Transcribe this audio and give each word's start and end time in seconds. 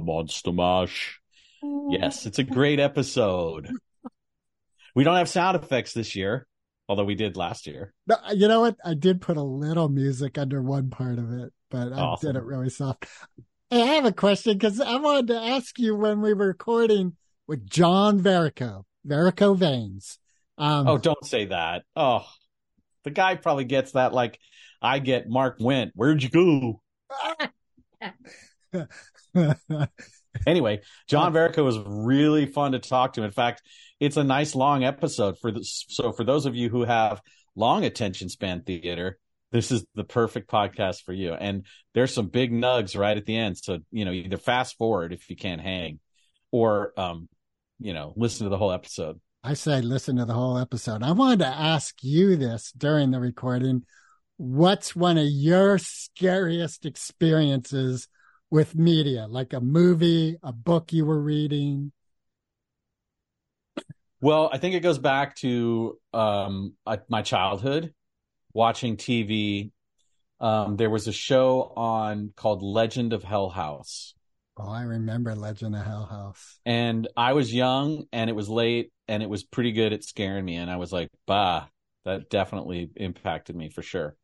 Monster 0.00 0.52
Mash. 0.52 1.20
Yes, 1.62 2.26
it's 2.26 2.38
a 2.38 2.42
great 2.44 2.80
episode. 2.80 3.70
We 4.94 5.04
don't 5.04 5.16
have 5.16 5.28
sound 5.28 5.56
effects 5.56 5.92
this 5.92 6.16
year, 6.16 6.46
although 6.88 7.04
we 7.04 7.14
did 7.14 7.36
last 7.36 7.66
year. 7.66 7.92
No, 8.06 8.16
you 8.34 8.48
know 8.48 8.60
what? 8.60 8.76
I 8.84 8.94
did 8.94 9.20
put 9.20 9.36
a 9.36 9.42
little 9.42 9.88
music 9.88 10.38
under 10.38 10.62
one 10.62 10.90
part 10.90 11.18
of 11.18 11.30
it, 11.32 11.52
but 11.70 11.92
I 11.92 12.00
Awesome. 12.00 12.32
did 12.32 12.38
it 12.38 12.44
really 12.44 12.70
soft. 12.70 13.06
Hey, 13.70 13.82
I 13.82 13.86
have 13.94 14.04
a 14.04 14.12
question 14.12 14.54
because 14.54 14.80
I 14.80 14.96
wanted 14.96 15.28
to 15.28 15.40
ask 15.40 15.78
you 15.78 15.94
when 15.94 16.20
we 16.22 16.34
were 16.34 16.48
recording 16.48 17.16
with 17.46 17.68
John 17.68 18.18
Verrico, 18.20 18.84
Verico 19.06 19.56
Veins. 19.56 20.18
Um, 20.58 20.88
Oh, 20.88 20.98
don't 20.98 21.24
say 21.24 21.46
that. 21.46 21.84
Oh, 21.94 22.26
the 23.04 23.10
guy 23.10 23.34
probably 23.36 23.64
gets 23.64 23.92
that 23.92 24.12
like 24.12 24.38
I 24.82 24.98
get 24.98 25.28
Mark 25.28 25.58
Went. 25.60 25.92
Where'd 25.94 26.22
you 26.22 26.30
go? 26.30 26.82
Anyway, 30.46 30.80
John 31.08 31.32
Verrico 31.32 31.64
was 31.64 31.78
really 31.84 32.46
fun 32.46 32.72
to 32.72 32.78
talk 32.78 33.14
to. 33.14 33.22
In 33.22 33.30
fact, 33.30 33.62
it's 33.98 34.16
a 34.16 34.24
nice 34.24 34.54
long 34.54 34.84
episode 34.84 35.38
for 35.38 35.50
this. 35.50 35.84
So 35.88 36.12
for 36.12 36.24
those 36.24 36.46
of 36.46 36.54
you 36.54 36.68
who 36.68 36.84
have 36.84 37.20
long 37.56 37.84
attention 37.84 38.28
span 38.28 38.62
theater, 38.62 39.18
this 39.52 39.72
is 39.72 39.84
the 39.94 40.04
perfect 40.04 40.48
podcast 40.48 41.02
for 41.02 41.12
you. 41.12 41.32
And 41.32 41.66
there's 41.94 42.14
some 42.14 42.28
big 42.28 42.52
nugs 42.52 42.96
right 42.96 43.16
at 43.16 43.26
the 43.26 43.36
end. 43.36 43.58
So, 43.58 43.78
you 43.90 44.04
know, 44.04 44.12
either 44.12 44.36
fast 44.36 44.76
forward 44.76 45.12
if 45.12 45.28
you 45.28 45.36
can't 45.36 45.60
hang 45.60 45.98
or, 46.52 46.92
um, 46.96 47.28
you 47.80 47.92
know, 47.92 48.12
listen 48.16 48.44
to 48.44 48.50
the 48.50 48.58
whole 48.58 48.72
episode. 48.72 49.20
I 49.42 49.54
say 49.54 49.80
listen 49.80 50.16
to 50.16 50.26
the 50.26 50.34
whole 50.34 50.58
episode. 50.58 51.02
I 51.02 51.12
wanted 51.12 51.40
to 51.40 51.46
ask 51.46 51.96
you 52.02 52.36
this 52.36 52.72
during 52.72 53.10
the 53.10 53.20
recording. 53.20 53.84
What's 54.36 54.94
one 54.94 55.18
of 55.18 55.26
your 55.26 55.78
scariest 55.78 56.86
experiences 56.86 58.06
with 58.50 58.74
media, 58.74 59.26
like 59.28 59.52
a 59.52 59.60
movie, 59.60 60.36
a 60.42 60.52
book 60.52 60.92
you 60.92 61.06
were 61.06 61.20
reading? 61.20 61.92
Well, 64.20 64.50
I 64.52 64.58
think 64.58 64.74
it 64.74 64.80
goes 64.80 64.98
back 64.98 65.36
to 65.36 65.98
um, 66.12 66.74
my 67.08 67.22
childhood 67.22 67.94
watching 68.52 68.96
TV. 68.96 69.72
Um, 70.40 70.76
there 70.76 70.90
was 70.90 71.08
a 71.08 71.12
show 71.12 71.72
on 71.76 72.32
called 72.36 72.62
Legend 72.62 73.12
of 73.12 73.22
Hell 73.22 73.48
House. 73.48 74.14
Oh, 74.56 74.68
I 74.68 74.82
remember 74.82 75.34
Legend 75.34 75.74
of 75.74 75.84
Hell 75.86 76.04
House. 76.04 76.58
and 76.66 77.08
I 77.16 77.32
was 77.32 77.52
young 77.52 78.04
and 78.12 78.28
it 78.28 78.34
was 78.36 78.48
late 78.48 78.92
and 79.08 79.22
it 79.22 79.28
was 79.28 79.42
pretty 79.42 79.72
good 79.72 79.92
at 79.92 80.04
scaring 80.04 80.44
me. 80.44 80.56
And 80.56 80.70
I 80.70 80.76
was 80.76 80.92
like, 80.92 81.08
bah, 81.26 81.66
that 82.04 82.28
definitely 82.30 82.90
impacted 82.96 83.56
me 83.56 83.70
for 83.70 83.82
sure. 83.82 84.16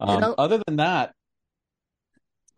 Um, 0.00 0.20
know- 0.20 0.34
other 0.38 0.62
than 0.66 0.76
that, 0.76 1.14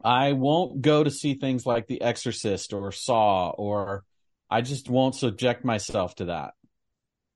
I 0.02 0.32
won't 0.32 0.82
go 0.82 1.02
to 1.02 1.10
see 1.10 1.34
things 1.34 1.64
like 1.66 1.86
The 1.86 2.02
Exorcist 2.02 2.72
or 2.72 2.92
Saw, 2.92 3.50
or 3.50 4.04
I 4.50 4.60
just 4.60 4.88
won't 4.88 5.14
subject 5.14 5.64
myself 5.64 6.14
to 6.16 6.26
that. 6.26 6.52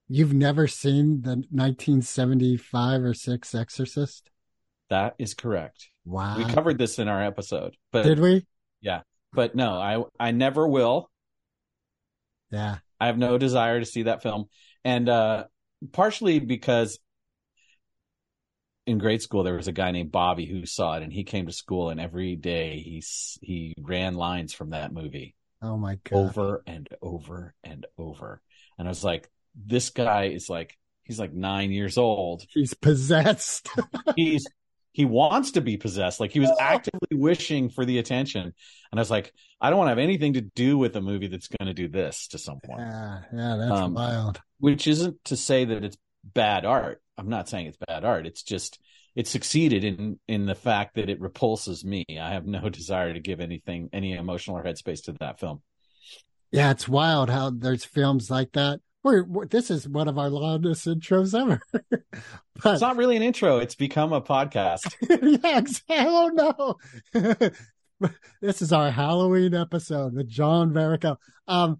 You've 0.07 0.33
never 0.33 0.67
seen 0.67 1.21
the 1.21 1.35
1975 1.51 3.03
or 3.03 3.13
6 3.13 3.55
Exorcist? 3.55 4.29
That 4.89 5.15
is 5.19 5.35
correct. 5.35 5.89
Wow. 6.03 6.37
We 6.37 6.45
covered 6.45 6.79
this 6.79 6.97
in 6.97 7.07
our 7.07 7.23
episode, 7.23 7.75
but 7.91 8.03
Did 8.03 8.19
we? 8.19 8.45
Yeah. 8.81 9.01
But 9.33 9.53
no, 9.53 9.73
I 9.73 10.03
I 10.19 10.31
never 10.31 10.67
will. 10.67 11.11
Yeah. 12.49 12.77
I 12.99 13.05
have 13.05 13.17
no 13.17 13.37
desire 13.37 13.79
to 13.79 13.85
see 13.85 14.03
that 14.03 14.23
film. 14.23 14.45
And 14.83 15.07
uh, 15.07 15.45
partially 15.91 16.39
because 16.39 16.97
in 18.89 18.97
grade 18.97 19.21
school 19.21 19.43
there 19.43 19.55
was 19.55 19.67
a 19.67 19.71
guy 19.71 19.91
named 19.91 20.11
Bobby 20.11 20.45
who 20.45 20.65
saw 20.65 20.95
it 20.97 21.03
and 21.03 21.13
he 21.13 21.23
came 21.23 21.45
to 21.47 21.53
school 21.53 21.89
and 21.89 21.99
every 21.99 22.35
day 22.35 22.79
he 22.79 23.03
he 23.41 23.73
ran 23.79 24.15
lines 24.15 24.53
from 24.53 24.71
that 24.71 24.91
movie 24.93 25.35
Oh 25.61 25.77
my 25.77 25.99
God. 26.03 26.17
over 26.17 26.63
and 26.65 26.87
over 27.01 27.53
and 27.63 27.85
over. 27.97 28.41
And 28.77 28.87
I 28.87 28.91
was 28.91 29.03
like 29.03 29.29
this 29.55 29.89
guy 29.89 30.25
is 30.27 30.49
like 30.49 30.77
he's 31.03 31.19
like 31.19 31.33
9 31.33 31.71
years 31.71 31.97
old. 31.97 32.43
He's 32.49 32.73
possessed. 32.73 33.67
He's 34.15 34.45
he 34.93 35.05
wants 35.05 35.51
to 35.51 35.61
be 35.61 35.77
possessed. 35.77 36.19
Like 36.19 36.31
he 36.31 36.39
was 36.39 36.51
actively 36.59 37.09
wishing 37.17 37.69
for 37.69 37.85
the 37.85 37.99
attention. 37.99 38.41
And 38.43 38.99
I 38.99 39.01
was 39.01 39.11
like 39.11 39.33
I 39.61 39.69
don't 39.69 39.77
want 39.79 39.87
to 39.87 39.91
have 39.91 39.97
anything 39.99 40.33
to 40.33 40.41
do 40.41 40.77
with 40.77 40.95
a 40.95 41.01
movie 41.01 41.27
that's 41.27 41.49
going 41.49 41.67
to 41.67 41.73
do 41.73 41.89
this 41.89 42.27
to 42.29 42.37
someone. 42.37 42.79
yeah. 42.79 43.21
Yeah. 43.33 43.55
That's 43.57 43.71
Um, 43.81 43.93
wild. 43.93 44.39
which 44.59 44.87
isn't 44.87 45.17
to 45.25 45.35
say 45.35 45.65
that 45.65 45.83
it's 45.83 45.97
bad 46.23 46.63
art. 46.65 47.01
I'm 47.19 47.29
not 47.29 47.49
saying 47.49 47.67
it's 47.67 47.77
bad 47.87 48.03
art. 48.05 48.25
It's 48.25 48.43
just 48.43 48.79
it 49.15 49.27
succeeded 49.27 49.83
in 49.83 50.19
in 50.27 50.45
the 50.45 50.55
fact 50.55 50.95
that 50.95 51.09
it 51.09 51.19
repulses 51.19 51.83
me. 51.83 52.05
I 52.09 52.29
have 52.31 52.45
no 52.45 52.69
desire 52.69 53.13
to 53.13 53.19
give 53.19 53.39
anything 53.39 53.89
any 53.93 54.13
emotional 54.13 54.57
or 54.57 54.63
headspace 54.63 55.03
to 55.05 55.13
that 55.19 55.39
film. 55.39 55.61
Yeah. 56.51 56.71
It's 56.71 56.87
wild 56.87 57.29
how 57.29 57.51
there's 57.51 57.85
films 57.85 58.31
like 58.31 58.53
that. 58.53 58.79
We're, 59.03 59.23
we're- 59.23 59.47
this 59.47 59.71
is 59.71 59.87
one 59.87 60.07
of 60.07 60.17
our 60.17 60.29
longest 60.29 60.85
intros 60.87 61.39
ever. 61.39 61.61
but 62.61 62.73
It's 62.73 62.81
not 62.81 62.97
really 62.97 63.15
an 63.15 63.21
intro. 63.23 63.59
It's 63.59 63.75
become 63.75 64.11
a 64.13 64.21
podcast. 64.21 64.93
yeah, 65.43 65.57
exactly. 65.59 65.95
Oh 65.99 66.77
no. 67.13 67.39
this 68.41 68.61
is 68.61 68.73
our 68.73 68.91
Halloween 68.91 69.53
episode 69.53 70.13
with 70.15 70.27
John 70.27 70.71
Verrico. 70.73 71.17
Um, 71.47 71.77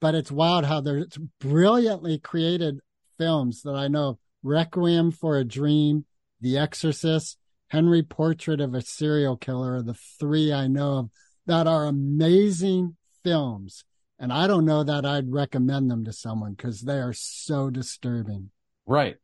but 0.00 0.14
it's 0.14 0.30
wild 0.30 0.64
how 0.64 0.80
there's 0.80 1.18
brilliantly 1.40 2.18
created 2.18 2.80
films 3.18 3.62
that 3.62 3.74
I 3.74 3.88
know. 3.88 4.18
Requiem 4.42 5.10
for 5.10 5.36
a 5.36 5.44
Dream, 5.44 6.04
The 6.40 6.58
Exorcist, 6.58 7.38
Henry 7.68 8.02
Portrait 8.02 8.60
of 8.60 8.74
a 8.74 8.80
Serial 8.80 9.36
Killer 9.36 9.76
are 9.76 9.82
the 9.82 9.98
three 10.18 10.52
I 10.52 10.66
know 10.66 10.98
of 10.98 11.10
that 11.46 11.66
are 11.66 11.84
amazing 11.84 12.96
films. 13.22 13.84
And 14.18 14.32
I 14.32 14.46
don't 14.46 14.64
know 14.64 14.82
that 14.82 15.06
I'd 15.06 15.30
recommend 15.30 15.90
them 15.90 16.04
to 16.04 16.12
someone 16.12 16.54
because 16.54 16.80
they 16.80 16.98
are 16.98 17.12
so 17.12 17.70
disturbing. 17.70 18.50
Right. 18.86 19.16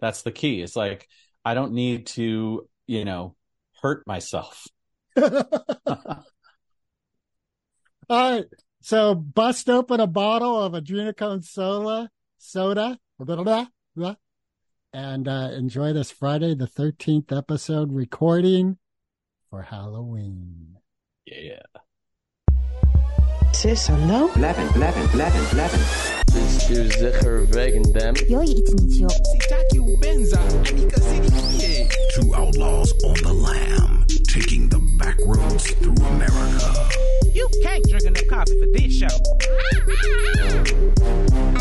That's 0.00 0.22
the 0.22 0.32
key. 0.32 0.60
It's 0.60 0.76
like 0.76 1.08
I 1.44 1.54
don't 1.54 1.72
need 1.72 2.06
to, 2.08 2.68
you 2.86 3.04
know, 3.04 3.36
hurt 3.80 4.06
myself. 4.06 4.66
All 5.16 5.32
right. 8.10 8.44
So 8.82 9.14
bust 9.14 9.70
open 9.70 10.00
a 10.00 10.06
bottle 10.06 10.60
of 10.62 10.72
Adrenochrome 10.74 11.42
soda, 11.42 12.10
soda, 12.36 12.98
blah, 13.18 13.36
blah, 13.36 13.66
blah, 13.96 14.14
and 14.94 15.26
uh, 15.26 15.50
enjoy 15.52 15.92
this 15.92 16.12
Friday 16.12 16.54
the 16.54 16.68
13th 16.68 17.36
episode 17.36 17.92
recording 17.92 18.78
for 19.50 19.62
Halloween. 19.62 20.78
Yeah. 21.26 21.62
Het 23.46 23.64
is 23.64 23.86
hallo? 23.86 24.30
11, 24.34 24.74
11, 24.74 25.12
11, 25.12 25.52
11. 25.52 25.80
Stuur 26.60 26.92
zeker 26.92 27.48
wegen 27.48 27.92
them. 27.92 28.14
Yo 28.28 28.42
je 28.42 28.56
iets 28.56 28.72
niet, 28.72 28.96
joh. 28.96 29.08
Sitaki 29.08 29.98
Benza, 30.00 30.38
Anika 30.38 31.00
City. 31.00 31.86
Two 32.14 32.34
outlaws 32.34 32.92
on 33.02 33.14
the 33.14 33.32
lam, 33.32 34.04
taking 34.22 34.68
the 34.70 34.78
back 34.98 35.18
roads 35.18 35.70
through 35.70 36.06
America. 36.06 37.13
You 37.34 37.48
can't 37.64 37.84
drink 37.88 38.04
enough 38.04 38.28
coffee 38.28 38.60
for 38.60 38.66
this 38.66 38.96
show. 38.96 39.08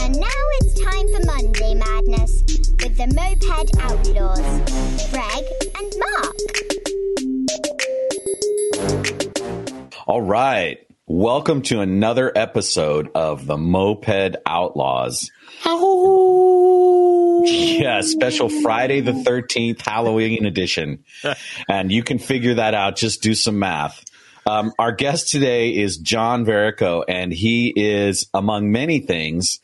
And 0.03 0.15
now 0.19 0.43
it's 0.59 0.79
time 0.79 1.07
for 1.11 1.25
Monday 1.25 1.73
Madness 1.73 2.43
with 2.79 2.95
the 2.95 3.07
Moped 3.15 3.75
Outlaws, 3.79 4.45
Greg 5.09 5.43
and 5.75 5.91
Mark. 5.97 6.37
All 10.05 10.21
right. 10.21 10.85
Welcome 11.07 11.63
to 11.63 11.79
another 11.81 12.31
episode 12.35 13.09
of 13.15 13.47
the 13.47 13.57
Moped 13.57 14.35
Outlaws. 14.45 15.31
Yeah, 17.45 18.01
special 18.01 18.49
Friday 18.61 18.99
the 19.01 19.13
13th 19.13 19.81
Halloween 19.81 20.45
edition. 20.45 21.03
and 21.67 21.91
you 21.91 22.03
can 22.03 22.19
figure 22.19 22.53
that 22.55 22.75
out. 22.75 22.95
Just 22.95 23.23
do 23.23 23.33
some 23.33 23.57
math. 23.57 24.05
Um, 24.45 24.73
our 24.77 24.91
guest 24.91 25.29
today 25.29 25.69
is 25.69 25.97
John 25.97 26.45
Verrico, 26.45 27.03
and 27.07 27.31
he 27.31 27.73
is, 27.75 28.29
among 28.33 28.71
many 28.71 28.99
things, 28.99 29.59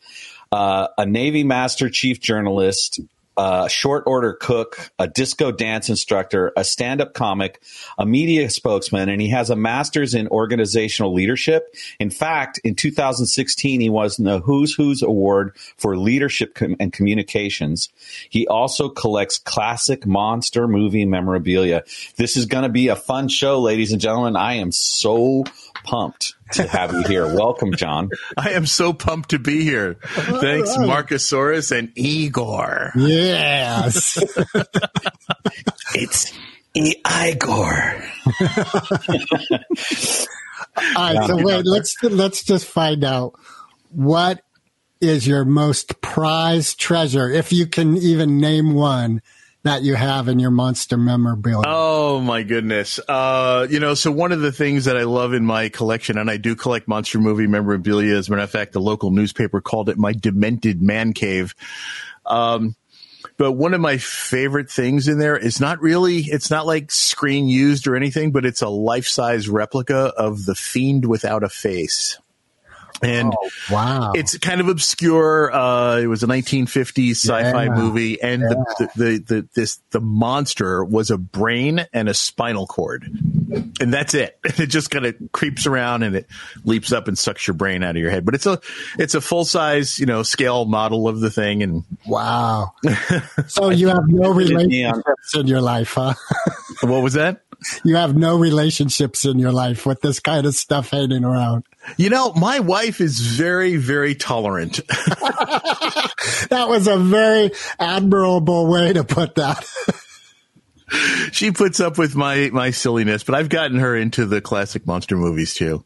uh, 0.52 0.88
a 0.96 1.04
Navy 1.04 1.44
Master 1.44 1.90
Chief 1.90 2.20
Journalist, 2.20 3.00
a 3.40 3.70
short 3.70 4.04
order 4.06 4.34
cook, 4.34 4.90
a 4.98 5.08
disco 5.08 5.50
dance 5.50 5.88
instructor, 5.88 6.52
a 6.58 6.62
stand 6.62 7.00
up 7.00 7.14
comic, 7.14 7.62
a 7.98 8.04
media 8.04 8.50
spokesman, 8.50 9.08
and 9.08 9.18
he 9.22 9.30
has 9.30 9.48
a 9.48 9.56
master's 9.56 10.12
in 10.12 10.28
organizational 10.28 11.14
leadership. 11.14 11.74
In 11.98 12.10
fact, 12.10 12.60
in 12.64 12.74
2016, 12.74 13.80
he 13.80 13.88
was 13.88 14.18
in 14.18 14.26
the 14.26 14.40
Who's 14.40 14.74
Who's 14.74 15.02
Award 15.02 15.56
for 15.78 15.96
Leadership 15.96 16.54
Com- 16.54 16.76
and 16.78 16.92
Communications. 16.92 17.88
He 18.28 18.46
also 18.46 18.90
collects 18.90 19.38
classic 19.38 20.06
monster 20.06 20.68
movie 20.68 21.06
memorabilia. 21.06 21.84
This 22.16 22.36
is 22.36 22.44
going 22.44 22.64
to 22.64 22.68
be 22.68 22.88
a 22.88 22.96
fun 22.96 23.28
show, 23.28 23.58
ladies 23.60 23.92
and 23.92 24.02
gentlemen. 24.02 24.36
I 24.36 24.54
am 24.54 24.70
so 24.70 25.44
pumped 25.84 26.34
to 26.52 26.66
have 26.66 26.92
you 26.92 27.02
here. 27.02 27.26
Welcome, 27.26 27.74
John. 27.74 28.10
I 28.36 28.50
am 28.50 28.66
so 28.66 28.92
pumped 28.92 29.30
to 29.30 29.38
be 29.38 29.62
here. 29.62 29.94
Thanks, 30.02 30.76
Marcusaurus 30.76 31.76
and 31.76 31.92
Igor. 31.96 32.92
Yes. 32.96 34.22
It's 35.92 36.32
E. 36.74 36.94
Igor. 37.04 38.02
All 40.96 41.14
right, 41.14 41.26
so 41.26 41.36
wait, 41.42 41.66
let's 41.66 41.96
let's 42.02 42.44
just 42.44 42.64
find 42.64 43.02
out 43.02 43.34
what 43.90 44.42
is 45.00 45.26
your 45.26 45.44
most 45.44 46.00
prized 46.00 46.78
treasure, 46.78 47.28
if 47.28 47.52
you 47.52 47.66
can 47.66 47.96
even 47.96 48.38
name 48.38 48.74
one 48.74 49.22
that 49.62 49.82
you 49.82 49.94
have 49.94 50.28
in 50.28 50.38
your 50.38 50.50
monster 50.50 50.96
memorabilia. 50.96 51.64
Oh 51.66 52.20
my 52.20 52.42
goodness. 52.42 52.98
Uh, 53.06 53.66
you 53.68 53.78
know, 53.78 53.94
so 53.94 54.10
one 54.10 54.32
of 54.32 54.40
the 54.40 54.52
things 54.52 54.86
that 54.86 54.96
I 54.96 55.02
love 55.02 55.34
in 55.34 55.44
my 55.44 55.68
collection, 55.68 56.16
and 56.16 56.30
I 56.30 56.38
do 56.38 56.56
collect 56.56 56.88
monster 56.88 57.18
movie 57.18 57.46
memorabilia. 57.46 58.16
As 58.16 58.28
a 58.28 58.30
matter 58.30 58.42
of 58.42 58.50
fact, 58.50 58.72
the 58.72 58.80
local 58.80 59.10
newspaper 59.10 59.60
called 59.60 59.88
it 59.88 59.98
my 59.98 60.12
demented 60.12 60.80
man 60.80 61.12
cave. 61.12 61.54
Um, 62.24 62.74
but 63.36 63.52
one 63.52 63.74
of 63.74 63.80
my 63.80 63.98
favorite 63.98 64.70
things 64.70 65.08
in 65.08 65.18
there 65.18 65.36
is 65.36 65.60
not 65.60 65.80
really, 65.80 66.18
it's 66.20 66.50
not 66.50 66.66
like 66.66 66.90
screen 66.90 67.48
used 67.48 67.86
or 67.86 67.96
anything, 67.96 68.32
but 68.32 68.44
it's 68.44 68.62
a 68.62 68.68
life 68.68 69.06
size 69.06 69.48
replica 69.48 70.12
of 70.16 70.44
the 70.44 70.54
fiend 70.54 71.06
without 71.06 71.42
a 71.42 71.48
face. 71.48 72.18
And 73.02 73.32
Oh, 73.32 73.48
wow. 73.70 74.12
it's 74.14 74.36
kind 74.38 74.60
of 74.60 74.68
obscure. 74.68 75.50
Uh, 75.52 75.98
it 75.98 76.06
was 76.06 76.22
a 76.22 76.26
1950s 76.26 77.12
sci-fi 77.16 77.64
Yeah. 77.64 77.70
movie, 77.70 78.20
and 78.20 78.42
the, 78.42 78.56
the, 78.78 78.88
the, 78.96 79.18
the 79.18 79.48
this 79.54 79.80
the 79.90 80.00
monster 80.00 80.84
was 80.84 81.10
a 81.10 81.16
brain 81.18 81.86
and 81.92 82.08
a 82.08 82.14
spinal 82.14 82.66
cord, 82.66 83.06
and 83.50 83.92
that's 83.92 84.14
it. 84.14 84.38
It 84.60 84.66
just 84.66 84.90
kind 84.90 85.06
of 85.06 85.14
creeps 85.32 85.66
around 85.66 86.02
and 86.02 86.14
it 86.14 86.26
leaps 86.64 86.92
up 86.92 87.08
and 87.08 87.18
sucks 87.18 87.46
your 87.46 87.54
brain 87.54 87.82
out 87.82 87.96
of 87.96 87.96
your 87.96 88.10
head. 88.10 88.26
But 88.26 88.34
it's 88.34 88.44
a 88.44 88.60
it's 88.98 89.14
a 89.14 89.20
full 89.20 89.46
size 89.46 89.98
you 89.98 90.04
know 90.04 90.22
scale 90.22 90.66
model 90.66 91.08
of 91.08 91.20
the 91.20 91.30
thing, 91.30 91.62
and 91.62 91.84
wow. 92.06 92.72
So 93.48 93.70
you 93.70 93.88
have 93.88 94.06
no 94.08 94.30
relationships 94.32 95.34
in 95.34 95.46
your 95.46 95.62
life, 95.62 95.94
huh? 95.94 96.14
what 96.82 97.02
was 97.02 97.14
that? 97.14 97.42
You 97.84 97.96
have 97.96 98.16
no 98.16 98.38
relationships 98.38 99.24
in 99.24 99.38
your 99.38 99.52
life 99.52 99.86
with 99.86 100.02
this 100.02 100.20
kind 100.20 100.46
of 100.46 100.54
stuff 100.54 100.90
hanging 100.90 101.24
around. 101.24 101.64
You 101.96 102.10
know, 102.10 102.32
my 102.34 102.60
wife 102.60 103.00
is 103.00 103.20
very 103.20 103.76
very 103.76 104.14
tolerant. 104.14 104.80
That 106.50 106.68
was 106.68 106.86
a 106.86 106.98
very 106.98 107.52
admirable 107.78 108.66
way 108.66 108.92
to 108.92 109.04
put 109.04 109.36
that. 109.36 109.64
she 111.32 111.50
puts 111.50 111.80
up 111.80 111.98
with 111.98 112.16
my 112.16 112.50
my 112.52 112.70
silliness, 112.70 113.22
but 113.24 113.34
I've 113.34 113.48
gotten 113.48 113.78
her 113.78 113.96
into 113.96 114.26
the 114.26 114.40
classic 114.40 114.86
monster 114.86 115.16
movies 115.16 115.54
too. 115.54 115.84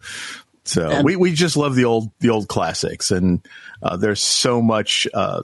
So 0.64 0.88
And- 0.90 1.04
we, 1.04 1.16
we 1.16 1.32
just 1.32 1.56
love 1.56 1.74
the 1.74 1.84
old 1.84 2.10
the 2.20 2.30
old 2.30 2.48
classics, 2.48 3.10
and 3.10 3.46
uh, 3.82 3.96
there's 3.96 4.22
so 4.22 4.62
much 4.62 5.06
uh, 5.12 5.42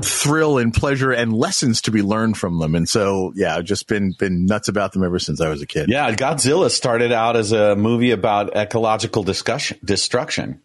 thrill 0.00 0.58
and 0.58 0.72
pleasure 0.72 1.12
and 1.12 1.34
lessons 1.34 1.82
to 1.82 1.90
be 1.90 2.02
learned 2.02 2.38
from 2.38 2.58
them. 2.58 2.74
And 2.74 2.88
so 2.88 3.32
yeah, 3.36 3.56
I've 3.56 3.64
just 3.64 3.88
been 3.88 4.12
been 4.18 4.46
nuts 4.46 4.68
about 4.68 4.92
them 4.92 5.04
ever 5.04 5.18
since 5.18 5.40
I 5.40 5.48
was 5.48 5.60
a 5.62 5.66
kid. 5.66 5.88
Yeah, 5.88 6.10
Godzilla 6.14 6.70
started 6.70 7.12
out 7.12 7.36
as 7.36 7.52
a 7.52 7.76
movie 7.76 8.10
about 8.10 8.56
ecological 8.56 9.22
discussion, 9.22 9.78
destruction, 9.84 10.60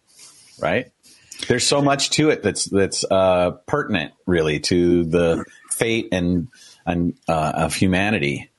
right? 0.60 0.90
There's 1.46 1.66
so 1.66 1.82
much 1.82 2.10
to 2.10 2.30
it 2.30 2.42
that's 2.42 2.64
that's 2.64 3.04
uh, 3.08 3.52
pertinent, 3.66 4.12
really, 4.26 4.60
to 4.60 5.04
the 5.04 5.44
fate 5.70 6.08
and 6.10 6.48
and 6.88 7.14
uh, 7.28 7.52
of 7.54 7.74
humanity, 7.74 8.50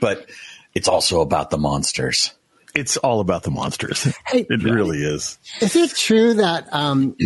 but 0.00 0.26
it's 0.74 0.88
also 0.88 1.20
about 1.20 1.50
the 1.50 1.58
monsters. 1.58 2.32
It's 2.74 2.98
all 2.98 3.20
about 3.20 3.42
the 3.42 3.50
monsters. 3.50 4.02
Hey, 4.26 4.44
it 4.50 4.62
really 4.62 4.98
is. 4.98 5.38
Is 5.62 5.76
it 5.76 5.94
true 5.96 6.34
that 6.34 6.70
um, 6.74 7.16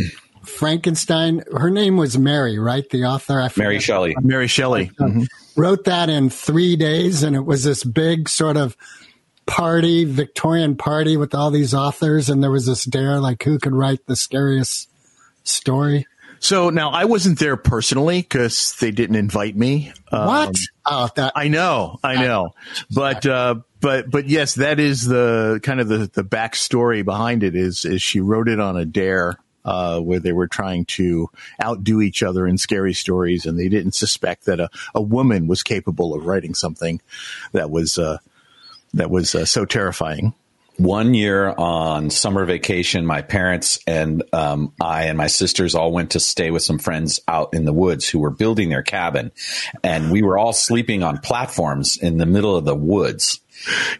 Frankenstein, 0.45 1.43
her 1.57 1.71
name 1.71 1.97
was 1.97 2.17
Mary, 2.17 2.59
right? 2.59 2.89
The 2.89 3.05
author, 3.05 3.41
I 3.41 3.49
forget. 3.49 3.65
Mary 3.65 3.81
Shelley. 3.81 4.15
Mary 4.21 4.47
Shelley. 4.47 4.93
Mhm. 5.01 5.27
wrote 5.57 5.85
that 5.85 6.09
in 6.09 6.31
three 6.31 6.77
days, 6.77 7.23
and 7.25 7.35
it 7.35 7.45
was 7.45 7.65
this 7.65 7.83
big 7.83 8.29
sort 8.29 8.57
of 8.57 8.77
party, 9.47 10.05
Victorian 10.05 10.77
party 10.77 11.17
with 11.17 11.35
all 11.35 11.51
these 11.51 11.75
authors, 11.75 12.29
and 12.31 12.43
there 12.43 12.53
was 12.53 12.67
this 12.67 12.85
dare, 12.85 13.19
like 13.19 13.43
who 13.43 13.59
could 13.59 13.75
write 13.75 14.07
the 14.07 14.15
scariest 14.15 14.89
story? 15.43 16.07
So 16.41 16.71
now 16.71 16.91
I 16.91 17.05
wasn't 17.05 17.39
there 17.39 17.59
personally 17.59 18.23
because 18.23 18.75
they 18.81 18.91
didn't 18.91 19.17
invite 19.17 19.55
me. 19.55 19.93
what? 20.11 20.49
Um, 20.49 20.55
oh, 20.87 21.09
that 21.17 21.35
I 21.37 21.49
know, 21.49 21.99
I 22.03 22.25
know, 22.25 22.55
but 22.91 23.27
uh, 23.27 23.57
but 23.81 24.11
but 24.11 24.27
yes, 24.27 24.55
that 24.55 24.81
is 24.81 25.05
the 25.05 25.61
kind 25.63 25.81
of 25.81 25.89
the 25.89 26.11
the 26.13 26.25
backstory 26.25 27.05
behind 27.05 27.43
it. 27.43 27.55
Is 27.55 27.85
is 27.85 28.01
she 28.01 28.21
wrote 28.21 28.49
it 28.49 28.59
on 28.59 28.79
a 28.79 28.87
dare 28.87 29.39
uh, 29.67 30.01
where 30.01 30.19
they 30.19 30.33
were 30.33 30.49
trying 30.49 30.87
to 30.87 31.29
outdo 31.63 32.01
each 32.01 32.23
other 32.23 32.47
in 32.47 32.57
scary 32.57 32.95
stories, 32.95 33.45
and 33.45 33.59
they 33.59 33.69
didn't 33.69 33.95
suspect 33.95 34.47
that 34.47 34.61
a 34.61 34.71
a 34.95 35.03
woman 35.03 35.47
was 35.47 35.63
capable 35.63 36.15
of 36.15 36.25
writing 36.25 36.55
something 36.55 37.03
that 37.53 37.71
was 37.71 37.99
uh, 37.99 38.17
that 38.95 39.11
was 39.11 39.35
uh, 39.35 39.45
so 39.45 39.67
terrifying. 39.67 40.33
One 40.81 41.13
year 41.13 41.47
on 41.51 42.09
summer 42.09 42.47
vacation, 42.47 43.05
my 43.05 43.21
parents 43.21 43.81
and 43.87 44.23
um, 44.33 44.73
I 44.81 45.05
and 45.05 45.19
my 45.19 45.27
sisters 45.27 45.75
all 45.75 45.93
went 45.93 46.13
to 46.13 46.21
stay 46.21 46.51
with 46.51 46.63
some 46.63 46.79
friends 46.79 47.21
out 47.29 47.53
in 47.53 47.67
the 47.67 47.73
woods 47.75 48.09
who 48.09 48.19
were 48.19 48.31
building 48.31 48.71
their 48.71 48.83
cabin, 48.83 49.31
and 49.85 50.11
we 50.11 50.23
were 50.23 50.39
all 50.39 50.55
sleeping 50.55 51.03
on 51.03 51.19
platforms 51.19 51.99
in 51.99 52.17
the 52.17 52.25
middle 52.25 52.57
of 52.57 52.65
the 52.65 52.75
woods. 52.75 53.41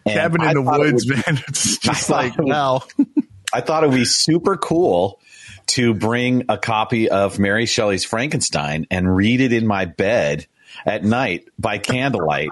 And 0.07 0.15
Cabin 0.15 0.41
I 0.41 0.49
in 0.49 0.53
the 0.55 0.61
woods, 0.63 1.05
would- 1.07 1.17
man. 1.27 1.43
It's 1.47 1.77
just 1.77 2.09
like 2.09 2.33
thought 2.33 2.39
it 2.39 2.45
was- 2.45 2.49
wow. 2.49 2.83
I 3.53 3.61
thought 3.61 3.83
it 3.83 3.89
would 3.89 3.95
be 3.97 4.05
super 4.05 4.57
cool 4.57 5.19
to 5.67 5.93
bring 5.93 6.45
a 6.49 6.57
copy 6.57 7.09
of 7.09 7.37
Mary 7.37 7.67
Shelley's 7.67 8.05
Frankenstein 8.05 8.87
and 8.89 9.15
read 9.15 9.39
it 9.39 9.53
in 9.53 9.67
my 9.67 9.85
bed 9.85 10.47
at 10.85 11.03
night 11.03 11.47
by 11.59 11.77
candlelight. 11.77 12.49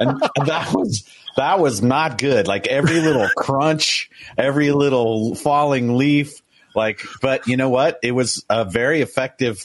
and 0.00 0.20
that 0.46 0.70
was 0.72 1.04
that 1.38 1.60
was 1.60 1.82
not 1.82 2.18
good. 2.18 2.46
Like 2.46 2.66
every 2.66 3.00
little 3.00 3.28
crunch, 3.36 4.10
every 4.36 4.72
little 4.72 5.34
falling 5.34 5.96
leaf, 5.96 6.42
like 6.74 7.00
but 7.22 7.46
you 7.46 7.56
know 7.56 7.70
what? 7.70 7.98
It 8.02 8.12
was 8.12 8.44
a 8.50 8.64
very 8.64 9.02
effective 9.02 9.64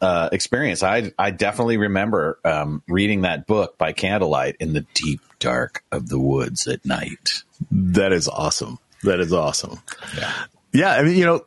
uh, 0.00 0.28
experience. 0.32 0.82
I 0.82 1.12
I 1.18 1.30
definitely 1.30 1.76
remember 1.76 2.38
um, 2.44 2.82
reading 2.88 3.22
that 3.22 3.46
book 3.46 3.78
by 3.78 3.92
candlelight 3.92 4.56
in 4.60 4.72
the 4.72 4.84
deep 4.94 5.20
dark 5.38 5.84
of 5.92 6.08
the 6.08 6.18
woods 6.18 6.66
at 6.66 6.84
night. 6.84 7.42
That 7.70 8.12
is 8.12 8.28
awesome. 8.28 8.78
That 9.04 9.20
is 9.20 9.32
awesome. 9.32 9.80
Yeah. 10.16 10.32
Yeah. 10.72 10.92
I 10.92 11.02
mean, 11.02 11.16
you 11.16 11.24
know, 11.24 11.44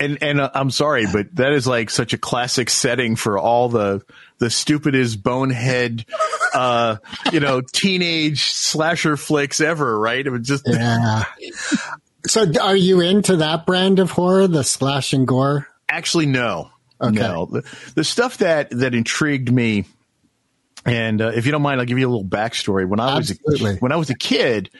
and, 0.00 0.18
and 0.22 0.40
uh, 0.40 0.50
I'm 0.54 0.70
sorry, 0.70 1.06
but 1.12 1.34
that 1.36 1.52
is 1.52 1.66
like 1.66 1.90
such 1.90 2.12
a 2.12 2.18
classic 2.18 2.70
setting 2.70 3.16
for 3.16 3.38
all 3.38 3.68
the, 3.68 4.02
the 4.40 4.50
stupidest 4.50 5.22
bonehead, 5.22 6.04
uh, 6.52 6.96
you 7.32 7.38
know, 7.38 7.60
teenage 7.60 8.42
slasher 8.42 9.16
flicks 9.16 9.60
ever, 9.60 9.98
right? 9.98 10.26
It 10.26 10.30
was 10.30 10.46
just, 10.46 10.64
yeah. 10.66 11.24
So, 12.26 12.50
are 12.60 12.76
you 12.76 13.00
into 13.00 13.36
that 13.36 13.66
brand 13.66 13.98
of 13.98 14.10
horror, 14.10 14.48
the 14.48 14.64
slash 14.64 15.12
and 15.12 15.26
gore? 15.26 15.68
Actually, 15.88 16.26
no. 16.26 16.70
Okay. 17.00 17.18
No. 17.18 17.46
The, 17.46 17.92
the 17.94 18.04
stuff 18.04 18.38
that, 18.38 18.70
that 18.70 18.94
intrigued 18.94 19.52
me, 19.52 19.84
and 20.84 21.20
uh, 21.20 21.28
if 21.28 21.46
you 21.46 21.52
don't 21.52 21.62
mind, 21.62 21.80
I'll 21.80 21.86
give 21.86 21.98
you 21.98 22.08
a 22.08 22.10
little 22.10 22.26
backstory. 22.26 22.88
When 22.88 23.00
I 23.00 23.16
was 23.16 23.30
a, 23.30 23.74
when 23.76 23.92
I 23.92 23.96
was 23.96 24.10
a 24.10 24.14
kid, 24.16 24.70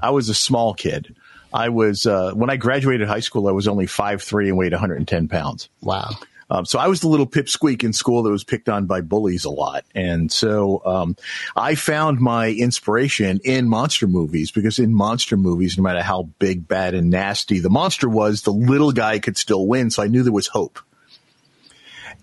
I 0.00 0.10
was 0.10 0.28
a 0.28 0.34
small 0.34 0.74
kid. 0.74 1.16
I 1.52 1.70
was 1.70 2.06
uh, 2.06 2.32
when 2.32 2.50
I 2.50 2.56
graduated 2.56 3.08
high 3.08 3.20
school. 3.20 3.48
I 3.48 3.52
was 3.52 3.66
only 3.66 3.86
five 3.86 4.22
three 4.22 4.48
and 4.48 4.56
weighed 4.56 4.72
110 4.72 5.28
pounds. 5.28 5.68
Wow. 5.80 6.10
Um, 6.50 6.64
so 6.64 6.78
I 6.78 6.88
was 6.88 7.00
the 7.00 7.08
little 7.08 7.26
pipsqueak 7.26 7.84
in 7.84 7.92
school 7.92 8.22
that 8.22 8.30
was 8.30 8.44
picked 8.44 8.68
on 8.68 8.86
by 8.86 9.00
bullies 9.00 9.44
a 9.44 9.50
lot. 9.50 9.84
And 9.94 10.32
so 10.32 10.82
um, 10.84 11.16
I 11.54 11.74
found 11.74 12.20
my 12.20 12.48
inspiration 12.50 13.40
in 13.44 13.68
monster 13.68 14.06
movies 14.06 14.50
because 14.50 14.78
in 14.78 14.94
monster 14.94 15.36
movies, 15.36 15.76
no 15.76 15.82
matter 15.82 16.02
how 16.02 16.24
big, 16.38 16.66
bad, 16.66 16.94
and 16.94 17.10
nasty 17.10 17.60
the 17.60 17.70
monster 17.70 18.08
was, 18.08 18.42
the 18.42 18.52
little 18.52 18.92
guy 18.92 19.18
could 19.18 19.36
still 19.36 19.66
win. 19.66 19.90
So 19.90 20.02
I 20.02 20.06
knew 20.06 20.22
there 20.22 20.32
was 20.32 20.46
hope. 20.46 20.78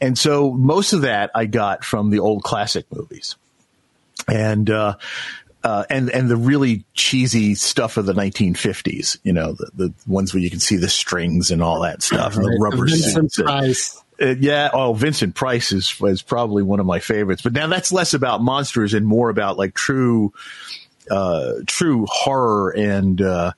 And 0.02 0.18
so 0.18 0.52
most 0.52 0.94
of 0.94 1.02
that 1.02 1.32
I 1.36 1.46
got 1.46 1.86
from 1.86 2.10
the 2.10 2.20
old 2.20 2.44
classic 2.44 2.86
movies. 2.92 3.36
And, 4.28 4.70
uh, 4.70 4.96
uh, 5.64 5.84
and 5.90 6.12
and 6.12 6.30
the 6.30 6.36
really 6.36 6.86
cheesy 6.94 7.56
stuff 7.56 7.98
of 7.98 8.06
the 8.06 8.14
1950s, 8.14 9.18
you 9.24 9.34
know, 9.34 9.54
the, 9.54 9.72
the 9.74 9.94
ones 10.06 10.32
where 10.32 10.42
you 10.42 10.52
can 10.52 10.60
see 10.60 10.76
the 10.76 10.88
strings 10.88 11.50
and 11.50 11.64
all 11.64 11.82
that 11.82 12.04
stuff, 12.04 12.36
and 12.36 12.46
the 12.46 12.60
rubber 12.62 12.88
suits. 12.88 14.04
Price. 14.18 14.28
Uh, 14.30 14.36
yeah. 14.40 14.70
Oh, 14.74 14.94
Vincent 14.94 15.36
Price 15.36 15.72
is 15.72 16.00
was 16.00 16.22
probably 16.22 16.64
one 16.64 16.80
of 16.80 16.86
my 16.86 17.00
favorites. 17.00 17.42
But 17.42 17.54
now 17.54 17.68
that's 17.68 17.92
less 17.92 18.14
about 18.14 18.42
monsters 18.42 18.94
and 18.94 19.06
more 19.06 19.30
about 19.30 19.58
like 19.58 19.74
true, 19.74 20.34
uh, 21.12 21.54
true 21.68 22.06
horror 22.10 22.72
and 22.72 23.22
uh, 23.22 23.52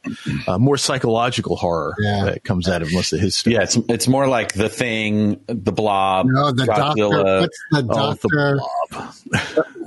uh, 0.47 0.57
more 0.57 0.77
psychological 0.77 1.55
horror 1.55 1.93
Yeah. 1.99 2.25
that 2.25 2.43
comes 2.43 2.67
out 2.67 2.81
of 2.81 2.91
most 2.93 3.13
of 3.13 3.19
his 3.19 3.35
stuff. 3.35 3.53
Yeah, 3.53 3.61
it's 3.63 3.77
it's 3.89 4.07
more 4.07 4.27
like 4.27 4.53
the 4.53 4.69
thing, 4.69 5.39
the 5.47 5.71
blob, 5.71 6.25
No, 6.27 6.51
the 6.51 6.65
doctor. 6.65 7.03
Godzilla. 7.03 7.41
What's 7.41 7.59
the 7.71 7.77
Oh, 7.89 8.13
the 8.13 8.27
doctor? 8.29 8.59
blob. 8.91 9.13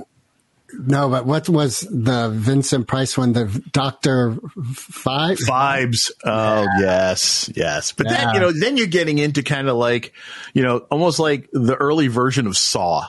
no, 0.85 1.09
but 1.09 1.25
what 1.25 1.47
was 1.49 1.81
the 1.81 2.29
Vincent 2.33 2.87
Price 2.87 3.17
one? 3.17 3.33
The 3.33 3.45
Doctor 3.71 4.31
Phibes. 4.31 5.41
Phibes. 5.47 6.11
Oh 6.23 6.65
yes, 6.79 7.49
yes. 7.55 7.91
But 7.91 8.09
then 8.09 8.33
you 8.33 8.39
know, 8.39 8.51
then 8.51 8.77
you're 8.77 8.87
getting 8.87 9.17
into 9.17 9.43
kind 9.43 9.69
of 9.69 9.77
like, 9.77 10.13
you 10.53 10.63
know, 10.63 10.79
almost 10.89 11.19
like 11.19 11.49
the 11.51 11.75
early 11.75 12.07
version 12.07 12.47
of 12.47 12.57
Saw. 12.57 13.07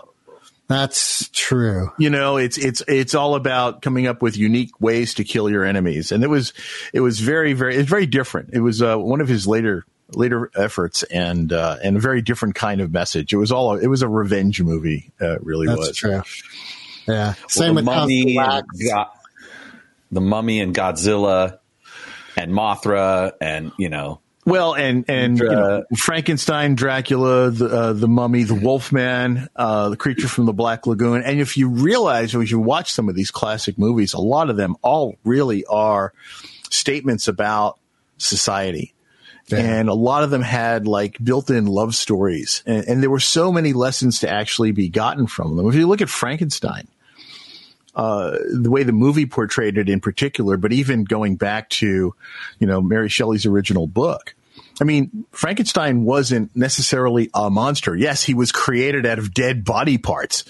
That's 0.68 1.28
true. 1.30 1.92
You 1.98 2.08
know, 2.08 2.38
it's 2.38 2.56
it's 2.56 2.82
it's 2.88 3.14
all 3.14 3.34
about 3.34 3.82
coming 3.82 4.06
up 4.06 4.22
with 4.22 4.36
unique 4.36 4.80
ways 4.80 5.14
to 5.14 5.24
kill 5.24 5.50
your 5.50 5.64
enemies, 5.64 6.12
and 6.12 6.24
it 6.24 6.28
was 6.28 6.52
it 6.92 7.00
was 7.00 7.20
very 7.20 7.52
very 7.52 7.76
it's 7.76 7.90
very 7.90 8.06
different. 8.06 8.50
It 8.52 8.60
was 8.60 8.80
uh, 8.80 8.96
one 8.96 9.20
of 9.20 9.28
his 9.28 9.46
later 9.46 9.84
later 10.14 10.50
efforts, 10.54 11.02
and 11.04 11.52
uh, 11.52 11.78
and 11.82 11.96
a 11.96 12.00
very 12.00 12.22
different 12.22 12.54
kind 12.54 12.80
of 12.80 12.92
message. 12.92 13.32
It 13.32 13.36
was 13.36 13.52
all 13.52 13.76
it 13.76 13.86
was 13.88 14.02
a 14.02 14.08
revenge 14.08 14.62
movie. 14.62 15.12
Uh, 15.20 15.38
really 15.40 15.66
That's 15.66 15.78
was. 15.78 15.96
true. 15.96 16.22
Yeah. 17.06 17.34
Well, 17.56 17.68
the 17.68 17.74
with 17.74 17.84
mummy, 17.84 18.38
and 18.38 18.64
Go- 18.90 19.04
the 20.10 20.20
mummy 20.20 20.60
and 20.60 20.74
Godzilla 20.74 21.58
and 22.36 22.52
Mothra 22.52 23.32
and 23.40 23.72
you 23.78 23.88
know 23.88 24.20
Well, 24.44 24.74
and 24.74 25.04
and 25.08 25.38
you 25.38 25.48
know, 25.48 25.84
Frankenstein, 25.96 26.74
Dracula, 26.74 27.50
the 27.50 27.66
uh, 27.66 27.92
the 27.92 28.08
Mummy, 28.08 28.42
the 28.42 28.54
Wolfman, 28.54 29.48
uh, 29.54 29.88
the 29.90 29.96
creature 29.96 30.28
from 30.28 30.46
the 30.46 30.52
Black 30.52 30.86
Lagoon, 30.86 31.22
and 31.22 31.40
if 31.40 31.56
you 31.56 31.68
realize 31.68 32.34
as 32.34 32.50
you 32.50 32.58
watch 32.58 32.92
some 32.92 33.08
of 33.08 33.14
these 33.14 33.30
classic 33.30 33.78
movies, 33.78 34.14
a 34.14 34.20
lot 34.20 34.50
of 34.50 34.56
them 34.56 34.76
all 34.82 35.16
really 35.24 35.64
are 35.66 36.12
statements 36.70 37.28
about 37.28 37.78
society. 38.18 38.94
And 39.50 39.88
a 39.88 39.94
lot 39.94 40.24
of 40.24 40.30
them 40.30 40.42
had 40.42 40.86
like 40.86 41.22
built-in 41.22 41.66
love 41.66 41.94
stories, 41.94 42.62
and, 42.64 42.86
and 42.86 43.02
there 43.02 43.10
were 43.10 43.20
so 43.20 43.52
many 43.52 43.72
lessons 43.72 44.20
to 44.20 44.30
actually 44.30 44.72
be 44.72 44.88
gotten 44.88 45.26
from 45.26 45.56
them. 45.56 45.68
If 45.68 45.74
you 45.74 45.86
look 45.86 46.00
at 46.00 46.08
Frankenstein, 46.08 46.88
uh, 47.94 48.38
the 48.50 48.70
way 48.70 48.82
the 48.84 48.92
movie 48.92 49.26
portrayed 49.26 49.76
it 49.76 49.88
in 49.88 50.00
particular, 50.00 50.56
but 50.56 50.72
even 50.72 51.04
going 51.04 51.36
back 51.36 51.68
to, 51.70 52.14
you 52.58 52.66
know, 52.66 52.80
Mary 52.80 53.08
Shelley's 53.08 53.44
original 53.44 53.86
book. 53.86 54.34
I 54.80 54.84
mean, 54.84 55.26
Frankenstein 55.32 56.04
wasn't 56.04 56.56
necessarily 56.56 57.28
a 57.34 57.50
monster. 57.50 57.94
Yes, 57.94 58.22
he 58.22 58.32
was 58.32 58.52
created 58.52 59.04
out 59.04 59.18
of 59.18 59.34
dead 59.34 59.64
body 59.64 59.98
parts, 59.98 60.44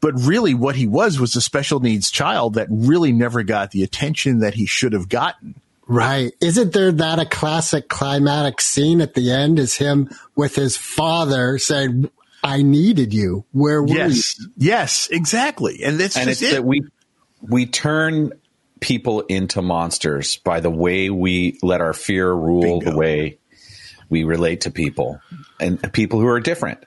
but 0.00 0.14
really 0.14 0.54
what 0.54 0.76
he 0.76 0.86
was 0.86 1.18
was 1.18 1.34
a 1.34 1.40
special 1.40 1.80
needs 1.80 2.10
child 2.10 2.54
that 2.54 2.68
really 2.70 3.12
never 3.12 3.42
got 3.42 3.72
the 3.72 3.82
attention 3.82 4.38
that 4.38 4.54
he 4.54 4.64
should 4.64 4.92
have 4.92 5.08
gotten. 5.08 5.56
Right. 5.86 6.32
Isn't 6.40 6.72
there 6.72 6.92
that 6.92 7.18
a 7.18 7.26
classic 7.26 7.88
climatic 7.88 8.60
scene 8.60 9.00
at 9.00 9.14
the 9.14 9.30
end 9.30 9.58
is 9.58 9.76
him 9.76 10.08
with 10.34 10.54
his 10.54 10.76
father 10.76 11.58
saying, 11.58 12.10
I 12.42 12.62
needed 12.62 13.14
you. 13.14 13.44
Where 13.52 13.82
were 13.82 13.88
Yes, 13.88 14.46
yes, 14.56 15.08
exactly. 15.10 15.82
And 15.82 15.98
that's 15.98 16.16
and 16.16 16.28
just 16.28 16.42
it's 16.42 16.52
it. 16.52 16.54
that 16.56 16.64
we 16.64 16.82
we 17.40 17.66
turn 17.66 18.32
people 18.80 19.22
into 19.22 19.62
monsters 19.62 20.36
by 20.36 20.60
the 20.60 20.70
way 20.70 21.08
we 21.08 21.58
let 21.62 21.80
our 21.80 21.94
fear 21.94 22.30
rule 22.30 22.80
Bingo. 22.80 22.90
the 22.90 22.96
way 22.96 23.38
we 24.10 24.24
relate 24.24 24.62
to 24.62 24.70
people 24.70 25.20
and 25.58 25.92
people 25.92 26.20
who 26.20 26.26
are 26.26 26.40
different. 26.40 26.84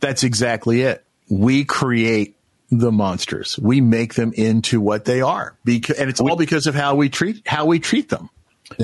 That's 0.00 0.24
exactly 0.24 0.82
it. 0.82 1.04
We 1.28 1.64
create 1.64 2.35
the 2.70 2.92
monsters. 2.92 3.58
We 3.58 3.80
make 3.80 4.14
them 4.14 4.32
into 4.32 4.80
what 4.80 5.04
they 5.04 5.20
are. 5.20 5.56
Because, 5.64 5.98
and 5.98 6.10
it's 6.10 6.20
all 6.20 6.36
because 6.36 6.66
of 6.66 6.74
how 6.74 6.94
we 6.94 7.08
treat 7.08 7.46
how 7.46 7.66
we 7.66 7.78
treat 7.78 8.08
them. 8.08 8.30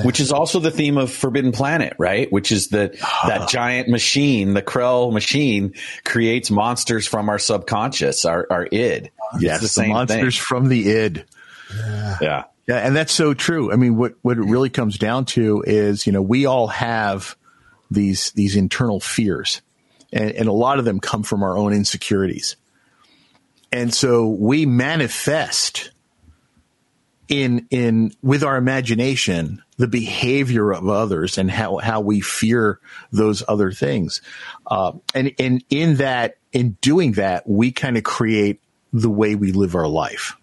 Which 0.05 0.21
is 0.21 0.31
also 0.31 0.61
the 0.61 0.71
theme 0.71 0.97
of 0.97 1.11
Forbidden 1.11 1.51
Planet, 1.51 1.95
right? 1.99 2.31
Which 2.31 2.53
is 2.53 2.69
that 2.69 2.95
ah. 3.03 3.25
that 3.27 3.49
giant 3.49 3.89
machine, 3.89 4.55
the 4.55 4.63
Krell 4.63 5.13
machine, 5.13 5.75
creates 6.05 6.53
monsters 6.53 7.05
from 7.09 7.29
our 7.29 7.41
subconscious, 7.41 8.25
our 8.25 8.47
our 8.49 8.69
id. 8.71 9.11
Yes, 9.41 9.63
it's 9.63 9.75
the, 9.75 9.83
the 9.83 9.89
monsters 9.89 10.37
from 10.37 10.69
the 10.69 10.89
id. 10.89 11.15
thing. 11.17 11.25
Yeah. 12.21 12.45
Yeah, 12.69 12.77
and 12.77 12.95
that's 12.95 13.13
so 13.13 13.35
true. 13.35 13.73
I 13.73 13.77
mean, 13.77 13.97
what 13.97 14.15
what 14.23 14.39
it 14.39 14.45
really 14.45 14.71
comes 14.71 14.99
down 14.99 15.25
to 15.27 15.65
is, 15.67 16.07
you 16.07 16.13
know, 16.13 16.23
we 16.23 16.47
all 16.47 16.69
have 16.69 17.37
these 17.91 18.31
these 18.33 18.55
internal 18.55 19.01
fears, 19.01 19.63
and, 20.13 20.31
and 20.31 20.49
a 20.49 20.53
lot 20.53 20.79
of 20.79 20.85
them 20.85 21.01
come 21.01 21.25
from 21.25 21.43
our 21.43 21.59
own 21.59 21.73
insecurities, 21.73 22.57
and 23.73 23.93
so 23.93 24.29
we 24.29 24.67
manifest 24.67 25.91
in 27.29 27.67
in 27.71 28.13
with 28.23 28.45
our 28.45 28.57
imagination 28.57 29.63
the 29.79 29.89
behavior 29.89 30.73
of 30.73 30.89
others 30.89 31.39
and 31.39 31.51
how 31.51 31.79
how 31.79 32.01
we 32.01 32.21
fear 32.21 32.79
those 33.11 33.43
other 33.49 33.73
things, 33.73 34.21
uh, 34.67 34.93
and 35.15 35.33
and 35.39 35.65
in 35.71 35.97
that 35.97 36.37
in 36.53 36.77
doing 36.81 37.13
that 37.13 37.49
we 37.49 37.73
kind 37.73 37.97
of 37.97 38.05
create 38.05 38.61
the 38.93 39.11
way 39.11 39.35
we 39.35 39.53
live 39.53 39.75
our 39.75 39.89
life. 39.89 40.37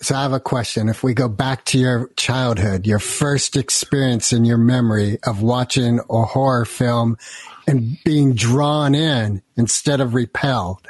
So 0.00 0.14
I 0.14 0.22
have 0.22 0.32
a 0.32 0.40
question. 0.40 0.88
If 0.88 1.02
we 1.02 1.12
go 1.12 1.28
back 1.28 1.66
to 1.66 1.78
your 1.78 2.10
childhood, 2.16 2.86
your 2.86 2.98
first 2.98 3.54
experience 3.54 4.32
in 4.32 4.46
your 4.46 4.56
memory 4.56 5.18
of 5.24 5.42
watching 5.42 6.00
a 6.08 6.22
horror 6.22 6.64
film 6.64 7.18
and 7.66 7.98
being 8.02 8.32
drawn 8.32 8.94
in 8.94 9.42
instead 9.56 10.00
of 10.00 10.14
repelled, 10.14 10.88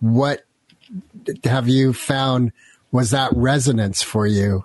what 0.00 0.44
have 1.44 1.68
you 1.68 1.92
found 1.92 2.52
was 2.92 3.10
that 3.10 3.32
resonance 3.34 4.02
for 4.02 4.26
you? 4.26 4.64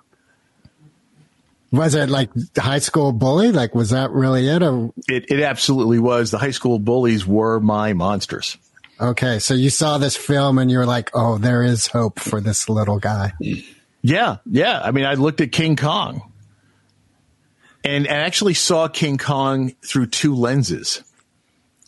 Was 1.70 1.94
it 1.94 2.10
like 2.10 2.30
high 2.56 2.78
school 2.80 3.12
bully? 3.12 3.50
Like, 3.50 3.74
was 3.74 3.90
that 3.90 4.10
really 4.10 4.46
it? 4.46 4.62
Or, 4.62 4.92
It, 5.08 5.30
it 5.30 5.40
absolutely 5.40 5.98
was. 5.98 6.30
The 6.30 6.38
high 6.38 6.50
school 6.50 6.78
bullies 6.78 7.26
were 7.26 7.60
my 7.60 7.94
monsters. 7.94 8.58
okay, 9.00 9.38
so 9.38 9.54
you 9.54 9.70
saw 9.70 9.98
this 9.98 10.16
film 10.16 10.58
and 10.58 10.70
you're 10.70 10.86
like, 10.86 11.10
oh, 11.14 11.38
there 11.38 11.62
is 11.62 11.86
hope 11.86 12.20
for 12.20 12.40
this 12.40 12.68
little 12.68 12.98
guy. 12.98 13.32
Yeah, 14.02 14.36
yeah. 14.44 14.80
I 14.82 14.90
mean, 14.90 15.06
I 15.06 15.14
looked 15.14 15.40
at 15.40 15.50
King 15.50 15.76
Kong 15.76 16.30
and 17.84 18.06
I 18.06 18.16
actually 18.16 18.54
saw 18.54 18.86
King 18.88 19.16
Kong 19.18 19.72
through 19.82 20.06
two 20.06 20.34
lenses. 20.34 21.02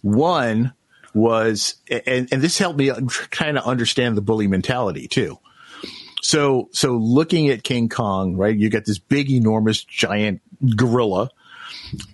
One 0.03 0.73
was, 1.15 1.77
and, 1.89 2.29
and 2.33 2.43
this 2.43 2.59
helped 2.59 2.79
me 2.79 2.91
kind 3.31 3.57
of 3.57 3.65
understand 3.65 4.17
the 4.17 4.23
bully 4.23 4.49
mentality 4.49 5.09
too. 5.09 5.39
So, 6.23 6.71
so 6.73 6.97
looking 6.97 7.49
at 7.51 7.63
King 7.63 7.89
Kong, 7.89 8.37
right? 8.37 8.57
You 8.57 8.71
got 8.71 8.85
this 8.85 8.99
big, 8.99 9.31
enormous, 9.31 9.85
giant 9.85 10.41
gorilla, 10.77 11.31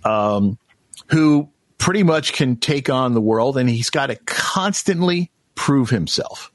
um, 0.03 0.57
who 1.07 1.49
pretty 1.77 2.03
much 2.03 2.33
can 2.33 2.57
take 2.57 2.89
on 2.89 3.13
the 3.13 3.21
world 3.21 3.57
and 3.57 3.69
he's 3.69 3.89
got 3.89 4.07
to 4.07 4.15
constantly 4.17 5.31
prove 5.55 5.89
himself. 5.89 6.51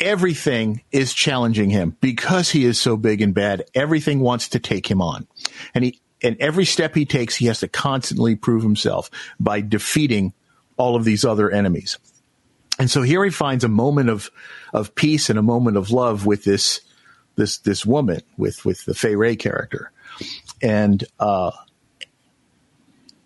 Everything 0.00 0.82
is 0.92 1.12
challenging 1.12 1.70
him 1.70 1.96
because 2.00 2.48
he 2.50 2.64
is 2.64 2.80
so 2.80 2.96
big 2.96 3.20
and 3.20 3.34
bad. 3.34 3.64
Everything 3.74 4.20
wants 4.20 4.50
to 4.50 4.60
take 4.60 4.88
him 4.88 5.02
on. 5.02 5.26
And 5.74 5.84
he, 5.84 6.00
and 6.22 6.36
every 6.38 6.64
step 6.64 6.94
he 6.94 7.04
takes, 7.04 7.34
he 7.34 7.46
has 7.46 7.60
to 7.60 7.68
constantly 7.68 8.36
prove 8.36 8.62
himself 8.62 9.10
by 9.40 9.60
defeating 9.60 10.32
all 10.78 10.96
of 10.96 11.04
these 11.04 11.24
other 11.24 11.50
enemies. 11.50 11.98
And 12.78 12.90
so 12.90 13.02
here 13.02 13.24
he 13.24 13.30
finds 13.30 13.64
a 13.64 13.68
moment 13.68 14.08
of, 14.08 14.30
of 14.72 14.94
peace 14.94 15.30
and 15.30 15.38
a 15.38 15.42
moment 15.42 15.76
of 15.76 15.90
love 15.90 16.24
with 16.24 16.44
this, 16.44 16.80
this, 17.34 17.58
this 17.58 17.84
woman 17.84 18.22
with, 18.36 18.64
with 18.64 18.84
the 18.84 18.94
Fay 18.94 19.16
Wray 19.16 19.36
character. 19.36 19.90
And, 20.62 21.04
uh, 21.18 21.50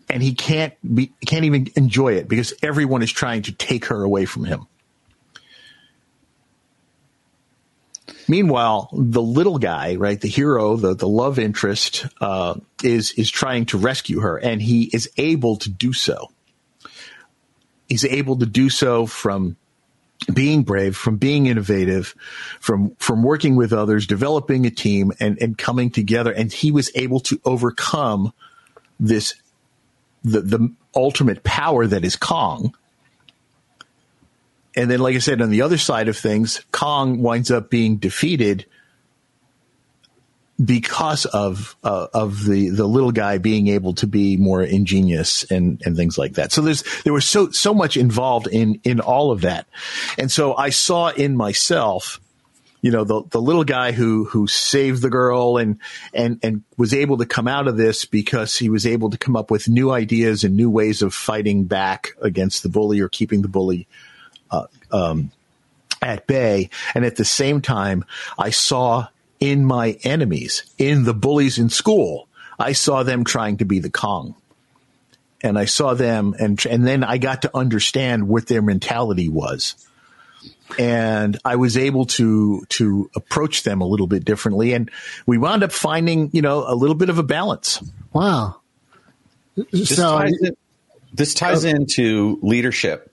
and 0.08 0.22
he 0.22 0.34
can't 0.34 0.74
be, 0.94 1.12
can't 1.26 1.44
even 1.44 1.68
enjoy 1.76 2.14
it 2.14 2.28
because 2.28 2.54
everyone 2.62 3.02
is 3.02 3.12
trying 3.12 3.42
to 3.42 3.52
take 3.52 3.86
her 3.86 4.02
away 4.02 4.24
from 4.24 4.44
him. 4.44 4.66
Meanwhile, 8.28 8.88
the 8.92 9.22
little 9.22 9.58
guy, 9.58 9.96
right, 9.96 10.20
the 10.20 10.28
hero, 10.28 10.76
the, 10.76 10.94
the 10.94 11.08
love 11.08 11.38
interest, 11.38 12.06
uh, 12.20 12.54
is, 12.82 13.12
is 13.12 13.30
trying 13.30 13.66
to 13.66 13.78
rescue 13.78 14.20
her 14.20 14.38
and 14.38 14.62
he 14.62 14.84
is 14.84 15.10
able 15.18 15.56
to 15.58 15.70
do 15.70 15.92
so. 15.92 16.30
He's 17.92 18.06
able 18.06 18.38
to 18.38 18.46
do 18.46 18.70
so 18.70 19.04
from 19.04 19.58
being 20.32 20.62
brave, 20.62 20.96
from 20.96 21.18
being 21.18 21.44
innovative, 21.44 22.14
from, 22.58 22.96
from 22.96 23.22
working 23.22 23.54
with 23.54 23.70
others, 23.70 24.06
developing 24.06 24.64
a 24.64 24.70
team 24.70 25.12
and, 25.20 25.36
and 25.42 25.58
coming 25.58 25.90
together. 25.90 26.32
And 26.32 26.50
he 26.50 26.70
was 26.70 26.90
able 26.94 27.20
to 27.20 27.38
overcome 27.44 28.32
this, 28.98 29.34
the, 30.24 30.40
the 30.40 30.72
ultimate 30.96 31.44
power 31.44 31.86
that 31.86 32.02
is 32.02 32.16
Kong. 32.16 32.74
And 34.74 34.90
then, 34.90 35.00
like 35.00 35.14
I 35.14 35.18
said, 35.18 35.42
on 35.42 35.50
the 35.50 35.60
other 35.60 35.76
side 35.76 36.08
of 36.08 36.16
things, 36.16 36.64
Kong 36.72 37.20
winds 37.20 37.50
up 37.50 37.68
being 37.68 37.98
defeated 37.98 38.64
because 40.62 41.24
of 41.26 41.76
uh, 41.82 42.08
of 42.12 42.44
the 42.44 42.68
the 42.70 42.86
little 42.86 43.12
guy 43.12 43.38
being 43.38 43.68
able 43.68 43.94
to 43.94 44.06
be 44.06 44.36
more 44.36 44.62
ingenious 44.62 45.44
and 45.50 45.80
and 45.84 45.96
things 45.96 46.18
like 46.18 46.34
that. 46.34 46.52
So 46.52 46.60
there's 46.60 46.84
there 47.04 47.12
was 47.12 47.24
so 47.24 47.50
so 47.50 47.74
much 47.74 47.96
involved 47.96 48.46
in 48.46 48.80
in 48.84 49.00
all 49.00 49.30
of 49.30 49.42
that, 49.42 49.66
and 50.18 50.30
so 50.30 50.54
I 50.54 50.70
saw 50.70 51.08
in 51.08 51.36
myself, 51.36 52.20
you 52.80 52.90
know, 52.90 53.04
the 53.04 53.22
the 53.30 53.40
little 53.40 53.64
guy 53.64 53.92
who 53.92 54.24
who 54.24 54.46
saved 54.46 55.02
the 55.02 55.10
girl 55.10 55.56
and 55.56 55.78
and 56.12 56.38
and 56.42 56.62
was 56.76 56.94
able 56.94 57.18
to 57.18 57.26
come 57.26 57.48
out 57.48 57.66
of 57.66 57.76
this 57.76 58.04
because 58.04 58.56
he 58.56 58.68
was 58.68 58.86
able 58.86 59.10
to 59.10 59.18
come 59.18 59.36
up 59.36 59.50
with 59.50 59.68
new 59.68 59.90
ideas 59.90 60.44
and 60.44 60.56
new 60.56 60.70
ways 60.70 61.02
of 61.02 61.14
fighting 61.14 61.64
back 61.64 62.10
against 62.20 62.62
the 62.62 62.68
bully 62.68 63.00
or 63.00 63.08
keeping 63.08 63.42
the 63.42 63.48
bully 63.48 63.86
uh, 64.50 64.66
um, 64.92 65.30
at 66.02 66.26
bay. 66.26 66.68
And 66.94 67.04
at 67.04 67.16
the 67.16 67.24
same 67.24 67.62
time, 67.62 68.04
I 68.38 68.50
saw 68.50 69.08
in 69.42 69.64
my 69.64 69.98
enemies, 70.04 70.62
in 70.78 71.02
the 71.02 71.12
bullies 71.12 71.58
in 71.58 71.68
school, 71.68 72.28
I 72.60 72.72
saw 72.72 73.02
them 73.02 73.24
trying 73.24 73.56
to 73.56 73.64
be 73.64 73.80
the 73.80 73.90
Kong. 73.90 74.36
and 75.42 75.58
I 75.58 75.64
saw 75.64 75.94
them 75.94 76.36
and 76.38 76.64
and 76.66 76.86
then 76.86 77.02
I 77.02 77.18
got 77.18 77.42
to 77.42 77.50
understand 77.52 78.28
what 78.28 78.46
their 78.46 78.62
mentality 78.62 79.28
was. 79.28 79.74
And 80.78 81.36
I 81.44 81.56
was 81.56 81.76
able 81.76 82.06
to 82.18 82.64
to 82.68 83.10
approach 83.16 83.64
them 83.64 83.80
a 83.80 83.84
little 83.84 84.06
bit 84.06 84.24
differently 84.24 84.74
and 84.74 84.88
we 85.26 85.38
wound 85.38 85.64
up 85.64 85.72
finding, 85.72 86.30
you 86.32 86.42
know, 86.42 86.64
a 86.64 86.76
little 86.76 86.94
bit 86.94 87.10
of 87.10 87.18
a 87.18 87.24
balance. 87.24 87.82
Wow. 88.12 88.60
This 89.72 89.96
so 89.96 90.18
ties, 90.18 90.40
in, 90.40 90.56
this 91.12 91.34
ties 91.34 91.64
oh. 91.64 91.68
into 91.68 92.38
leadership 92.42 93.11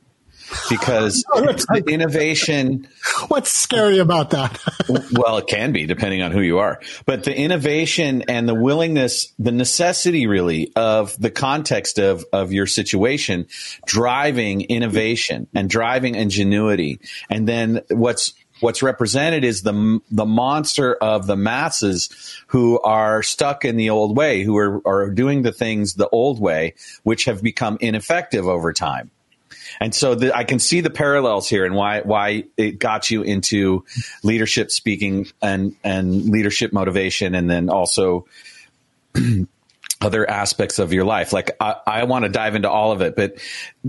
because 0.70 1.24
the 1.34 1.84
innovation 1.88 2.88
what's 3.28 3.52
scary 3.52 4.00
about 4.00 4.32
that? 4.32 4.60
well, 5.14 5.38
it 5.38 5.48
can 5.48 5.72
be 5.72 5.86
depending 5.86 6.22
on 6.22 6.32
who 6.32 6.42
you 6.42 6.60
are. 6.60 6.80
But 7.06 7.24
the 7.24 7.36
innovation 7.36 8.24
and 8.28 8.48
the 8.48 8.56
willingness, 8.56 9.34
the 9.40 9.52
necessity 9.52 10.28
really 10.28 10.72
of 10.76 11.20
the 11.20 11.32
context 11.32 12.00
of, 12.00 12.26
of 12.34 12.52
your 12.52 12.68
situation 12.68 13.48
driving 13.86 14.62
innovation 14.62 15.48
and 15.54 15.70
driving 15.70 16.16
ingenuity. 16.16 17.00
And 17.30 17.48
then 17.48 17.82
what's, 17.90 18.34
what's 18.60 18.84
represented 18.84 19.44
is 19.44 19.62
the, 19.62 20.00
the 20.12 20.26
monster 20.26 20.96
of 20.96 21.28
the 21.28 21.38
masses 21.38 22.10
who 22.48 22.80
are 22.82 23.24
stuck 23.24 23.66
in 23.66 23.78
the 23.78 23.90
old 23.90 24.18
way, 24.18 24.44
who 24.44 24.58
are, 24.58 24.82
are 24.86 25.10
doing 25.10 25.44
the 25.44 25.52
things 25.52 25.94
the 25.94 26.10
old 26.10 26.40
way, 26.40 26.76
which 27.04 27.26
have 27.26 27.42
become 27.42 27.78
ineffective 27.82 28.48
over 28.48 28.74
time. 28.74 29.12
And 29.80 29.94
so 29.94 30.16
the, 30.16 30.36
I 30.36 30.44
can 30.44 30.60
see 30.60 30.82
the 30.82 30.90
parallels 30.90 31.48
here 31.48 31.66
and 31.66 31.76
why 31.76 32.02
why 32.02 32.46
it 32.58 32.80
got 32.80 33.10
you 33.10 33.22
into 33.22 33.86
leadership 34.24 34.72
speaking 34.72 35.28
and 35.42 35.76
and 35.84 36.30
leadership 36.30 36.74
motivation, 36.74 37.36
and 37.36 37.50
then 37.50 37.70
also 37.70 38.28
other 40.02 40.30
aspects 40.30 40.80
of 40.80 40.94
your 40.94 41.06
life. 41.06 41.34
Like 41.34 41.56
I, 41.60 41.76
I 41.86 42.04
want 42.06 42.26
to 42.26 42.30
dive 42.30 42.56
into 42.56 42.70
all 42.70 42.92
of 42.92 43.02
it, 43.02 43.16
but 43.16 43.38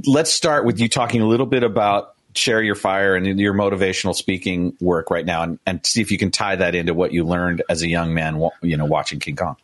let's 0.07 0.33
start 0.33 0.65
with 0.65 0.81
you 0.81 0.89
talking 0.89 1.23
a 1.23 1.27
little 1.27 1.47
bit 1.47 1.63
about 1.63 2.15
share 2.35 2.63
your 2.63 2.75
fire 2.75 3.17
and 3.17 3.41
your 3.41 3.55
motivational 3.55 4.15
speaking 4.15 4.77
work 4.81 5.11
right 5.11 5.27
now, 5.27 5.43
and, 5.43 5.59
and 5.67 5.85
see 5.85 6.01
if 6.01 6.11
you 6.11 6.19
can 6.19 6.31
tie 6.31 6.57
that 6.57 6.75
into 6.75 6.95
what 6.95 7.13
you 7.13 7.25
learned 7.25 7.63
as 7.69 7.83
a 7.83 7.89
young 7.89 8.15
man, 8.15 8.49
you 8.63 8.77
know, 8.77 8.85
watching 8.85 9.19
King 9.19 9.37
Kong. 9.37 9.57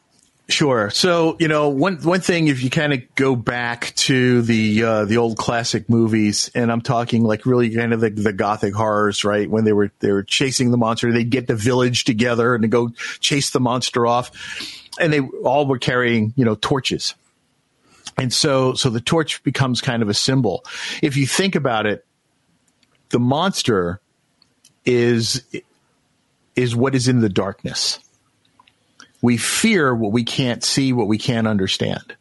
Sure. 0.48 0.90
So 0.90 1.36
you 1.40 1.48
know, 1.48 1.70
one 1.70 1.96
one 1.96 2.20
thing, 2.20 2.46
if 2.46 2.62
you 2.62 2.70
kind 2.70 2.92
of 2.92 3.02
go 3.16 3.34
back 3.34 3.92
to 3.96 4.42
the 4.42 4.82
uh, 4.84 5.04
the 5.04 5.16
old 5.16 5.36
classic 5.36 5.90
movies, 5.90 6.52
and 6.54 6.70
I'm 6.70 6.82
talking 6.82 7.24
like 7.24 7.46
really 7.46 7.74
kind 7.74 7.92
of 7.92 8.00
the, 8.00 8.10
the 8.10 8.32
gothic 8.32 8.72
horrors, 8.72 9.24
right? 9.24 9.50
When 9.50 9.64
they 9.64 9.72
were 9.72 9.90
they 9.98 10.12
were 10.12 10.22
chasing 10.22 10.70
the 10.70 10.76
monster, 10.76 11.12
they'd 11.12 11.30
get 11.30 11.48
the 11.48 11.56
village 11.56 12.04
together 12.04 12.54
and 12.54 12.70
go 12.70 12.90
chase 13.18 13.50
the 13.50 13.58
monster 13.58 14.06
off, 14.06 14.30
and 15.00 15.12
they 15.12 15.20
all 15.20 15.66
were 15.66 15.80
carrying 15.80 16.32
you 16.36 16.44
know 16.44 16.54
torches, 16.54 17.16
and 18.16 18.32
so 18.32 18.74
so 18.74 18.88
the 18.88 19.00
torch 19.00 19.42
becomes 19.42 19.80
kind 19.80 20.00
of 20.00 20.08
a 20.08 20.14
symbol. 20.14 20.64
If 21.02 21.16
you 21.16 21.26
think 21.26 21.56
about 21.56 21.86
it, 21.86 22.06
the 23.08 23.18
monster 23.18 24.00
is 24.84 25.42
is 26.54 26.76
what 26.76 26.94
is 26.94 27.08
in 27.08 27.18
the 27.18 27.28
darkness 27.28 27.98
we 29.22 29.36
fear 29.36 29.94
what 29.94 30.12
we 30.12 30.24
can't 30.24 30.62
see, 30.62 30.92
what 30.92 31.08
we 31.08 31.18
can't 31.18 31.46
understand. 31.46 32.16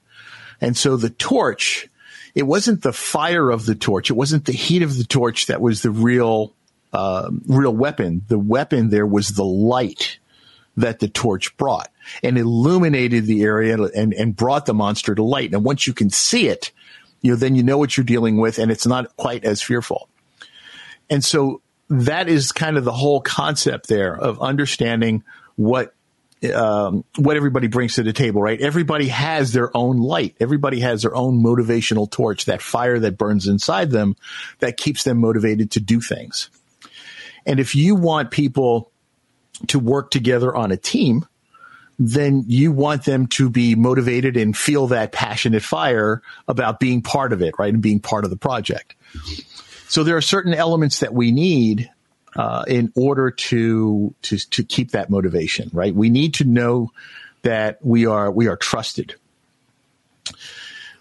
And 0.62 0.76
so 0.76 0.98
the 0.98 1.10
torch, 1.10 1.88
it 2.34 2.44
wasn't 2.44 2.82
the 2.82 2.94
fire 2.94 3.50
of 3.50 3.66
the 3.66 3.76
torch. 3.76 4.10
It 4.10 4.16
wasn't 4.16 4.46
the 4.46 4.54
heat 4.54 4.82
of 4.82 4.98
the 4.98 5.04
torch 5.04 5.48
that 5.48 5.62
was 5.62 5.82
the 5.82 5.92
real, 5.92 6.54
uh, 6.94 7.30
real 7.48 7.76
weapon. 7.76 8.24
The 8.28 8.40
weapon 8.40 8.90
there 8.90 9.06
was 9.06 9.30
the 9.30 9.46
light 9.46 10.20
that 10.78 11.00
the 11.00 11.08
torch 11.08 11.56
brought 11.58 11.90
and 12.22 12.38
illuminated 12.38 13.26
the 13.26 13.44
area 13.44 13.82
and, 13.82 14.14
and 14.14 14.36
brought 14.36 14.66
the 14.66 14.74
monster 14.74 15.16
to 15.16 15.24
light. 15.24 15.54
And 15.54 15.64
once 15.64 15.88
you 15.88 15.94
can 15.94 16.10
see 16.10 16.48
it, 16.48 16.72
you 17.22 17.32
know, 17.32 17.38
then 17.38 17.56
you 17.56 17.64
know 17.64 17.78
what 17.78 17.96
you're 17.98 18.04
dealing 18.04 18.38
with 18.38 18.60
and 18.60 18.72
it's 18.72 18.86
not 18.86 19.16
quite 19.18 19.46
as 19.46 19.62
fearful. 19.62 20.10
And 21.10 21.24
so 21.24 21.62
that 21.90 22.28
is 22.28 22.52
kind 22.52 22.78
of 22.78 22.84
the 22.84 22.92
whole 22.92 23.22
concept 23.22 23.88
there 23.88 24.16
of 24.16 24.42
understanding 24.42 25.24
what 25.56 25.95
um, 26.54 27.04
what 27.18 27.38
everybody 27.38 27.68
brings 27.68 27.96
to 27.96 28.04
the 28.04 28.14
table, 28.14 28.42
right? 28.42 28.60
Everybody 28.60 29.08
has 29.08 29.54
their 29.54 29.76
own 29.76 29.98
light. 29.98 30.36
Everybody 30.40 30.80
has 30.82 31.02
their 31.02 31.16
own 31.16 31.44
motivational 31.44 32.10
torch, 32.10 32.46
that 32.46 32.62
fire 32.62 33.00
that 33.00 33.18
burns 33.18 33.48
inside 33.48 33.92
them 33.92 34.16
that 34.60 34.78
keeps 34.78 35.04
them 35.04 35.20
motivated 35.20 35.72
to 35.72 35.80
do 35.80 36.02
things. 36.02 36.50
And 37.46 37.60
if 37.60 37.76
you 37.76 37.96
want 37.96 38.32
people 38.32 38.92
to 39.68 39.80
work 39.80 40.12
together 40.12 40.56
on 40.56 40.72
a 40.72 40.78
team, 40.78 41.26
then 41.98 42.44
you 42.48 42.72
want 42.72 43.06
them 43.06 43.28
to 43.28 43.50
be 43.50 43.76
motivated 43.76 44.36
and 44.36 44.56
feel 44.56 44.88
that 44.88 45.12
passionate 45.12 45.64
fire 45.64 46.22
about 46.48 46.80
being 46.80 47.02
part 47.02 47.32
of 47.32 47.42
it, 47.42 47.56
right? 47.58 47.74
And 47.74 47.82
being 47.82 48.00
part 48.00 48.26
of 48.26 48.30
the 48.30 48.38
project. 48.38 48.96
So 49.88 50.04
there 50.04 50.18
are 50.18 50.22
certain 50.22 50.54
elements 50.54 51.00
that 51.00 51.14
we 51.14 51.32
need 51.32 51.90
uh, 52.36 52.64
in 52.68 52.92
order 52.96 53.32
to, 53.32 54.14
to 54.24 54.38
to 54.38 54.64
keep 54.64 54.92
that 54.92 55.10
motivation, 55.10 55.70
right? 55.74 55.96
We 55.96 56.10
need 56.10 56.36
to 56.36 56.44
know 56.44 56.92
that 57.44 57.80
we 57.82 58.06
are 58.06 58.32
we 58.32 58.48
are 58.48 58.58
trusted. 58.58 59.16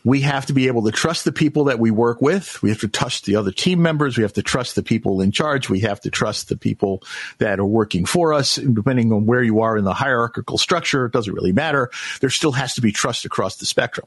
We 0.05 0.21
have 0.21 0.45
to 0.47 0.53
be 0.53 0.67
able 0.67 0.83
to 0.85 0.93
trust 0.93 1.25
the 1.25 1.33
people 1.33 1.65
that 1.65 1.79
we 1.79 1.91
work 1.91 2.21
with. 2.21 2.63
We 2.63 2.69
have 2.69 2.81
to 2.81 2.89
trust 2.89 3.25
the 3.25 3.37
other 3.37 3.51
team 3.51 3.81
members. 3.81 4.19
We 4.19 4.23
have 4.23 4.35
to 4.35 4.43
trust 4.43 4.77
the 4.77 4.83
people 4.83 5.23
in 5.23 5.33
charge. 5.33 5.71
We 5.71 5.81
have 5.81 5.99
to 6.03 6.11
trust 6.11 6.51
the 6.51 6.59
people 6.59 7.03
that 7.39 7.59
are 7.59 7.65
working 7.65 8.05
for 8.05 8.35
us. 8.35 8.59
And 8.59 8.77
depending 8.77 9.13
on 9.13 9.25
where 9.25 9.43
you 9.43 9.63
are 9.63 9.79
in 9.79 9.85
the 9.85 9.95
hierarchical 9.95 10.59
structure, 10.59 11.07
it 11.07 11.13
doesn't 11.13 11.33
really 11.33 11.53
matter. 11.53 11.91
There 12.21 12.29
still 12.29 12.53
has 12.53 12.75
to 12.75 12.83
be 12.83 12.93
trust 12.93 13.25
across 13.25 13.57
the 13.57 13.65
spectrum. 13.65 14.07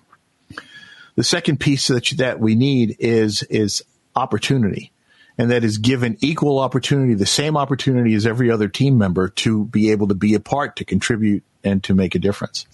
The 1.16 1.24
second 1.24 1.60
piece 1.60 1.88
that 1.88 2.06
that 2.18 2.40
we 2.40 2.54
need 2.54 2.98
is 3.00 3.42
is 3.44 3.84
opportunity 4.16 4.92
and 5.38 5.52
that 5.52 5.64
is 5.64 5.78
given 5.78 6.18
equal 6.22 6.60
opportunity, 6.60 7.14
the 7.14 7.26
same 7.26 7.56
opportunity 7.56 8.14
as 8.14 8.26
every 8.26 8.50
other 8.50 8.68
team 8.68 8.98
member 8.98 9.30
to 9.30 9.66
be 9.66 9.92
able 9.92 10.08
to 10.08 10.16
be 10.16 10.34
a 10.34 10.40
part, 10.40 10.78
to 10.78 10.86
contribute, 10.86 11.44
and 11.64 11.84
to 11.84 11.94
make 11.94 12.16
a 12.16 12.20
difference. 12.20 12.66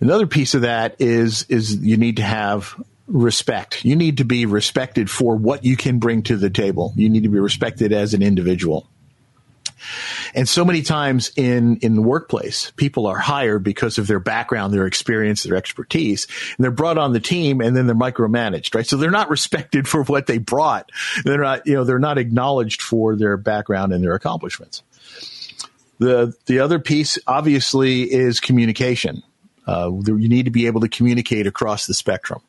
Another 0.00 0.26
piece 0.26 0.54
of 0.54 0.62
that 0.62 0.96
is 0.98 1.44
is 1.48 1.76
you 1.76 1.96
need 1.96 2.16
to 2.16 2.22
have 2.22 2.74
respect. 3.06 3.84
You 3.84 3.94
need 3.94 4.18
to 4.18 4.24
be 4.24 4.46
respected 4.46 5.08
for 5.08 5.36
what 5.36 5.64
you 5.64 5.76
can 5.76 5.98
bring 5.98 6.22
to 6.24 6.36
the 6.36 6.50
table. 6.50 6.92
You 6.96 7.08
need 7.08 7.22
to 7.22 7.28
be 7.28 7.38
respected 7.38 7.92
as 7.92 8.14
an 8.14 8.22
individual. 8.22 8.88
And 10.34 10.48
so 10.48 10.64
many 10.64 10.82
times 10.82 11.32
in, 11.36 11.76
in 11.78 11.94
the 11.94 12.02
workplace, 12.02 12.72
people 12.76 13.06
are 13.06 13.18
hired 13.18 13.62
because 13.62 13.98
of 13.98 14.06
their 14.06 14.20
background, 14.20 14.72
their 14.72 14.86
experience, 14.86 15.42
their 15.42 15.56
expertise, 15.56 16.26
and 16.56 16.64
they're 16.64 16.70
brought 16.70 16.98
on 16.98 17.12
the 17.12 17.20
team 17.20 17.60
and 17.60 17.76
then 17.76 17.86
they're 17.86 17.96
micromanaged, 17.96 18.74
right? 18.74 18.86
So 18.86 18.96
they're 18.96 19.10
not 19.10 19.30
respected 19.42 19.88
for 19.88 20.04
what 20.04 20.26
they 20.26 20.38
brought. 20.38 20.90
They're 21.24 21.42
not, 21.42 21.66
you 21.66 21.74
know, 21.74 21.84
they're 21.84 21.98
not 21.98 22.18
acknowledged 22.18 22.82
for 22.82 23.16
their 23.16 23.36
background 23.36 23.92
and 23.92 24.02
their 24.02 24.14
accomplishments. 24.14 24.82
The, 25.98 26.34
the 26.46 26.60
other 26.60 26.78
piece 26.78 27.18
obviously 27.26 28.02
is 28.02 28.40
communication. 28.40 29.22
Uh, 29.66 29.90
you 30.06 30.28
need 30.28 30.44
to 30.44 30.50
be 30.50 30.66
able 30.66 30.80
to 30.80 30.88
communicate 30.88 31.46
across 31.46 31.86
the 31.86 31.94
spectrum. 31.94 32.40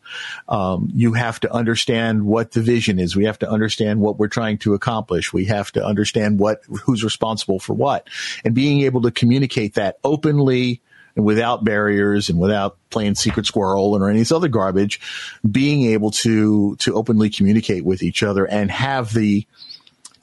Um, 0.50 0.92
you 0.94 1.14
have 1.14 1.40
to 1.42 1.54
understand 1.54 2.26
what 2.26 2.52
the 2.52 2.62
vision 2.62 3.00
is. 3.00 3.16
We 3.16 3.26
have 3.26 3.40
to 3.40 3.50
understand 3.50 4.00
what 4.00 4.18
we're 4.18 4.28
trying 4.28 4.58
to 4.60 4.74
accomplish. 4.74 5.32
We 5.32 5.46
have 5.46 5.72
to 5.74 5.86
understand 5.86 6.40
what 6.40 6.62
who's 6.84 7.04
responsible 7.04 7.60
for 7.60 7.74
what, 7.74 8.08
and 8.44 8.56
being 8.56 8.82
able 8.82 9.02
to 9.04 9.12
communicate 9.12 9.76
that 9.76 10.00
openly 10.04 10.82
and 11.16 11.26
without 11.26 11.64
barriers 11.64 12.30
and 12.30 12.40
without 12.40 12.78
playing 12.90 13.16
secret 13.16 13.46
squirrel 13.46 13.96
or 13.96 14.10
any 14.10 14.20
of 14.20 14.22
this 14.22 14.32
other 14.32 14.48
garbage. 14.48 15.00
Being 15.50 15.84
able 15.92 16.12
to 16.12 16.76
to 16.78 16.96
openly 16.96 17.30
communicate 17.30 17.86
with 17.86 18.02
each 18.02 18.24
other 18.24 18.46
and 18.46 18.72
have 18.72 19.14
the 19.14 19.46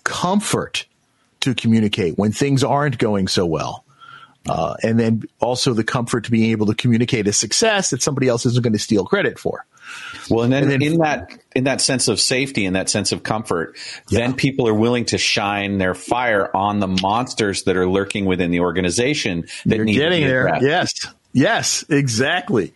comfort 0.03 0.87
to 1.41 1.55
communicate 1.55 2.19
when 2.19 2.33
things 2.33 2.65
aren't 2.65 2.99
going 2.99 3.29
so 3.29 3.47
well 3.47 3.85
uh, 4.49 4.75
and 4.83 4.99
then 4.99 5.23
also 5.41 5.75
the 5.75 5.85
comfort 5.85 6.25
to 6.25 6.31
being 6.31 6.51
able 6.51 6.67
to 6.67 6.75
communicate 6.75 7.29
a 7.29 7.33
success 7.33 7.91
that 7.91 8.03
somebody 8.03 8.29
else 8.29 8.47
isn't 8.47 8.63
going 8.63 8.73
to 8.73 8.79
steal 8.79 9.05
credit 9.05 9.39
for. 9.39 9.67
Well, 10.31 10.45
and 10.45 10.53
then, 10.53 10.65
and 10.65 10.73
then 10.73 10.83
in 10.83 10.99
that 10.99 11.33
in 11.55 11.65
that 11.65 11.81
sense 11.81 12.07
of 12.09 12.21
safety 12.21 12.65
and 12.65 12.77
that 12.77 12.89
sense 12.89 13.13
of 13.13 13.23
comfort, 13.23 13.77
yeah. 14.09 14.21
then 14.21 14.35
people 14.35 14.69
are 14.69 14.75
willing 14.75 15.05
to 15.07 15.19
shine 15.19 15.79
their 15.79 15.95
fire 15.95 16.55
on 16.55 16.79
the 16.79 16.87
monsters 16.87 17.65
that 17.65 17.77
are 17.77 17.89
lurking 17.89 18.25
within 18.25 18.51
the 18.51 18.61
organization 18.61 19.47
that 19.67 19.77
You're 19.77 19.85
need 19.85 19.95
getting 19.95 20.21
to 20.21 20.27
be 20.27 20.31
there. 20.31 20.47
addressed. 20.47 21.05
Yes. 21.05 21.15
Yes, 21.33 21.85
exactly. 21.89 22.75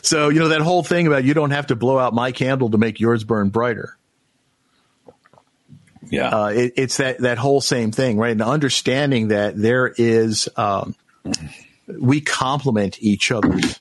So, 0.00 0.28
you 0.28 0.38
know, 0.38 0.48
that 0.48 0.60
whole 0.60 0.84
thing 0.84 1.08
about 1.08 1.24
you 1.24 1.34
don't 1.34 1.50
have 1.50 1.68
to 1.68 1.76
blow 1.76 1.98
out 1.98 2.14
my 2.14 2.30
candle 2.30 2.70
to 2.70 2.78
make 2.78 3.00
yours 3.00 3.24
burn 3.24 3.48
brighter. 3.48 3.96
Yeah. 6.08 6.28
Uh, 6.28 6.46
it, 6.50 6.74
it's 6.76 6.98
that, 6.98 7.18
that 7.18 7.38
whole 7.38 7.60
same 7.60 7.90
thing, 7.90 8.16
right? 8.16 8.30
And 8.30 8.42
understanding 8.42 9.28
that 9.28 9.60
there 9.60 9.92
is, 9.96 10.48
um, 10.56 10.94
we 12.00 12.20
complement 12.20 13.02
each 13.02 13.30
other's 13.30 13.80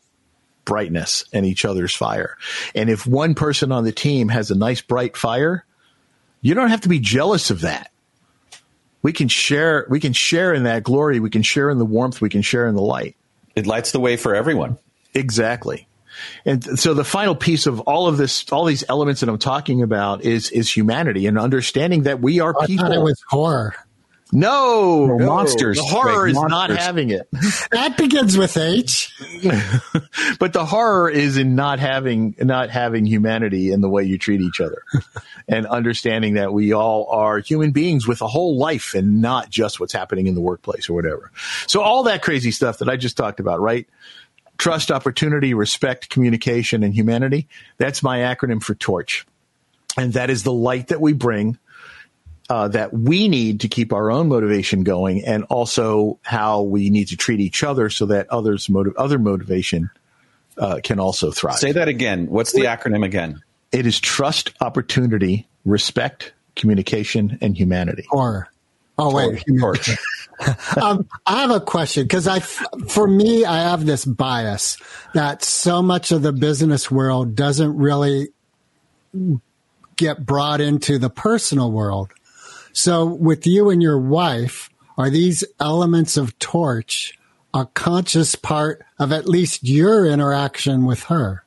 brightness 0.64 1.26
and 1.32 1.46
each 1.46 1.66
other's 1.66 1.96
fire. 1.96 2.38
And 2.74 2.90
if 2.90 3.06
one 3.06 3.36
person 3.36 3.72
on 3.72 3.84
the 3.84 3.92
team 3.92 4.30
has 4.30 4.52
a 4.52 4.56
nice 4.56 4.82
bright 4.82 5.16
fire, 5.16 5.66
you 6.42 6.54
don't 6.54 6.70
have 6.70 6.82
to 6.82 6.90
be 6.90 7.00
jealous 7.00 7.50
of 7.52 7.62
that. 7.62 7.92
We 9.02 9.14
can 9.14 9.28
share 9.28 9.86
we 9.90 10.00
can 10.00 10.14
share 10.14 10.54
in 10.54 10.64
that 10.64 10.84
glory, 10.84 11.20
we 11.20 11.30
can 11.30 11.44
share 11.44 11.70
in 11.70 11.78
the 11.78 11.86
warmth, 11.86 12.22
we 12.22 12.30
can 12.30 12.42
share 12.42 12.68
in 12.68 12.76
the 12.76 12.82
light. 12.82 13.16
It 13.56 13.68
lights 13.68 13.92
the 13.92 14.00
way 14.00 14.18
for 14.18 14.34
everyone. 14.36 14.78
Exactly. 15.14 15.88
And 16.46 16.80
so 16.80 16.94
the 16.94 17.04
final 17.04 17.36
piece 17.36 17.68
of 17.68 17.82
all 17.82 18.08
of 18.08 18.18
this, 18.18 18.50
all 18.52 18.66
these 18.66 18.84
elements 18.90 19.22
that 19.22 19.30
I'm 19.30 19.38
talking 19.38 19.82
about 19.82 20.24
is, 20.24 20.50
is 20.52 20.76
humanity 20.76 21.28
and 21.28 21.38
understanding 21.38 22.04
that 22.04 22.22
we 22.22 22.40
are 22.40 22.56
I 22.60 22.66
people. 22.66 22.86
thought 22.86 22.96
it 22.96 23.02
was 23.02 23.22
horror. 23.28 23.76
No, 24.36 25.06
No, 25.06 25.26
monsters, 25.26 25.78
The 25.78 25.84
horror 25.84 26.28
is 26.28 26.40
not 26.40 26.70
having 26.70 27.10
it. 27.10 27.28
That 27.72 27.98
begins 27.98 28.38
with 28.38 28.58
H. 28.58 29.14
but 30.40 30.54
the 30.54 30.66
horror 30.66 31.10
is 31.10 31.38
in 31.38 31.56
not 31.56 31.80
having 31.80 32.36
not 32.40 32.70
having 32.70 33.06
humanity 33.06 33.72
in 33.72 33.82
the 33.82 33.90
way 33.90 34.04
you 34.04 34.18
treat 34.18 34.42
each 34.42 34.62
other. 34.62 34.84
And 35.48 35.68
understanding 35.68 36.34
that 36.34 36.52
we 36.54 36.74
all 36.74 37.06
are 37.12 37.38
human 37.38 37.70
beings 37.70 38.08
with 38.08 38.24
a 38.24 38.28
whole 38.28 38.58
life 38.58 38.96
and 38.96 39.22
not 39.22 39.52
just 39.52 39.80
what's 39.80 39.94
happening 39.94 40.26
in 40.26 40.34
the 40.34 40.42
workplace 40.42 40.90
or 40.90 40.94
whatever. 40.96 41.32
So 41.68 41.82
all 41.82 42.02
that 42.04 42.24
crazy 42.24 42.50
stuff 42.50 42.80
that 42.80 42.90
i 42.90 42.96
just 42.96 43.16
talked 43.16 43.40
about 43.40 43.62
right? 43.62 43.88
Trust 44.58 44.90
opportunity 44.90 45.54
respect 45.54 46.10
communication 46.10 46.82
and 46.82 46.96
humanity. 46.96 47.48
That's 47.78 48.02
my 48.02 48.20
acronym 48.20 48.64
for 48.64 48.74
torch. 48.74 49.28
And 49.98 50.14
that 50.14 50.32
is 50.32 50.42
the 50.42 50.52
light 50.52 50.88
that 50.88 51.00
we 51.00 51.14
bring 51.14 51.60
uh, 52.50 52.68
that 52.70 52.94
we 52.94 53.28
need 53.28 53.62
to 53.62 53.68
keep 53.68 53.94
our 53.94 54.12
own 54.12 54.28
motivation 54.28 54.84
going, 54.84 55.26
and 55.26 55.44
also 55.46 56.20
how 56.22 56.62
we 56.62 56.90
need 56.90 57.08
to 57.10 57.18
treat 57.18 57.40
each 57.40 57.64
other 57.64 57.90
so 57.90 58.06
that 58.08 58.30
others' 58.30 58.70
motive, 58.70 58.96
other 58.98 59.18
motivation 59.18 59.90
uh, 60.58 60.80
can 60.84 61.00
also 61.00 61.32
thrive. 61.32 61.58
Say 61.58 61.72
that 61.72 61.88
again. 61.88 62.28
What's 62.28 62.54
the 62.54 62.66
acronym 62.66 63.06
again? 63.06 63.42
It 63.72 63.86
is 63.86 64.00
trust, 64.00 64.54
opportunity, 64.62 65.48
respect, 65.66 66.34
communication, 66.56 67.38
and 67.42 67.58
humanity. 67.58 68.06
Horror. 68.10 68.50
Oh 68.98 69.14
wait, 69.14 69.44
Torch. 69.60 69.90
um, 70.82 71.08
I 71.26 71.42
have 71.42 71.52
a 71.52 71.60
question 71.60 72.04
because 72.04 72.28
I, 72.28 72.40
for 72.40 73.08
me, 73.08 73.46
I 73.46 73.70
have 73.70 73.86
this 73.86 74.06
bias 74.06 74.78
that 75.14 75.44
so 75.44 75.82
much 75.82 76.12
of 76.12 76.22
the 76.22 76.34
business 76.34 76.92
world 76.92 77.36
doesn't 77.36 77.78
really 77.78 78.30
get 79.96 80.26
brought 80.26 80.62
into 80.62 81.00
the 81.00 81.10
personal 81.10 81.72
world. 81.72 82.12
So, 82.76 83.06
with 83.06 83.48
you 83.48 83.70
and 83.70 83.82
your 83.82 83.98
wife, 83.98 84.70
are 84.98 85.10
these 85.10 85.46
elements 85.62 86.18
of 86.18 86.38
torch 86.40 87.18
a 87.54 87.66
conscious 87.68 88.36
part 88.36 88.86
of 89.00 89.14
at 89.14 89.30
least 89.30 89.64
your 89.64 90.06
interaction 90.06 90.84
with 90.84 91.04
her? 91.04 91.46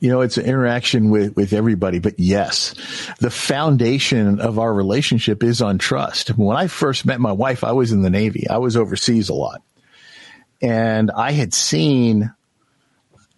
You 0.00 0.10
know, 0.10 0.20
it's 0.20 0.36
an 0.36 0.44
interaction 0.44 1.08
with, 1.08 1.34
with 1.36 1.54
everybody, 1.54 2.00
but 2.00 2.20
yes, 2.20 2.74
the 3.20 3.30
foundation 3.30 4.40
of 4.40 4.58
our 4.58 4.74
relationship 4.74 5.42
is 5.42 5.62
on 5.62 5.78
trust. 5.78 6.28
When 6.36 6.54
I 6.54 6.66
first 6.66 7.06
met 7.06 7.18
my 7.18 7.32
wife, 7.32 7.64
I 7.64 7.72
was 7.72 7.90
in 7.90 8.02
the 8.02 8.10
Navy. 8.10 8.46
I 8.46 8.58
was 8.58 8.76
overseas 8.76 9.30
a 9.30 9.34
lot. 9.34 9.62
And 10.60 11.10
I 11.10 11.32
had 11.32 11.54
seen, 11.54 12.30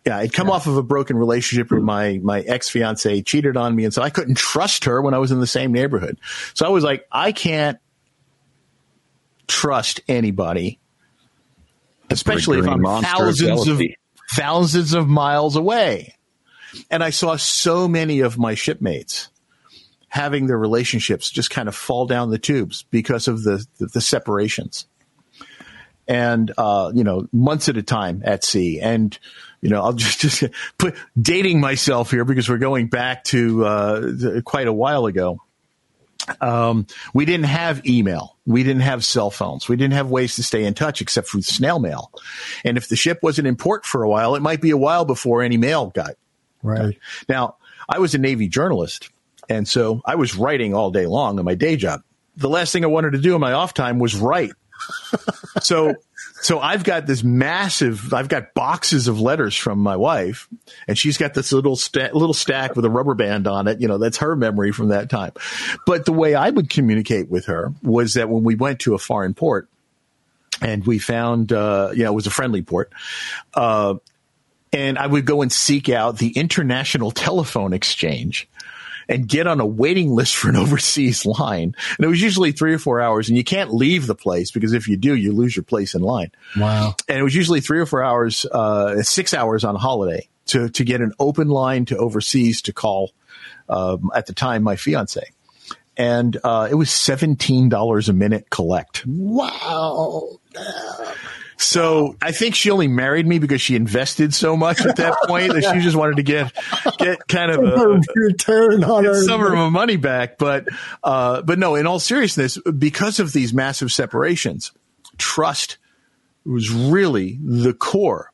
yeah, 0.07 0.19
I'd 0.19 0.33
come 0.33 0.49
off 0.49 0.69
of 0.69 0.77
a 0.77 0.85
broken 0.85 1.17
relationship 1.17 1.73
where 1.73 1.81
my, 1.81 2.21
my 2.23 2.41
ex 2.43 2.69
fiance 2.69 3.23
cheated 3.23 3.57
on 3.57 3.75
me. 3.75 3.85
And 3.85 3.93
so 3.93 4.03
I 4.03 4.11
couldn't 4.11 4.37
trust 4.37 4.85
her 4.85 5.03
when 5.03 5.15
I 5.15 5.19
was 5.19 5.33
in 5.33 5.41
the 5.41 5.49
same 5.49 5.73
neighborhood. 5.73 6.19
So 6.55 6.65
I 6.65 6.69
was 6.69 6.85
like, 6.85 7.07
I 7.11 7.33
can't 7.33 7.79
trust 9.49 10.01
anybody, 10.07 10.79
especially 12.09 12.61
if 12.61 12.69
I'm 12.69 12.85
thousands 12.85 13.67
of, 13.67 13.83
thousands 14.31 14.95
of 14.95 15.09
miles 15.09 15.57
away. 15.57 16.15
And 16.89 17.03
I 17.03 17.11
saw 17.11 17.35
so 17.35 17.89
many 17.89 18.21
of 18.21 18.39
my 18.39 18.55
shipmates 18.55 19.29
having 20.09 20.47
their 20.47 20.59
relationships 20.59 21.31
just 21.31 21.51
kind 21.51 21.69
of 21.69 21.75
fall 21.75 22.07
down 22.07 22.31
the 22.31 22.39
tubes 22.39 22.85
because 22.91 23.27
of 23.27 23.43
the, 23.43 23.67
the, 23.79 23.87
the 23.87 24.01
separations. 24.01 24.87
And, 26.07 26.53
uh, 26.57 26.93
you 26.95 27.03
know, 27.03 27.27
months 27.33 27.69
at 27.69 27.77
a 27.77 27.83
time 27.83 28.23
at 28.25 28.45
sea. 28.45 28.79
And, 28.81 29.19
you 29.61 29.71
know, 29.71 29.83
I'll 29.83 29.93
just, 29.95 30.21
just 30.21 30.45
put 30.79 30.95
dating 31.21 31.61
myself 31.61 32.11
here 32.11 32.25
because 32.25 32.49
we're 32.49 32.59
going 32.59 32.89
back 32.89 33.25
to, 33.25 33.65
uh, 33.65 34.41
quite 34.45 34.67
a 34.67 34.73
while 34.73 35.07
ago. 35.07 35.41
Um, 36.41 36.87
we 37.15 37.25
didn't 37.25 37.47
have 37.47 37.87
email. 37.87 38.37
We 38.47 38.63
didn't 38.63 38.83
have 38.83 39.05
cell 39.05 39.31
phones. 39.31 39.69
We 39.69 39.77
didn't 39.77 39.95
have 39.95 40.11
ways 40.11 40.37
to 40.37 40.43
stay 40.43 40.65
in 40.65 40.75
touch 40.75 41.01
except 41.01 41.29
for 41.29 41.41
snail 41.41 41.79
mail. 41.79 42.11
And 42.65 42.77
if 42.77 42.89
the 42.89 42.97
ship 42.97 43.21
wasn't 43.23 43.47
in 43.47 43.57
port 43.57 43.85
for 43.85 44.03
a 44.03 44.09
while, 44.09 44.35
it 44.35 44.43
might 44.43 44.61
be 44.61 44.71
a 44.71 44.77
while 44.77 45.05
before 45.05 45.43
any 45.43 45.57
mail 45.57 45.87
got 45.87 46.15
Right. 46.63 46.99
now, 47.29 47.57
I 47.89 48.01
was 48.01 48.15
a 48.15 48.19
Navy 48.19 48.49
journalist, 48.49 49.11
and 49.49 49.69
so 49.69 50.03
I 50.05 50.17
was 50.17 50.37
writing 50.37 50.75
all 50.75 50.91
day 50.91 51.07
long 51.07 51.39
in 51.39 51.45
my 51.45 51.55
day 51.55 51.77
job. 51.77 52.03
The 52.37 52.49
last 52.49 52.73
thing 52.73 52.83
I 52.83 52.89
wanted 52.89 53.13
to 53.13 53.19
do 53.19 53.35
in 53.35 53.41
my 53.41 53.53
off 53.53 53.73
time 53.73 54.01
was 54.01 54.17
write. 54.17 54.51
so, 55.63 55.95
so 56.41 56.61
I've 56.61 56.85
got 56.85 57.07
this 57.07 57.23
massive, 57.23 58.13
I've 58.13 58.29
got 58.29 58.55
boxes 58.55 59.09
of 59.09 59.21
letters 59.21 59.57
from 59.57 59.79
my 59.79 59.97
wife, 59.97 60.49
and 60.87 60.97
she's 60.97 61.19
got 61.19 61.35
this 61.35 61.53
little 61.53 61.79
little 61.95 62.35
stack 62.35 62.77
with 62.77 62.85
a 62.85 62.91
rubber 62.91 63.15
band 63.15 63.47
on 63.47 63.69
it. 63.69 63.81
You 63.81 63.89
know, 63.89 63.99
that's 63.99 64.19
her 64.19 64.37
memory 64.37 64.73
from 64.73 64.89
that 64.89 65.09
time. 65.09 65.33
But 65.87 66.05
the 66.05 66.13
way 66.13 66.35
I 66.35 66.51
would 66.51 66.69
communicate 66.71 67.31
with 67.31 67.47
her 67.47 67.73
was 67.83 68.15
that 68.15 68.29
when 68.29 68.45
we 68.45 68.55
went 68.55 68.81
to 68.81 68.95
a 68.95 68.99
foreign 68.99 69.35
port, 69.35 69.69
and 70.61 70.87
we 70.87 70.99
found, 70.99 71.53
uh, 71.53 71.91
you 71.93 72.05
know, 72.05 72.13
it 72.13 72.15
was 72.15 72.27
a 72.27 72.31
friendly 72.31 72.63
port. 72.63 72.93
Uh, 73.55 73.97
and 74.73 74.99
I 74.99 75.07
would 75.07 75.25
go 75.25 75.43
and 75.43 75.53
seek 75.53 75.89
out 75.89 76.19
the 76.19 76.31
international 76.31 77.11
telephone 77.11 77.73
exchange 77.73 78.49
and 79.09 79.29
get 79.29 79.47
on 79.47 79.61
a 79.61 79.67
waiting 79.67 80.11
list 80.11 80.37
for 80.37 80.49
an 80.49 80.57
overseas 80.57 81.25
line. 81.27 81.75
And 81.97 82.05
it 82.05 82.09
was 82.09 82.21
usually 82.21 82.53
three 82.53 82.75
or 82.75 82.79
four 82.79 83.01
hours, 83.01 83.29
and 83.29 83.37
you 83.37 83.45
can't 83.45 83.73
leave 83.73 84.07
the 84.07 84.15
place 84.15 84.51
because 84.51 84.73
if 84.73 84.89
you 84.89 84.97
do, 84.97 85.15
you 85.15 85.33
lose 85.33 85.57
your 85.57 85.63
place 85.63 85.95
in 85.95 86.03
line. 86.03 86.31
Wow. 86.57 86.95
And 87.09 87.19
it 87.19 87.23
was 87.23 87.35
usually 87.35 87.61
three 87.61 87.81
or 87.81 87.87
four 87.87 88.03
hours, 88.03 88.47
uh, 88.47 89.03
six 89.03 89.35
hours 89.35 89.65
on 89.65 89.77
holiday 89.77 90.29
to 90.47 90.69
to 90.71 90.85
get 90.85 91.01
an 91.01 91.13
open 91.19 91.49
line 91.49 91.85
to 91.87 91.97
overseas 91.97 92.63
to 92.63 92.73
call. 92.73 93.13
Um, 93.69 94.13
at 94.15 94.27
the 94.27 94.33
time, 94.33 94.63
my 94.63 94.77
fiance. 94.77 95.33
And 95.97 96.37
uh, 96.45 96.69
it 96.71 96.75
was 96.75 96.91
seventeen 96.91 97.69
dollars 97.69 98.09
a 98.09 98.13
minute 98.13 98.49
collect. 98.51 99.05
Wow. 99.07 100.39
So 101.59 102.17
I 102.21 102.33
think 102.33 102.55
she 102.55 102.71
only 102.71 102.89
married 102.89 103.27
me 103.27 103.39
because 103.39 103.61
she 103.61 103.77
invested 103.77 104.35
so 104.35 104.57
much 104.57 104.85
at 104.85 104.97
that 104.97 105.17
point 105.27 105.53
that 105.55 105.63
she 105.63 105.81
just 105.81 105.97
wanted 105.97 106.17
to 106.17 106.23
get 106.23 106.53
get 106.99 107.27
kind 107.29 107.51
of 107.51 107.61
a, 107.65 108.01
return 108.15 108.85
on 108.85 109.05
her. 109.05 109.23
some 109.23 109.43
of 109.43 109.49
her 109.51 109.71
money 109.71 109.97
back. 109.97 110.37
But 110.39 110.67
uh, 111.03 111.43
but 111.43 111.59
no, 111.59 111.75
in 111.75 111.87
all 111.87 111.99
seriousness, 111.99 112.59
because 112.79 113.21
of 113.21 113.33
these 113.33 113.55
massive 113.55 113.91
separations, 113.91 114.73
trust 115.17 115.79
was 116.45 116.71
really 116.71 117.39
the 117.43 117.73
core 117.73 118.31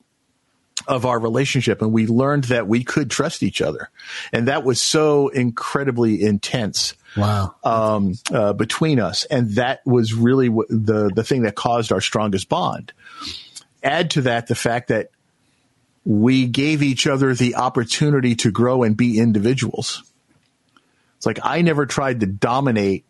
of 0.89 1.07
our 1.07 1.19
relationship, 1.19 1.81
and 1.81 1.93
we 1.93 2.07
learned 2.09 2.45
that 2.45 2.67
we 2.67 2.83
could 2.83 3.09
trust 3.11 3.43
each 3.45 3.63
other, 3.63 3.89
and 4.33 4.49
that 4.49 4.65
was 4.65 4.83
so 4.83 5.29
incredibly 5.29 6.21
intense 6.23 6.95
Wow. 7.17 7.55
um, 7.63 8.15
uh, 8.33 8.53
between 8.55 8.99
us, 8.99 9.25
and 9.27 9.51
that 9.53 9.87
was 9.87 10.13
really 10.15 10.49
w- 10.49 10.67
the 10.71 11.11
the 11.15 11.23
thing 11.23 11.43
that 11.43 11.55
caused 11.55 11.93
our 11.93 12.01
strongest 12.01 12.49
bond. 12.49 12.93
Add 13.83 14.13
to 14.13 14.23
that 14.23 14.47
the 14.47 14.55
fact 14.55 14.89
that 14.89 15.11
we 16.05 16.47
gave 16.47 16.83
each 16.83 17.07
other 17.07 17.35
the 17.35 17.57
opportunity 17.57 18.35
to 18.37 18.51
grow 18.51 18.83
and 18.83 18.97
be 18.97 19.19
individuals. 19.19 20.03
It's 21.17 21.27
like 21.27 21.39
I 21.43 21.63
never 21.63 21.87
tried 21.87 22.21
to 22.21 22.27
dominate 22.27 23.05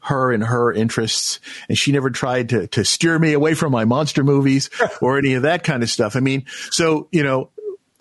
her 0.00 0.32
and 0.32 0.44
her 0.44 0.70
interests, 0.70 1.40
and 1.68 1.78
she 1.78 1.92
never 1.92 2.10
tried 2.10 2.50
to 2.50 2.66
to 2.68 2.84
steer 2.84 3.18
me 3.18 3.32
away 3.32 3.54
from 3.54 3.72
my 3.72 3.86
monster 3.86 4.22
movies 4.22 4.68
or 5.00 5.18
any 5.18 5.34
of 5.34 5.42
that 5.42 5.64
kind 5.64 5.82
of 5.82 5.88
stuff. 5.88 6.14
I 6.16 6.20
mean, 6.20 6.44
so 6.70 7.08
you 7.10 7.22
know, 7.22 7.50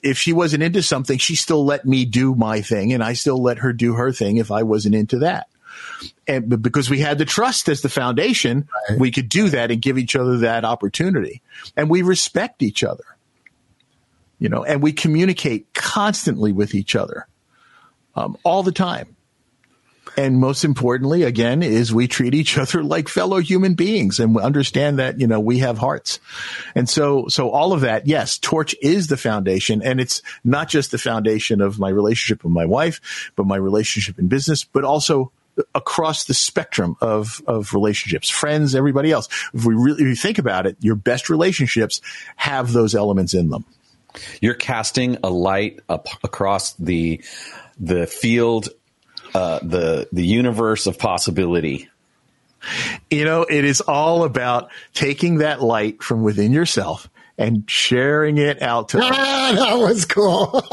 if 0.01 0.17
she 0.17 0.33
wasn't 0.33 0.63
into 0.63 0.83
something, 0.83 1.17
she 1.17 1.35
still 1.35 1.63
let 1.63 1.85
me 1.85 2.03
do 2.03 2.35
my 2.35 2.61
thing, 2.61 2.91
and 2.91 3.01
I 3.01 3.13
still 3.13 3.41
let 3.41 3.59
her 3.59 3.71
do 3.71 3.93
her 3.93 4.11
thing 4.11 4.37
if 4.37 4.51
I 4.51 4.63
wasn't 4.63 4.95
into 4.95 5.19
that. 5.19 5.47
And 6.27 6.61
because 6.61 6.89
we 6.89 6.99
had 6.99 7.17
the 7.17 7.25
trust 7.25 7.67
as 7.67 7.81
the 7.81 7.89
foundation, 7.89 8.69
we 8.97 9.11
could 9.11 9.27
do 9.27 9.49
that 9.49 9.71
and 9.71 9.81
give 9.81 9.97
each 9.97 10.15
other 10.15 10.37
that 10.39 10.63
opportunity, 10.63 11.41
and 11.75 11.89
we 11.89 12.01
respect 12.01 12.63
each 12.63 12.83
other. 12.83 13.03
You 14.39 14.49
know, 14.49 14.63
and 14.63 14.81
we 14.81 14.93
communicate 14.93 15.73
constantly 15.73 16.51
with 16.51 16.75
each 16.75 16.95
other, 16.95 17.27
um, 18.15 18.37
all 18.43 18.63
the 18.63 18.71
time. 18.71 19.15
And 20.15 20.37
most 20.37 20.63
importantly, 20.63 21.23
again, 21.23 21.63
is 21.63 21.93
we 21.93 22.07
treat 22.07 22.33
each 22.33 22.57
other 22.57 22.83
like 22.83 23.07
fellow 23.09 23.39
human 23.39 23.73
beings 23.73 24.19
and 24.19 24.35
we 24.35 24.43
understand 24.43 24.99
that, 24.99 25.19
you 25.19 25.27
know, 25.27 25.39
we 25.39 25.59
have 25.59 25.77
hearts. 25.77 26.19
And 26.75 26.89
so, 26.89 27.27
so 27.27 27.49
all 27.49 27.73
of 27.73 27.81
that, 27.81 28.07
yes, 28.07 28.37
Torch 28.37 28.75
is 28.81 29.07
the 29.07 29.17
foundation 29.17 29.81
and 29.81 29.99
it's 29.99 30.21
not 30.43 30.69
just 30.69 30.91
the 30.91 30.97
foundation 30.97 31.61
of 31.61 31.79
my 31.79 31.89
relationship 31.89 32.43
with 32.43 32.53
my 32.53 32.65
wife, 32.65 33.31
but 33.35 33.45
my 33.45 33.55
relationship 33.55 34.19
in 34.19 34.27
business, 34.27 34.63
but 34.63 34.83
also 34.83 35.31
across 35.75 36.25
the 36.25 36.33
spectrum 36.33 36.95
of, 37.01 37.41
of 37.47 37.73
relationships, 37.73 38.29
friends, 38.29 38.75
everybody 38.75 39.11
else. 39.11 39.27
If 39.53 39.65
we 39.65 39.75
really 39.75 40.03
if 40.03 40.07
you 40.07 40.15
think 40.15 40.37
about 40.37 40.65
it, 40.65 40.77
your 40.79 40.95
best 40.95 41.29
relationships 41.29 42.01
have 42.35 42.73
those 42.73 42.95
elements 42.95 43.33
in 43.33 43.49
them. 43.49 43.65
You're 44.41 44.53
casting 44.53 45.17
a 45.23 45.29
light 45.29 45.79
up 45.89 46.07
across 46.23 46.73
the 46.73 47.23
the 47.79 48.05
field, 48.05 48.69
uh, 49.33 49.59
the 49.63 50.07
the 50.11 50.25
universe 50.25 50.87
of 50.87 50.99
possibility. 50.99 51.89
You 53.09 53.25
know, 53.25 53.43
it 53.43 53.65
is 53.65 53.81
all 53.81 54.23
about 54.23 54.69
taking 54.93 55.39
that 55.39 55.61
light 55.61 56.01
from 56.01 56.23
within 56.23 56.53
yourself 56.53 57.09
and 57.37 57.69
sharing 57.69 58.37
it 58.37 58.61
out 58.61 58.89
to 58.89 58.99
Ah, 59.01 59.53
that 59.55 59.73
was 59.75 60.05
cool. 60.05 60.61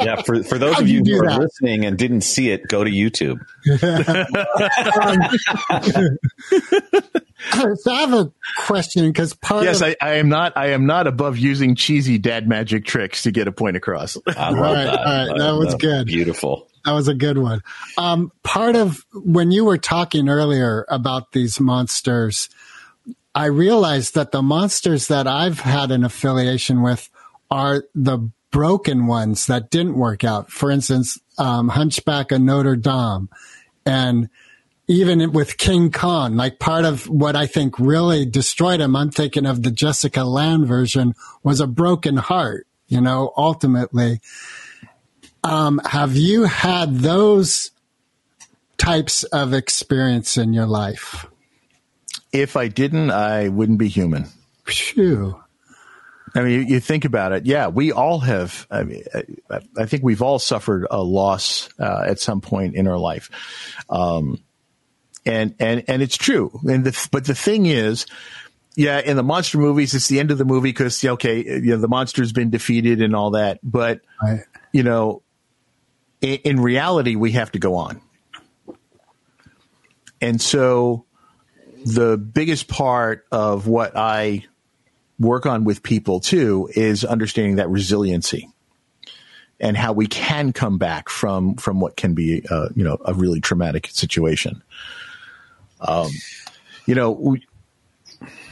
Yeah, 0.00 0.22
for, 0.22 0.44
for 0.44 0.58
those 0.58 0.74
How'd 0.74 0.84
of 0.84 0.88
you 0.88 0.98
you 0.98 1.02
do 1.02 1.12
who 1.16 1.24
are 1.24 1.38
listening 1.40 1.84
and 1.84 1.98
didn't 1.98 2.20
see 2.20 2.50
it, 2.50 2.68
go 2.68 2.84
to 2.84 2.90
YouTube. 2.90 3.40
so 7.78 7.92
I 7.92 8.00
have 8.00 8.12
a 8.14 8.32
question 8.58 9.06
because 9.08 9.34
part 9.34 9.64
Yes, 9.64 9.80
of 9.80 9.88
I, 9.88 9.96
I 10.00 10.12
am 10.14 10.28
not. 10.28 10.52
I 10.56 10.68
am 10.68 10.86
not 10.86 11.06
above 11.06 11.38
using 11.38 11.74
cheesy 11.74 12.18
dad 12.18 12.48
magic 12.48 12.84
tricks 12.84 13.22
to 13.24 13.30
get 13.30 13.48
a 13.48 13.52
point 13.52 13.76
across. 13.76 14.16
I 14.26 14.50
love 14.50 14.58
All 14.58 14.62
right, 14.62 14.84
that. 14.84 14.98
all 15.00 15.28
right, 15.28 15.38
that 15.38 15.52
was 15.56 15.68
love- 15.72 15.80
good. 15.80 16.06
Beautiful. 16.06 16.68
That 16.84 16.92
was 16.92 17.08
a 17.08 17.14
good 17.14 17.38
one. 17.38 17.62
Um, 17.98 18.32
part 18.44 18.76
of 18.76 19.04
when 19.12 19.50
you 19.50 19.64
were 19.64 19.78
talking 19.78 20.28
earlier 20.28 20.86
about 20.88 21.32
these 21.32 21.60
monsters, 21.60 22.48
I 23.38 23.46
realized 23.46 24.16
that 24.16 24.32
the 24.32 24.42
monsters 24.42 25.06
that 25.06 25.28
I've 25.28 25.60
had 25.60 25.92
an 25.92 26.02
affiliation 26.02 26.82
with 26.82 27.08
are 27.52 27.84
the 27.94 28.18
broken 28.50 29.06
ones 29.06 29.46
that 29.46 29.70
didn't 29.70 29.94
work 29.94 30.24
out. 30.24 30.50
For 30.50 30.72
instance, 30.72 31.20
um, 31.38 31.68
Hunchback 31.68 32.32
of 32.32 32.40
Notre 32.40 32.74
Dame 32.74 33.28
and 33.86 34.28
even 34.88 35.30
with 35.30 35.56
King 35.56 35.92
Kong, 35.92 36.34
like 36.34 36.58
part 36.58 36.84
of 36.84 37.08
what 37.08 37.36
I 37.36 37.46
think 37.46 37.78
really 37.78 38.26
destroyed 38.26 38.80
him, 38.80 38.96
I'm 38.96 39.12
thinking 39.12 39.46
of 39.46 39.62
the 39.62 39.70
Jessica 39.70 40.24
Lange 40.24 40.66
version 40.66 41.14
was 41.44 41.60
a 41.60 41.68
broken 41.68 42.16
heart, 42.16 42.66
you 42.88 43.00
know, 43.00 43.32
ultimately. 43.36 44.20
Um, 45.44 45.80
have 45.84 46.16
you 46.16 46.42
had 46.42 46.96
those 46.96 47.70
types 48.78 49.22
of 49.22 49.54
experience 49.54 50.36
in 50.36 50.52
your 50.52 50.66
life? 50.66 51.24
If 52.32 52.56
I 52.56 52.68
didn't, 52.68 53.10
I 53.10 53.48
wouldn't 53.48 53.78
be 53.78 53.88
human. 53.88 54.26
Phew. 54.66 55.40
I 56.34 56.42
mean, 56.42 56.60
you, 56.60 56.74
you 56.74 56.80
think 56.80 57.06
about 57.06 57.32
it. 57.32 57.46
Yeah, 57.46 57.68
we 57.68 57.90
all 57.90 58.18
have. 58.20 58.66
I 58.70 58.82
mean, 58.84 59.02
I, 59.50 59.60
I 59.78 59.86
think 59.86 60.02
we've 60.02 60.20
all 60.20 60.38
suffered 60.38 60.86
a 60.90 61.02
loss 61.02 61.70
uh, 61.80 62.04
at 62.06 62.20
some 62.20 62.42
point 62.42 62.74
in 62.74 62.86
our 62.86 62.98
life, 62.98 63.30
um, 63.88 64.38
and 65.24 65.54
and 65.58 65.84
and 65.88 66.02
it's 66.02 66.18
true. 66.18 66.60
And 66.68 66.84
the, 66.84 67.08
but 67.10 67.24
the 67.24 67.34
thing 67.34 67.64
is, 67.64 68.04
yeah, 68.76 69.00
in 69.00 69.16
the 69.16 69.22
monster 69.22 69.56
movies, 69.56 69.94
it's 69.94 70.08
the 70.08 70.20
end 70.20 70.30
of 70.30 70.36
the 70.36 70.44
movie 70.44 70.68
because 70.68 71.02
okay, 71.02 71.42
you 71.44 71.60
know, 71.70 71.78
the 71.78 71.88
monster's 71.88 72.32
been 72.32 72.50
defeated 72.50 73.00
and 73.00 73.16
all 73.16 73.30
that. 73.30 73.58
But 73.62 74.02
Right. 74.22 74.40
you 74.70 74.82
know, 74.82 75.22
in, 76.20 76.34
in 76.44 76.60
reality, 76.60 77.16
we 77.16 77.32
have 77.32 77.52
to 77.52 77.58
go 77.58 77.76
on, 77.76 78.02
and 80.20 80.40
so 80.42 81.06
the 81.84 82.16
biggest 82.16 82.68
part 82.68 83.26
of 83.30 83.66
what 83.66 83.96
I 83.96 84.44
work 85.18 85.46
on 85.46 85.64
with 85.64 85.82
people 85.82 86.20
too 86.20 86.70
is 86.74 87.04
understanding 87.04 87.56
that 87.56 87.68
resiliency 87.68 88.48
and 89.60 89.76
how 89.76 89.92
we 89.92 90.06
can 90.06 90.52
come 90.52 90.78
back 90.78 91.08
from 91.08 91.56
from 91.56 91.80
what 91.80 91.96
can 91.96 92.14
be 92.14 92.44
uh, 92.50 92.68
you 92.74 92.84
know 92.84 92.98
a 93.04 93.14
really 93.14 93.40
traumatic 93.40 93.88
situation. 93.88 94.62
Um, 95.80 96.10
you 96.86 96.94
know, 96.94 97.10
we, 97.10 97.46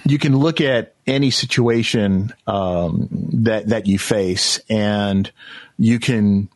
you 0.05 0.19
can 0.19 0.37
look 0.37 0.61
at 0.61 0.95
any 1.07 1.31
situation 1.31 2.33
um, 2.47 3.09
that 3.33 3.69
that 3.69 3.87
you 3.87 3.99
face, 3.99 4.61
and 4.69 5.31
you 5.79 5.99
can. 5.99 6.49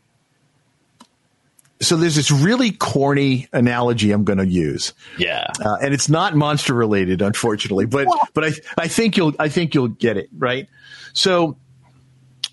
So 1.83 1.97
there's 1.97 2.17
this 2.17 2.31
really 2.31 2.73
corny 2.73 3.49
analogy 3.53 4.13
I'm 4.13 4.25
going 4.25 4.39
to 4.39 4.47
use 4.47 4.93
Yeah. 5.17 5.47
uh, 5.65 5.77
and 5.81 5.95
it's 5.95 6.11
not 6.11 6.37
monster 6.37 6.75
related, 6.75 7.23
unfortunately. 7.23 7.87
But 7.87 8.07
but 8.35 8.45
I 8.45 8.53
I 8.77 8.89
think 8.89 9.17
you'll 9.17 9.35
I 9.39 9.49
think 9.49 9.75
you'll 9.75 9.89
get 9.89 10.17
it 10.19 10.29
right. 10.37 10.69
So 11.15 11.57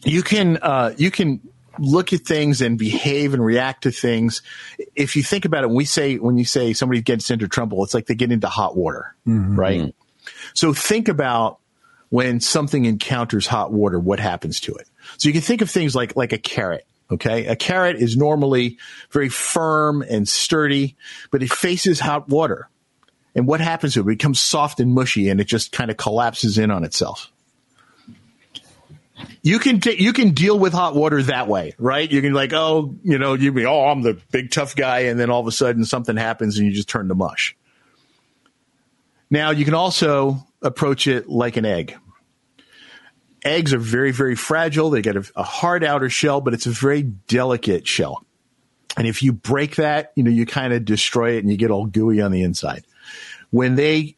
you 0.04 0.24
can 0.24 0.58
uh, 0.62 0.94
you 0.98 1.12
can 1.12 1.42
look 1.78 2.12
at 2.14 2.22
things 2.22 2.62
and 2.62 2.80
behave 2.80 3.34
and 3.34 3.44
react 3.44 3.84
to 3.84 3.92
things. 3.92 4.42
If 4.96 5.16
you 5.16 5.24
think 5.24 5.46
about 5.46 5.64
it, 5.64 5.68
when 5.68 5.76
we 5.76 5.86
say 5.86 6.16
when 6.16 6.38
you 6.38 6.46
say 6.46 6.72
somebody 6.74 7.02
gets 7.02 7.30
into 7.30 7.48
trouble, 7.50 7.84
it's 7.84 7.94
like 7.94 8.06
they 8.08 8.16
get 8.16 8.32
into 8.32 8.48
hot 8.48 8.78
water, 8.78 9.14
right? 9.26 9.94
So 10.54 10.74
think 10.74 11.08
about 11.10 11.60
when 12.10 12.40
something 12.40 12.86
encounters 12.86 13.46
hot 13.46 13.74
water, 13.74 14.00
what 14.00 14.20
happens 14.22 14.62
to 14.62 14.74
it. 14.76 14.88
So 15.18 15.28
you 15.28 15.34
can 15.34 15.42
think 15.42 15.62
of 15.62 15.70
things 15.70 15.94
like 15.96 16.16
like 16.16 16.32
a 16.32 16.38
carrot. 16.38 16.87
Okay, 17.10 17.46
a 17.46 17.56
carrot 17.56 17.96
is 17.98 18.18
normally 18.18 18.78
very 19.12 19.30
firm 19.30 20.02
and 20.02 20.28
sturdy, 20.28 20.98
but 21.32 21.42
it 21.42 21.52
faces 21.52 22.02
hot 22.02 22.28
water. 22.28 22.70
And 23.34 23.48
what 23.48 23.62
happens 23.62 23.94
to 23.94 24.02
it? 24.02 24.04
It 24.04 24.18
becomes 24.18 24.42
soft 24.42 24.80
and 24.80 24.94
mushy, 24.94 25.30
and 25.30 25.40
it 25.40 25.46
just 25.46 25.72
kind 25.72 25.90
of 25.90 25.96
collapses 25.96 26.58
in 26.58 26.70
on 26.70 26.84
itself. 26.84 27.32
You 29.42 29.60
can 29.60 29.80
ta- 29.80 29.92
you 29.98 30.12
can 30.12 30.32
deal 30.32 30.60
with 30.60 30.74
hot 30.74 30.96
water 30.96 31.24
that 31.24 31.48
way, 31.48 31.74
right? 31.78 32.12
You 32.12 32.22
can 32.22 32.34
like, 32.34 32.52
oh, 32.54 32.96
you 33.04 33.18
know, 33.18 33.36
you 33.36 33.52
be, 33.52 33.66
oh, 33.66 33.86
I'm 33.86 34.02
the 34.02 34.20
big 34.32 34.52
tough 34.52 34.76
guy, 34.76 35.02
and 35.02 35.20
then 35.20 35.30
all 35.30 35.40
of 35.40 35.48
a 35.48 35.52
sudden 35.52 35.86
something 35.86 36.18
happens, 36.18 36.58
and 36.58 36.68
you 36.68 36.74
just 36.74 36.90
turn 36.90 37.08
to 37.08 37.16
mush. 37.16 37.56
Now 39.30 39.52
you 39.52 39.66
can 39.66 39.74
also 39.74 40.46
approach 40.62 41.08
it 41.08 41.30
like 41.30 41.58
an 41.58 41.66
egg. 41.66 41.96
Eggs 43.48 43.74
are 43.74 43.80
very 43.80 44.12
very 44.12 44.36
fragile. 44.36 44.90
They 44.90 45.02
get 45.02 45.16
a, 45.16 45.32
a 45.36 45.44
hard 45.44 45.84
outer 45.84 46.10
shell, 46.10 46.42
but 46.42 46.54
it's 46.54 46.66
a 46.66 46.72
very 46.72 47.04
delicate 47.04 47.88
shell. 47.88 48.24
And 48.98 49.08
if 49.08 49.22
you 49.22 49.32
break 49.32 49.76
that, 49.76 50.12
you 50.16 50.24
know, 50.24 50.32
you 50.32 50.46
kind 50.46 50.74
of 50.74 50.84
destroy 50.84 51.34
it 51.34 51.40
and 51.40 51.52
you 51.52 51.58
get 51.58 51.70
all 51.70 51.86
gooey 51.86 52.20
on 52.22 52.32
the 52.32 52.42
inside. 52.42 52.84
When 53.52 53.76
they 53.76 54.16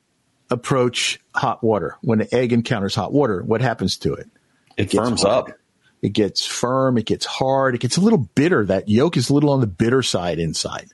approach 0.49 1.19
hot 1.35 1.63
water, 1.63 1.97
when 2.01 2.21
an 2.21 2.27
egg 2.31 2.53
encounters 2.53 2.95
hot 2.95 3.11
water, 3.11 3.43
what 3.43 3.61
happens 3.61 3.97
to 3.99 4.13
it? 4.13 4.29
It 4.77 4.89
gets 4.89 4.95
firms 4.95 5.21
hard. 5.23 5.49
up. 5.49 5.57
It 6.01 6.13
gets 6.13 6.45
firm. 6.45 6.97
It 6.97 7.05
gets 7.05 7.25
hard. 7.25 7.75
It 7.75 7.81
gets 7.81 7.97
a 7.97 8.01
little 8.01 8.19
bitter. 8.19 8.65
That 8.65 8.87
yolk 8.87 9.17
is 9.17 9.29
a 9.29 9.33
little 9.33 9.49
on 9.51 9.59
the 9.59 9.67
bitter 9.67 10.01
side 10.01 10.39
inside. 10.39 10.89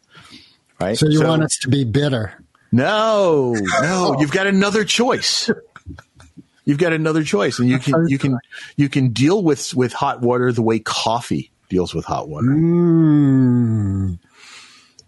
Right. 0.79 0.97
So 0.97 1.07
you 1.07 1.23
want 1.23 1.43
us 1.43 1.59
to 1.61 1.69
be 1.69 1.83
bitter? 1.83 2.33
No, 2.71 3.53
no, 3.81 4.17
you've 4.19 4.31
got 4.31 4.47
another 4.47 4.83
choice. 4.83 5.49
You've 6.65 6.79
got 6.79 6.93
another 6.93 7.23
choice, 7.23 7.59
and 7.59 7.69
you 7.69 7.77
can 7.77 8.07
you 8.07 8.17
can 8.17 8.39
you 8.75 8.89
can 8.89 9.09
deal 9.09 9.43
with 9.43 9.73
with 9.75 9.93
hot 9.93 10.21
water 10.21 10.51
the 10.51 10.63
way 10.63 10.79
coffee 10.79 11.51
deals 11.69 11.93
with 11.93 12.05
hot 12.05 12.27
water. 12.27 12.47
Mm. 12.47 14.19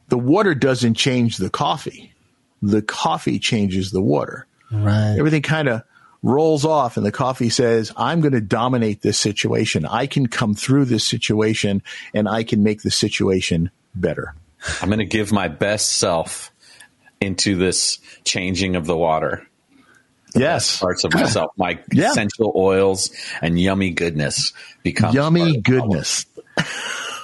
The 0.10 0.18
water 0.18 0.54
doesn't 0.54 0.94
change 0.94 1.38
the 1.38 1.50
coffee; 1.50 2.14
the 2.62 2.84
coffee 2.84 3.40
changes 3.40 3.92
the 3.92 4.02
water. 4.02 4.46
Right. 4.72 5.16
Everything 5.18 5.42
kind 5.42 5.68
of 5.68 5.84
rolls 6.22 6.64
off, 6.64 6.96
and 6.96 7.06
the 7.06 7.12
coffee 7.12 7.50
says, 7.50 7.92
"I'm 7.98 8.22
going 8.22 8.34
to 8.34 8.42
dominate 8.42 9.02
this 9.02 9.18
situation. 9.18 9.84
I 9.86 10.06
can 10.06 10.28
come 10.28 10.54
through 10.54 10.86
this 10.86 11.08
situation, 11.08 11.82
and 12.14 12.30
I 12.30 12.44
can 12.44 12.62
make 12.62 12.84
the 12.84 12.92
situation 12.92 13.72
better." 13.96 14.36
I'm 14.82 14.90
going 14.90 15.00
to 15.00 15.06
give 15.06 15.32
my 15.32 15.48
best 15.48 15.98
self 15.98 16.52
into 17.20 17.56
this 17.56 18.00
changing 18.26 18.76
of 18.76 18.86
the 18.86 18.98
water. 18.98 19.47
Yes, 20.40 20.80
Parts 20.80 21.04
of 21.04 21.14
myself, 21.14 21.52
my 21.58 21.80
Yeah. 21.92 22.12
essential 22.12 22.52
oils 22.56 23.10
and 23.42 23.60
yummy 23.60 23.92
goodness 23.92 24.54
become 24.84 25.14
yummy 25.16 25.58
goodness. 25.58 26.26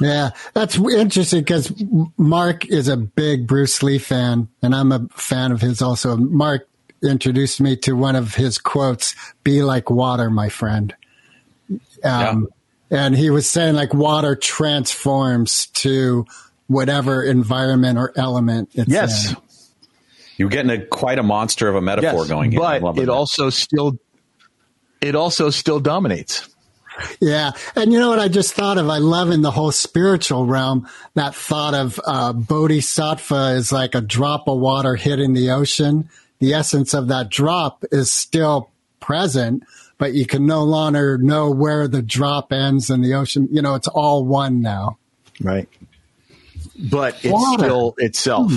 Yeah, 0.01 0.31
that's 0.53 0.75
interesting 0.75 1.41
because 1.41 1.71
Mark 2.17 2.65
is 2.65 2.87
a 2.87 2.97
big 2.97 3.47
Bruce 3.47 3.81
Lee 3.83 3.99
fan, 3.99 4.47
and 4.61 4.73
I'm 4.75 4.91
a 4.91 5.07
fan 5.13 5.51
of 5.51 5.61
his 5.61 5.81
also. 5.83 6.17
Mark 6.17 6.67
introduced 7.03 7.61
me 7.61 7.75
to 7.77 7.93
one 7.93 8.15
of 8.15 8.33
his 8.33 8.57
quotes 8.57 9.15
be 9.43 9.61
like 9.61 9.89
water, 9.91 10.29
my 10.31 10.49
friend. 10.49 10.93
Um, 12.03 12.47
And 12.89 13.15
he 13.15 13.29
was 13.29 13.47
saying, 13.49 13.75
like, 13.75 13.93
water 13.93 14.35
transforms 14.35 15.67
to 15.67 16.25
whatever 16.67 17.23
environment 17.23 17.97
or 17.97 18.11
element 18.15 18.69
it's 18.73 18.89
Yes. 18.91 19.31
in. 19.31 19.37
You're 20.43 20.49
getting 20.49 20.71
a 20.71 20.85
quite 20.85 21.19
a 21.19 21.23
monster 21.23 21.69
of 21.69 21.75
a 21.77 21.81
metaphor 21.81 22.19
Yes, 22.19 22.27
going 22.27 22.51
here. 22.51 22.59
But 22.59 22.97
it 22.97 23.05
that. 23.05 23.09
also 23.09 23.49
still 23.49 23.97
it 24.99 25.15
also 25.15 25.49
still 25.49 25.79
dominates. 25.79 26.49
Yeah. 27.21 27.51
And 27.77 27.93
you 27.93 27.99
know 27.99 28.09
what 28.09 28.19
I 28.19 28.27
just 28.27 28.53
thought 28.53 28.77
of? 28.77 28.89
I 28.89 28.97
love 28.97 29.31
in 29.31 29.41
the 29.41 29.51
whole 29.51 29.71
spiritual 29.71 30.45
realm 30.45 30.85
that 31.13 31.33
thought 31.33 31.73
of 31.73 31.97
uh, 32.05 32.33
bodhisattva 32.33 33.53
is 33.55 33.71
like 33.71 33.95
a 33.95 34.01
drop 34.01 34.49
of 34.49 34.59
water 34.59 34.97
hitting 34.97 35.31
the 35.31 35.51
ocean. 35.51 36.09
The 36.39 36.53
essence 36.53 36.93
of 36.93 37.07
that 37.07 37.29
drop 37.29 37.85
is 37.93 38.11
still 38.11 38.69
present, 38.99 39.63
but 39.97 40.11
you 40.13 40.25
can 40.25 40.45
no 40.45 40.65
longer 40.65 41.17
know 41.17 41.49
where 41.51 41.87
the 41.87 42.01
drop 42.01 42.51
ends 42.51 42.89
in 42.89 43.01
the 43.01 43.13
ocean. 43.13 43.47
You 43.49 43.61
know, 43.61 43.75
it's 43.75 43.87
all 43.87 44.25
one 44.25 44.61
now. 44.61 44.97
Right. 45.41 45.69
But 46.77 47.15
it's 47.23 47.31
Water. 47.31 47.63
still 47.63 47.95
itself. 47.97 48.51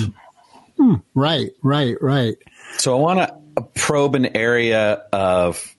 Right, 1.15 1.51
right, 1.63 1.97
right. 2.01 2.37
So 2.79 2.97
I 2.97 3.01
want 3.01 3.31
to 3.57 3.63
probe 3.75 4.15
an 4.15 4.37
area 4.37 5.03
of 5.13 5.75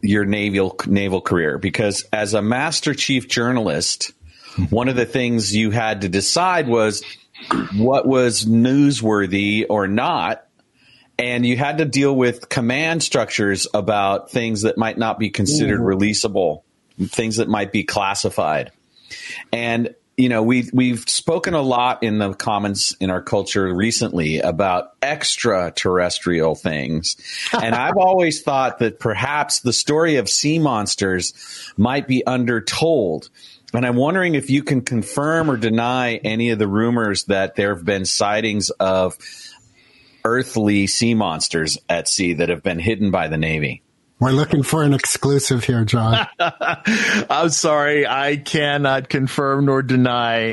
your 0.00 0.24
naval 0.24 0.78
naval 0.86 1.20
career 1.20 1.58
because 1.58 2.04
as 2.12 2.34
a 2.34 2.42
master 2.42 2.94
chief 2.94 3.28
journalist, 3.28 4.12
one 4.70 4.88
of 4.88 4.96
the 4.96 5.06
things 5.06 5.54
you 5.54 5.70
had 5.70 6.02
to 6.02 6.08
decide 6.08 6.68
was 6.68 7.02
what 7.76 8.06
was 8.06 8.44
newsworthy 8.44 9.64
or 9.68 9.88
not, 9.88 10.44
and 11.18 11.46
you 11.46 11.56
had 11.56 11.78
to 11.78 11.84
deal 11.84 12.14
with 12.14 12.48
command 12.48 13.02
structures 13.02 13.66
about 13.72 14.30
things 14.30 14.62
that 14.62 14.76
might 14.76 14.98
not 14.98 15.18
be 15.18 15.30
considered 15.30 15.80
mm-hmm. 15.80 16.02
releasable, 16.02 16.62
things 17.06 17.36
that 17.36 17.48
might 17.48 17.72
be 17.72 17.84
classified. 17.84 18.72
And 19.52 19.94
you 20.18 20.28
know, 20.28 20.42
we 20.42 20.68
we've 20.72 21.08
spoken 21.08 21.54
a 21.54 21.62
lot 21.62 22.02
in 22.02 22.18
the 22.18 22.34
comments 22.34 22.92
in 22.98 23.08
our 23.08 23.22
culture 23.22 23.72
recently 23.72 24.40
about 24.40 24.92
extraterrestrial 25.00 26.56
things, 26.56 27.16
and 27.62 27.72
I've 27.72 27.96
always 27.96 28.42
thought 28.42 28.80
that 28.80 28.98
perhaps 28.98 29.60
the 29.60 29.72
story 29.72 30.16
of 30.16 30.28
sea 30.28 30.58
monsters 30.58 31.32
might 31.76 32.08
be 32.08 32.26
undertold. 32.26 33.30
And 33.72 33.86
I'm 33.86 33.96
wondering 33.96 34.34
if 34.34 34.50
you 34.50 34.64
can 34.64 34.80
confirm 34.80 35.50
or 35.50 35.56
deny 35.56 36.16
any 36.16 36.50
of 36.50 36.58
the 36.58 36.66
rumors 36.66 37.24
that 37.24 37.54
there 37.54 37.74
have 37.74 37.84
been 37.84 38.04
sightings 38.04 38.70
of 38.70 39.16
earthly 40.24 40.88
sea 40.88 41.14
monsters 41.14 41.78
at 41.88 42.08
sea 42.08 42.32
that 42.34 42.48
have 42.48 42.62
been 42.62 42.80
hidden 42.80 43.10
by 43.12 43.28
the 43.28 43.36
Navy. 43.36 43.82
We're 44.20 44.32
looking 44.32 44.64
for 44.64 44.82
an 44.82 44.94
exclusive 44.94 45.62
here, 45.62 45.84
John. 45.84 46.26
I'm 46.40 47.50
sorry, 47.50 48.04
I 48.04 48.36
cannot 48.36 49.08
confirm 49.08 49.66
nor 49.66 49.82
deny. 49.82 50.50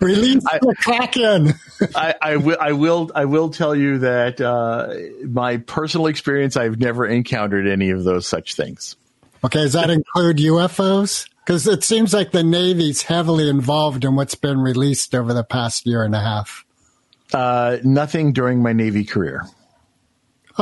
Release 0.00 0.44
the 0.44 0.76
Kraken. 0.78 1.54
I, 1.94 2.14
I 2.20 2.36
will. 2.36 2.58
I 2.60 2.72
will. 2.72 3.10
I 3.14 3.24
will 3.24 3.48
tell 3.48 3.74
you 3.74 3.98
that 3.98 4.42
uh, 4.42 4.94
my 5.26 5.56
personal 5.56 6.06
experience. 6.06 6.54
I've 6.56 6.78
never 6.78 7.06
encountered 7.06 7.66
any 7.66 7.88
of 7.90 8.04
those 8.04 8.26
such 8.26 8.54
things. 8.54 8.96
Okay, 9.42 9.62
does 9.62 9.72
that 9.72 9.88
include 9.88 10.36
UFOs? 10.36 11.30
Because 11.38 11.66
it 11.66 11.82
seems 11.82 12.12
like 12.12 12.30
the 12.30 12.44
Navy's 12.44 13.02
heavily 13.02 13.48
involved 13.48 14.04
in 14.04 14.16
what's 14.16 14.34
been 14.34 14.58
released 14.58 15.14
over 15.14 15.32
the 15.32 15.44
past 15.44 15.86
year 15.86 16.04
and 16.04 16.14
a 16.14 16.20
half. 16.20 16.66
Uh, 17.32 17.78
nothing 17.82 18.34
during 18.34 18.62
my 18.62 18.74
Navy 18.74 19.04
career. 19.04 19.46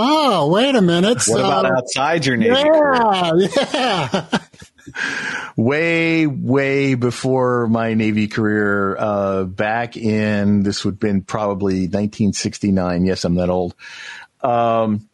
Oh, 0.01 0.49
wait 0.49 0.77
a 0.77 0.81
minute. 0.81 1.25
What 1.27 1.41
about 1.41 1.67
outside 1.67 2.25
your 2.25 2.37
Navy? 2.37 2.55
career? 2.55 2.95
Yeah, 2.95 3.49
yeah. 3.75 4.39
way, 5.57 6.27
way 6.27 6.95
before 6.95 7.67
my 7.67 7.95
Navy 7.95 8.29
career, 8.29 8.97
uh, 8.97 9.45
back 9.45 9.97
in, 9.97 10.63
this 10.63 10.85
would 10.85 10.95
have 10.95 11.01
been 11.01 11.23
probably 11.23 11.81
1969. 11.89 13.07
Yes, 13.07 13.25
I'm 13.25 13.35
that 13.35 13.51
old. 13.51 13.75
Um, 14.41 15.09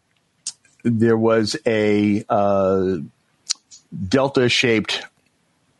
there 0.82 1.16
was 1.16 1.56
a, 1.66 2.22
uh, 2.28 2.96
Delta 4.06 4.50
shaped 4.50 5.06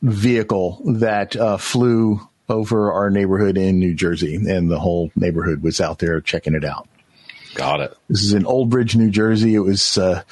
vehicle 0.00 0.80
that, 0.86 1.36
uh, 1.36 1.58
flew 1.58 2.26
over 2.48 2.92
our 2.92 3.10
neighborhood 3.10 3.58
in 3.58 3.78
New 3.78 3.94
Jersey 3.94 4.36
and 4.36 4.70
the 4.70 4.78
whole 4.78 5.10
neighborhood 5.14 5.62
was 5.62 5.80
out 5.80 5.98
there 5.98 6.20
checking 6.22 6.54
it 6.54 6.64
out. 6.64 6.88
Got 7.54 7.80
it. 7.80 7.96
This 8.08 8.22
is 8.22 8.32
in 8.32 8.46
Old 8.46 8.70
Bridge, 8.70 8.96
New 8.96 9.10
Jersey. 9.10 9.54
It 9.54 9.60
was, 9.60 9.96
uh, 9.96 10.22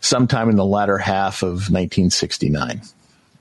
sometime 0.00 0.48
in 0.48 0.56
the 0.56 0.64
latter 0.64 0.98
half 0.98 1.42
of 1.42 1.70
1969. 1.70 2.82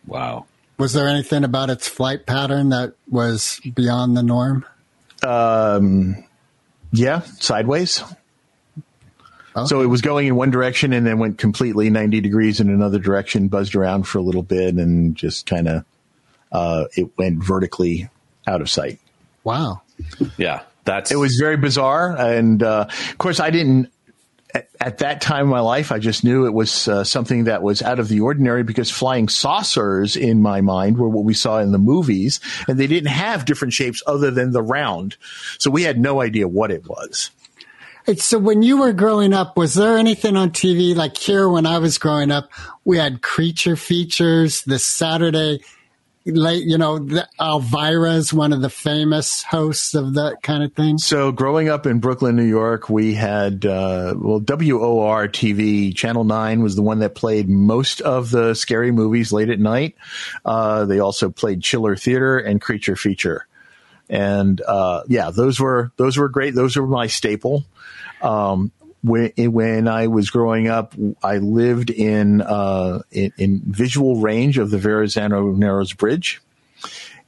Wow. 0.05 0.45
Was 0.77 0.93
there 0.93 1.07
anything 1.07 1.43
about 1.43 1.69
its 1.69 1.87
flight 1.87 2.25
pattern 2.25 2.69
that 2.69 2.93
was 3.09 3.59
beyond 3.75 4.15
the 4.15 4.23
norm? 4.23 4.65
Um, 5.23 6.23
yeah, 6.91 7.21
sideways. 7.39 8.03
So 9.65 9.81
it 9.81 9.87
was 9.87 10.01
going 10.01 10.27
in 10.27 10.35
one 10.35 10.51
direction 10.51 10.93
and 10.93 11.05
then 11.05 11.19
went 11.19 11.37
completely 11.37 11.89
90 11.89 12.21
degrees 12.21 12.61
in 12.61 12.69
another 12.69 12.99
direction, 12.99 13.49
buzzed 13.49 13.75
around 13.75 14.03
for 14.03 14.17
a 14.17 14.21
little 14.21 14.43
bit 14.43 14.75
and 14.75 15.15
just 15.15 15.45
kind 15.45 15.67
of, 15.67 15.85
uh, 16.51 16.85
it 16.95 17.17
went 17.17 17.43
vertically 17.43 18.09
out 18.47 18.61
of 18.61 18.69
sight. 18.69 18.99
Wow. 19.43 19.81
Yeah. 20.37 20.61
That's 20.89 21.11
It 21.11 21.17
was 21.17 21.37
very 21.39 21.55
bizarre. 21.55 22.17
And, 22.17 22.63
uh, 22.63 22.87
of 22.89 23.17
course 23.19 23.39
I 23.39 23.51
didn't, 23.51 23.91
at, 24.55 24.69
at 24.81 24.97
that 24.97 25.21
time 25.21 25.43
in 25.43 25.49
my 25.49 25.59
life, 25.59 25.91
I 25.91 25.99
just 25.99 26.23
knew 26.23 26.47
it 26.47 26.53
was 26.53 26.87
uh, 26.87 27.03
something 27.03 27.43
that 27.43 27.61
was 27.61 27.83
out 27.83 27.99
of 27.99 28.07
the 28.07 28.21
ordinary 28.21 28.63
because 28.63 28.89
flying 28.89 29.29
saucers 29.29 30.15
in 30.15 30.41
my 30.41 30.61
mind 30.61 30.97
were 30.97 31.07
what 31.07 31.25
we 31.25 31.35
saw 31.35 31.59
in 31.59 31.71
the 31.71 31.77
movies 31.77 32.39
and 32.67 32.79
they 32.79 32.87
didn't 32.87 33.11
have 33.11 33.45
different 33.45 33.73
shapes 33.73 34.01
other 34.07 34.31
than 34.31 34.51
the 34.51 34.63
round. 34.63 35.15
So 35.59 35.69
we 35.69 35.83
had 35.83 35.99
no 35.99 36.21
idea 36.21 36.47
what 36.47 36.71
it 36.71 36.87
was. 36.87 37.29
So 38.17 38.39
when 38.39 38.63
you 38.63 38.79
were 38.79 38.93
growing 38.93 39.33
up, 39.33 39.55
was 39.57 39.75
there 39.75 39.95
anything 39.95 40.35
on 40.35 40.49
TV 40.49 40.95
like 40.95 41.15
here 41.15 41.47
when 41.47 41.67
I 41.67 41.77
was 41.77 41.99
growing 41.99 42.31
up? 42.31 42.49
We 42.83 42.97
had 42.97 43.21
creature 43.21 43.75
features. 43.75 44.63
The 44.63 44.79
Saturday 44.79 45.51
late, 45.51 45.63
you 46.25 46.77
know, 46.77 46.99
the, 46.99 47.27
Elvira's 47.39 48.33
one 48.33 48.53
of 48.53 48.61
the 48.61 48.69
famous 48.69 49.43
hosts 49.43 49.95
of 49.95 50.15
that 50.15 50.41
kind 50.43 50.63
of 50.63 50.73
thing. 50.73 50.97
So 50.97 51.31
growing 51.31 51.69
up 51.69 51.85
in 51.85 51.99
Brooklyn, 51.99 52.35
New 52.35 52.43
York, 52.43 52.89
we 52.89 53.13
had 53.13 53.65
uh, 53.65 54.15
well 54.17 54.39
WOR 54.39 55.27
TV 55.27 55.95
Channel 55.95 56.23
Nine 56.23 56.61
was 56.61 56.75
the 56.75 56.81
one 56.81 56.99
that 56.99 57.15
played 57.15 57.49
most 57.49 58.01
of 58.01 58.31
the 58.31 58.53
scary 58.53 58.91
movies 58.91 59.31
late 59.31 59.49
at 59.49 59.59
night. 59.59 59.95
Uh, 60.45 60.85
they 60.85 60.99
also 60.99 61.29
played 61.29 61.61
Chiller 61.63 61.95
Theater 61.95 62.37
and 62.37 62.61
Creature 62.61 62.97
Feature, 62.97 63.47
and 64.09 64.61
uh, 64.61 65.03
yeah, 65.07 65.31
those 65.31 65.59
were 65.59 65.91
those 65.97 66.17
were 66.17 66.29
great. 66.29 66.53
Those 66.53 66.75
were 66.75 66.87
my 66.87 67.07
staple. 67.07 67.65
Um, 68.21 68.71
when, 69.03 69.87
I 69.87 70.07
was 70.07 70.29
growing 70.29 70.67
up, 70.67 70.93
I 71.23 71.37
lived 71.37 71.89
in, 71.89 72.41
uh, 72.41 73.01
in 73.11 73.31
in 73.37 73.61
visual 73.65 74.17
range 74.17 74.57
of 74.57 74.71
the 74.71 74.77
Verrazano 74.77 75.51
Narrows 75.51 75.93
Bridge 75.93 76.41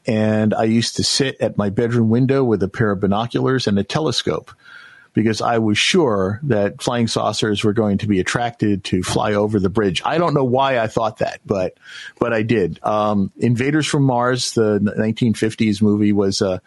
and 0.06 0.54
I 0.54 0.64
used 0.64 0.96
to 0.98 1.04
sit 1.04 1.40
at 1.42 1.58
my 1.58 1.70
bedroom 1.70 2.10
window 2.10 2.44
with 2.44 2.64
a 2.64 2.68
pair 2.68 2.92
of 2.92 3.00
binoculars 3.00 3.68
and 3.68 3.78
a 3.78 3.84
telescope 3.84 4.52
because 5.14 5.42
I 5.42 5.58
was 5.58 5.78
sure 5.78 6.40
that 6.44 6.82
flying 6.82 7.08
saucers 7.08 7.64
were 7.64 7.74
going 7.74 7.98
to 8.00 8.08
be 8.08 8.20
attracted 8.20 8.86
to 8.86 9.04
fly 9.04 9.34
over 9.34 9.60
the 9.60 9.70
bridge. 9.70 10.02
I 10.06 10.18
don't 10.18 10.34
know 10.34 10.46
why 10.46 10.80
I 10.80 10.88
thought 10.88 11.18
that, 11.18 11.42
but 11.46 11.78
but 12.18 12.34
I 12.34 12.44
did. 12.44 12.80
Um, 12.84 13.32
Invaders 13.38 13.86
from 13.88 14.04
Mars, 14.04 14.54
the 14.54 14.80
1950s 14.80 15.82
movie, 15.82 16.14
was 16.14 16.42
a, 16.42 16.62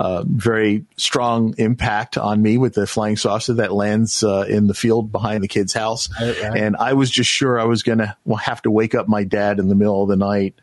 a 0.00 0.22
very 0.24 0.84
strong 0.96 1.54
impact 1.58 2.16
on 2.16 2.40
me 2.40 2.56
with 2.56 2.74
the 2.74 2.86
flying 2.86 3.16
saucer 3.16 3.54
that 3.54 3.72
lands 3.72 4.22
uh, 4.22 4.46
in 4.48 4.68
the 4.68 4.74
field 4.74 5.10
behind 5.10 5.42
the 5.42 5.48
kid's 5.48 5.72
house, 5.72 6.08
Right, 6.20 6.40
right. 6.40 6.56
and 6.62 6.76
I 6.76 6.92
was 6.92 7.10
just 7.10 7.28
sure 7.28 7.58
I 7.58 7.64
was 7.64 7.82
going 7.82 7.98
to 7.98 8.16
have 8.40 8.62
to 8.62 8.70
wake 8.70 8.94
up 8.94 9.08
my 9.08 9.24
dad 9.24 9.58
in 9.58 9.68
the 9.68 9.74
middle 9.74 10.00
of 10.02 10.08
the 10.08 10.14
night 10.16 10.54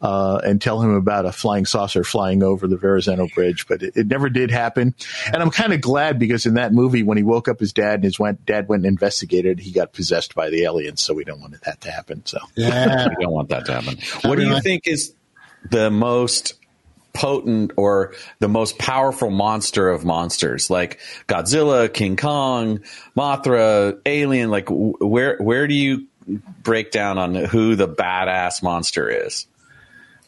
uh, 0.00 0.40
and 0.44 0.60
tell 0.62 0.80
him 0.82 0.94
about 0.94 1.24
a 1.26 1.32
flying 1.32 1.64
saucer 1.66 2.04
flying 2.04 2.42
over 2.44 2.68
the 2.68 2.76
Verrazano 2.76 3.26
Bridge, 3.34 3.66
but 3.66 3.82
it, 3.82 3.96
it 3.96 4.06
never 4.06 4.28
did 4.28 4.50
happen. 4.52 4.94
And 5.32 5.36
I'm 5.42 5.50
kind 5.50 5.72
of 5.72 5.80
glad 5.80 6.18
because 6.20 6.46
in 6.46 6.54
that 6.54 6.72
movie, 6.72 7.02
when 7.02 7.16
he 7.16 7.24
woke 7.24 7.48
up 7.48 7.58
his 7.58 7.72
dad 7.72 7.94
and 7.94 8.04
his 8.04 8.18
went, 8.20 8.44
dad 8.46 8.68
went 8.68 8.84
and 8.84 8.88
investigated, 8.92 9.58
he 9.58 9.72
got 9.72 9.94
possessed 9.94 10.34
by 10.34 10.48
the 10.50 10.62
aliens. 10.64 11.02
So 11.02 11.12
we 11.14 11.24
don't 11.24 11.40
want 11.40 11.60
that 11.62 11.80
to 11.80 11.90
happen. 11.90 12.24
So 12.26 12.38
Yeah. 12.54 13.08
We 13.18 13.24
don't 13.24 13.32
want 13.32 13.48
that 13.48 13.64
to 13.66 13.72
happen. 13.80 13.98
What 14.28 14.36
do 14.36 14.46
you 14.46 14.60
think 14.60 14.86
is 14.86 15.14
the 15.70 15.90
most 15.90 16.54
potent 17.16 17.72
or 17.76 18.14
the 18.38 18.48
most 18.48 18.78
powerful 18.78 19.30
monster 19.30 19.88
of 19.88 20.04
monsters? 20.04 20.70
Like 20.70 21.00
Godzilla, 21.26 21.92
King 21.92 22.16
Kong, 22.16 22.80
Mothra, 23.16 23.98
Alien. 24.06 24.50
Like 24.50 24.68
where 24.68 25.38
where 25.38 25.66
do 25.66 25.74
you 25.74 26.06
break 26.62 26.90
down 26.90 27.18
on 27.18 27.34
who 27.34 27.74
the 27.74 27.88
badass 27.88 28.62
monster 28.62 29.08
is? 29.08 29.46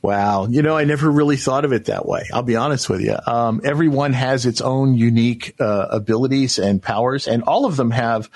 Wow. 0.01 0.47
You 0.47 0.63
know, 0.63 0.77
I 0.77 0.85
never 0.85 1.11
really 1.11 1.37
thought 1.37 1.65
of 1.65 1.73
it 1.73 1.87
that 1.87 2.07
way. 2.07 2.25
I'll 2.33 2.43
be 2.43 2.57
honest 2.57 2.89
with 2.89 3.01
you. 3.01 3.17
Um, 3.27 3.61
everyone 3.65 4.13
has 4.13 4.47
its 4.47 4.61
own 4.61 4.95
unique 4.95 5.55
uh, 5.59 5.89
abilities 5.91 6.59
and 6.59 6.81
powers, 6.81 7.27
and 7.27 7.43
all 7.43 7.65
of 7.65 7.77
them 7.77 7.91
have 7.91 8.31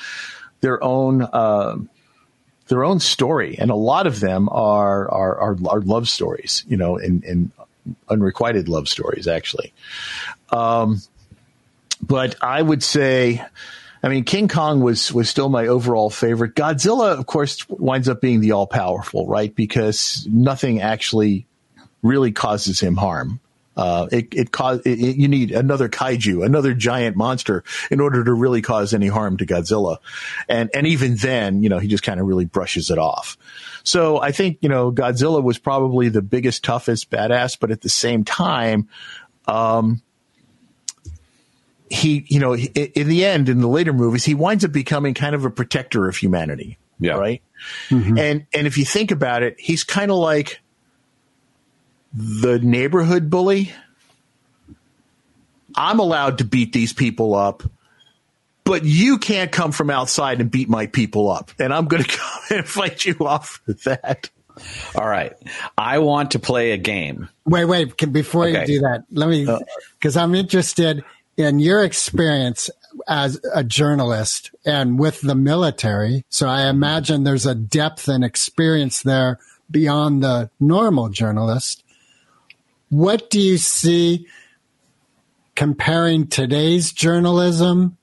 their 0.60 0.82
own 0.82 1.22
uh, 1.22 1.76
their 2.66 2.84
own 2.84 2.98
story, 2.98 3.56
and 3.58 3.70
a 3.70 3.76
lot 3.76 4.06
of 4.06 4.18
them 4.18 4.48
are 4.50 5.08
are 5.08 5.38
are, 5.38 5.56
are 5.68 5.80
love 5.80 6.08
stories. 6.08 6.64
You 6.66 6.76
know, 6.76 6.98
and, 6.98 7.22
and 7.22 7.52
unrequited 8.08 8.68
love 8.68 8.88
stories, 8.88 9.26
actually. 9.26 9.72
Um, 10.50 11.00
but 12.00 12.36
I 12.40 12.60
would 12.60 12.82
say. 12.82 13.44
I 14.04 14.08
mean, 14.08 14.24
King 14.24 14.48
Kong 14.48 14.80
was 14.80 15.12
was 15.12 15.30
still 15.30 15.48
my 15.48 15.68
overall 15.68 16.10
favorite. 16.10 16.56
Godzilla, 16.56 17.16
of 17.16 17.26
course, 17.26 17.64
winds 17.68 18.08
up 18.08 18.20
being 18.20 18.40
the 18.40 18.50
all 18.50 18.66
powerful, 18.66 19.28
right? 19.28 19.54
Because 19.54 20.26
nothing 20.28 20.80
actually 20.80 21.46
really 22.02 22.32
causes 22.32 22.80
him 22.80 22.96
harm. 22.96 23.38
Uh, 23.74 24.06
it, 24.12 24.28
it 24.32 24.52
cause 24.52 24.80
it, 24.80 25.00
it- 25.00 25.16
you 25.16 25.28
need 25.28 25.50
another 25.50 25.88
kaiju, 25.88 26.44
another 26.44 26.74
giant 26.74 27.16
monster 27.16 27.64
in 27.90 28.00
order 28.00 28.22
to 28.22 28.32
really 28.32 28.60
cause 28.60 28.92
any 28.92 29.06
harm 29.08 29.38
to 29.38 29.46
Godzilla. 29.46 29.96
And, 30.48 30.68
and 30.74 30.86
even 30.86 31.16
then, 31.16 31.62
you 31.62 31.68
know, 31.70 31.78
he 31.78 31.88
just 31.88 32.02
kind 32.02 32.20
of 32.20 32.26
really 32.26 32.44
brushes 32.44 32.90
it 32.90 32.98
off. 32.98 33.38
So 33.82 34.20
I 34.20 34.30
think, 34.30 34.58
you 34.60 34.68
know, 34.68 34.92
Godzilla 34.92 35.42
was 35.42 35.58
probably 35.58 36.08
the 36.10 36.22
biggest, 36.22 36.62
toughest 36.64 37.10
badass, 37.10 37.58
but 37.58 37.70
at 37.70 37.80
the 37.80 37.88
same 37.88 38.24
time, 38.24 38.88
um, 39.46 40.02
he, 41.90 42.24
you 42.28 42.40
know, 42.40 42.54
in 42.54 43.08
the 43.08 43.24
end, 43.24 43.48
in 43.48 43.60
the 43.60 43.68
later 43.68 43.92
movies, 43.92 44.24
he 44.24 44.34
winds 44.34 44.64
up 44.64 44.72
becoming 44.72 45.14
kind 45.14 45.34
of 45.34 45.44
a 45.44 45.50
protector 45.50 46.08
of 46.08 46.16
humanity. 46.16 46.78
Yeah. 47.00 47.14
Right. 47.14 47.42
And, 48.18 48.46
and 48.54 48.66
if 48.66 48.78
you 48.78 48.84
think 48.84 49.10
about 49.10 49.42
it, 49.42 49.56
he's 49.58 49.82
kind 49.84 50.10
of 50.10 50.16
like, 50.18 50.61
the 52.14 52.58
neighborhood 52.58 53.30
bully. 53.30 53.72
I'm 55.74 55.98
allowed 55.98 56.38
to 56.38 56.44
beat 56.44 56.72
these 56.72 56.92
people 56.92 57.34
up, 57.34 57.62
but 58.64 58.84
you 58.84 59.18
can't 59.18 59.50
come 59.50 59.72
from 59.72 59.90
outside 59.90 60.40
and 60.40 60.50
beat 60.50 60.68
my 60.68 60.86
people 60.86 61.30
up. 61.30 61.50
And 61.58 61.72
I'm 61.72 61.86
going 61.86 62.02
to 62.04 62.08
come 62.08 62.40
and 62.58 62.68
fight 62.68 63.04
you 63.04 63.16
off 63.20 63.60
for 63.64 63.72
that. 63.84 64.28
All 64.94 65.08
right. 65.08 65.32
I 65.78 65.98
want 66.00 66.32
to 66.32 66.38
play 66.38 66.72
a 66.72 66.76
game. 66.76 67.28
Wait, 67.46 67.64
wait. 67.64 67.96
Can, 67.96 68.12
before 68.12 68.46
Okay. 68.46 68.60
you 68.60 68.66
do 68.66 68.80
that, 68.80 69.04
let 69.10 69.30
me, 69.30 69.46
uh, 69.46 69.60
because 69.98 70.16
I'm 70.16 70.34
interested 70.34 71.02
in 71.38 71.58
your 71.58 71.82
experience 71.82 72.68
as 73.08 73.40
a 73.54 73.64
journalist 73.64 74.50
and 74.66 74.98
with 74.98 75.22
the 75.22 75.34
military. 75.34 76.22
So 76.28 76.46
I 76.48 76.68
imagine 76.68 77.24
there's 77.24 77.46
a 77.46 77.54
depth 77.54 78.08
and 78.08 78.22
experience 78.22 79.00
there 79.02 79.38
beyond 79.70 80.22
the 80.22 80.50
normal 80.60 81.08
journalist. 81.08 81.81
What 82.92 83.30
do 83.30 83.40
you 83.40 83.56
see 83.56 84.26
comparing 85.54 86.26
today's 86.26 86.92
journalism 86.92 87.96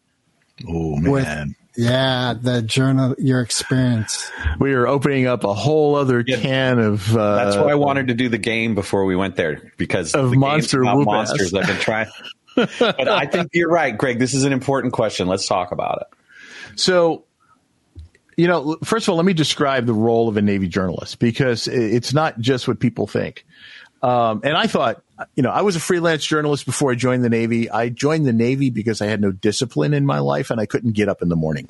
Oh, 0.68 1.00
with, 1.00 1.26
man. 1.26 1.56
yeah, 1.78 2.34
the 2.34 2.64
journal, 2.64 3.14
your 3.20 3.42
experience? 3.42 4.32
we 4.60 4.74
are 4.74 4.88
opening 4.88 5.28
up 5.28 5.44
a 5.44 5.54
whole 5.54 5.94
other 5.96 6.24
Yeah. 6.26 6.38
can 6.38 6.80
of. 6.80 7.16
Uh, 7.16 7.36
That's 7.36 7.56
why 7.58 7.72
I 7.72 7.76
wanted 7.76 8.08
to 8.08 8.16
do 8.16 8.30
the 8.30 8.40
game 8.40 8.74
before 8.74 9.06
we 9.06 9.16
went 9.16 9.36
there 9.36 9.72
because 9.78 10.16
Of 10.16 10.32
the 10.32 10.38
monster 10.38 10.82
monsters. 10.82 11.54
ass. 11.54 11.62
I've 11.62 11.68
been 11.68 11.78
trying. 11.78 12.08
but 12.56 13.08
I 13.08 13.28
think 13.28 13.50
you're 13.54 13.70
right, 13.70 13.96
Greg. 13.96 14.18
This 14.18 14.34
is 14.34 14.44
an 14.44 14.54
important 14.54 14.92
question. 14.94 15.28
Let's 15.28 15.48
talk 15.48 15.72
about 15.72 16.02
it. 16.02 16.80
So, 16.80 17.26
you 18.38 18.48
know, 18.48 18.76
first 18.84 19.06
of 19.08 19.12
all, 19.12 19.18
let 19.18 19.26
me 19.26 19.34
describe 19.34 19.86
the 19.86 19.94
role 19.94 20.28
of 20.28 20.36
a 20.36 20.42
Navy 20.42 20.68
journalist 20.68 21.20
because 21.20 21.68
it's 21.68 22.12
not 22.12 22.40
just 22.40 22.68
what 22.68 22.80
people 22.80 23.06
think. 23.06 23.46
Um, 24.02 24.42
and 24.44 24.56
I 24.56 24.68
thought, 24.68 25.02
you 25.36 25.44
know, 25.44 25.50
I 25.50 25.62
was 25.62 25.76
a 25.76 25.80
freelance 25.80 26.26
journalist 26.26 26.66
before 26.66 26.92
I 26.92 26.96
joined 26.96 27.24
the 27.24 27.30
Navy. 27.30 27.70
I 27.70 27.90
joined 27.90 28.26
the 28.26 28.34
Navy 28.34 28.70
because 28.70 29.02
I 29.02 29.08
had 29.08 29.20
no 29.20 29.32
discipline 29.32 29.94
in 29.94 30.06
my 30.06 30.20
life 30.20 30.52
and 30.52 30.60
I 30.62 30.66
couldn't 30.66 30.94
get 30.94 31.10
up 31.10 31.22
in 31.22 31.28
the 31.30 31.36
morning. 31.36 31.68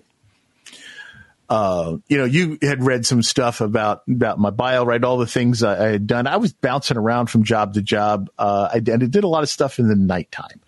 Uh, 1.49 1.97
you 2.07 2.19
know, 2.19 2.25
you 2.25 2.59
had 2.61 2.83
read 2.83 3.07
some 3.07 3.23
stuff 3.23 3.59
about 3.59 4.03
about 4.07 4.37
my 4.37 4.51
bio, 4.51 4.85
right? 4.85 5.03
All 5.03 5.17
the 5.17 5.25
things 5.25 5.63
I, 5.63 5.83
I 5.83 5.91
had 5.93 6.05
done. 6.05 6.27
I 6.27 6.37
was 6.37 6.53
bouncing 6.53 6.95
around 6.95 7.31
from 7.31 7.43
job 7.43 7.73
to 7.73 7.81
job. 7.81 8.29
Uh, 8.37 8.69
I, 8.71 8.79
did- 8.79 9.01
I 9.01 9.07
did 9.07 9.23
a 9.23 9.27
lot 9.27 9.41
of 9.41 9.49
stuff 9.49 9.79
in 9.79 9.87
the 9.87 9.95
nighttime. 9.95 10.59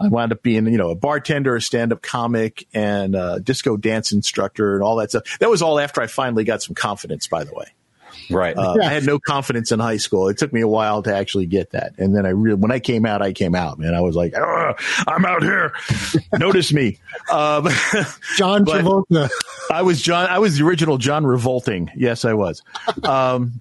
I 0.00 0.08
wound 0.08 0.32
up 0.32 0.42
being, 0.42 0.66
you 0.68 0.78
know, 0.78 0.88
a 0.88 0.94
bartender, 0.94 1.54
a 1.54 1.60
stand-up 1.60 2.00
comic, 2.00 2.66
and 2.72 3.14
a 3.14 3.40
disco 3.40 3.76
dance 3.76 4.10
instructor, 4.10 4.72
and 4.74 4.82
all 4.82 4.96
that 4.96 5.10
stuff. 5.10 5.38
That 5.38 5.50
was 5.50 5.60
all 5.60 5.78
after 5.78 6.00
I 6.00 6.06
finally 6.06 6.44
got 6.44 6.62
some 6.62 6.74
confidence. 6.74 7.26
By 7.26 7.44
the 7.44 7.52
way, 7.52 7.66
Right. 8.42 8.56
uh, 8.56 8.76
I 8.82 8.88
had 8.88 9.04
no 9.04 9.18
confidence 9.18 9.72
in 9.72 9.80
high 9.80 9.98
school. 9.98 10.28
It 10.28 10.38
took 10.38 10.52
me 10.52 10.60
a 10.62 10.68
while 10.68 11.02
to 11.02 11.14
actually 11.14 11.46
get 11.46 11.70
that, 11.72 11.94
and 11.98 12.16
then 12.16 12.26
I 12.26 12.30
really, 12.30 12.56
when 12.56 12.70
I 12.72 12.78
came 12.78 13.04
out, 13.06 13.22
I 13.22 13.32
came 13.32 13.54
out, 13.54 13.78
man. 13.78 13.94
I 13.94 14.00
was 14.00 14.16
like, 14.16 14.34
"Ah, 14.36 14.74
I'm 15.06 15.24
out 15.24 15.42
here. 15.42 15.74
Notice 16.38 16.72
me. 16.72 16.98
Um, 17.30 17.64
John 18.36 18.64
Travolta. 18.64 19.30
I 19.70 19.82
was 19.82 20.00
John. 20.00 20.28
I 20.28 20.38
was 20.38 20.58
the 20.58 20.64
original 20.64 20.98
John 20.98 21.26
Revolting. 21.26 21.90
Yes, 21.94 22.24
I 22.24 22.34
was. 22.34 22.62
Um, 23.04 23.60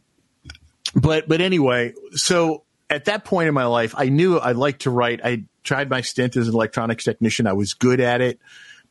but 0.95 1.27
but 1.27 1.41
anyway, 1.41 1.93
so 2.13 2.63
at 2.89 3.05
that 3.05 3.25
point 3.25 3.47
in 3.47 3.53
my 3.53 3.65
life, 3.65 3.93
I 3.97 4.09
knew 4.09 4.37
I 4.37 4.51
liked 4.53 4.83
to 4.83 4.89
write. 4.89 5.21
I 5.23 5.43
tried 5.63 5.89
my 5.89 6.01
stint 6.01 6.35
as 6.37 6.47
an 6.47 6.53
electronics 6.53 7.03
technician. 7.03 7.47
I 7.47 7.53
was 7.53 7.73
good 7.73 7.99
at 7.99 8.21
it. 8.21 8.39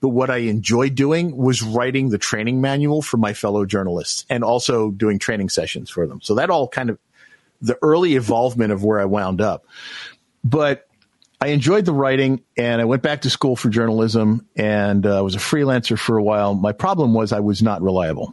But 0.00 0.10
what 0.10 0.30
I 0.30 0.38
enjoyed 0.38 0.94
doing 0.94 1.36
was 1.36 1.62
writing 1.62 2.08
the 2.08 2.18
training 2.18 2.60
manual 2.60 3.02
for 3.02 3.18
my 3.18 3.34
fellow 3.34 3.66
journalists 3.66 4.24
and 4.30 4.42
also 4.42 4.90
doing 4.90 5.18
training 5.18 5.50
sessions 5.50 5.90
for 5.90 6.06
them. 6.06 6.20
So 6.22 6.36
that 6.36 6.48
all 6.50 6.68
kind 6.68 6.88
of 6.90 6.98
the 7.60 7.78
early 7.82 8.16
involvement 8.16 8.72
of 8.72 8.82
where 8.82 8.98
I 8.98 9.04
wound 9.04 9.42
up. 9.42 9.66
But 10.42 10.88
I 11.42 11.48
enjoyed 11.48 11.84
the 11.84 11.92
writing 11.92 12.42
and 12.56 12.80
I 12.80 12.86
went 12.86 13.02
back 13.02 13.22
to 13.22 13.30
school 13.30 13.56
for 13.56 13.68
journalism 13.68 14.46
and 14.56 15.04
uh, 15.04 15.20
was 15.22 15.34
a 15.34 15.38
freelancer 15.38 15.98
for 15.98 16.16
a 16.16 16.22
while. 16.22 16.54
My 16.54 16.72
problem 16.72 17.12
was 17.12 17.32
I 17.32 17.40
was 17.40 17.62
not 17.62 17.82
reliable. 17.82 18.32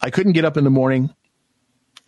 I 0.00 0.10
couldn't 0.10 0.32
get 0.32 0.44
up 0.44 0.56
in 0.56 0.64
the 0.64 0.70
morning 0.70 1.14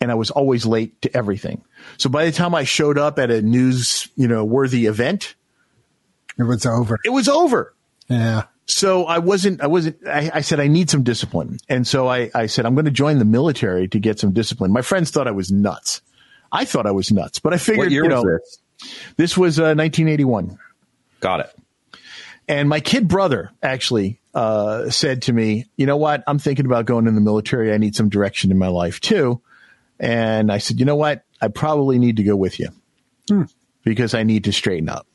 and 0.01 0.11
I 0.11 0.15
was 0.15 0.31
always 0.31 0.65
late 0.65 1.01
to 1.03 1.15
everything. 1.15 1.63
So 1.97 2.09
by 2.09 2.25
the 2.25 2.33
time 2.33 2.53
I 2.53 2.65
showed 2.65 2.97
up 2.97 3.17
at 3.17 3.31
a 3.31 3.41
news, 3.41 4.09
you 4.17 4.27
know, 4.27 4.43
worthy 4.43 4.87
event, 4.87 5.35
It 6.37 6.43
was 6.43 6.65
over. 6.65 6.99
it 7.05 7.11
was 7.11 7.29
over. 7.29 7.73
Yeah. 8.07 8.43
So 8.67 9.05
I 9.05 9.19
wasn't, 9.19 9.61
I 9.61 9.67
wasn't, 9.67 9.97
I, 10.07 10.31
I 10.35 10.41
said, 10.41 10.59
I 10.59 10.67
need 10.67 10.89
some 10.89 11.03
discipline. 11.03 11.59
And 11.69 11.85
so 11.87 12.07
I, 12.07 12.31
I 12.33 12.47
said, 12.47 12.65
I'm 12.65 12.73
going 12.73 12.85
to 12.85 12.91
join 12.91 13.19
the 13.19 13.25
military 13.25 13.87
to 13.89 13.99
get 13.99 14.19
some 14.19 14.31
discipline. 14.31 14.71
My 14.71 14.81
friends 14.81 15.11
thought 15.11 15.27
I 15.27 15.31
was 15.31 15.51
nuts. 15.51 16.01
I 16.51 16.65
thought 16.65 16.87
I 16.87 16.91
was 16.91 17.11
nuts, 17.11 17.39
but 17.39 17.53
I 17.53 17.57
figured, 17.57 17.85
What 17.85 17.91
year 17.91 18.03
you 18.03 18.09
know, 18.09 18.23
was 18.23 18.41
this? 18.79 19.13
this 19.17 19.37
was 19.37 19.59
uh, 19.59 19.75
1981. 19.75 20.57
Got 21.19 21.41
it. 21.41 21.55
And 22.47 22.69
my 22.69 22.79
kid 22.79 23.07
brother 23.07 23.51
actually 23.61 24.19
uh, 24.35 24.89
said 24.89 25.23
to 25.23 25.33
me, 25.33 25.65
"You 25.77 25.87
know 25.87 25.97
what? 25.97 26.23
I'm 26.27 26.37
thinking 26.37 26.65
about 26.67 26.85
going 26.85 27.07
in 27.07 27.15
the 27.15 27.21
military. 27.21 27.73
I 27.73 27.77
need 27.77 27.95
some 27.95 28.09
direction 28.09 28.51
in 28.51 28.59
my 28.59 28.67
life 28.67 28.99
too." 29.01 29.41
And 29.99 30.51
I 30.51 30.59
said, 30.59 30.79
"You 30.79 30.85
know 30.85 30.95
what? 30.95 31.23
I 31.41 31.47
probably 31.47 31.97
need 31.97 32.17
to 32.17 32.23
go 32.23 32.35
with 32.35 32.59
you 32.59 32.69
because 33.83 34.13
I 34.13 34.21
need 34.23 34.43
to 34.43 34.53
straighten 34.53 34.89
up." 34.89 35.07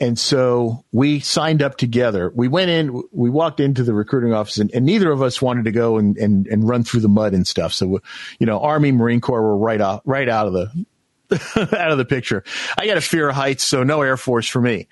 And 0.00 0.18
so 0.18 0.84
we 0.92 1.20
signed 1.20 1.62
up 1.62 1.76
together. 1.76 2.32
We 2.34 2.48
went 2.48 2.70
in, 2.70 3.02
we 3.12 3.28
walked 3.28 3.60
into 3.60 3.84
the 3.84 3.92
recruiting 3.92 4.32
office 4.32 4.56
and, 4.56 4.70
and 4.72 4.86
neither 4.86 5.12
of 5.12 5.20
us 5.20 5.42
wanted 5.42 5.66
to 5.66 5.72
go 5.72 5.98
and, 5.98 6.16
and, 6.16 6.46
and 6.46 6.66
run 6.66 6.84
through 6.84 7.00
the 7.00 7.08
mud 7.08 7.34
and 7.34 7.46
stuff. 7.46 7.74
So, 7.74 8.00
you 8.38 8.46
know, 8.46 8.60
Army, 8.60 8.92
Marine 8.92 9.20
Corps 9.20 9.42
were 9.42 9.58
right 9.58 9.80
out, 9.80 10.00
right 10.06 10.28
out 10.28 10.46
of 10.46 10.54
the, 10.54 10.86
out 11.78 11.90
of 11.92 11.98
the 11.98 12.06
picture. 12.06 12.42
I 12.78 12.86
got 12.86 12.96
a 12.96 13.02
fear 13.02 13.28
of 13.28 13.36
heights, 13.36 13.62
so 13.62 13.82
no 13.82 14.00
Air 14.00 14.16
Force 14.16 14.48
for 14.48 14.60
me. 14.60 14.88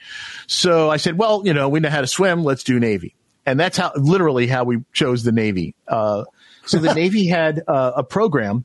So 0.47 0.91
I 0.91 0.99
said, 0.99 1.17
well, 1.17 1.43
you 1.45 1.55
know, 1.55 1.71
we 1.71 1.81
know 1.81 1.89
how 1.89 2.03
to 2.03 2.07
swim. 2.07 2.45
Let's 2.45 2.63
do 2.63 2.79
Navy. 2.79 3.15
And 3.47 3.59
that's 3.59 3.79
how, 3.79 3.93
literally 3.97 4.47
how 4.47 4.65
we 4.65 4.85
chose 4.93 5.23
the 5.23 5.33
Navy. 5.33 5.75
Uh, 5.89 6.25
so 6.67 6.79
the 6.79 6.95
Navy 6.95 7.27
had 7.27 7.63
uh, 7.67 7.93
a 7.97 8.05
program 8.05 8.65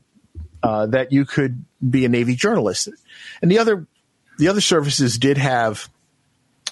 uh, 0.62 0.86
that 0.88 1.10
you 1.10 1.24
could 1.24 1.64
be 1.88 2.04
a 2.04 2.10
Navy 2.10 2.36
journalist. 2.36 2.90
And 3.40 3.50
the 3.50 3.60
other, 3.60 3.86
the 4.36 4.48
other 4.48 4.60
services 4.60 5.16
did 5.16 5.38
have 5.38 5.88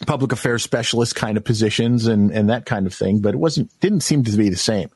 public 0.06 0.32
affairs 0.32 0.62
specialist 0.62 1.14
kind 1.14 1.36
of 1.36 1.44
positions 1.44 2.06
and, 2.06 2.30
and 2.30 2.50
that 2.50 2.66
kind 2.66 2.86
of 2.86 2.94
thing, 2.94 3.20
but 3.20 3.34
it 3.34 3.38
wasn't, 3.38 3.68
didn't 3.80 4.00
seem 4.00 4.24
to 4.24 4.30
be 4.32 4.48
the 4.48 4.56
same. 4.56 4.90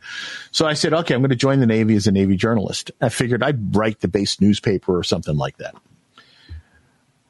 So 0.51 0.67
I 0.67 0.75
said, 0.75 0.93
okay, 0.93 1.15
I'm 1.15 1.21
going 1.21 1.31
to 1.31 1.37
join 1.37 1.61
the 1.61 1.67
Navy 1.67 1.95
as 1.97 2.07
a 2.07 2.13
Navy 2.13 2.37
journalist. 2.37 2.91
I 3.01 3.09
figured 3.09 3.43
I'd 3.43 3.75
write 3.75 4.01
the 4.01 4.09
base 4.09 4.41
newspaper 4.41 4.97
or 4.97 5.03
something 5.03 5.37
like 5.37 5.57
that. 5.59 5.75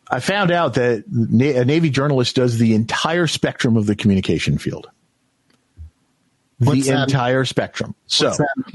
I 0.09 0.21
found 0.21 0.51
out 0.51 0.75
that 0.75 1.05
a 1.07 1.65
Navy 1.65 1.91
journalist 1.91 2.37
does 2.37 2.59
the 2.59 2.75
entire 2.75 3.27
spectrum 3.27 3.77
of 3.77 3.87
the 3.87 3.97
communication 3.97 4.59
field. 4.59 4.89
What's 6.59 6.87
the 6.87 6.93
that? 6.93 7.09
entire 7.09 7.45
spectrum. 7.45 7.95
So 8.07 8.33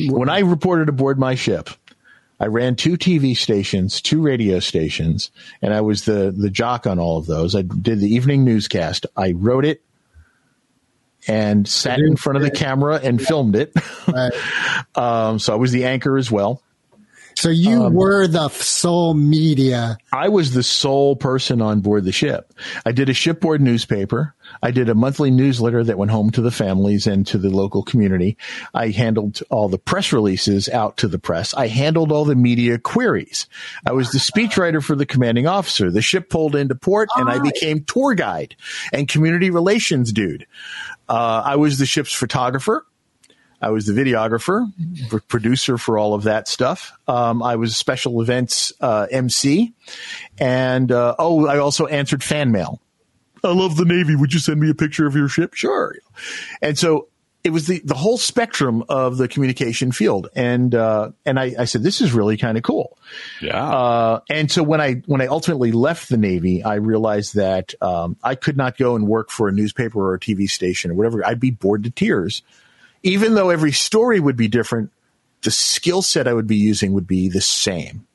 when 0.10 0.30
I 0.30 0.40
reported 0.40 0.90
aboard 0.90 1.18
my 1.18 1.36
ship, 1.36 1.70
I 2.42 2.48
ran 2.48 2.76
two 2.76 2.98
TV 2.98 3.38
stations, 3.38 4.02
two 4.02 4.20
radio 4.20 4.60
stations, 4.60 5.30
and 5.62 5.76
I 5.76 5.82
was 5.82 6.06
the, 6.06 6.34
the 6.36 6.50
jock 6.50 6.88
on 6.88 6.98
all 6.98 7.20
of 7.20 7.28
those. 7.28 7.56
I 7.56 7.62
did 7.62 8.00
the 8.00 8.16
evening 8.16 8.44
newscast. 8.44 9.06
I 9.16 9.34
wrote 9.34 9.64
it 9.64 9.84
and 11.28 11.68
sat 11.68 12.00
in 12.00 12.16
front 12.16 12.38
of 12.38 12.42
the 12.42 12.50
camera 12.50 13.00
and 13.02 13.22
filmed 13.22 13.56
it. 13.56 13.74
Um, 14.94 15.40
so 15.40 15.54
I 15.54 15.56
was 15.56 15.72
the 15.72 15.86
anchor 15.86 16.18
as 16.18 16.30
well. 16.30 16.62
So 17.42 17.50
you 17.50 17.86
Um, 17.86 17.96
were 17.96 18.28
the 18.28 18.50
sole 18.50 19.16
media. 19.16 19.98
I 20.14 20.30
was 20.30 20.54
the 20.54 20.62
sole 20.62 21.16
person 21.16 21.60
on 21.60 21.80
board 21.80 22.06
the 22.06 22.12
ship. 22.12 22.54
I 22.86 22.92
did 22.92 23.10
a 23.10 23.16
shipboard 23.16 23.62
newspaper. 23.62 24.36
I 24.62 24.70
did 24.70 24.90
a 24.90 24.94
monthly 24.94 25.32
newsletter 25.32 25.84
that 25.86 25.98
went 25.98 26.12
home 26.12 26.30
to 26.32 26.42
the 26.42 26.52
families 26.52 27.08
and 27.08 27.26
to 27.26 27.40
the 27.40 27.50
local 27.50 27.82
community. 27.82 28.38
I 28.76 28.90
handled 28.90 29.40
all 29.50 29.70
the 29.70 29.80
press 29.80 30.14
releases 30.14 30.70
out 30.70 30.98
to 30.98 31.08
the 31.08 31.18
press. 31.18 31.56
I 31.56 31.66
handled 31.66 32.12
all 32.12 32.26
the 32.26 32.36
media 32.36 32.78
queries. 32.78 33.48
I 33.88 33.94
was 33.94 34.12
the 34.12 34.20
speechwriter 34.20 34.84
for 34.84 34.96
the 34.96 35.08
commanding 35.08 35.48
officer. 35.48 35.90
The 35.90 36.04
ship 36.04 36.30
pulled 36.30 36.56
into 36.56 36.76
port 36.76 37.10
and 37.16 37.28
I 37.28 37.40
became 37.40 37.84
tour 37.86 38.14
guide 38.14 38.56
and 38.94 39.08
community 39.08 39.50
relations 39.50 40.14
dude. 40.14 40.46
Uh, 41.10 41.42
I 41.44 41.56
was 41.56 41.80
the 41.80 41.88
ship's 41.88 42.14
photographer. 42.14 42.86
I 43.62 43.70
was 43.70 43.86
the 43.86 43.94
videographer, 43.94 44.72
producer 45.28 45.78
for 45.78 45.98
all 45.98 46.14
of 46.14 46.24
that 46.24 46.48
stuff. 46.48 46.92
Um, 47.08 47.44
I 47.44 47.56
was 47.58 47.72
a 47.72 47.76
special 47.76 48.22
events 48.22 48.74
uh, 48.82 49.08
MC, 49.12 49.74
and 50.40 50.92
uh, 50.92 51.16
oh, 51.20 51.48
I 51.48 51.60
also 51.60 51.86
answered 51.86 52.24
fan 52.24 52.52
mail. 52.52 52.82
I 53.44 53.54
love 53.54 53.76
the 53.76 53.86
Navy. 53.86 54.16
Would 54.16 54.34
you 54.34 54.40
send 54.40 54.60
me 54.60 54.70
a 54.70 54.76
picture 54.76 55.08
of 55.08 55.16
your 55.16 55.28
ship? 55.28 55.54
Sure. 55.56 55.96
And 56.62 56.78
so 56.78 57.08
it 57.44 57.52
was 57.52 57.68
the 57.68 57.82
the 57.84 57.96
whole 57.96 58.18
spectrum 58.18 58.84
of 58.88 59.18
the 59.18 59.28
communication 59.28 59.92
field, 59.92 60.30
and 60.36 60.74
uh, 60.76 61.12
and 61.26 61.40
I, 61.40 61.56
I 61.58 61.66
said 61.66 61.82
this 61.82 62.02
is 62.02 62.14
really 62.14 62.38
kind 62.38 62.58
of 62.58 62.64
cool. 62.64 62.98
Yeah. 63.42 63.64
Uh, 63.64 64.20
and 64.30 64.52
so 64.52 64.62
when 64.62 64.80
I 64.80 65.02
when 65.08 65.22
I 65.22 65.28
ultimately 65.28 65.72
left 65.72 66.10
the 66.10 66.18
Navy, 66.18 66.64
I 66.64 66.76
realized 66.76 67.36
that 67.36 67.74
um, 67.82 68.16
I 68.24 68.36
could 68.36 68.58
not 68.58 68.78
go 68.78 68.96
and 68.96 69.08
work 69.08 69.32
for 69.32 69.48
a 69.48 69.52
newspaper 69.52 70.00
or 70.00 70.14
a 70.14 70.20
TV 70.20 70.50
station 70.50 70.92
or 70.92 70.94
whatever. 70.94 71.26
I'd 71.26 71.40
be 71.40 71.52
bored 71.52 71.84
to 71.86 71.90
tears, 71.90 72.44
even 73.04 73.36
though 73.36 73.50
every 73.50 73.72
story 73.72 74.20
would 74.20 74.38
be 74.38 74.48
different. 74.48 74.92
The 75.44 75.52
skill 75.52 76.04
set 76.04 76.28
I 76.28 76.34
would 76.34 76.46
be 76.48 76.58
using 76.58 76.94
would 76.94 77.08
be 77.08 77.28
the 77.28 77.42
same. 77.42 78.06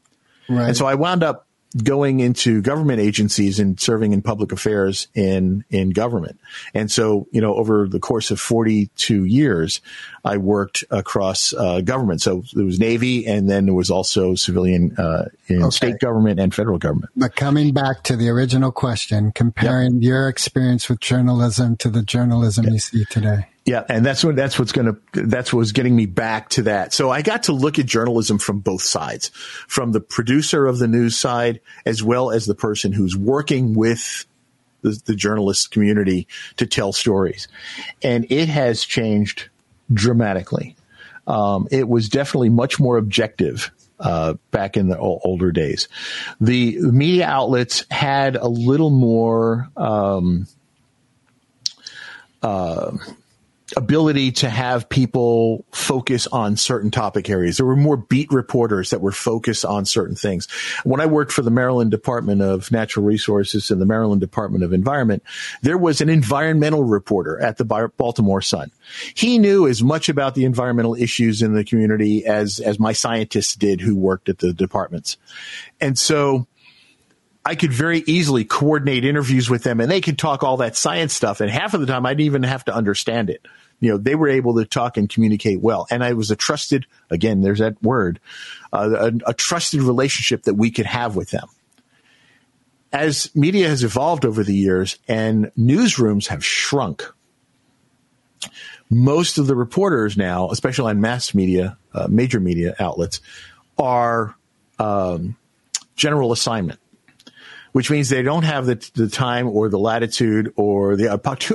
Right. 0.48 0.68
And 0.68 0.76
so 0.76 0.86
I 0.86 0.94
wound 0.94 1.24
up 1.24 1.46
going 1.82 2.20
into 2.20 2.62
government 2.62 3.00
agencies 3.00 3.58
and 3.58 3.78
serving 3.78 4.12
in 4.12 4.22
public 4.22 4.52
affairs 4.52 5.08
in 5.14 5.64
in 5.68 5.90
government. 5.90 6.38
And 6.72 6.90
so, 6.90 7.26
you 7.32 7.40
know, 7.40 7.54
over 7.56 7.88
the 7.88 7.98
course 7.98 8.30
of 8.30 8.40
42 8.40 9.24
years, 9.24 9.80
I 10.24 10.36
worked 10.36 10.84
across 10.90 11.52
uh, 11.52 11.80
government. 11.80 12.22
So 12.22 12.44
there 12.54 12.64
was 12.64 12.78
Navy, 12.78 13.26
and 13.26 13.50
then 13.50 13.66
there 13.66 13.74
was 13.74 13.90
also 13.90 14.34
civilian 14.36 14.96
uh, 14.96 15.26
in 15.48 15.64
Okay. 15.64 15.70
state 15.70 15.98
government 15.98 16.38
and 16.40 16.54
federal 16.54 16.78
government. 16.78 17.10
But 17.16 17.34
coming 17.36 17.74
back 17.74 18.04
to 18.04 18.16
the 18.16 18.28
original 18.28 18.70
question, 18.72 19.32
comparing 19.32 20.00
your 20.00 20.28
experience 20.28 20.88
with 20.88 21.00
journalism 21.00 21.76
to 21.78 21.90
the 21.90 22.02
journalism 22.02 22.66
you 22.68 22.78
see 22.78 23.04
today. 23.06 23.48
Yeah, 23.66 23.82
and 23.88 24.06
that's 24.06 24.22
what 24.22 24.36
that's 24.36 24.60
what's 24.60 24.70
going 24.70 24.94
to 24.94 25.24
that's 25.24 25.52
what's 25.52 25.72
getting 25.72 25.96
me 25.96 26.06
back 26.06 26.50
to 26.50 26.62
that. 26.62 26.92
So 26.92 27.10
I 27.10 27.22
got 27.22 27.42
to 27.44 27.52
look 27.52 27.80
at 27.80 27.86
journalism 27.86 28.38
from 28.38 28.60
both 28.60 28.82
sides, 28.82 29.32
from 29.66 29.90
the 29.90 30.00
producer 30.00 30.66
of 30.66 30.78
the 30.78 30.86
news 30.86 31.18
side 31.18 31.60
as 31.84 32.00
well 32.00 32.30
as 32.30 32.46
the 32.46 32.54
person 32.54 32.92
who's 32.92 33.16
working 33.16 33.74
with 33.74 34.24
the, 34.82 35.00
the 35.06 35.16
journalist 35.16 35.72
community 35.72 36.28
to 36.58 36.66
tell 36.66 36.92
stories, 36.92 37.48
and 38.04 38.30
it 38.30 38.48
has 38.48 38.84
changed 38.84 39.48
dramatically. 39.92 40.76
Um, 41.26 41.66
it 41.72 41.88
was 41.88 42.08
definitely 42.08 42.50
much 42.50 42.78
more 42.78 42.98
objective 42.98 43.72
uh, 43.98 44.34
back 44.52 44.76
in 44.76 44.88
the 44.88 44.96
older 44.96 45.50
days. 45.50 45.88
The 46.40 46.78
media 46.78 47.26
outlets 47.26 47.84
had 47.90 48.36
a 48.36 48.46
little 48.46 48.90
more. 48.90 49.68
Um, 49.76 50.46
ability 53.76 54.30
to 54.30 54.48
have 54.48 54.88
people 54.88 55.64
focus 55.72 56.26
on 56.28 56.56
certain 56.56 56.90
topic 56.90 57.28
areas. 57.28 57.56
There 57.56 57.66
were 57.66 57.74
more 57.74 57.96
beat 57.96 58.30
reporters 58.30 58.90
that 58.90 59.00
were 59.00 59.12
focused 59.12 59.64
on 59.64 59.84
certain 59.84 60.14
things. 60.14 60.46
When 60.84 61.00
I 61.00 61.06
worked 61.06 61.32
for 61.32 61.42
the 61.42 61.50
Maryland 61.50 61.90
Department 61.90 62.42
of 62.42 62.70
Natural 62.70 63.04
Resources 63.04 63.70
and 63.70 63.80
the 63.80 63.86
Maryland 63.86 64.20
Department 64.20 64.62
of 64.62 64.72
Environment, 64.72 65.22
there 65.62 65.78
was 65.78 66.00
an 66.00 66.08
environmental 66.08 66.84
reporter 66.84 67.40
at 67.40 67.56
the 67.56 67.64
Baltimore 67.64 68.42
Sun. 68.42 68.70
He 69.14 69.38
knew 69.38 69.66
as 69.66 69.82
much 69.82 70.08
about 70.08 70.36
the 70.36 70.44
environmental 70.44 70.94
issues 70.94 71.42
in 71.42 71.54
the 71.54 71.64
community 71.64 72.24
as, 72.24 72.60
as 72.60 72.78
my 72.78 72.92
scientists 72.92 73.56
did 73.56 73.80
who 73.80 73.96
worked 73.96 74.28
at 74.28 74.38
the 74.38 74.52
departments. 74.52 75.16
And 75.80 75.98
so, 75.98 76.46
I 77.46 77.54
could 77.54 77.72
very 77.72 78.02
easily 78.08 78.44
coordinate 78.44 79.04
interviews 79.04 79.48
with 79.48 79.62
them 79.62 79.80
and 79.80 79.88
they 79.88 80.00
could 80.00 80.18
talk 80.18 80.42
all 80.42 80.56
that 80.56 80.76
science 80.76 81.14
stuff. 81.14 81.40
And 81.40 81.48
half 81.48 81.74
of 81.74 81.80
the 81.80 81.86
time 81.86 82.04
I 82.04 82.10
didn't 82.10 82.26
even 82.26 82.42
have 82.42 82.64
to 82.64 82.74
understand 82.74 83.30
it. 83.30 83.46
You 83.78 83.92
know, 83.92 83.98
they 83.98 84.16
were 84.16 84.28
able 84.28 84.56
to 84.56 84.64
talk 84.64 84.96
and 84.96 85.08
communicate 85.08 85.60
well. 85.60 85.86
And 85.88 86.02
I 86.02 86.14
was 86.14 86.32
a 86.32 86.36
trusted, 86.36 86.86
again, 87.08 87.42
there's 87.42 87.60
that 87.60 87.80
word, 87.80 88.18
uh, 88.72 89.12
a, 89.12 89.30
a 89.30 89.32
trusted 89.34 89.80
relationship 89.82 90.42
that 90.42 90.54
we 90.54 90.72
could 90.72 90.86
have 90.86 91.14
with 91.14 91.30
them. 91.30 91.46
As 92.92 93.32
media 93.36 93.68
has 93.68 93.84
evolved 93.84 94.24
over 94.24 94.42
the 94.42 94.54
years 94.54 94.98
and 95.06 95.52
newsrooms 95.56 96.26
have 96.26 96.44
shrunk, 96.44 97.04
most 98.90 99.38
of 99.38 99.46
the 99.46 99.54
reporters 99.54 100.16
now, 100.16 100.50
especially 100.50 100.90
on 100.90 101.00
mass 101.00 101.32
media, 101.32 101.78
uh, 101.94 102.08
major 102.10 102.40
media 102.40 102.74
outlets, 102.80 103.20
are 103.78 104.34
um, 104.80 105.36
general 105.94 106.32
assignment 106.32 106.80
which 107.76 107.90
means 107.90 108.08
they 108.08 108.22
don't 108.22 108.44
have 108.44 108.64
the, 108.64 108.90
the 108.94 109.06
time 109.06 109.46
or 109.46 109.68
the 109.68 109.78
latitude 109.78 110.50
or 110.56 110.96
the 110.96 111.10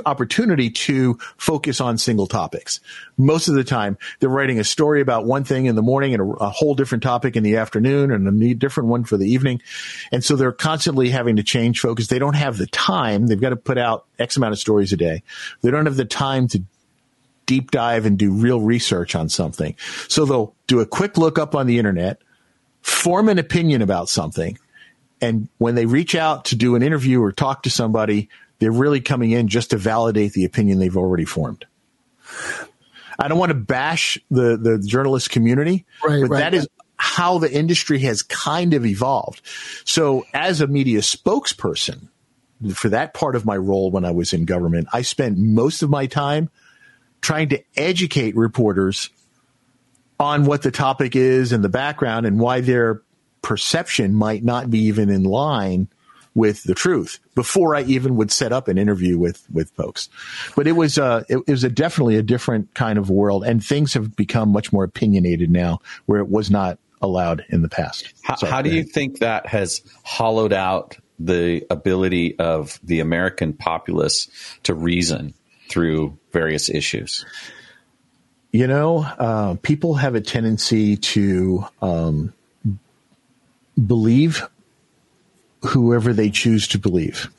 opportunity 0.06 0.70
to 0.70 1.18
focus 1.36 1.80
on 1.80 1.98
single 1.98 2.28
topics. 2.28 2.78
Most 3.18 3.48
of 3.48 3.56
the 3.56 3.64
time, 3.64 3.98
they're 4.20 4.28
writing 4.30 4.60
a 4.60 4.62
story 4.62 5.00
about 5.00 5.24
one 5.24 5.42
thing 5.42 5.66
in 5.66 5.74
the 5.74 5.82
morning 5.82 6.14
and 6.14 6.22
a, 6.22 6.44
a 6.44 6.48
whole 6.48 6.76
different 6.76 7.02
topic 7.02 7.34
in 7.34 7.42
the 7.42 7.56
afternoon 7.56 8.12
and 8.12 8.28
a 8.28 8.54
different 8.54 8.88
one 8.88 9.02
for 9.02 9.16
the 9.16 9.28
evening. 9.28 9.60
And 10.12 10.22
so 10.22 10.36
they're 10.36 10.52
constantly 10.52 11.10
having 11.10 11.34
to 11.34 11.42
change 11.42 11.80
focus. 11.80 12.06
They 12.06 12.20
don't 12.20 12.36
have 12.36 12.56
the 12.56 12.68
time. 12.68 13.26
They've 13.26 13.40
got 13.40 13.50
to 13.50 13.56
put 13.56 13.76
out 13.76 14.06
X 14.20 14.36
amount 14.36 14.52
of 14.52 14.60
stories 14.60 14.92
a 14.92 14.96
day. 14.96 15.24
They 15.62 15.72
don't 15.72 15.86
have 15.86 15.96
the 15.96 16.04
time 16.04 16.46
to 16.50 16.62
deep 17.46 17.72
dive 17.72 18.06
and 18.06 18.16
do 18.16 18.30
real 18.30 18.60
research 18.60 19.16
on 19.16 19.28
something. 19.28 19.74
So 20.06 20.24
they'll 20.24 20.54
do 20.68 20.78
a 20.78 20.86
quick 20.86 21.18
look 21.18 21.40
up 21.40 21.56
on 21.56 21.66
the 21.66 21.80
internet, 21.80 22.18
form 22.80 23.28
an 23.28 23.40
opinion 23.40 23.82
about 23.82 24.08
something, 24.08 24.56
and 25.22 25.48
when 25.58 25.76
they 25.76 25.86
reach 25.86 26.14
out 26.14 26.46
to 26.46 26.56
do 26.56 26.74
an 26.74 26.82
interview 26.82 27.22
or 27.22 27.32
talk 27.32 27.62
to 27.62 27.70
somebody, 27.70 28.28
they're 28.58 28.72
really 28.72 29.00
coming 29.00 29.30
in 29.30 29.48
just 29.48 29.70
to 29.70 29.78
validate 29.78 30.32
the 30.32 30.44
opinion 30.44 30.78
they've 30.78 30.96
already 30.96 31.24
formed. 31.24 31.64
I 33.18 33.28
don't 33.28 33.38
want 33.38 33.50
to 33.50 33.54
bash 33.54 34.18
the, 34.30 34.56
the 34.56 34.82
journalist 34.84 35.30
community, 35.30 35.86
Right, 36.04 36.22
but 36.22 36.30
right. 36.30 36.38
that 36.40 36.54
is 36.54 36.68
how 36.96 37.38
the 37.38 37.52
industry 37.52 38.00
has 38.00 38.22
kind 38.22 38.74
of 38.74 38.84
evolved. 38.84 39.42
So 39.84 40.24
as 40.34 40.60
a 40.60 40.66
media 40.66 41.00
spokesperson, 41.00 42.08
for 42.74 42.88
that 42.90 43.14
part 43.14 43.36
of 43.36 43.44
my 43.44 43.56
role 43.56 43.90
when 43.90 44.04
I 44.04 44.10
was 44.12 44.32
in 44.32 44.44
government, 44.44 44.88
I 44.92 45.02
spent 45.02 45.38
most 45.38 45.82
of 45.82 45.90
my 45.90 46.06
time 46.06 46.50
trying 47.20 47.48
to 47.50 47.62
educate 47.76 48.36
reporters 48.36 49.10
on 50.18 50.44
what 50.44 50.62
the 50.62 50.70
topic 50.70 51.16
is 51.16 51.52
and 51.52 51.62
the 51.62 51.68
background 51.68 52.26
and 52.26 52.38
why 52.38 52.60
their 52.60 53.02
perception 53.42 54.14
might 54.14 54.42
not 54.44 54.70
be 54.70 54.78
even 54.80 55.10
in 55.10 55.24
line 55.24 55.88
with 56.34 56.62
the 56.62 56.74
truth 56.74 57.18
before 57.34 57.74
I 57.74 57.82
even 57.82 58.16
would 58.16 58.30
set 58.30 58.52
up 58.52 58.68
an 58.68 58.78
interview 58.78 59.18
with 59.18 59.44
with 59.52 59.70
folks. 59.72 60.08
But 60.56 60.66
it 60.66 60.72
was 60.72 60.98
uh 60.98 61.24
it, 61.28 61.38
it 61.46 61.50
was 61.50 61.64
a 61.64 61.68
definitely 61.68 62.16
a 62.16 62.22
different 62.22 62.74
kind 62.74 62.98
of 62.98 63.10
world 63.10 63.44
and 63.44 63.62
things 63.62 63.94
have 63.94 64.16
become 64.16 64.50
much 64.50 64.72
more 64.72 64.84
opinionated 64.84 65.50
now 65.50 65.80
where 66.06 66.20
it 66.20 66.28
was 66.28 66.50
not 66.50 66.78
allowed 67.02 67.44
in 67.50 67.62
the 67.62 67.68
past. 67.68 68.12
How, 68.22 68.36
So, 68.36 68.46
how 68.46 68.62
do 68.62 68.70
you 68.70 68.84
think 68.84 69.18
that 69.18 69.46
has 69.46 69.82
hollowed 70.04 70.52
out 70.52 70.96
the 71.18 71.66
ability 71.68 72.38
of 72.38 72.80
the 72.82 73.00
American 73.00 73.52
populace 73.52 74.28
to 74.62 74.74
reason 74.74 75.34
through 75.68 76.16
various 76.32 76.70
issues? 76.70 77.26
You 78.52 78.66
know, 78.66 78.98
uh, 78.98 79.56
people 79.62 79.94
have 79.94 80.14
a 80.14 80.20
tendency 80.20 80.96
to 80.96 81.64
um, 81.80 82.34
believe 83.86 84.46
whoever 85.64 86.12
they 86.12 86.30
choose 86.30 86.68
to 86.68 86.78
believe. 86.78 87.30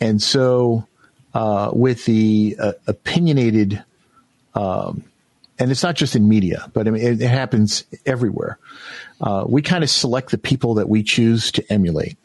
And 0.00 0.22
so, 0.22 0.86
uh, 1.34 1.70
with 1.72 2.04
the 2.06 2.56
uh, 2.58 2.72
opinionated, 2.86 3.82
um, 4.54 5.04
and 5.58 5.70
it's 5.70 5.82
not 5.82 5.94
just 5.94 6.16
in 6.16 6.28
media, 6.28 6.70
but 6.72 6.88
I 6.88 6.90
mean, 6.90 7.02
it, 7.02 7.20
it 7.20 7.28
happens 7.28 7.84
everywhere. 8.06 8.58
Uh, 9.20 9.44
we 9.46 9.60
kind 9.60 9.84
of 9.84 9.90
select 9.90 10.30
the 10.30 10.38
people 10.38 10.74
that 10.74 10.88
we 10.88 11.02
choose 11.02 11.52
to 11.52 11.72
emulate. 11.72 12.16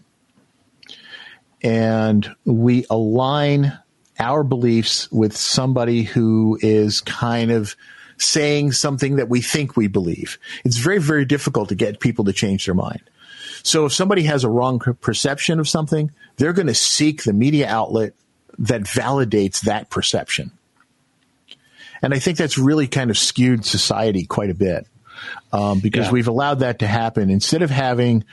And 1.62 2.34
we 2.46 2.86
align 2.90 3.78
our 4.20 4.44
beliefs 4.44 5.12
with 5.12 5.36
somebody 5.36 6.04
who 6.04 6.58
is 6.62 7.02
kind 7.02 7.52
of 7.52 7.76
saying 8.18 8.72
something 8.72 9.18
that 9.18 9.30
we 9.30 9.42
think 9.42 9.76
we 9.76 9.88
believe. 9.88 10.38
It's 10.64 10.78
very, 10.78 11.00
very 11.00 11.26
difficult 11.26 11.70
to 11.70 11.76
get 11.76 12.00
people 12.00 12.26
to 12.26 12.34
change 12.34 12.66
their 12.66 12.76
mind. 12.76 13.02
So 13.64 13.86
if 13.86 13.94
somebody 13.94 14.24
has 14.24 14.44
a 14.44 14.50
wrong 14.50 14.80
perception 14.80 15.60
of 15.60 15.68
something, 15.68 16.12
they're 16.38 16.54
going 16.54 16.68
to 16.68 16.76
seek 16.76 17.24
the 17.24 17.34
media 17.34 17.68
outlet 17.68 18.14
that 18.60 18.82
validates 18.84 19.62
that 19.62 19.90
perception. 19.90 20.52
And 22.02 22.14
I 22.14 22.20
think 22.20 22.38
that's 22.38 22.58
really 22.58 22.88
kind 22.88 23.10
of 23.10 23.18
skewed 23.18 23.66
society 23.66 24.26
quite 24.26 24.50
a 24.50 24.54
bit 24.54 24.88
um, 25.52 25.80
because 25.80 26.06
Yeah. 26.08 26.12
we've 26.12 26.28
allowed 26.28 26.60
that 26.60 26.80
to 26.80 26.88
happen. 26.88 27.30
Instead 27.30 27.64
of 27.64 27.70
having 27.70 28.24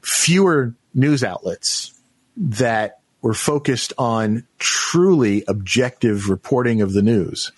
fewer 0.00 0.74
news 0.94 1.22
outlets 1.22 1.92
that 2.36 3.00
were 3.20 3.34
focused 3.34 3.92
on 3.98 4.44
truly 4.58 5.44
objective 5.46 6.30
reporting 6.30 6.80
of 6.80 6.92
the 6.92 7.02
news, 7.02 7.52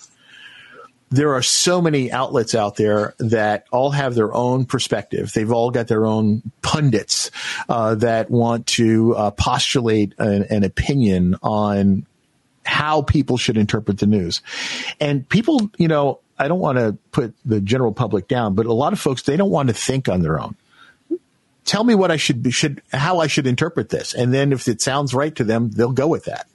there 1.15 1.35
are 1.35 1.43
so 1.43 1.81
many 1.81 2.11
outlets 2.11 2.55
out 2.55 2.75
there 2.77 3.15
that 3.19 3.67
all 3.71 3.91
have 3.91 4.17
their 4.17 4.35
own 4.35 4.65
perspective. 4.65 5.33
They've 5.33 5.53
all 5.53 5.71
got 5.71 5.87
their 5.87 6.07
own 6.07 6.43
pundits 6.61 7.31
uh, 7.69 7.95
that 7.97 8.31
want 8.31 8.67
to 8.69 9.15
uh, 9.15 9.31
postulate 9.31 10.15
an, 10.19 10.43
an 10.51 10.65
opinion 10.65 11.37
on 11.41 12.05
how 12.67 13.03
people 13.03 13.37
should 13.37 13.57
interpret 13.57 13.99
the 13.99 14.07
news. 14.07 14.43
And 15.01 15.29
people, 15.29 15.71
you 15.77 15.87
know, 15.87 16.19
I 16.37 16.49
don't 16.49 16.59
want 16.59 16.79
to 16.79 16.99
put 17.13 17.35
the 17.45 17.61
general 17.61 17.93
public 17.93 18.27
down, 18.27 18.55
but 18.57 18.67
a 18.67 18.73
lot 18.73 18.93
of 18.93 18.99
folks 18.99 19.23
they 19.23 19.37
don't 19.37 19.51
want 19.51 19.69
to 19.69 19.75
think 19.75 20.09
on 20.09 20.21
their 20.21 20.41
own. 20.41 20.57
Tell 21.65 21.85
me 21.85 21.95
what 21.95 22.11
I 22.11 22.17
should 22.17 22.43
be, 22.43 22.51
should 22.51 22.83
how 22.93 23.21
I 23.21 23.29
should 23.29 23.47
interpret 23.47 23.89
this, 23.89 24.15
and 24.15 24.35
then 24.35 24.53
if 24.53 24.67
it 24.69 24.83
sounds 24.83 25.15
right 25.15 25.35
to 25.37 25.45
them, 25.45 25.71
they'll 25.71 25.93
go 25.93 26.09
with 26.09 26.25
that. 26.25 26.47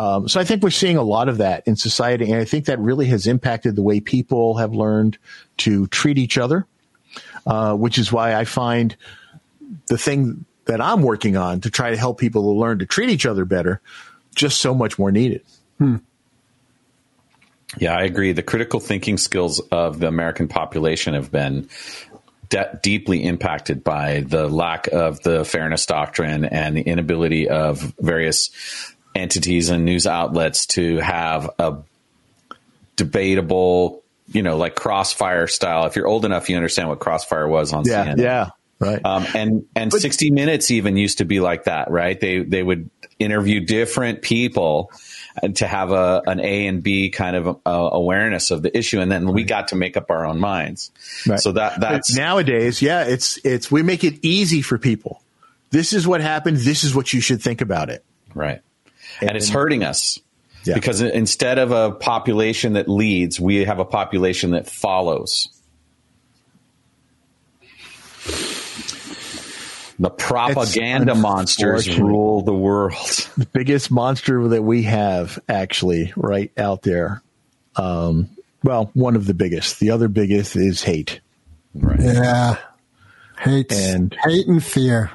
Um, 0.00 0.28
so 0.28 0.40
I 0.40 0.44
think 0.44 0.62
we're 0.62 0.70
seeing 0.70 0.96
a 0.96 1.02
lot 1.02 1.28
of 1.28 1.38
that 1.38 1.66
in 1.66 1.76
society, 1.76 2.30
and 2.30 2.40
I 2.40 2.46
think 2.46 2.64
that 2.64 2.78
really 2.78 3.04
has 3.06 3.26
impacted 3.26 3.76
the 3.76 3.82
way 3.82 4.00
people 4.00 4.56
have 4.56 4.72
learned 4.72 5.18
to 5.58 5.88
treat 5.88 6.16
each 6.16 6.38
other, 6.38 6.66
uh, 7.46 7.74
which 7.74 7.98
is 7.98 8.10
why 8.10 8.34
I 8.34 8.46
find 8.46 8.96
the 9.88 9.98
thing 9.98 10.46
that 10.64 10.80
I'm 10.80 11.02
working 11.02 11.36
on 11.36 11.60
to 11.60 11.70
try 11.70 11.90
to 11.90 11.98
help 11.98 12.18
people 12.18 12.44
to 12.44 12.58
learn 12.58 12.78
to 12.78 12.86
treat 12.86 13.10
each 13.10 13.26
other 13.26 13.44
better 13.44 13.82
just 14.34 14.62
so 14.62 14.74
much 14.74 14.98
more 14.98 15.12
needed. 15.12 15.42
Yeah, 17.76 17.94
I 17.94 18.04
agree. 18.04 18.32
The 18.32 18.42
critical 18.42 18.80
thinking 18.80 19.18
skills 19.18 19.60
of 19.70 20.00
the 20.00 20.08
American 20.08 20.48
population 20.48 21.12
have 21.12 21.30
been 21.30 21.68
de- 22.48 22.80
deeply 22.82 23.22
impacted 23.22 23.84
by 23.84 24.20
the 24.20 24.48
lack 24.48 24.86
of 24.86 25.20
the 25.22 25.44
fairness 25.44 25.84
doctrine 25.84 26.46
and 26.46 26.74
the 26.74 26.82
inability 26.82 27.50
of 27.50 27.94
various 28.00 28.50
entities 29.14 29.70
and 29.70 29.84
news 29.84 30.06
outlets 30.06 30.66
to 30.66 30.98
have 30.98 31.50
a 31.58 31.78
debatable, 32.96 34.02
you 34.28 34.42
know, 34.42 34.56
like 34.56 34.74
crossfire 34.74 35.46
style. 35.46 35.86
If 35.86 35.96
you're 35.96 36.06
old 36.06 36.24
enough, 36.24 36.48
you 36.48 36.56
understand 36.56 36.88
what 36.88 37.00
crossfire 37.00 37.48
was 37.48 37.72
on 37.72 37.84
Yeah, 37.86 38.06
CNN. 38.06 38.18
yeah, 38.18 38.50
right. 38.78 39.04
Um, 39.04 39.26
and 39.34 39.64
and 39.74 39.92
60 39.92 40.30
Minutes 40.30 40.70
even 40.70 40.96
used 40.96 41.18
to 41.18 41.24
be 41.24 41.40
like 41.40 41.64
that, 41.64 41.90
right? 41.90 42.18
They 42.18 42.40
they 42.40 42.62
would 42.62 42.90
interview 43.18 43.60
different 43.60 44.22
people 44.22 44.90
and 45.42 45.54
to 45.56 45.66
have 45.66 45.92
a 45.92 46.22
an 46.26 46.40
A 46.40 46.66
and 46.66 46.82
B 46.82 47.10
kind 47.10 47.36
of 47.36 47.48
uh, 47.64 47.70
awareness 47.92 48.50
of 48.50 48.62
the 48.62 48.76
issue, 48.76 49.00
and 49.00 49.10
then 49.10 49.32
we 49.32 49.44
got 49.44 49.68
to 49.68 49.76
make 49.76 49.96
up 49.96 50.10
our 50.10 50.26
own 50.26 50.38
minds. 50.40 50.90
Right. 51.26 51.38
So 51.38 51.52
that 51.52 51.80
that's 51.80 52.14
nowadays, 52.16 52.82
yeah, 52.82 53.04
it's 53.04 53.38
it's 53.44 53.70
we 53.70 53.82
make 53.82 54.04
it 54.04 54.18
easy 54.22 54.60
for 54.62 54.76
people. 54.78 55.22
This 55.70 55.92
is 55.92 56.06
what 56.06 56.20
happened. 56.20 56.56
This 56.58 56.82
is 56.82 56.94
what 56.94 57.12
you 57.12 57.20
should 57.20 57.40
think 57.40 57.60
about 57.60 57.90
it. 57.90 58.04
right, 58.34 58.60
and, 59.20 59.36
it's 59.36 59.48
hurting 59.48 59.82
us. 59.84 60.18
Yeah. 60.64 60.74
Because 60.74 61.00
instead 61.00 61.58
of 61.58 61.72
a 61.72 61.90
population 61.92 62.74
that 62.74 62.88
leads, 62.88 63.40
we 63.40 63.64
have 63.64 63.78
a 63.78 63.84
population 63.84 64.50
that 64.50 64.66
follows. 64.68 65.48
The 69.98 70.10
propaganda 70.10 71.14
monsters 71.14 71.86
unfortunate. 71.86 72.06
rule 72.06 72.42
the 72.42 72.54
world. 72.54 72.94
The 73.36 73.46
biggest 73.46 73.90
monster 73.90 74.48
that 74.48 74.62
we 74.62 74.82
have, 74.84 75.38
actually, 75.48 76.12
right 76.16 76.50
out 76.58 76.82
there. 76.82 77.22
Um, 77.76 78.28
well, 78.62 78.90
one 78.94 79.16
of 79.16 79.26
the 79.26 79.34
biggest. 79.34 79.78
The 79.80 79.90
other 79.90 80.08
biggest 80.08 80.56
is 80.56 80.82
hate. 80.82 81.20
Right. 81.74 82.00
Yeah. 82.00 82.56
Hate 83.38 83.72
And- 83.72 84.14
hate 84.24 84.46
and 84.46 84.62
fear. 84.62 85.10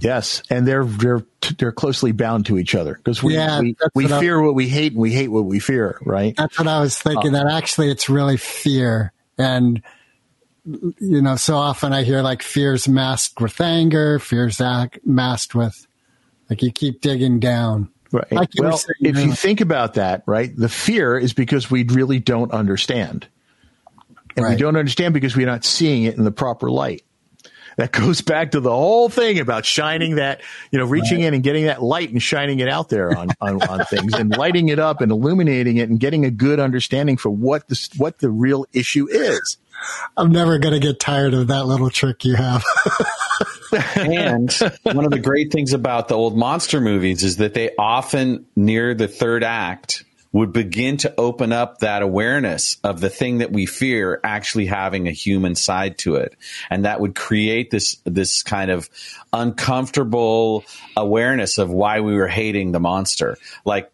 Yes, 0.00 0.42
and 0.50 0.66
they're 0.66 0.84
they're 0.84 1.24
they're 1.58 1.72
closely 1.72 2.12
bound 2.12 2.46
to 2.46 2.58
each 2.58 2.74
other 2.74 2.94
because 2.94 3.22
we 3.22 3.34
Yeah, 3.34 3.60
we, 3.60 3.76
we 3.94 4.04
what 4.04 4.12
I- 4.12 4.20
fear 4.20 4.40
what 4.40 4.54
we 4.54 4.68
hate 4.68 4.92
and 4.92 5.00
we 5.00 5.12
hate 5.12 5.28
what 5.28 5.44
we 5.44 5.58
fear. 5.58 5.98
Right. 6.04 6.34
That's 6.36 6.58
what 6.58 6.68
I 6.68 6.80
was 6.80 6.98
thinking. 6.98 7.32
That 7.32 7.46
actually, 7.46 7.90
it's 7.90 8.08
really 8.08 8.36
fear, 8.36 9.12
and 9.38 9.82
you 10.64 11.22
know, 11.22 11.36
so 11.36 11.56
often 11.56 11.92
I 11.92 12.02
hear 12.02 12.22
like 12.22 12.42
fear's 12.42 12.88
masked 12.88 13.40
with 13.40 13.60
anger, 13.60 14.18
fear's 14.18 14.60
masked 15.04 15.54
with 15.54 15.86
like 16.50 16.62
you 16.62 16.72
keep 16.72 17.00
digging 17.00 17.40
down. 17.40 17.88
Right. 18.12 18.30
Like 18.32 18.50
well, 18.58 18.76
saying, 18.76 18.94
if 19.00 19.18
you 19.18 19.32
think 19.32 19.60
about 19.60 19.94
that, 19.94 20.22
right, 20.26 20.54
the 20.54 20.68
fear 20.68 21.18
is 21.18 21.32
because 21.32 21.70
we 21.70 21.84
really 21.84 22.20
don't 22.20 22.52
understand. 22.52 23.28
And 24.36 24.46
we 24.46 24.56
don't 24.56 24.76
understand 24.76 25.14
because 25.14 25.34
we're 25.34 25.46
not 25.46 25.64
seeing 25.64 26.04
it 26.04 26.16
in 26.16 26.24
the 26.24 26.30
proper 26.30 26.70
light. 26.70 27.02
That 27.76 27.92
goes 27.92 28.22
back 28.22 28.52
to 28.52 28.60
the 28.60 28.70
whole 28.70 29.08
thing 29.08 29.38
about 29.38 29.66
shining 29.66 30.12
mm-hmm. 30.12 30.18
that, 30.18 30.40
you 30.70 30.78
know, 30.78 30.86
reaching 30.86 31.20
in 31.20 31.34
and 31.34 31.42
getting 31.42 31.66
that 31.66 31.82
light 31.82 32.10
and 32.10 32.22
shining 32.22 32.60
it 32.60 32.68
out 32.68 32.88
there 32.88 33.16
on, 33.16 33.28
on, 33.40 33.62
on 33.62 33.84
things 33.84 34.14
and 34.14 34.34
lighting 34.34 34.68
it 34.68 34.78
up 34.78 35.02
and 35.02 35.12
illuminating 35.12 35.76
it 35.76 35.90
and 35.90 36.00
getting 36.00 36.24
a 36.24 36.30
good 36.30 36.58
understanding 36.58 37.16
for 37.18 37.28
what 37.28 37.68
the, 37.68 37.88
what 37.98 38.18
the 38.18 38.30
real 38.30 38.64
issue 38.72 39.06
is. 39.10 39.58
I'm 40.16 40.32
never 40.32 40.58
going 40.58 40.72
to 40.72 40.80
get 40.80 40.98
tired 40.98 41.34
of 41.34 41.48
that 41.48 41.66
little 41.66 41.90
trick 41.90 42.24
you 42.24 42.34
have. 42.34 42.64
and 43.96 44.50
one 44.84 45.04
of 45.04 45.10
the 45.10 45.20
great 45.22 45.52
things 45.52 45.74
about 45.74 46.08
the 46.08 46.14
old 46.14 46.36
monster 46.36 46.80
movies 46.80 47.22
is 47.22 47.36
that 47.36 47.52
they 47.52 47.72
often 47.78 48.46
near 48.56 48.94
the 48.94 49.06
third 49.08 49.44
act 49.44 50.05
would 50.36 50.52
begin 50.52 50.98
to 50.98 51.14
open 51.16 51.50
up 51.50 51.78
that 51.78 52.02
awareness 52.02 52.76
of 52.84 53.00
the 53.00 53.08
thing 53.08 53.38
that 53.38 53.50
we 53.50 53.64
fear 53.64 54.20
actually 54.22 54.66
having 54.66 55.08
a 55.08 55.10
human 55.10 55.54
side 55.54 55.96
to 55.96 56.16
it 56.16 56.36
and 56.68 56.84
that 56.84 57.00
would 57.00 57.14
create 57.14 57.70
this 57.70 57.96
this 58.04 58.42
kind 58.42 58.70
of 58.70 58.90
uncomfortable 59.32 60.62
awareness 60.94 61.56
of 61.56 61.70
why 61.70 62.00
we 62.00 62.14
were 62.14 62.28
hating 62.28 62.70
the 62.70 62.78
monster 62.78 63.38
like 63.64 63.90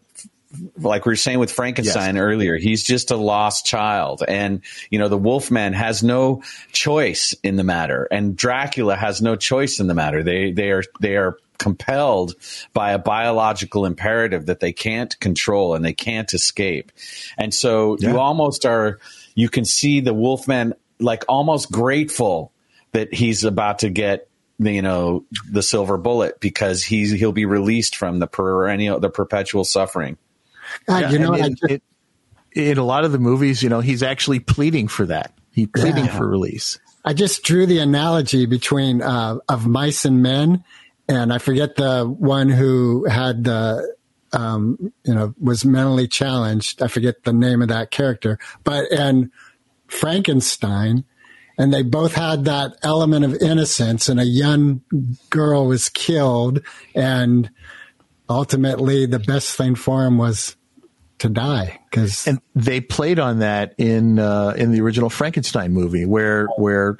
like 0.77 1.05
we 1.05 1.11
were 1.11 1.15
saying 1.15 1.39
with 1.39 1.51
Frankenstein 1.51 2.17
earlier, 2.17 2.57
he's 2.57 2.83
just 2.83 3.09
a 3.09 3.15
lost 3.15 3.65
child. 3.65 4.23
And, 4.27 4.61
you 4.91 4.99
know, 4.99 5.07
the 5.07 5.17
Wolfman 5.17 5.73
has 5.73 6.03
no 6.03 6.43
choice 6.71 7.33
in 7.41 7.55
the 7.55 7.63
matter 7.63 8.07
and 8.11 8.35
Dracula 8.35 8.95
has 8.95 9.19
no 9.19 9.35
choice 9.35 9.79
in 9.79 9.87
the 9.87 9.95
matter. 9.95 10.21
They, 10.21 10.51
they 10.51 10.69
are, 10.69 10.83
they 10.99 11.17
are 11.17 11.39
compelled 11.57 12.33
by 12.73 12.91
a 12.91 12.99
biological 12.99 13.85
imperative 13.85 14.47
that 14.47 14.59
they 14.59 14.73
can't 14.73 15.17
control 15.19 15.75
and 15.75 15.83
they 15.85 15.93
can't 15.93 16.33
escape. 16.33 16.91
And 17.37 17.53
so 17.53 17.97
Yeah. 17.99 18.11
you 18.11 18.19
almost 18.19 18.65
are, 18.65 18.99
you 19.35 19.49
can 19.49 19.65
see 19.65 19.99
the 19.99 20.13
Wolfman 20.13 20.73
like 20.99 21.23
almost 21.27 21.71
grateful 21.71 22.51
that 22.91 23.13
he's 23.13 23.43
about 23.43 23.79
to 23.79 23.89
get 23.89 24.27
you 24.59 24.81
know 24.83 25.25
the 25.51 25.63
silver 25.63 25.97
bullet 25.97 26.39
because 26.39 26.83
he's 26.83 27.11
he'll 27.11 27.31
be 27.31 27.45
released 27.45 27.95
from 27.95 28.19
the 28.19 28.27
perennial 28.27 28.99
the 28.99 29.09
perpetual 29.09 29.63
suffering 29.65 30.15
God, 30.87 31.01
Yeah, 31.01 31.09
you 31.09 31.19
know, 31.19 31.33
in, 31.33 31.55
just, 31.55 31.71
in- 31.71 31.81
in 32.71 32.77
a 32.77 32.83
lot 32.83 33.03
of 33.03 33.11
the 33.11 33.17
movies, 33.17 33.63
you 33.63 33.69
know, 33.69 33.79
he's 33.79 34.03
actually 34.03 34.39
pleading 34.39 34.87
for 34.87 35.07
that. 35.07 35.33
He's 35.51 35.67
pleading 35.75 36.05
Yeah. 36.05 36.17
for 36.17 36.27
release. 36.27 36.77
I 37.03 37.13
just 37.13 37.41
drew 37.43 37.65
the 37.65 37.79
analogy 37.79 38.45
between 38.45 39.01
uh, 39.01 39.37
of 39.49 39.65
mice 39.67 40.05
and 40.05 40.21
men, 40.21 40.63
and 41.07 41.33
I 41.33 41.37
forget 41.37 41.75
the 41.75 42.05
one 42.05 42.49
who 42.49 43.05
had 43.05 43.43
the 43.43 43.95
um, 44.31 44.93
you 45.03 45.13
know 45.13 45.33
was 45.39 45.65
mentally 45.65 46.07
challenged. 46.07 46.81
I 46.81 46.87
forget 46.87 47.23
the 47.23 47.33
name 47.33 47.61
of 47.61 47.67
that 47.69 47.91
character, 47.91 48.39
but 48.63 48.91
and 48.91 49.31
Frankenstein, 49.87 51.03
and 51.57 51.73
they 51.73 51.83
both 51.83 52.15
had 52.15 52.45
that 52.45 52.77
element 52.83 53.25
of 53.25 53.35
innocence, 53.35 54.09
and 54.09 54.19
a 54.19 54.25
young 54.25 54.81
girl 55.29 55.67
was 55.67 55.89
killed, 55.89 56.61
and 56.95 57.49
ultimately 58.29 59.05
the 59.05 59.19
best 59.19 59.55
thing 59.55 59.75
for 59.75 60.05
him 60.05 60.17
was 60.17 60.55
to 61.19 61.29
die 61.29 61.79
because 61.89 62.27
and 62.27 62.41
they 62.55 62.81
played 62.81 63.19
on 63.19 63.39
that 63.39 63.75
in 63.77 64.19
uh, 64.19 64.53
in 64.57 64.71
the 64.71 64.81
original 64.81 65.09
Frankenstein 65.09 65.71
movie, 65.71 66.05
where 66.05 66.47
where 66.57 66.97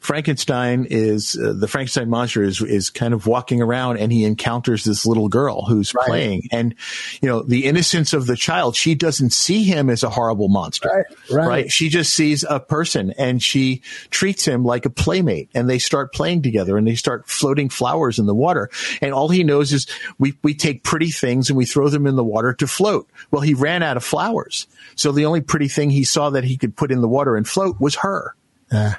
Frankenstein 0.00 0.86
is 0.88 1.38
uh, 1.38 1.52
the 1.54 1.68
Frankenstein 1.68 2.08
monster 2.08 2.42
is 2.42 2.62
is 2.62 2.88
kind 2.88 3.12
of 3.12 3.26
walking 3.26 3.60
around 3.60 3.98
and 3.98 4.10
he 4.10 4.24
encounters 4.24 4.82
this 4.82 5.04
little 5.04 5.28
girl 5.28 5.62
who's 5.66 5.92
playing, 5.92 6.48
and 6.50 6.74
you 7.20 7.28
know 7.28 7.42
the 7.42 7.66
innocence 7.66 8.14
of 8.14 8.26
the 8.26 8.34
child. 8.34 8.74
She 8.74 8.94
doesn't 8.94 9.32
see 9.34 9.62
him 9.62 9.90
as 9.90 10.02
a 10.02 10.08
horrible 10.08 10.48
monster, 10.48 10.88
Right, 11.30 11.46
right. 11.46 11.70
She 11.70 11.90
just 11.90 12.14
sees 12.14 12.44
a 12.48 12.58
person 12.58 13.12
and 13.18 13.42
she 13.42 13.82
treats 14.08 14.44
him 14.46 14.64
like 14.64 14.86
a 14.86 14.90
playmate, 14.90 15.50
and 15.54 15.68
they 15.68 15.78
start 15.78 16.14
playing 16.14 16.42
together 16.42 16.78
and 16.78 16.86
they 16.86 16.94
start 16.94 17.28
floating 17.28 17.68
flowers 17.68 18.18
in 18.18 18.24
the 18.24 18.34
water, 18.34 18.70
and 19.02 19.12
all 19.12 19.28
he 19.28 19.44
knows 19.44 19.70
is 19.72 19.86
we 20.18 20.34
we 20.42 20.54
take 20.54 20.82
pretty 20.82 21.10
things 21.10 21.50
and 21.50 21.58
we 21.58 21.66
throw 21.66 21.90
them 21.90 22.06
in 22.06 22.16
the 22.16 22.24
water 22.24 22.54
to 22.54 22.66
float. 22.66 23.06
Well, 23.30 23.42
he 23.42 23.52
ran 23.52 23.82
out 23.82 23.98
of 23.98 24.04
flowers, 24.04 24.66
so 24.96 25.12
the 25.12 25.26
only 25.26 25.42
pretty 25.42 25.68
thing 25.68 25.90
he 25.90 26.04
saw 26.04 26.30
that 26.30 26.44
he 26.44 26.56
could 26.56 26.74
put 26.74 26.90
in 26.90 27.02
the 27.02 27.08
water 27.08 27.36
and 27.36 27.46
float 27.46 27.78
was 27.78 27.96
her. 27.96 28.34
uh, 28.72 28.94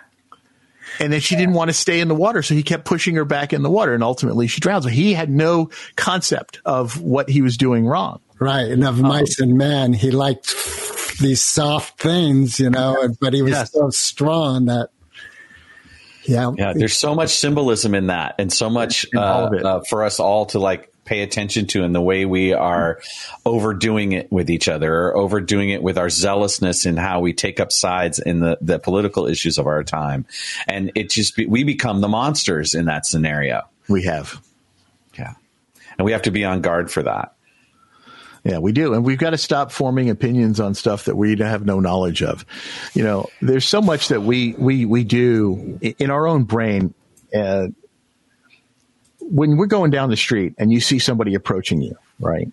And 1.00 1.12
then 1.14 1.22
she 1.22 1.36
didn't 1.36 1.54
want 1.54 1.70
to 1.70 1.74
stay 1.74 2.00
in 2.00 2.08
the 2.08 2.16
water, 2.16 2.44
so 2.44 2.54
he 2.54 2.64
kept 2.64 2.86
pushing 2.86 3.16
her 3.16 3.26
back 3.26 3.54
in 3.54 3.62
the 3.64 3.70
water, 3.70 3.94
and 3.94 4.04
ultimately 4.04 4.48
she 4.48 4.60
drowned. 4.60 4.84
So 4.84 4.90
he 4.90 5.14
had 5.14 5.30
no 5.30 5.70
concept 5.96 6.60
of 6.66 7.02
what 7.02 7.30
he 7.30 7.42
was 7.42 7.58
doing 7.58 7.86
wrong. 7.88 8.20
Right. 8.40 8.70
And 8.72 8.84
of 8.84 9.00
mice 9.00 9.40
and 9.40 9.58
men, 9.58 9.94
he 9.94 10.12
liked 10.12 10.54
these 11.20 11.42
soft 11.42 12.00
things, 12.00 12.60
you 12.60 12.70
know, 12.70 13.10
but 13.22 13.34
he 13.34 13.42
was 13.42 13.52
Yes. 13.52 13.72
so 13.72 13.90
strong 13.92 14.66
that, 14.66 14.90
yeah. 16.24 16.52
Yeah, 16.58 16.74
there's 16.76 16.98
so 16.98 17.16
much 17.16 17.30
symbolism 17.30 17.96
in 17.96 18.08
that, 18.08 18.36
and 18.40 18.52
so 18.52 18.70
much 18.70 19.06
uh, 19.16 19.20
uh, 19.20 19.82
for 19.90 20.04
us 20.04 20.20
all 20.20 20.46
to 20.48 20.60
like 20.60 20.91
pay 21.12 21.24
attention 21.24 21.68
to 21.68 21.84
in 21.84 21.92
the 21.92 22.02
way 22.02 22.24
we 22.24 22.54
are 22.54 23.02
overdoing 23.46 24.14
it 24.14 24.32
with 24.32 24.50
each 24.50 24.70
other, 24.70 24.94
or 24.94 25.18
overdoing 25.18 25.70
it 25.70 25.84
with 25.84 25.98
our 25.98 26.10
zealousness 26.10 26.86
in 26.86 26.96
how 26.96 27.20
we 27.20 27.34
take 27.34 27.60
up 27.60 27.74
sides 27.74 28.18
in 28.18 28.40
the, 28.40 28.58
the 28.62 28.80
political 28.80 29.28
issues 29.28 29.58
of 29.58 29.68
our 29.68 29.84
time, 29.84 30.26
and 30.70 30.94
it 30.96 31.10
just 31.10 31.36
be, 31.36 31.46
we 31.46 31.66
become 31.66 32.00
the 32.00 32.08
monsters 32.08 32.76
in 32.76 32.86
that 32.86 33.06
scenario. 33.06 33.64
We 33.90 34.04
have. 34.04 34.42
Yeah, 35.20 35.34
and 35.98 36.06
we 36.06 36.14
have 36.14 36.22
to 36.22 36.32
be 36.32 36.46
on 36.46 36.62
guard 36.62 36.90
for 36.90 37.04
that. 37.04 37.36
Yeah, 38.46 38.60
we 38.60 38.72
do. 38.72 38.94
And 38.94 39.04
we've 39.04 39.20
got 39.20 39.32
to 39.32 39.38
stop 39.38 39.74
forming 39.74 40.10
opinions 40.10 40.62
on 40.62 40.76
stuff 40.76 41.06
that 41.06 41.18
we 41.18 41.38
have 41.40 41.66
no 41.66 41.82
knowledge 41.82 42.24
of. 42.24 42.46
You 42.94 43.04
know, 43.04 43.30
there's 43.42 43.68
so 43.68 43.82
much 43.82 44.08
that 44.08 44.22
we, 44.22 44.54
we, 44.58 44.86
we 44.86 45.04
do 45.04 45.78
in 45.82 46.10
our 46.10 46.26
own 46.26 46.46
brain. 46.46 46.94
Uh, 47.36 47.68
when 49.32 49.56
we're 49.56 49.66
going 49.66 49.92
down 49.92 50.10
the 50.10 50.18
street 50.18 50.54
and 50.58 50.72
you 50.72 50.82
see 50.82 51.00
somebody 51.00 51.36
approaching 51.36 51.82
you, 51.82 51.98
right? 52.20 52.52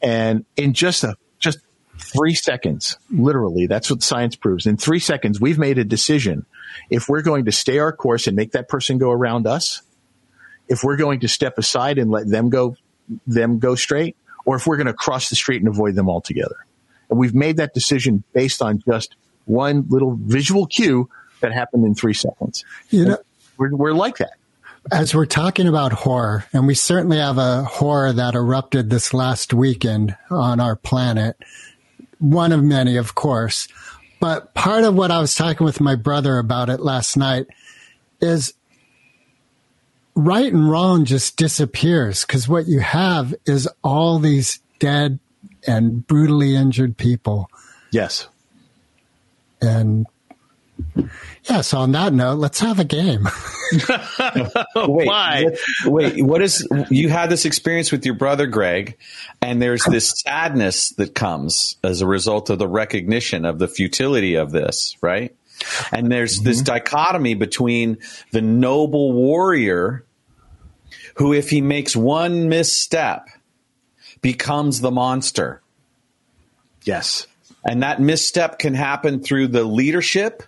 And 0.00 0.44
in 0.56 0.72
just 0.72 1.04
a, 1.04 1.16
just 1.38 1.58
three 1.98 2.34
seconds, 2.34 2.98
literally, 3.10 3.66
that's 3.66 3.90
what 3.90 4.02
science 4.02 4.34
proves. 4.34 4.66
In 4.66 4.76
three 4.76 4.98
seconds, 4.98 5.40
we've 5.40 5.58
made 5.58 5.78
a 5.78 5.84
decision. 5.84 6.46
If 6.90 7.08
we're 7.08 7.22
going 7.22 7.44
to 7.44 7.52
stay 7.52 7.78
our 7.78 7.92
course 7.92 8.26
and 8.26 8.34
make 8.34 8.52
that 8.52 8.68
person 8.68 8.98
go 8.98 9.10
around 9.10 9.46
us, 9.46 9.82
if 10.68 10.82
we're 10.82 10.96
going 10.96 11.20
to 11.20 11.28
step 11.28 11.58
aside 11.58 11.98
and 11.98 12.10
let 12.10 12.28
them 12.28 12.48
go, 12.48 12.76
them 13.26 13.58
go 13.58 13.74
straight, 13.74 14.16
or 14.44 14.56
if 14.56 14.66
we're 14.66 14.76
going 14.76 14.86
to 14.86 14.94
cross 14.94 15.28
the 15.28 15.36
street 15.36 15.60
and 15.60 15.68
avoid 15.68 15.94
them 15.94 16.08
altogether. 16.08 16.56
And 17.10 17.18
we've 17.18 17.34
made 17.34 17.58
that 17.58 17.74
decision 17.74 18.24
based 18.32 18.62
on 18.62 18.82
just 18.88 19.16
one 19.44 19.86
little 19.88 20.18
visual 20.20 20.66
cue 20.66 21.08
that 21.40 21.52
happened 21.52 21.84
in 21.84 21.94
three 21.94 22.14
seconds. 22.14 22.64
You 22.90 23.04
know, 23.04 23.18
We're, 23.58 23.74
we're 23.74 23.92
like 23.92 24.18
that. 24.18 24.34
As 24.92 25.14
we're 25.14 25.26
talking 25.26 25.66
about 25.66 25.92
horror, 25.92 26.44
and 26.52 26.66
we 26.66 26.74
certainly 26.74 27.18
have 27.18 27.38
a 27.38 27.64
horror 27.64 28.12
that 28.12 28.34
erupted 28.34 28.90
this 28.90 29.12
last 29.12 29.52
weekend 29.52 30.16
on 30.30 30.60
our 30.60 30.76
planet, 30.76 31.36
one 32.18 32.52
of 32.52 32.62
many, 32.62 32.96
of 32.96 33.14
course. 33.14 33.68
But 34.20 34.54
part 34.54 34.84
of 34.84 34.94
what 34.94 35.10
I 35.10 35.20
was 35.20 35.34
talking 35.34 35.64
with 35.64 35.80
my 35.80 35.94
brother 35.94 36.38
about 36.38 36.70
it 36.70 36.80
last 36.80 37.16
night 37.16 37.46
is 38.20 38.54
right 40.14 40.50
and 40.52 40.70
wrong 40.70 41.04
just 41.04 41.36
disappears 41.36 42.24
because 42.24 42.48
what 42.48 42.66
you 42.66 42.80
have 42.80 43.34
is 43.44 43.68
all 43.84 44.18
these 44.18 44.60
dead 44.78 45.18
and 45.66 46.06
brutally 46.06 46.56
injured 46.56 46.96
people. 46.96 47.50
Yes. 47.90 48.28
And 49.60 50.06
yeah, 51.44 51.60
so 51.60 51.78
on 51.78 51.92
that 51.92 52.12
note, 52.12 52.38
let's 52.38 52.60
have 52.60 52.78
a 52.78 52.84
game. 52.84 53.28
Wait, 54.76 55.06
Why? 55.06 55.44
what- 55.44 55.92
wait, 55.92 56.22
what 56.22 56.42
is 56.42 56.66
you 56.90 57.08
had 57.08 57.30
this 57.30 57.44
experience 57.44 57.90
with 57.90 58.04
your 58.04 58.14
brother 58.14 58.46
Greg, 58.46 58.96
and 59.42 59.60
there's 59.60 59.84
this 59.84 60.20
sadness 60.20 60.90
that 60.90 61.14
comes 61.14 61.76
as 61.82 62.00
a 62.00 62.06
result 62.06 62.50
of 62.50 62.58
the 62.58 62.68
recognition 62.68 63.44
of 63.44 63.58
the 63.58 63.68
futility 63.68 64.36
of 64.36 64.52
this, 64.52 64.96
right? 65.00 65.34
And 65.92 66.10
there's 66.10 66.36
mm-hmm. 66.36 66.44
this 66.44 66.62
dichotomy 66.62 67.34
between 67.34 67.98
the 68.32 68.42
noble 68.42 69.12
warrior 69.12 70.04
who, 71.16 71.32
if 71.32 71.50
he 71.50 71.60
makes 71.60 71.96
one 71.96 72.48
misstep, 72.48 73.28
becomes 74.20 74.80
the 74.80 74.90
monster. 74.90 75.62
Yes. 76.84 77.26
And 77.64 77.82
that 77.82 78.00
misstep 78.00 78.58
can 78.58 78.74
happen 78.74 79.22
through 79.22 79.48
the 79.48 79.64
leadership 79.64 80.42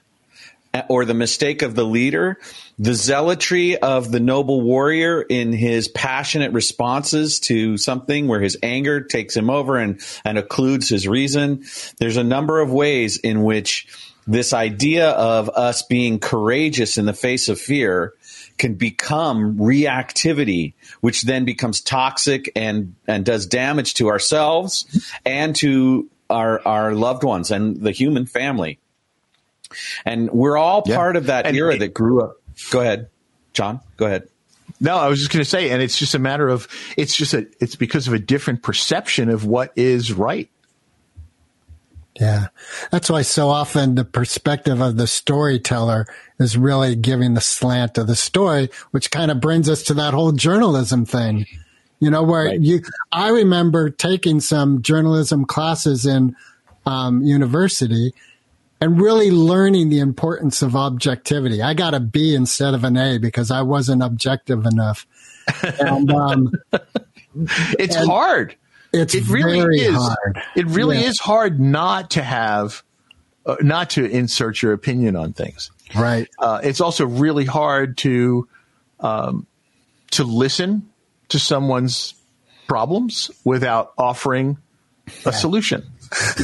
or 0.89 1.05
the 1.05 1.15
mistake 1.15 1.63
of 1.63 1.75
the 1.75 1.85
leader, 1.85 2.39
the 2.79 2.95
zealotry 2.95 3.77
of 3.77 4.11
the 4.11 4.21
noble 4.21 4.61
warrior 4.61 5.23
in 5.23 5.53
his 5.53 5.89
passionate 5.89 6.53
responses 6.53 7.41
to 7.41 7.77
something 7.77 8.29
where 8.29 8.41
his 8.41 8.57
anger 8.63 9.01
takes 9.01 9.37
him 9.37 9.51
over 9.51 9.77
and, 9.77 10.01
and 10.25 10.39
occludes 10.39 10.89
his 10.89 11.09
reason. 11.09 11.65
There's 11.99 12.17
a 12.17 12.25
number 12.25 12.61
of 12.61 12.71
ways 12.71 13.17
in 13.19 13.43
which 13.43 13.89
this 14.27 14.53
idea 14.53 15.11
of 15.11 15.49
us 15.49 15.83
being 15.83 16.19
courageous 16.19 16.99
in 16.99 17.07
the 17.07 17.15
face 17.15 17.49
of 17.49 17.59
fear 17.59 18.13
can 18.59 18.75
become 18.75 19.57
reactivity, 19.57 20.75
which 21.01 21.23
then 21.23 21.45
becomes 21.45 21.81
toxic 21.81 22.53
and, 22.55 22.95
and 23.07 23.25
does 23.25 23.47
damage 23.47 23.95
to 23.95 24.09
ourselves 24.09 24.85
and 25.25 25.57
to 25.57 26.11
our, 26.29 26.61
our 26.67 26.95
loved 26.95 27.25
ones 27.25 27.51
and 27.51 27.81
the 27.81 27.93
human 27.93 28.27
family. 28.27 28.79
And 30.05 30.31
we're 30.31 30.57
all 30.57 30.83
Yeah. 30.87 30.97
part 30.97 31.17
of 31.17 31.27
that 31.27 31.47
And 31.47 31.57
era 31.57 31.75
it- 31.75 31.79
that 31.81 31.95
grew 31.95 32.23
up. 32.23 32.37
Go 32.71 32.81
ahead, 32.81 33.09
John. 33.53 33.81
Go 33.97 34.07
ahead. 34.07 34.29
No, 34.81 34.97
I 34.97 35.09
was 35.09 35.19
just 35.19 35.31
going 35.33 35.43
to 35.43 35.49
say, 35.49 35.71
and 35.71 35.83
it's 35.83 35.99
just 35.99 36.15
a 36.15 36.19
matter 36.19 36.49
of, 36.49 36.69
it's 36.97 37.17
just 37.17 37.35
a, 37.35 37.47
it's 37.61 37.75
because 37.75 38.07
of 38.07 38.13
a 38.15 38.19
different 38.19 38.63
perception 38.63 39.29
of 39.29 39.45
what 39.45 39.73
is 39.77 40.13
right. 40.13 40.49
Yeah. 42.21 42.49
That's 42.91 43.09
why 43.09 43.23
so 43.23 43.49
often 43.49 43.95
the 43.95 44.05
perspective 44.05 44.81
of 44.81 44.97
the 44.97 45.07
storyteller 45.07 46.07
is 46.41 46.57
really 46.57 46.97
giving 46.97 47.35
the 47.35 47.41
slant 47.41 47.97
of 47.97 48.09
the 48.09 48.17
story, 48.17 48.71
which 48.91 49.11
kind 49.11 49.31
of 49.31 49.41
brings 49.41 49.69
us 49.69 49.85
to 49.85 49.95
that 49.95 50.15
whole 50.15 50.33
journalism 50.33 51.05
thing. 51.05 51.47
You 52.01 52.11
know, 52.11 52.23
where 52.23 52.47
Right. 52.47 52.61
you, 52.61 52.83
I 53.13 53.29
remember 53.29 53.91
taking 53.91 54.41
some 54.41 54.83
journalism 54.83 55.45
classes 55.45 56.07
in 56.07 56.35
um, 56.87 57.23
university 57.23 58.15
and 58.81 59.01
really 59.01 59.31
learning 59.31 59.89
the 59.89 59.99
importance 60.01 60.63
of 60.63 60.77
objectivity. 60.77 61.61
I 61.63 61.75
got 61.75 61.95
a 61.95 62.01
B 62.01 62.35
instead 62.35 62.75
of 62.75 62.85
an 62.85 62.97
A 62.97 63.19
because 63.19 63.51
I 63.51 63.63
wasn't 63.63 64.03
objective 64.03 64.65
enough. 64.67 65.07
And 65.81 66.11
um, 66.13 66.53
It's 67.79 67.97
And- 67.97 68.09
hard. 68.09 68.57
it's 68.93 69.15
It 69.15 69.29
really 69.29 69.81
is. 69.81 69.95
hard. 69.97 70.41
It 70.57 70.67
really 70.67 70.99
Yeah. 71.01 71.09
is 71.09 71.19
hard 71.21 71.61
not 71.61 72.11
to 72.13 72.23
have, 72.23 72.83
uh, 73.47 73.57
not 73.61 73.91
to 73.91 74.05
insert 74.05 74.63
your 74.63 74.73
opinion 74.73 75.17
on 75.17 75.33
things. 75.33 75.71
Right. 75.95 76.29
Uh, 76.39 76.61
it's 76.63 76.81
also 76.81 77.07
really 77.07 77.45
hard 77.47 77.97
to, 77.99 78.47
um, 79.01 79.47
to 80.13 80.25
listen 80.25 80.89
to 81.31 81.39
someone's 81.39 82.15
problems 82.67 83.31
without 83.45 83.93
offering 83.99 84.59
a 85.25 85.33
solution. 85.33 85.85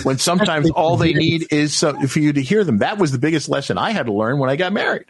When 0.02 0.18
sometimes 0.18 0.70
all 0.70 0.96
they 0.96 1.12
need 1.12 1.52
is 1.52 1.74
so, 1.76 1.94
for 2.06 2.18
you 2.18 2.32
to 2.32 2.42
hear 2.42 2.64
them. 2.64 2.78
That 2.78 2.98
was 2.98 3.12
the 3.12 3.18
biggest 3.18 3.48
lesson 3.48 3.78
I 3.78 3.90
had 3.90 4.06
to 4.06 4.12
learn 4.12 4.38
when 4.38 4.50
I 4.50 4.56
got 4.56 4.72
married. 4.72 5.06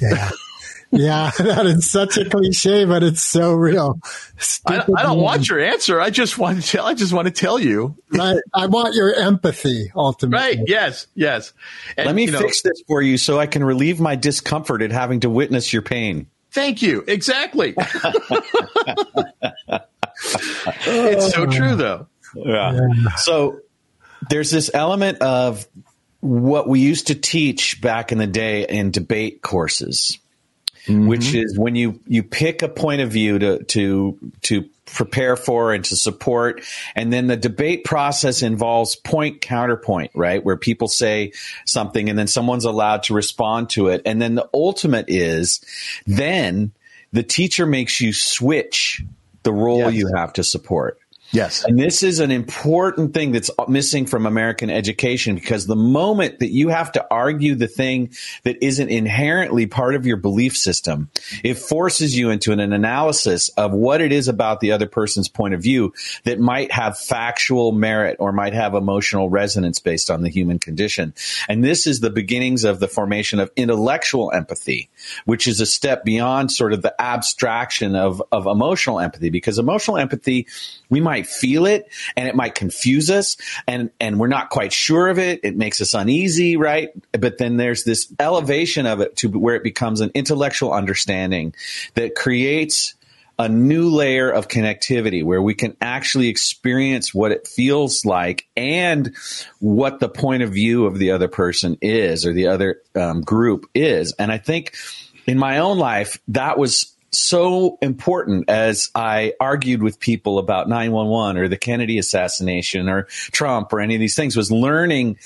Yeah. 0.00 0.30
Yeah, 0.92 1.30
that 1.38 1.64
is 1.64 1.90
such 1.90 2.18
a 2.18 2.28
cliche, 2.28 2.84
but 2.84 3.02
it's 3.02 3.22
so 3.22 3.54
real. 3.54 3.98
I, 4.66 4.84
I 4.94 5.02
don't 5.02 5.20
want 5.20 5.48
your 5.48 5.58
answer. 5.58 5.98
I 5.98 6.10
just 6.10 6.36
want 6.36 6.62
to 6.62 6.68
tell. 6.68 6.86
I 6.86 6.92
just 6.92 7.14
want 7.14 7.26
to 7.26 7.32
tell 7.32 7.58
you. 7.58 7.96
Right. 8.10 8.36
I 8.52 8.66
want 8.66 8.94
your 8.94 9.14
empathy, 9.14 9.90
ultimately. 9.96 10.38
Right? 10.38 10.58
Yes. 10.66 11.06
Yes. 11.14 11.54
And, 11.96 12.06
Let 12.06 12.14
me 12.14 12.26
you 12.26 12.32
know, 12.32 12.40
fix 12.40 12.60
this 12.60 12.82
for 12.86 13.00
you 13.00 13.16
so 13.16 13.40
I 13.40 13.46
can 13.46 13.64
relieve 13.64 14.00
my 14.00 14.16
discomfort 14.16 14.82
at 14.82 14.92
having 14.92 15.20
to 15.20 15.30
witness 15.30 15.72
your 15.72 15.80
pain. 15.80 16.26
Thank 16.50 16.82
you. 16.82 17.02
Exactly. 17.06 17.74
it's 20.86 21.32
so 21.32 21.46
true, 21.46 21.74
though. 21.74 22.06
Yeah. 22.34 22.78
So 23.16 23.60
there's 24.32 24.50
this 24.50 24.70
element 24.72 25.20
of 25.20 25.68
what 26.20 26.66
we 26.66 26.80
used 26.80 27.08
to 27.08 27.14
teach 27.14 27.82
back 27.82 28.12
in 28.12 28.18
the 28.18 28.26
day 28.26 28.66
in 28.66 28.90
debate 28.90 29.42
courses, 29.42 30.18
mm-hmm. 30.86 31.06
which 31.06 31.34
is 31.34 31.58
when 31.58 31.76
you 31.76 32.00
you 32.06 32.22
pick 32.22 32.62
a 32.62 32.68
point 32.68 33.02
of 33.02 33.10
view 33.10 33.38
to 33.38 33.62
to 33.64 34.32
to 34.40 34.70
prepare 34.86 35.36
for 35.36 35.74
and 35.74 35.84
to 35.84 35.96
support 35.96 36.62
and 36.94 37.12
then 37.12 37.26
the 37.26 37.36
debate 37.36 37.84
process 37.84 38.40
involves 38.40 38.96
point 38.96 39.42
counterpoint 39.42 40.10
right? 40.14 40.42
Where 40.42 40.56
people 40.56 40.88
say 40.88 41.32
something 41.66 42.08
and 42.08 42.18
then 42.18 42.26
someone's 42.26 42.64
allowed 42.64 43.02
to 43.04 43.14
respond 43.14 43.68
to 43.70 43.88
it. 43.88 44.00
And 44.06 44.20
then 44.20 44.34
the 44.34 44.48
ultimate 44.54 45.06
is 45.08 45.60
then 46.06 46.72
the 47.12 47.22
teacher 47.22 47.66
makes 47.66 48.00
you 48.00 48.14
switch 48.14 49.02
the 49.42 49.52
role 49.52 49.90
Yes. 49.90 49.94
you 49.94 50.10
have 50.16 50.32
to 50.34 50.44
support 50.44 51.01
Yes. 51.32 51.64
and 51.64 51.78
this 51.78 52.02
is 52.02 52.20
an 52.20 52.30
important 52.30 53.14
thing 53.14 53.32
that's 53.32 53.50
missing 53.66 54.06
from 54.06 54.26
American 54.26 54.70
education 54.70 55.34
because 55.34 55.66
the 55.66 55.76
moment 55.76 56.40
that 56.40 56.50
you 56.50 56.68
have 56.68 56.92
to 56.92 57.06
argue 57.10 57.54
the 57.54 57.68
thing 57.68 58.10
that 58.44 58.62
isn't 58.62 58.88
inherently 58.88 59.66
part 59.66 59.94
of 59.94 60.06
your 60.06 60.18
belief 60.18 60.56
system, 60.56 61.10
it 61.42 61.54
forces 61.54 62.16
you 62.16 62.30
into 62.30 62.52
an, 62.52 62.60
an 62.60 62.72
analysis 62.72 63.48
of 63.50 63.72
what 63.72 64.00
it 64.00 64.12
is 64.12 64.28
about 64.28 64.60
the 64.60 64.72
other 64.72 64.86
person's 64.86 65.28
point 65.28 65.54
of 65.54 65.62
view 65.62 65.94
that 66.24 66.38
might 66.38 66.70
have 66.70 66.98
factual 66.98 67.72
merit 67.72 68.16
or 68.18 68.32
might 68.32 68.52
have 68.52 68.74
emotional 68.74 69.30
resonance 69.30 69.78
based 69.78 70.10
on 70.10 70.22
the 70.22 70.28
human 70.28 70.58
condition. 70.58 71.14
And 71.48 71.64
this 71.64 71.86
is 71.86 72.00
the 72.00 72.10
beginnings 72.10 72.64
of 72.64 72.78
the 72.78 72.88
formation 72.88 73.40
of 73.40 73.50
intellectual 73.56 74.32
empathy, 74.32 74.90
which 75.24 75.46
is 75.46 75.60
a 75.60 75.66
step 75.66 76.04
beyond 76.04 76.50
sort 76.52 76.72
of 76.72 76.82
the 76.82 76.94
abstraction 77.00 77.94
of, 77.96 78.22
of 78.32 78.46
emotional 78.46 79.00
empathy 79.00 79.30
because 79.30 79.58
emotional 79.58 79.98
empathy, 79.98 80.46
we 80.90 81.00
might 81.00 81.26
feel 81.26 81.66
it 81.66 81.88
and 82.16 82.28
it 82.28 82.34
might 82.34 82.54
confuse 82.54 83.10
us 83.10 83.36
and, 83.66 83.90
and 84.00 84.18
we're 84.18 84.28
not 84.28 84.50
quite 84.50 84.72
sure 84.72 85.08
of 85.08 85.18
it. 85.18 85.40
It 85.42 85.56
makes 85.56 85.80
us 85.80 85.94
uneasy, 85.94 86.56
right? 86.56 86.90
But 87.12 87.38
then 87.38 87.56
there's 87.56 87.84
this 87.84 88.12
elevation 88.18 88.86
of 88.86 89.00
it 89.00 89.16
to 89.18 89.28
where 89.28 89.54
it 89.54 89.62
becomes 89.62 90.00
an 90.00 90.10
intellectual 90.14 90.72
understanding 90.72 91.54
that 91.94 92.14
creates 92.14 92.94
a 93.38 93.48
new 93.48 93.90
layer 93.90 94.30
of 94.30 94.48
connectivity 94.48 95.24
where 95.24 95.42
we 95.42 95.54
can 95.54 95.76
actually 95.80 96.28
experience 96.28 97.14
what 97.14 97.32
it 97.32 97.46
feels 97.46 98.04
like 98.04 98.46
and 98.56 99.14
what 99.58 100.00
the 100.00 100.08
point 100.08 100.42
of 100.42 100.50
view 100.50 100.86
of 100.86 100.98
the 100.98 101.10
other 101.12 101.28
person 101.28 101.76
is 101.80 102.26
or 102.26 102.32
the 102.32 102.48
other 102.48 102.80
um, 102.94 103.22
group 103.22 103.68
is. 103.74 104.12
And 104.18 104.30
I 104.30 104.38
think 104.38 104.74
in 105.26 105.38
my 105.38 105.58
own 105.58 105.78
life, 105.78 106.20
that 106.28 106.58
was 106.58 106.94
so 107.10 107.78
important 107.82 108.48
as 108.48 108.90
I 108.94 109.34
argued 109.38 109.82
with 109.82 110.00
people 110.00 110.38
about 110.38 110.68
911 110.68 111.36
or 111.36 111.48
the 111.48 111.58
Kennedy 111.58 111.98
assassination 111.98 112.88
or 112.88 113.04
Trump 113.32 113.72
or 113.72 113.80
any 113.80 113.94
of 113.94 114.00
these 114.00 114.16
things 114.16 114.36
was 114.36 114.50
learning 114.50 115.18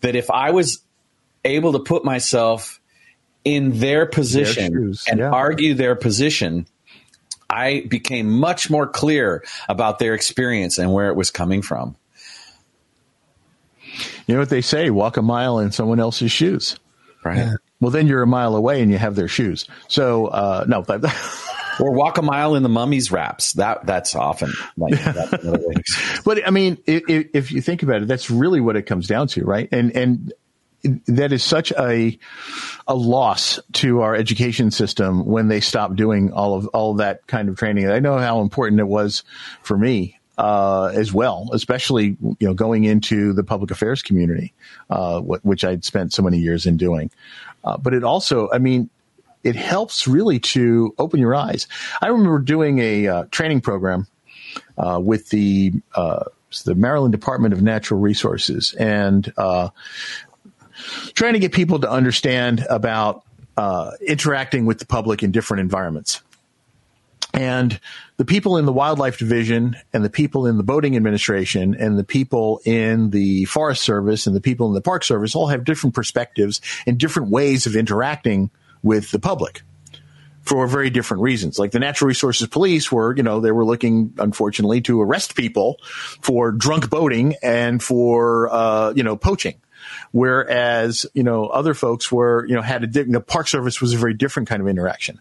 that 0.00 0.16
if 0.16 0.30
I 0.30 0.50
was 0.52 0.82
able 1.44 1.72
to 1.72 1.80
put 1.80 2.04
myself 2.04 2.80
in 3.44 3.78
their 3.78 4.06
position 4.06 4.72
shoes, 4.72 5.04
and 5.08 5.20
yeah. 5.20 5.30
argue 5.30 5.74
their 5.74 5.94
position, 5.94 6.66
I 7.48 7.84
became 7.88 8.30
much 8.30 8.70
more 8.70 8.86
clear 8.86 9.44
about 9.68 9.98
their 9.98 10.14
experience 10.14 10.78
and 10.78 10.92
where 10.92 11.08
it 11.08 11.16
was 11.16 11.30
coming 11.30 11.62
from. 11.62 11.96
You 14.26 14.34
know 14.34 14.40
what 14.40 14.50
they 14.50 14.62
say? 14.62 14.90
Walk 14.90 15.16
a 15.16 15.22
mile 15.22 15.58
in 15.58 15.70
someone 15.70 16.00
else's 16.00 16.32
shoes. 16.32 16.78
Right. 17.22 17.56
Well, 17.80 17.90
then 17.90 18.06
you're 18.06 18.22
a 18.22 18.26
mile 18.26 18.56
away 18.56 18.82
and 18.82 18.90
you 18.90 18.98
have 18.98 19.14
their 19.14 19.28
shoes. 19.28 19.66
So, 19.88 20.26
uh, 20.26 20.64
no, 20.68 20.82
but 20.82 21.04
Or 21.80 21.92
walk 21.92 22.18
a 22.18 22.22
mile 22.22 22.54
in 22.54 22.62
the 22.62 22.68
mummy's 22.68 23.10
wraps. 23.10 23.54
That 23.54 23.86
that's 23.86 24.14
often 24.14 24.52
like 24.76 25.00
that's. 25.00 26.22
But 26.24 26.46
I 26.46 26.50
mean, 26.50 26.78
if, 26.86 27.02
if 27.34 27.52
you 27.52 27.60
think 27.60 27.82
about 27.82 28.02
it, 28.02 28.08
that's 28.08 28.30
really 28.30 28.60
what 28.60 28.76
it 28.76 28.82
comes 28.82 29.06
down 29.06 29.28
to, 29.28 29.44
right? 29.44 29.68
And 29.72 29.94
and 29.96 30.32
that 31.06 31.32
is 31.32 31.42
such 31.42 31.72
a 31.72 32.18
a 32.86 32.94
loss 32.94 33.58
to 33.72 34.02
our 34.02 34.14
education 34.14 34.70
system 34.70 35.24
when 35.24 35.48
they 35.48 35.60
stop 35.60 35.94
doing 35.96 36.32
all 36.32 36.54
of 36.54 36.66
all 36.68 36.94
that 36.94 37.26
kind 37.26 37.48
of 37.48 37.56
training. 37.56 37.90
I 37.90 38.00
know 38.00 38.18
how 38.18 38.40
important 38.40 38.80
it 38.80 38.88
was 38.88 39.24
for 39.62 39.78
me 39.78 40.18
uh, 40.36 40.92
as 40.94 41.12
well, 41.12 41.48
especially 41.52 42.16
you 42.20 42.36
know 42.40 42.54
going 42.54 42.84
into 42.84 43.32
the 43.32 43.44
public 43.44 43.70
affairs 43.70 44.02
community, 44.02 44.52
uh, 44.90 45.20
wh- 45.20 45.44
which 45.44 45.64
I'd 45.64 45.84
spent 45.84 46.12
so 46.12 46.22
many 46.22 46.38
years 46.38 46.66
in 46.66 46.76
doing. 46.76 47.10
Uh, 47.62 47.78
but 47.78 47.94
it 47.94 48.04
also, 48.04 48.50
I 48.52 48.58
mean, 48.58 48.90
it 49.42 49.56
helps 49.56 50.06
really 50.06 50.38
to 50.40 50.94
open 50.98 51.20
your 51.20 51.34
eyes. 51.34 51.66
I 52.02 52.08
remember 52.08 52.38
doing 52.40 52.78
a 52.78 53.06
uh, 53.06 53.24
training 53.30 53.60
program 53.60 54.06
uh, 54.76 55.00
with 55.02 55.30
the 55.30 55.72
uh, 55.94 56.24
the 56.64 56.74
Maryland 56.74 57.12
Department 57.12 57.52
of 57.52 57.62
Natural 57.62 57.98
Resources 57.98 58.74
and 58.74 59.32
uh, 59.36 59.70
trying 61.14 61.34
to 61.34 61.38
get 61.38 61.52
people 61.52 61.80
to 61.80 61.90
understand 61.90 62.64
about 62.68 63.24
uh, 63.56 63.92
interacting 64.06 64.66
with 64.66 64.78
the 64.78 64.86
public 64.86 65.22
in 65.22 65.30
different 65.30 65.60
environments. 65.60 66.22
And 67.32 67.80
the 68.16 68.24
people 68.24 68.56
in 68.56 68.64
the 68.64 68.72
wildlife 68.72 69.18
division 69.18 69.76
and 69.92 70.04
the 70.04 70.10
people 70.10 70.46
in 70.46 70.56
the 70.56 70.62
boating 70.62 70.94
administration 70.94 71.74
and 71.74 71.98
the 71.98 72.04
people 72.04 72.60
in 72.64 73.10
the 73.10 73.44
forest 73.46 73.82
service 73.82 74.28
and 74.28 74.36
the 74.36 74.40
people 74.40 74.68
in 74.68 74.74
the 74.74 74.80
park 74.80 75.02
service 75.02 75.34
all 75.34 75.48
have 75.48 75.64
different 75.64 75.96
perspectives 75.96 76.60
and 76.86 76.96
different 76.96 77.30
ways 77.30 77.66
of 77.66 77.74
interacting 77.74 78.50
with 78.84 79.10
the 79.10 79.18
public 79.18 79.62
for 80.42 80.66
very 80.68 80.90
different 80.90 81.22
reasons. 81.22 81.58
Like 81.58 81.72
the 81.72 81.80
natural 81.80 82.06
resources 82.06 82.46
police 82.46 82.92
were, 82.92 83.16
you 83.16 83.22
know, 83.22 83.40
they 83.40 83.50
were 83.50 83.64
looking, 83.64 84.14
unfortunately, 84.18 84.80
to 84.82 85.02
arrest 85.02 85.34
people 85.34 85.78
for 86.20 86.52
drunk 86.52 86.88
boating 86.88 87.34
and 87.42 87.82
for, 87.82 88.48
uh, 88.52 88.92
you 88.94 89.02
know, 89.02 89.16
poaching. 89.16 89.54
Whereas, 90.14 91.06
you 91.12 91.24
know, 91.24 91.46
other 91.46 91.74
folks 91.74 92.12
were, 92.12 92.46
you 92.46 92.54
know, 92.54 92.62
had 92.62 92.84
a, 92.84 92.86
di- 92.86 93.02
the 93.02 93.20
park 93.20 93.48
service 93.48 93.80
was 93.80 93.94
a 93.94 93.98
very 93.98 94.14
different 94.14 94.48
kind 94.48 94.62
of 94.62 94.68
interaction. 94.68 95.20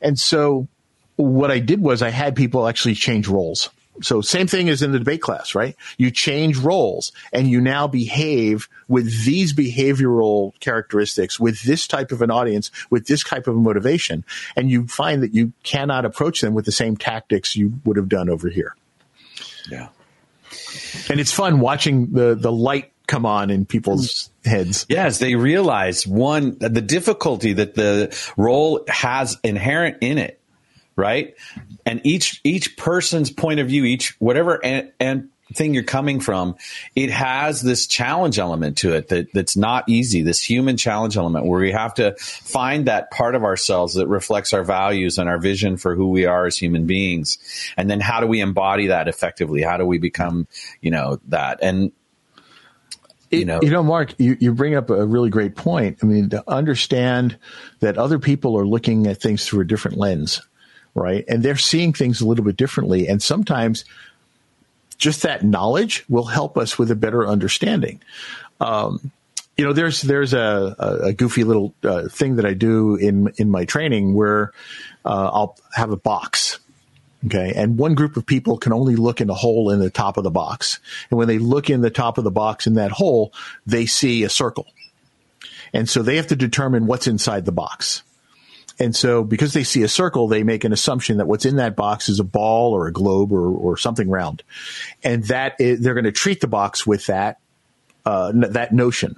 And 0.00 0.18
so 0.18 0.66
what 1.14 1.52
I 1.52 1.60
did 1.60 1.80
was 1.80 2.02
I 2.02 2.10
had 2.10 2.34
people 2.34 2.66
actually 2.66 2.96
change 2.96 3.28
roles. 3.28 3.70
So 4.02 4.22
same 4.22 4.48
thing 4.48 4.68
as 4.68 4.82
in 4.82 4.90
the 4.90 4.98
debate 4.98 5.22
class, 5.22 5.54
right? 5.54 5.76
You 5.98 6.10
change 6.10 6.56
roles 6.56 7.12
and 7.32 7.48
you 7.48 7.60
now 7.60 7.86
behave 7.86 8.68
with 8.88 9.24
these 9.24 9.52
behavioral 9.52 10.58
characteristics, 10.58 11.38
with 11.38 11.62
this 11.62 11.86
type 11.86 12.10
of 12.10 12.20
an 12.20 12.32
audience, 12.32 12.72
with 12.90 13.06
this 13.06 13.22
type 13.22 13.46
of 13.46 13.54
motivation. 13.54 14.24
And 14.56 14.68
you 14.68 14.88
find 14.88 15.22
that 15.22 15.32
you 15.32 15.52
cannot 15.62 16.04
approach 16.04 16.40
them 16.40 16.54
with 16.54 16.64
the 16.64 16.72
same 16.72 16.96
tactics 16.96 17.54
you 17.54 17.74
would 17.84 17.96
have 17.96 18.08
done 18.08 18.28
over 18.28 18.48
here. 18.48 18.74
Yeah. 19.70 19.90
And 21.08 21.20
it's 21.20 21.32
fun 21.32 21.60
watching 21.60 22.10
the, 22.10 22.34
the 22.34 22.50
light 22.50 22.90
come 23.06 23.26
on 23.26 23.50
in 23.50 23.66
people's 23.66 24.30
heads. 24.44 24.86
Yes, 24.88 25.18
they 25.18 25.34
realize 25.34 26.06
one 26.06 26.58
the 26.58 26.80
difficulty 26.80 27.54
that 27.54 27.74
the 27.74 28.16
role 28.36 28.84
has 28.88 29.36
inherent 29.44 29.98
in 30.00 30.18
it, 30.18 30.40
right? 30.96 31.34
And 31.84 32.00
each 32.04 32.40
each 32.44 32.76
person's 32.76 33.30
point 33.30 33.60
of 33.60 33.68
view, 33.68 33.84
each 33.84 34.16
whatever 34.18 34.64
and, 34.64 34.92
and 34.98 35.28
thing 35.52 35.74
you're 35.74 35.82
coming 35.82 36.20
from, 36.20 36.56
it 36.96 37.10
has 37.10 37.60
this 37.60 37.86
challenge 37.86 38.38
element 38.38 38.78
to 38.78 38.94
it 38.94 39.08
that 39.08 39.32
that's 39.32 39.56
not 39.56 39.88
easy. 39.88 40.22
This 40.22 40.42
human 40.42 40.76
challenge 40.76 41.16
element 41.16 41.44
where 41.44 41.60
we 41.60 41.72
have 41.72 41.94
to 41.94 42.16
find 42.18 42.86
that 42.86 43.10
part 43.10 43.34
of 43.34 43.44
ourselves 43.44 43.94
that 43.94 44.08
reflects 44.08 44.52
our 44.52 44.64
values 44.64 45.18
and 45.18 45.28
our 45.28 45.38
vision 45.38 45.76
for 45.76 45.94
who 45.94 46.10
we 46.10 46.24
are 46.24 46.46
as 46.46 46.56
human 46.56 46.86
beings, 46.86 47.38
and 47.76 47.90
then 47.90 48.00
how 48.00 48.20
do 48.20 48.26
we 48.26 48.40
embody 48.40 48.88
that 48.88 49.08
effectively? 49.08 49.62
How 49.62 49.76
do 49.76 49.84
we 49.84 49.98
become, 49.98 50.48
you 50.80 50.90
know, 50.90 51.20
that 51.28 51.58
and 51.62 51.92
you 53.38 53.44
know, 53.44 53.60
you 53.62 53.70
know, 53.70 53.82
Mark, 53.82 54.14
you, 54.18 54.36
you 54.40 54.52
bring 54.52 54.74
up 54.74 54.90
a 54.90 55.06
really 55.06 55.30
great 55.30 55.56
point. 55.56 55.98
I 56.02 56.06
mean, 56.06 56.30
to 56.30 56.42
understand 56.48 57.38
that 57.80 57.98
other 57.98 58.18
people 58.18 58.58
are 58.58 58.66
looking 58.66 59.06
at 59.06 59.20
things 59.20 59.46
through 59.46 59.62
a 59.62 59.64
different 59.64 59.96
lens, 59.96 60.40
right? 60.94 61.24
And 61.28 61.42
they're 61.42 61.56
seeing 61.56 61.92
things 61.92 62.20
a 62.20 62.26
little 62.26 62.44
bit 62.44 62.56
differently. 62.56 63.08
And 63.08 63.22
sometimes 63.22 63.84
just 64.98 65.22
that 65.22 65.44
knowledge 65.44 66.04
will 66.08 66.24
help 66.24 66.56
us 66.56 66.78
with 66.78 66.90
a 66.90 66.96
better 66.96 67.26
understanding. 67.26 68.00
Um, 68.60 69.10
you 69.56 69.64
know, 69.64 69.72
there's 69.72 70.02
there's 70.02 70.34
a, 70.34 71.02
a, 71.04 71.12
goofy 71.12 71.44
little 71.44 71.74
uh, 71.84 72.08
thing 72.08 72.36
that 72.36 72.44
I 72.44 72.54
do 72.54 72.96
in 72.96 73.32
in 73.36 73.50
my 73.50 73.64
training 73.64 74.14
where 74.14 74.52
uh, 75.04 75.30
I'll 75.32 75.56
have 75.74 75.90
a 75.90 75.96
box, 75.96 76.58
Okay. 77.26 77.52
And 77.54 77.78
one 77.78 77.94
group 77.94 78.16
of 78.16 78.26
people 78.26 78.58
can 78.58 78.72
only 78.72 78.96
look 78.96 79.20
in 79.20 79.30
a 79.30 79.34
hole 79.34 79.70
in 79.70 79.80
the 79.80 79.90
top 79.90 80.16
of 80.16 80.24
the 80.24 80.30
box. 80.30 80.80
And 81.10 81.18
when 81.18 81.28
they 81.28 81.38
look 81.38 81.70
in 81.70 81.80
the 81.80 81.90
top 81.90 82.18
of 82.18 82.24
the 82.24 82.30
box 82.30 82.66
in 82.66 82.74
that 82.74 82.90
hole, 82.90 83.32
they 83.66 83.86
see 83.86 84.24
a 84.24 84.28
circle. 84.28 84.66
And 85.72 85.88
so 85.88 86.02
they 86.02 86.16
have 86.16 86.28
to 86.28 86.36
determine 86.36 86.86
what's 86.86 87.06
inside 87.06 87.44
the 87.44 87.52
box. 87.52 88.02
And 88.78 88.94
so 88.94 89.22
because 89.22 89.52
they 89.52 89.64
see 89.64 89.82
a 89.82 89.88
circle, 89.88 90.28
they 90.28 90.42
make 90.42 90.64
an 90.64 90.72
assumption 90.72 91.18
that 91.18 91.26
what's 91.26 91.46
in 91.46 91.56
that 91.56 91.76
box 91.76 92.08
is 92.08 92.20
a 92.20 92.24
ball 92.24 92.72
or 92.72 92.86
a 92.86 92.92
globe 92.92 93.32
or, 93.32 93.48
or 93.48 93.76
something 93.76 94.08
round. 94.08 94.42
And 95.02 95.24
that 95.24 95.56
is, 95.60 95.80
they're 95.80 95.94
going 95.94 96.04
to 96.04 96.12
treat 96.12 96.40
the 96.40 96.48
box 96.48 96.86
with 96.86 97.06
that, 97.06 97.38
uh, 98.04 98.32
that 98.34 98.72
notion. 98.72 99.16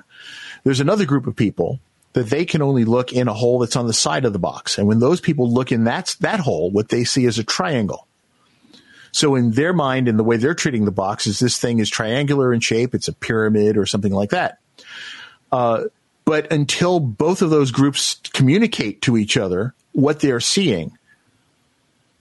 There's 0.64 0.80
another 0.80 1.06
group 1.06 1.26
of 1.26 1.36
people 1.36 1.80
that 2.16 2.30
they 2.30 2.46
can 2.46 2.62
only 2.62 2.86
look 2.86 3.12
in 3.12 3.28
a 3.28 3.34
hole 3.34 3.58
that's 3.58 3.76
on 3.76 3.86
the 3.86 3.92
side 3.92 4.24
of 4.24 4.32
the 4.32 4.38
box. 4.38 4.78
And 4.78 4.88
when 4.88 5.00
those 5.00 5.20
people 5.20 5.52
look 5.52 5.70
in 5.70 5.84
that, 5.84 6.16
that 6.20 6.40
hole, 6.40 6.70
what 6.70 6.88
they 6.88 7.04
see 7.04 7.26
is 7.26 7.38
a 7.38 7.44
triangle. 7.44 8.08
So 9.12 9.34
in 9.34 9.50
their 9.50 9.74
mind 9.74 10.08
and 10.08 10.18
the 10.18 10.24
way 10.24 10.38
they're 10.38 10.54
treating 10.54 10.86
the 10.86 10.90
box 10.90 11.26
is 11.26 11.38
this 11.38 11.58
thing 11.58 11.78
is 11.78 11.90
triangular 11.90 12.54
in 12.54 12.60
shape. 12.60 12.94
It's 12.94 13.08
a 13.08 13.12
pyramid 13.12 13.76
or 13.76 13.84
something 13.84 14.14
like 14.14 14.30
that. 14.30 14.60
Uh, 15.52 15.84
but 16.24 16.50
until 16.50 17.00
both 17.00 17.42
of 17.42 17.50
those 17.50 17.70
groups 17.70 18.18
communicate 18.32 19.02
to 19.02 19.18
each 19.18 19.36
other 19.36 19.74
what 19.92 20.20
they're 20.20 20.40
seeing, 20.40 20.96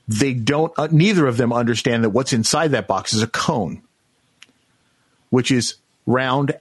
they 0.10 0.34
don't, 0.34 0.74
uh, 0.78 0.90
neither 0.92 1.26
of 1.26 1.38
them 1.38 1.54
understand 1.54 2.04
that 2.04 2.10
what's 2.10 2.34
inside 2.34 2.72
that 2.72 2.86
box 2.86 3.14
is 3.14 3.24
a 3.24 3.28
cone, 3.28 3.82
which 5.30 5.52
is 5.52 5.76
round 6.06 6.52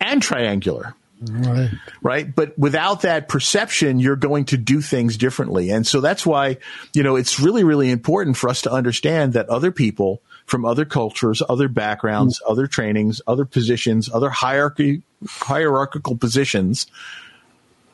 and 0.00 0.22
triangular. 0.22 0.94
Right. 1.20 1.70
Right. 2.00 2.34
But 2.34 2.58
without 2.58 3.02
that 3.02 3.28
perception, 3.28 3.98
you're 3.98 4.16
going 4.16 4.44
to 4.46 4.56
do 4.56 4.80
things 4.80 5.16
differently. 5.16 5.70
And 5.70 5.86
so 5.86 6.00
that's 6.00 6.24
why, 6.24 6.58
you 6.94 7.02
know, 7.02 7.16
it's 7.16 7.40
really, 7.40 7.64
really 7.64 7.90
important 7.90 8.36
for 8.36 8.48
us 8.48 8.62
to 8.62 8.72
understand 8.72 9.32
that 9.32 9.48
other 9.48 9.72
people 9.72 10.22
from 10.46 10.64
other 10.64 10.84
cultures, 10.84 11.42
other 11.48 11.68
backgrounds, 11.68 12.40
mm. 12.40 12.50
other 12.50 12.66
trainings, 12.66 13.20
other 13.26 13.44
positions, 13.44 14.08
other 14.12 14.30
hierarchy, 14.30 15.02
hierarchical 15.26 16.16
positions 16.16 16.86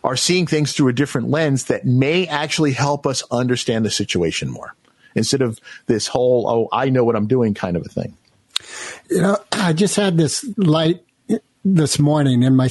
are 0.04 0.16
seeing 0.16 0.46
things 0.46 0.72
through 0.72 0.88
a 0.88 0.92
different 0.92 1.30
lens 1.30 1.64
that 1.64 1.86
may 1.86 2.26
actually 2.26 2.72
help 2.72 3.06
us 3.06 3.22
understand 3.30 3.84
the 3.84 3.90
situation 3.90 4.50
more 4.50 4.74
instead 5.14 5.40
of 5.40 5.58
this 5.86 6.06
whole, 6.06 6.48
oh, 6.48 6.68
I 6.76 6.90
know 6.90 7.04
what 7.04 7.16
I'm 7.16 7.26
doing 7.26 7.54
kind 7.54 7.76
of 7.76 7.86
a 7.86 7.88
thing. 7.88 8.16
You 9.08 9.22
know, 9.22 9.38
I 9.52 9.72
just 9.72 9.96
had 9.96 10.18
this 10.18 10.44
light 10.58 11.02
this 11.64 11.98
morning 11.98 12.42
in 12.42 12.54
my 12.54 12.68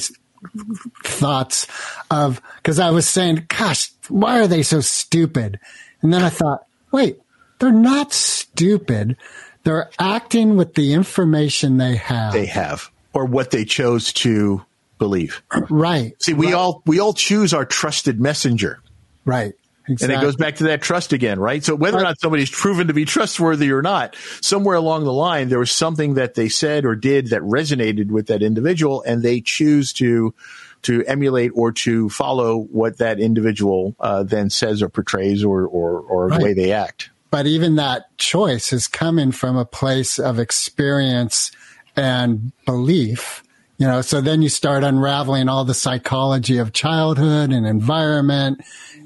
thoughts 1.04 1.66
of 2.10 2.40
because 2.56 2.78
I 2.78 2.90
was 2.90 3.08
saying, 3.08 3.46
"Gosh, 3.48 3.92
why 4.08 4.40
are 4.40 4.46
they 4.46 4.62
so 4.62 4.80
stupid?" 4.80 5.58
And 6.02 6.12
then 6.12 6.22
I 6.22 6.28
thought, 6.28 6.66
"Wait, 6.92 7.20
they're 7.58 7.72
not 7.72 8.12
stupid. 8.12 9.16
They're 9.64 9.90
acting 9.98 10.56
with 10.56 10.74
the 10.74 10.92
information 10.92 11.78
they 11.78 11.96
have. 11.96 12.32
They 12.32 12.46
have, 12.46 12.90
or 13.12 13.24
what 13.24 13.50
they 13.50 13.64
chose 13.64 14.12
to 14.14 14.62
believe. 14.98 15.42
Right. 15.70 16.20
See, 16.22 16.34
we 16.34 16.46
right. 16.46 16.54
all 16.54 16.82
we 16.86 17.00
all 17.00 17.14
choose 17.14 17.52
our 17.54 17.64
trusted 17.64 18.20
messenger. 18.20 18.80
Right. 19.24 19.54
Exactly. 19.86 20.14
And 20.14 20.22
it 20.22 20.26
goes 20.26 20.36
back 20.36 20.56
to 20.56 20.64
that 20.64 20.80
trust 20.80 21.12
again, 21.12 21.38
right? 21.38 21.62
So 21.62 21.74
whether 21.74 21.98
or 21.98 22.02
not 22.02 22.18
somebody's 22.18 22.50
proven 22.50 22.86
to 22.86 22.94
be 22.94 23.04
trustworthy 23.04 23.70
or 23.70 23.82
not, 23.82 24.16
somewhere 24.40 24.76
along 24.76 25.04
the 25.04 25.12
line, 25.12 25.50
there 25.50 25.58
was 25.58 25.70
something 25.70 26.14
that 26.14 26.34
they 26.34 26.48
said 26.48 26.86
or 26.86 26.96
did 26.96 27.28
that 27.28 27.42
resonated 27.42 28.08
with 28.08 28.28
that 28.28 28.42
individual 28.42 29.02
and 29.02 29.22
they 29.22 29.42
choose 29.42 29.92
to, 29.94 30.34
to 30.82 31.04
emulate 31.04 31.52
or 31.54 31.70
to 31.70 32.08
follow 32.08 32.58
what 32.58 32.98
that 32.98 33.20
individual 33.20 33.94
uh, 34.00 34.22
then 34.22 34.48
says 34.48 34.82
or 34.82 34.88
portrays 34.88 35.44
or, 35.44 35.66
or, 35.66 36.00
or 36.00 36.28
right. 36.28 36.38
the 36.38 36.44
way 36.44 36.54
they 36.54 36.72
act. 36.72 37.10
But 37.30 37.46
even 37.46 37.76
that 37.76 38.16
choice 38.16 38.72
is 38.72 38.86
coming 38.86 39.32
from 39.32 39.56
a 39.56 39.66
place 39.66 40.18
of 40.18 40.38
experience 40.38 41.50
and 41.94 42.52
belief 42.64 43.43
you 43.78 43.86
know 43.86 44.00
so 44.00 44.20
then 44.20 44.42
you 44.42 44.48
start 44.48 44.84
unraveling 44.84 45.48
all 45.48 45.64
the 45.64 45.74
psychology 45.74 46.58
of 46.58 46.72
childhood 46.72 47.52
and 47.52 47.66
environment 47.66 48.60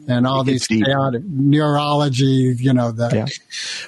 and 0.08 0.26
all 0.26 0.42
these 0.42 0.66
chaotic 0.66 1.22
neurology, 1.24 2.56
you 2.58 2.72
know, 2.72 2.90
the, 2.90 3.10
yeah. 3.14 3.26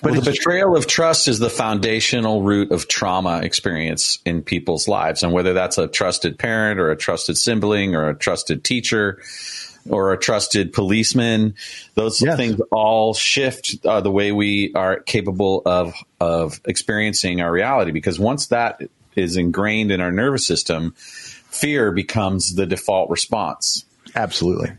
but 0.02 0.14
the 0.14 0.20
betrayal 0.20 0.76
of 0.76 0.86
trust 0.86 1.28
is 1.28 1.38
the 1.38 1.48
foundational 1.48 2.42
root 2.42 2.70
of 2.70 2.88
trauma 2.88 3.40
experience 3.40 4.18
in 4.26 4.42
people's 4.42 4.86
lives. 4.86 5.22
And 5.22 5.32
whether 5.32 5.54
that's 5.54 5.78
a 5.78 5.88
trusted 5.88 6.38
parent 6.38 6.78
or 6.78 6.90
a 6.90 6.96
trusted 6.96 7.38
sibling 7.38 7.96
or 7.96 8.10
a 8.10 8.14
trusted 8.14 8.62
teacher, 8.62 9.18
or 9.88 10.12
a 10.12 10.18
trusted 10.18 10.74
policeman. 10.74 11.54
Those 11.94 12.20
Yes. 12.20 12.36
things 12.36 12.60
all 12.70 13.14
shift 13.14 13.76
uh, 13.86 14.02
the 14.02 14.10
way 14.10 14.30
we 14.30 14.74
are 14.74 15.00
capable 15.00 15.62
of 15.64 15.94
of 16.20 16.60
experiencing 16.66 17.40
our 17.40 17.50
reality. 17.50 17.90
Because 17.90 18.20
once 18.20 18.48
that 18.48 18.82
is 19.20 19.36
ingrained 19.36 19.92
in 19.92 20.00
our 20.00 20.12
nervous 20.12 20.46
system, 20.46 20.92
fear 20.96 21.92
becomes 21.92 22.54
the 22.54 22.66
default 22.66 23.10
response. 23.10 23.84
Absolutely. 24.14 24.72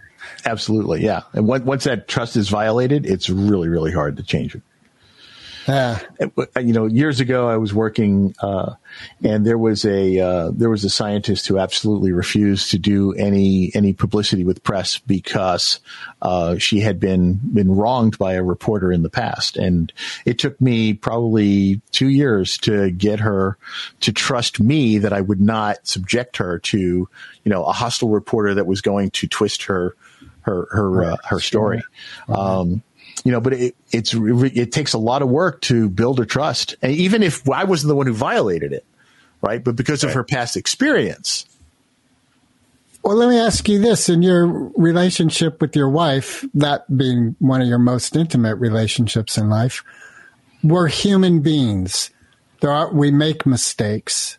Absolutely. 0.46 1.04
Yeah. 1.04 1.22
And 1.34 1.48
once 1.48 1.84
that 1.86 2.08
trust 2.08 2.36
is 2.36 2.50
violated, 2.50 3.06
it's 3.06 3.30
really, 3.30 3.70
really 3.70 3.92
hard 3.92 4.18
to 4.18 4.24
change 4.24 4.56
it. 4.56 4.62
Yeah. 5.82 6.00
you 6.60 6.74
know, 6.74 6.86
years 6.86 7.22
ago 7.22 7.48
I 7.48 7.56
was 7.56 7.74
working, 7.74 8.36
uh, 8.42 8.74
and 9.24 9.46
there 9.46 9.58
was 9.58 9.86
a 9.86 10.20
uh, 10.20 10.52
there 10.54 10.70
was 10.70 10.84
a 10.84 10.90
scientist 10.90 11.48
who 11.48 11.58
absolutely 11.58 12.12
refused 12.12 12.72
to 12.72 12.78
do 12.78 13.14
any 13.14 13.72
any 13.74 13.94
publicity 13.94 14.44
with 14.44 14.64
press 14.64 14.98
because 14.98 15.80
uh, 16.22 16.58
she 16.58 16.82
had 16.82 17.00
been 17.00 17.40
been 17.54 17.74
wronged 17.74 18.18
by 18.18 18.34
a 18.34 18.44
reporter 18.44 18.92
in 18.92 19.02
the 19.02 19.10
past, 19.10 19.56
and 19.56 19.94
it 20.26 20.40
took 20.40 20.60
me 20.60 20.94
probably 20.94 21.80
two 21.92 22.10
years 22.10 22.58
to 22.60 22.92
get 22.92 23.22
her 23.22 23.58
to 24.02 24.12
trust 24.12 24.60
me 24.60 24.98
that 24.98 25.14
I 25.14 25.22
would 25.22 25.42
not 25.42 25.88
subject 25.88 26.38
her 26.38 26.60
to 26.60 26.78
you 26.78 27.10
know 27.46 27.64
a 27.64 27.72
hostile 27.72 28.10
reporter 28.10 28.56
that 28.56 28.68
was 28.68 28.82
going 28.82 29.12
to 29.12 29.28
twist 29.28 29.64
her 29.64 29.96
her 30.42 30.68
her 30.72 31.04
uh, 31.04 31.18
her 31.24 31.40
story. 31.40 31.82
Um, 32.28 32.84
you 33.24 33.32
know, 33.32 33.42
but 33.42 33.54
it, 33.54 33.76
it's 33.92 34.14
re- 34.14 34.52
it 34.54 34.72
takes 34.72 34.94
a 34.94 34.98
lot 34.98 35.22
of 35.22 35.30
work 35.30 35.62
to 35.62 35.90
build 35.90 36.20
a 36.20 36.26
trust, 36.26 36.76
and 36.82 36.92
even 36.92 37.24
if 37.24 37.48
I 37.50 37.64
wasn't 37.64 37.90
the 37.90 37.96
one 37.96 38.08
who 38.08 38.14
violated 38.14 38.74
it, 38.74 38.86
right? 39.42 39.64
But 39.64 39.76
because 39.76 40.04
of 40.04 40.14
her 40.14 40.24
past 40.24 40.58
experience, 40.58 41.46
Well, 43.04 43.16
let 43.16 43.30
me 43.30 43.40
ask 43.40 43.68
you 43.68 43.80
this: 43.80 44.10
in 44.10 44.22
your 44.22 44.46
relationship 44.76 45.62
with 45.62 45.76
your 45.76 45.90
wife, 45.90 46.46
that 46.54 46.86
being 46.96 47.36
one 47.40 47.62
of 47.62 47.68
your 47.68 47.80
most 47.80 48.16
intimate 48.16 48.56
relationships 48.56 49.38
in 49.38 49.50
life, 49.50 49.84
we're 50.64 50.88
human 50.88 51.42
beings. 51.42 52.12
There 52.60 52.72
are 52.72 52.94
we 52.94 53.12
make 53.12 53.46
mistakes. 53.46 54.38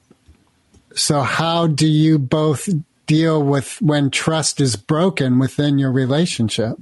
So, 0.94 1.22
how 1.22 1.66
do 1.66 1.88
you 1.88 2.18
both 2.18 2.68
deal 3.06 3.42
with 3.42 3.80
when 3.82 4.10
trust 4.10 4.60
is 4.60 4.76
broken 4.76 5.38
within 5.38 5.78
your 5.78 5.90
relationship, 5.90 6.78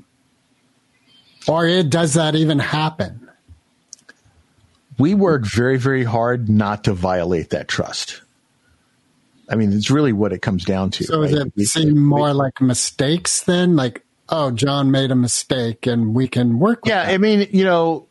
or 1.48 1.66
it, 1.66 1.90
does 1.90 2.14
that 2.14 2.34
even 2.34 2.58
happen? 2.58 3.20
we 5.00 5.14
work 5.14 5.44
very 5.44 5.78
very 5.78 6.04
hard 6.04 6.48
not 6.48 6.84
to 6.84 6.92
violate 6.92 7.50
that 7.50 7.66
trust. 7.66 8.20
I 9.48 9.56
mean, 9.56 9.72
it's 9.72 9.90
really 9.90 10.12
what 10.12 10.32
it 10.32 10.42
comes 10.42 10.64
down 10.64 10.90
to. 10.92 11.04
So, 11.04 11.22
does 11.22 11.32
it 11.56 11.66
seem 11.66 11.98
more 11.98 12.32
like 12.32 12.60
mistakes 12.60 13.42
then? 13.42 13.74
Like, 13.74 14.04
oh, 14.28 14.52
John 14.52 14.92
made 14.92 15.10
a 15.10 15.16
mistake, 15.16 15.86
and 15.86 16.14
we 16.14 16.28
can 16.28 16.60
work. 16.60 16.84
With 16.84 16.90
yeah 16.90 17.06
that. 17.06 17.14
i 17.14 17.18
mean 17.18 17.48
you 17.50 17.64
know 17.64 18.06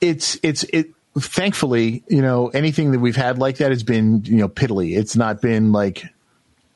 it's 0.00 0.38
it's 0.42 0.64
it 0.64 0.88
thankfully 1.16 2.02
you 2.08 2.22
know 2.22 2.48
anything 2.48 2.90
that 2.90 2.98
we've 2.98 3.14
had 3.14 3.38
like 3.38 3.58
that 3.58 3.70
has 3.70 3.84
been 3.84 4.24
you 4.24 4.38
know 4.38 4.48
piddly 4.48 4.96
it's 4.98 5.14
not 5.14 5.40
been 5.40 5.70
like 5.70 6.04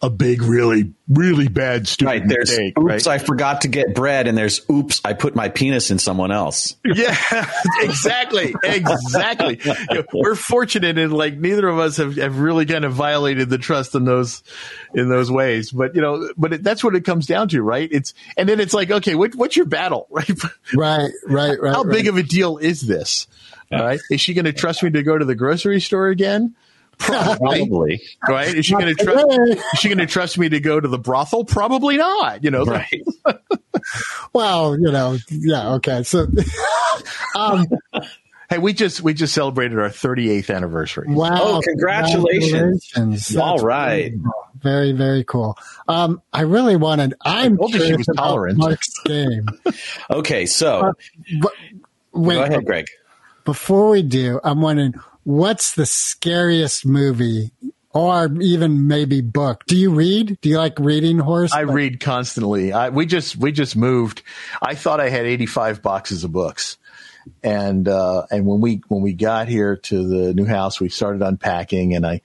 a 0.00 0.08
big 0.10 0.42
really 0.42 0.92
really 1.08 1.48
bad 1.48 1.88
stupid 1.88 2.08
Right. 2.08 2.28
There's 2.28 2.50
mistake 2.50 2.78
oops, 2.78 3.06
right 3.06 3.06
I 3.06 3.18
forgot 3.18 3.62
to 3.62 3.68
get 3.68 3.94
bread, 3.94 4.28
and 4.28 4.36
there's 4.38 4.60
oops, 4.70 5.00
I 5.04 5.14
put 5.14 5.34
my 5.34 5.48
penis 5.48 5.90
in 5.90 5.98
someone 5.98 6.30
else. 6.30 6.76
yeah 6.84 7.16
exactly 7.80 8.54
exactly 8.62 9.60
You 9.64 9.74
know, 9.94 10.04
we're 10.12 10.34
fortunate 10.34 10.98
in 10.98 11.10
like 11.10 11.36
neither 11.36 11.66
of 11.66 11.78
us 11.78 11.96
have, 11.96 12.16
have 12.16 12.38
really 12.38 12.66
kind 12.66 12.84
of 12.84 12.92
violated 12.92 13.48
the 13.50 13.58
trust 13.58 13.94
in 13.94 14.04
those 14.04 14.42
in 14.94 15.08
those 15.08 15.30
ways 15.30 15.70
but 15.72 15.94
you 15.94 16.00
know 16.00 16.30
but 16.36 16.52
it, 16.52 16.62
that's 16.62 16.84
what 16.84 16.94
it 16.94 17.04
comes 17.04 17.26
down 17.26 17.48
to 17.48 17.62
right 17.62 17.88
it's 17.90 18.14
and 18.36 18.48
then 18.48 18.60
it's 18.60 18.74
like 18.74 18.90
okay 18.90 19.14
what, 19.14 19.34
what's 19.34 19.56
your 19.56 19.66
battle 19.66 20.06
right 20.10 20.30
right, 20.74 21.10
right, 21.26 21.60
right. 21.60 21.74
how 21.74 21.82
right. 21.82 21.92
big 21.92 22.06
of 22.06 22.16
a 22.16 22.22
deal 22.22 22.58
is 22.58 22.82
this? 22.82 23.26
All 23.70 23.80
right. 23.80 24.00
Is 24.10 24.20
she 24.20 24.34
going 24.34 24.46
to 24.46 24.52
trust 24.52 24.82
me 24.82 24.90
to 24.90 25.02
go 25.02 25.18
to 25.18 25.24
the 25.24 25.34
grocery 25.34 25.80
store 25.80 26.08
again? 26.08 26.54
Probably. 26.98 27.58
Probably. 27.68 28.02
right. 28.28 28.54
Is 28.54 28.66
she 28.66 28.72
going 28.74 28.94
to 28.94 29.04
trust? 29.04 29.26
Is 29.74 29.80
she 29.80 29.88
going 29.88 29.98
to 29.98 30.06
trust 30.06 30.36
me 30.38 30.48
to 30.48 30.60
go 30.60 30.78
to 30.80 30.88
the 30.88 30.98
brothel? 30.98 31.44
Probably 31.44 31.96
not. 31.96 32.42
You 32.44 32.50
know. 32.50 32.64
Right. 32.64 33.02
Well, 34.34 34.74
you 34.78 34.90
know, 34.92 35.16
yeah, 35.30 35.74
okay. 35.74 36.02
So, 36.02 36.26
um, 37.34 37.66
Hey, 38.50 38.58
we 38.58 38.72
just 38.72 39.00
we 39.02 39.14
just 39.14 39.34
celebrated 39.34 39.78
our 39.78 39.88
38th 39.88 40.54
anniversary. 40.54 41.06
wow. 41.08 41.36
Oh, 41.40 41.60
congratulations. 41.62 42.90
congratulations. 42.92 43.36
All 43.36 43.52
That's 43.58 43.62
very. 43.62 44.18
Very, 44.60 44.92
very 44.92 45.24
cool. 45.24 45.56
Um, 45.86 46.20
I 46.32 46.42
really 46.42 46.76
wanted, 46.76 47.14
I'm 47.22 47.56
told 47.56 47.72
you 47.74 47.84
she 47.84 47.94
was 47.96 48.08
about 48.08 48.22
tolerant. 48.24 48.58
Mark's 48.58 48.90
game. 49.04 49.46
Okay, 50.10 50.46
so 50.46 50.92
But, 51.40 51.52
wait, 52.12 52.34
go 52.36 52.42
ahead, 52.42 52.64
Greg. 52.66 52.86
before 53.44 53.90
we 53.90 54.02
do, 54.02 54.40
I'm 54.42 54.60
wondering, 54.60 54.94
what's 55.28 55.74
the 55.74 55.84
scariest 55.84 56.86
movie 56.86 57.50
or 57.92 58.30
even 58.40 58.88
maybe 58.88 59.20
book? 59.20 59.64
Do 59.66 59.76
you 59.76 59.90
read? 59.90 60.38
Do 60.40 60.48
you 60.48 60.56
like 60.56 60.78
reading 60.78 61.18
horse? 61.18 61.52
I 61.52 61.60
read 61.60 62.00
constantly. 62.00 62.72
I, 62.72 62.88
we 62.88 63.04
just 63.04 63.36
we 63.36 63.52
just 63.52 63.76
moved. 63.76 64.22
I 64.62 64.74
thought 64.74 65.00
I 65.00 65.10
had 65.10 65.26
85 65.26 65.82
boxes 65.82 66.24
of 66.24 66.32
books, 66.32 66.78
and 67.42 67.86
uh, 67.86 68.22
and 68.30 68.46
when 68.46 68.62
we 68.62 68.80
when 68.88 69.02
we 69.02 69.12
got 69.12 69.48
here 69.48 69.76
to 69.76 70.08
the 70.08 70.32
new 70.32 70.46
house, 70.46 70.80
we 70.80 70.88
started 70.88 71.22
unpacking, 71.22 71.94
and 71.94 72.06
I. 72.06 72.22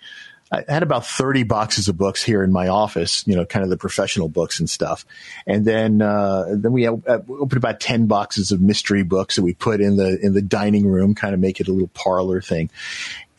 I 0.53 0.71
had 0.71 0.83
about 0.83 1.05
30 1.05 1.43
boxes 1.43 1.87
of 1.87 1.97
books 1.97 2.21
here 2.21 2.43
in 2.43 2.51
my 2.51 2.67
office, 2.67 3.25
you 3.25 3.35
know, 3.35 3.43
kind 3.43 3.63
of 3.63 3.69
the 3.69 3.77
professional 3.77 4.29
books 4.29 4.59
and 4.59 4.69
stuff. 4.69 5.03
And 5.47 5.65
then, 5.65 6.01
uh, 6.01 6.45
then 6.51 6.71
we 6.71 6.85
uh, 6.87 6.97
opened 7.07 7.57
about 7.57 7.79
10 7.79 8.05
boxes 8.05 8.51
of 8.51 8.61
mystery 8.61 9.03
books 9.03 9.37
that 9.37 9.41
we 9.41 9.55
put 9.55 9.81
in 9.81 9.95
the, 9.95 10.19
in 10.21 10.33
the 10.33 10.43
dining 10.43 10.85
room, 10.85 11.15
kind 11.15 11.33
of 11.33 11.39
make 11.39 11.59
it 11.59 11.67
a 11.67 11.71
little 11.71 11.87
parlor 11.87 12.39
thing 12.39 12.69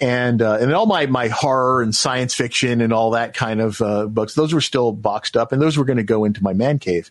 and 0.00 0.42
uh, 0.42 0.58
and 0.60 0.74
all 0.74 0.86
my 0.86 1.06
my 1.06 1.28
horror 1.28 1.80
and 1.80 1.94
science 1.94 2.34
fiction 2.34 2.80
and 2.80 2.92
all 2.92 3.12
that 3.12 3.32
kind 3.32 3.60
of 3.60 3.80
uh, 3.80 4.06
books. 4.06 4.34
Those 4.34 4.52
were 4.52 4.60
still 4.60 4.92
boxed 4.92 5.36
up, 5.36 5.52
and 5.52 5.62
those 5.62 5.78
were 5.78 5.84
going 5.84 5.98
to 5.98 6.02
go 6.02 6.24
into 6.24 6.42
my 6.42 6.52
man 6.52 6.78
cave. 6.78 7.10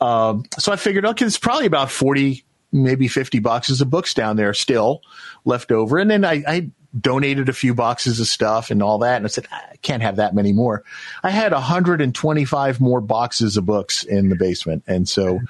Um, 0.00 0.44
so 0.58 0.72
I 0.72 0.76
figured, 0.76 1.06
okay, 1.06 1.24
it's 1.24 1.38
probably 1.38 1.66
about 1.66 1.90
forty, 1.90 2.44
maybe 2.70 3.08
fifty 3.08 3.38
boxes 3.38 3.80
of 3.80 3.88
books 3.88 4.14
down 4.14 4.36
there 4.36 4.52
still 4.54 5.02
left 5.44 5.72
over, 5.72 5.98
and 5.98 6.10
then 6.10 6.24
I. 6.24 6.44
I 6.46 6.70
donated 6.98 7.48
a 7.48 7.52
few 7.52 7.74
boxes 7.74 8.20
of 8.20 8.26
stuff 8.26 8.70
and 8.70 8.82
all 8.82 8.98
that 8.98 9.16
and 9.16 9.24
I 9.24 9.28
said 9.28 9.46
I 9.50 9.76
can't 9.82 10.02
have 10.02 10.16
that 10.16 10.34
many 10.34 10.52
more. 10.52 10.84
I 11.22 11.30
had 11.30 11.52
125 11.52 12.80
more 12.80 13.00
boxes 13.00 13.56
of 13.56 13.66
books 13.66 14.02
in 14.04 14.28
the 14.28 14.36
basement 14.36 14.84
and 14.86 15.08
so 15.08 15.40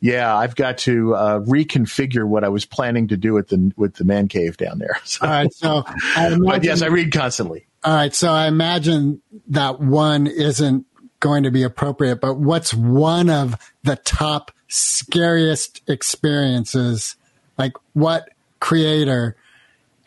yeah, 0.00 0.36
I've 0.36 0.56
got 0.56 0.78
to 0.78 1.14
uh, 1.14 1.40
reconfigure 1.40 2.26
what 2.26 2.44
I 2.44 2.48
was 2.48 2.64
planning 2.64 3.08
to 3.08 3.16
do 3.16 3.32
with 3.34 3.48
the 3.48 3.72
with 3.76 3.94
the 3.94 4.04
man 4.04 4.28
cave 4.28 4.56
down 4.56 4.78
there. 4.78 4.98
So, 5.10 5.26
all 5.26 5.32
right. 5.32 5.52
So, 5.52 5.82
I 5.86 6.36
but 6.38 6.62
yes, 6.62 6.82
I 6.82 6.86
read 6.86 7.12
constantly. 7.12 7.66
All 7.82 7.94
right. 7.94 8.14
So 8.14 8.30
I 8.30 8.46
imagine 8.46 9.22
that 9.48 9.80
one 9.80 10.26
isn't 10.26 10.86
going 11.18 11.42
to 11.44 11.50
be 11.50 11.62
appropriate, 11.62 12.20
but 12.20 12.34
what's 12.34 12.72
one 12.72 13.28
of 13.28 13.56
the 13.82 13.96
top 13.96 14.52
scariest 14.68 15.82
experiences? 15.88 17.16
Like 17.58 17.72
what 17.92 18.30
creator 18.60 19.36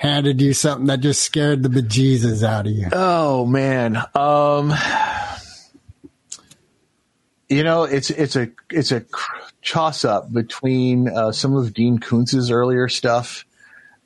handed 0.04 0.42
you 0.42 0.54
something 0.54 0.88
that 0.88 1.00
just 1.00 1.24
scared 1.24 1.64
the 1.64 1.70
bejesus 1.70 2.44
out 2.44 2.68
of 2.68 2.74
you? 2.74 2.90
Oh 2.92 3.46
man, 3.46 3.98
um, 4.14 4.74
you 7.50 7.64
know 7.64 7.86
it's 7.86 8.10
it's 8.10 8.36
a 8.36 8.50
it's 8.70 8.92
a 8.92 9.06
toss 9.64 10.04
up 10.04 10.32
between 10.32 11.08
uh, 11.08 11.32
some 11.32 11.56
of 11.56 11.74
Dean 11.74 12.00
Koontz's 12.00 12.52
earlier 12.52 12.90
stuff 12.90 13.46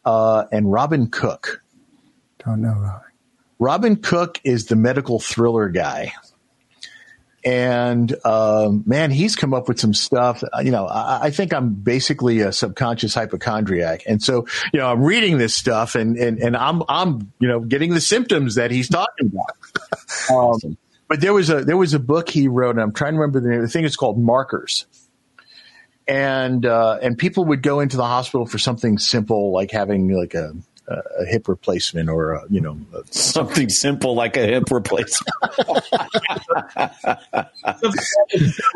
uh, 0.06 0.46
and 0.52 0.72
Robin 0.72 1.08
Cook. 1.10 1.64
Don't 2.46 2.62
know. 2.62 2.76
Robert. 2.76 3.14
Robin 3.60 3.96
Cook 3.96 4.40
is 4.44 4.68
the 4.68 4.76
medical 4.76 5.20
thriller 5.20 5.68
guy. 5.68 6.14
And 7.48 8.14
um, 8.26 8.84
man, 8.86 9.10
he's 9.10 9.38
come 9.38 9.54
up 9.54 9.70
with 9.70 9.80
some 9.80 9.94
stuff. 9.94 10.44
uh, 10.44 10.60
You 10.60 10.72
know, 10.72 10.86
I, 10.86 11.28
I 11.28 11.32
think 11.32 11.54
I'm 11.54 11.76
basically 11.76 12.42
a 12.42 12.52
subconscious 12.52 13.14
hypochondriac, 13.14 14.02
and 14.06 14.22
so 14.22 14.46
you 14.74 14.82
know, 14.82 14.92
I'm 14.92 15.02
reading 15.02 15.38
this 15.38 15.56
stuff, 15.56 15.96
and 15.96 16.18
and 16.18 16.40
and 16.40 16.58
I'm 16.58 16.84
I'm 16.90 17.32
you 17.40 17.48
know 17.48 17.62
getting 17.62 17.94
the 17.94 18.02
symptoms 18.02 18.56
that 18.56 18.70
he's 18.70 18.90
talking 18.90 19.28
about. 19.28 19.52
Um, 20.30 20.78
but 21.08 21.22
there 21.22 21.34
was 21.34 21.50
a 21.50 21.64
there 21.64 21.78
was 21.78 21.94
a 21.94 22.00
book 22.00 22.28
he 22.30 22.50
wrote, 22.50 22.72
and 22.72 22.82
I'm 22.82 22.92
trying 22.92 23.14
to 23.14 23.20
remember 23.20 23.40
the 23.40 23.48
name. 23.50 23.62
The 23.62 23.70
thing 23.70 23.86
is 23.86 23.96
called 23.96 24.20
Markers, 24.20 24.86
and 26.06 26.66
uh, 26.66 27.00
and 27.02 27.18
people 27.18 27.46
would 27.46 27.62
go 27.62 27.80
into 27.80 27.96
the 27.96 28.06
hospital 28.06 28.46
for 28.46 28.58
something 28.58 28.98
simple 28.98 29.54
like 29.54 29.72
having 29.72 30.10
like 30.10 30.34
a 30.34 30.54
a 30.88 31.26
hip 31.26 31.48
replacement 31.48 32.10
or 32.10 32.32
a, 32.34 32.44
you 32.50 32.62
know 32.62 32.80
a 32.94 33.02
Something 33.12 33.70
simple 33.70 34.16
like 34.16 34.38
a 34.38 34.46
hip 34.46 34.72
replacement. 34.72 35.30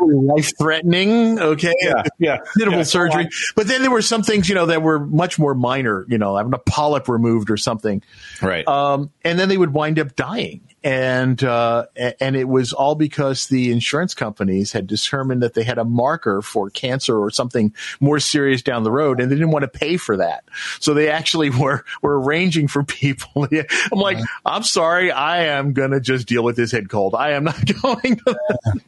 life 0.00 0.52
threatening. 0.58 1.38
Okay. 1.38 1.74
Yeah, 1.80 2.02
yeah, 2.18 2.36
Considerable 2.38 2.78
yeah. 2.78 2.84
surgery. 2.84 3.28
But 3.56 3.66
then 3.66 3.82
there 3.82 3.90
were 3.90 4.02
some 4.02 4.22
things, 4.22 4.48
you 4.48 4.54
know, 4.54 4.66
that 4.66 4.82
were 4.82 4.98
much 4.98 5.38
more 5.38 5.54
minor, 5.54 6.04
you 6.08 6.18
know, 6.18 6.36
having 6.36 6.54
a 6.54 6.58
polyp 6.58 7.08
removed 7.08 7.50
or 7.50 7.56
something. 7.56 8.02
Right. 8.40 8.66
Um, 8.66 9.10
and 9.24 9.38
then 9.38 9.48
they 9.48 9.56
would 9.56 9.72
wind 9.72 9.98
up 9.98 10.14
dying. 10.16 10.60
And 10.84 11.42
uh, 11.44 11.86
and 12.20 12.34
it 12.36 12.48
was 12.48 12.72
all 12.72 12.94
because 12.94 13.46
the 13.46 13.70
insurance 13.70 14.14
companies 14.14 14.72
had 14.72 14.86
determined 14.86 15.42
that 15.42 15.54
they 15.54 15.62
had 15.62 15.78
a 15.78 15.84
marker 15.84 16.42
for 16.42 16.70
cancer 16.70 17.16
or 17.16 17.30
something 17.30 17.72
more 18.00 18.18
serious 18.18 18.62
down 18.62 18.82
the 18.82 18.90
road, 18.90 19.20
and 19.20 19.30
they 19.30 19.36
didn't 19.36 19.50
want 19.52 19.62
to 19.62 19.68
pay 19.68 19.96
for 19.96 20.16
that. 20.16 20.44
So 20.80 20.94
they 20.94 21.08
actually 21.08 21.50
were 21.58 21.84
were 22.02 22.20
arranging 22.20 22.68
for 22.68 22.82
people. 22.82 23.46
I'm 23.92 23.98
like, 23.98 24.18
I'm 24.44 24.62
sorry, 24.64 25.12
I 25.12 25.44
am 25.46 25.72
gonna 25.72 26.00
just 26.00 26.26
deal 26.26 26.42
with 26.42 26.56
this 26.56 26.72
head 26.72 26.88
cold. 26.88 27.14
I 27.14 27.32
am 27.32 27.44
not 27.44 27.60
going. 27.82 28.16
To 28.16 28.36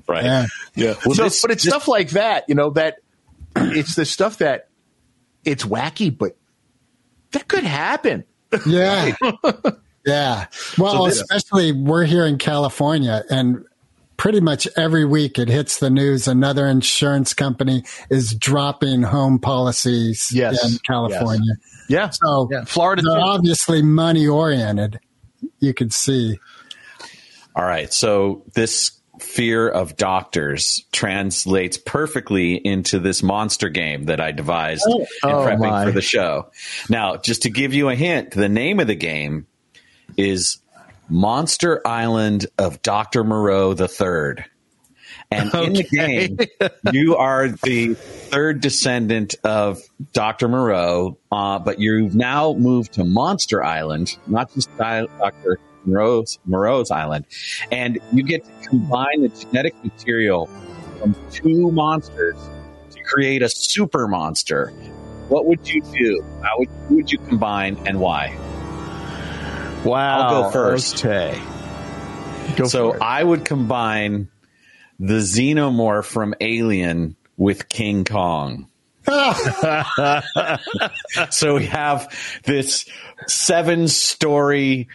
Right. 0.08 0.24
Yeah. 0.24 0.46
yeah. 0.74 0.94
Well, 1.06 1.14
so, 1.14 1.22
this- 1.24 1.42
but 1.42 1.50
it's 1.52 1.62
this- 1.64 1.72
stuff 1.72 1.86
like 1.88 2.10
that, 2.10 2.44
you 2.48 2.54
know, 2.54 2.70
that 2.70 2.98
it's 3.56 3.94
the 3.94 4.04
stuff 4.04 4.38
that 4.38 4.68
it's 5.44 5.64
wacky, 5.64 6.16
but 6.16 6.36
that 7.32 7.46
could 7.48 7.64
happen. 7.64 8.24
Yeah. 8.66 9.14
Yeah. 10.06 10.46
Well, 10.78 11.04
this- 11.04 11.20
especially 11.20 11.72
we're 11.72 12.04
here 12.04 12.24
in 12.26 12.38
California 12.38 13.24
and 13.30 13.64
pretty 14.16 14.40
much 14.40 14.68
every 14.76 15.04
week 15.04 15.38
it 15.38 15.48
hits 15.48 15.78
the 15.78 15.90
news. 15.90 16.28
Another 16.28 16.66
insurance 16.66 17.34
company 17.34 17.84
is 18.10 18.34
dropping 18.34 19.02
home 19.02 19.38
policies 19.38 20.30
Yes. 20.32 20.64
in 20.64 20.78
California. 20.86 21.54
Yeah. 21.88 22.10
So 22.10 22.48
Yeah. 22.50 22.64
Florida 22.64 23.02
they're 23.02 23.20
obviously 23.20 23.82
money 23.82 24.26
oriented. 24.26 25.00
You 25.58 25.74
could 25.74 25.92
see. 25.92 26.38
All 27.56 27.64
right. 27.64 27.92
So 27.92 28.44
this 28.54 28.92
fear 29.20 29.68
of 29.68 29.96
doctors 29.96 30.84
translates 30.92 31.76
perfectly 31.76 32.54
into 32.54 32.98
this 32.98 33.22
monster 33.22 33.68
game 33.68 34.04
that 34.04 34.20
I 34.20 34.32
devised 34.32 34.84
oh, 34.88 35.00
in 35.00 35.06
Oh, 35.24 35.28
prepping 35.46 35.58
my. 35.60 35.84
for 35.84 35.92
the 35.92 36.02
show. 36.02 36.50
Now, 36.88 37.16
just 37.16 37.42
to 37.42 37.50
give 37.50 37.74
you 37.74 37.88
a 37.90 37.94
hint, 37.94 38.32
the 38.32 38.48
name 38.48 38.80
of 38.80 38.86
the 38.86 38.94
game 38.96 39.46
is 40.16 40.58
Monster 41.08 41.80
Island 41.86 42.46
of 42.58 42.82
Dr. 42.82 43.24
Moreau 43.24 43.74
the 43.74 43.88
Third. 43.88 44.44
And 45.30 45.52
in 45.54 45.72
the 45.72 45.84
game, 45.84 46.38
you 46.92 47.16
are 47.16 47.48
the 47.48 47.94
third 47.94 48.60
descendant 48.60 49.34
of 49.42 49.82
Dr. 50.12 50.48
Moreau, 50.48 51.18
uh, 51.32 51.58
but 51.58 51.80
you've 51.80 52.14
now 52.14 52.54
moved 52.54 52.92
to 52.94 53.04
Monster 53.04 53.62
Island, 53.62 54.16
not 54.26 54.52
just 54.54 54.74
Dr. 54.76 55.58
Moreau's, 55.84 56.38
Moreau's 56.44 56.90
Island. 56.90 57.26
And 57.72 57.98
you 58.12 58.22
get 58.22 58.44
to 58.44 58.68
combine 58.68 59.22
the 59.22 59.28
genetic 59.28 59.74
material 59.82 60.46
from 61.00 61.16
two 61.30 61.70
monsters 61.72 62.36
to 62.90 63.02
create 63.02 63.42
a 63.42 63.48
super 63.48 64.06
monster. 64.06 64.68
What 65.28 65.46
would 65.46 65.68
you 65.68 65.82
do? 65.82 66.24
How 66.42 66.58
would, 66.58 66.68
would 66.90 67.12
you 67.12 67.18
combine 67.18 67.76
and 67.86 67.98
why? 67.98 68.36
Wow. 69.84 70.20
I'll 70.20 70.42
go 70.44 70.50
first. 70.50 71.04
Okay. 71.04 71.40
Go 72.56 72.66
so. 72.66 72.98
I 72.98 73.22
would 73.22 73.44
combine 73.44 74.28
the 74.98 75.14
xenomorph 75.14 76.04
from 76.04 76.34
Alien 76.40 77.16
with 77.36 77.68
King 77.68 78.04
Kong. 78.04 78.68
so 81.30 81.56
we 81.56 81.66
have 81.66 82.40
this 82.44 82.86
seven 83.26 83.88
story 83.88 84.88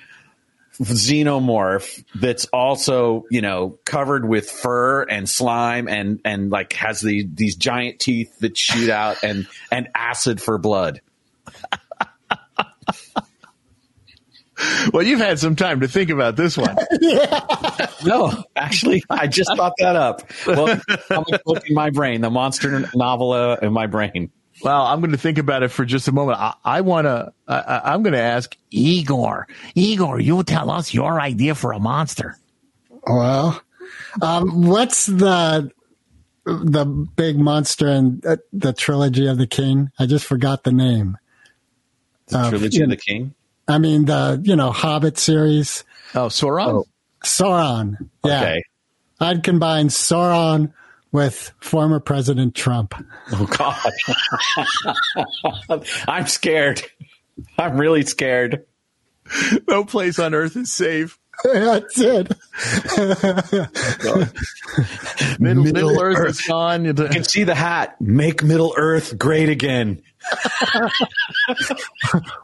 xenomorph 0.79 2.03
that's 2.15 2.45
also, 2.45 3.25
you 3.29 3.41
know, 3.41 3.77
covered 3.85 4.27
with 4.27 4.49
fur 4.49 5.03
and 5.03 5.29
slime 5.29 5.87
and, 5.87 6.21
and 6.25 6.49
like 6.49 6.73
has 6.73 7.01
the, 7.01 7.27
these 7.31 7.55
giant 7.55 7.99
teeth 7.99 8.39
that 8.39 8.57
shoot 8.57 8.89
out 8.89 9.23
and, 9.23 9.45
and 9.71 9.89
acid 9.93 10.41
for 10.41 10.57
blood. 10.57 11.01
Well, 14.93 15.03
you've 15.03 15.19
had 15.19 15.39
some 15.39 15.55
time 15.55 15.79
to 15.81 15.87
think 15.87 16.09
about 16.09 16.35
this 16.35 16.57
one. 16.57 16.75
No, 18.05 18.31
actually, 18.55 19.03
I 19.09 19.27
just 19.27 19.53
thought 19.57 19.73
that 19.79 19.97
up. 19.97 20.21
Well, 20.47 20.79
comic 21.09 21.43
book 21.43 21.67
in 21.67 21.75
my 21.75 21.89
brain, 21.89 22.21
the 22.21 22.29
monster 22.29 22.87
novella 22.95 23.57
in 23.61 23.73
my 23.73 23.87
brain. 23.87 24.31
well, 24.63 24.83
I'm 24.85 25.01
going 25.01 25.11
to 25.11 25.17
think 25.17 25.37
about 25.37 25.63
it 25.63 25.67
for 25.69 25.83
just 25.83 26.07
a 26.07 26.13
moment. 26.13 26.39
I, 26.39 26.53
I 26.63 26.81
want 26.81 27.05
to, 27.07 27.33
I, 27.47 27.57
I- 27.59 27.93
I'm 27.93 28.03
going 28.03 28.13
to 28.13 28.21
ask 28.21 28.55
Igor, 28.71 29.47
Igor, 29.75 30.19
you 30.21 30.43
tell 30.43 30.69
us 30.71 30.93
your 30.93 31.19
idea 31.19 31.55
for 31.55 31.73
a 31.73 31.79
monster. 31.79 32.37
Well, 33.05 33.61
um, 34.21 34.65
what's 34.65 35.05
the 35.05 35.69
the 36.45 36.85
big 36.85 37.37
monster 37.37 37.87
in 37.89 38.21
uh, 38.25 38.37
the 38.53 38.71
trilogy 38.71 39.27
of 39.27 39.37
the 39.37 39.47
king? 39.47 39.89
I 39.99 40.05
just 40.05 40.25
forgot 40.25 40.63
the 40.63 40.71
name. 40.71 41.17
The 42.27 42.37
Uh, 42.39 42.49
Trilogy 42.49 42.77
yeah. 42.77 42.83
of 42.85 42.89
the 42.91 42.97
King. 42.97 43.33
I 43.69 43.77
mean 43.77 44.05
the 44.05 44.41
you 44.43 44.55
know 44.55 44.71
Hobbit 44.71 45.17
series. 45.17 45.83
Oh, 46.15 46.27
Sauron? 46.27 46.67
Oh. 46.67 46.85
Sauron. 47.23 48.09
Yeah. 48.25 48.41
Okay. 48.41 48.63
I'd 49.19 49.43
combine 49.43 49.89
Sauron 49.89 50.73
with 51.11 51.51
former 51.59 51.99
President 51.99 52.55
Trump. 52.55 52.95
Oh 53.31 53.45
God, 53.45 53.91
I'm 56.07 56.27
scared. 56.27 56.81
I'm 57.57 57.77
really 57.77 58.03
scared. 58.03 58.65
No 59.67 59.85
place 59.85 60.19
on 60.19 60.33
earth 60.33 60.55
is 60.55 60.71
safe. 60.71 61.19
That's 61.43 61.97
it. 61.99 62.31
Middle, 65.39 65.63
Middle 65.63 66.01
Earth 66.01 66.29
is 66.29 66.41
gone. 66.41 66.83
You 66.85 66.93
can 66.93 67.23
see 67.23 67.45
the 67.45 67.55
hat. 67.55 67.99
Make 68.01 68.43
Middle 68.43 68.73
Earth 68.75 69.17
great 69.17 69.49
again. 69.49 70.01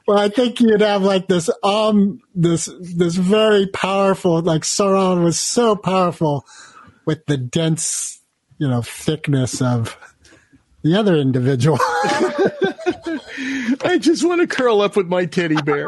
Well, 0.07 0.19
I 0.19 0.29
think 0.29 0.61
you'd 0.61 0.81
have 0.81 1.01
like 1.01 1.27
this 1.27 1.49
um 1.63 2.21
this 2.35 2.69
this 2.79 3.15
very 3.15 3.65
powerful 3.65 4.39
like 4.41 4.61
Sauron 4.61 5.23
was 5.23 5.39
so 5.39 5.75
powerful 5.75 6.45
with 7.05 7.25
the 7.25 7.37
dense, 7.37 8.21
you 8.59 8.67
know, 8.67 8.83
thickness 8.83 9.61
of 9.61 9.97
the 10.83 10.95
other 10.95 11.15
individual. 11.15 11.79
I 13.83 13.97
just 13.99 14.23
want 14.23 14.41
to 14.41 14.47
curl 14.47 14.81
up 14.81 14.95
with 14.95 15.07
my 15.07 15.25
teddy 15.25 15.59
bear. 15.61 15.87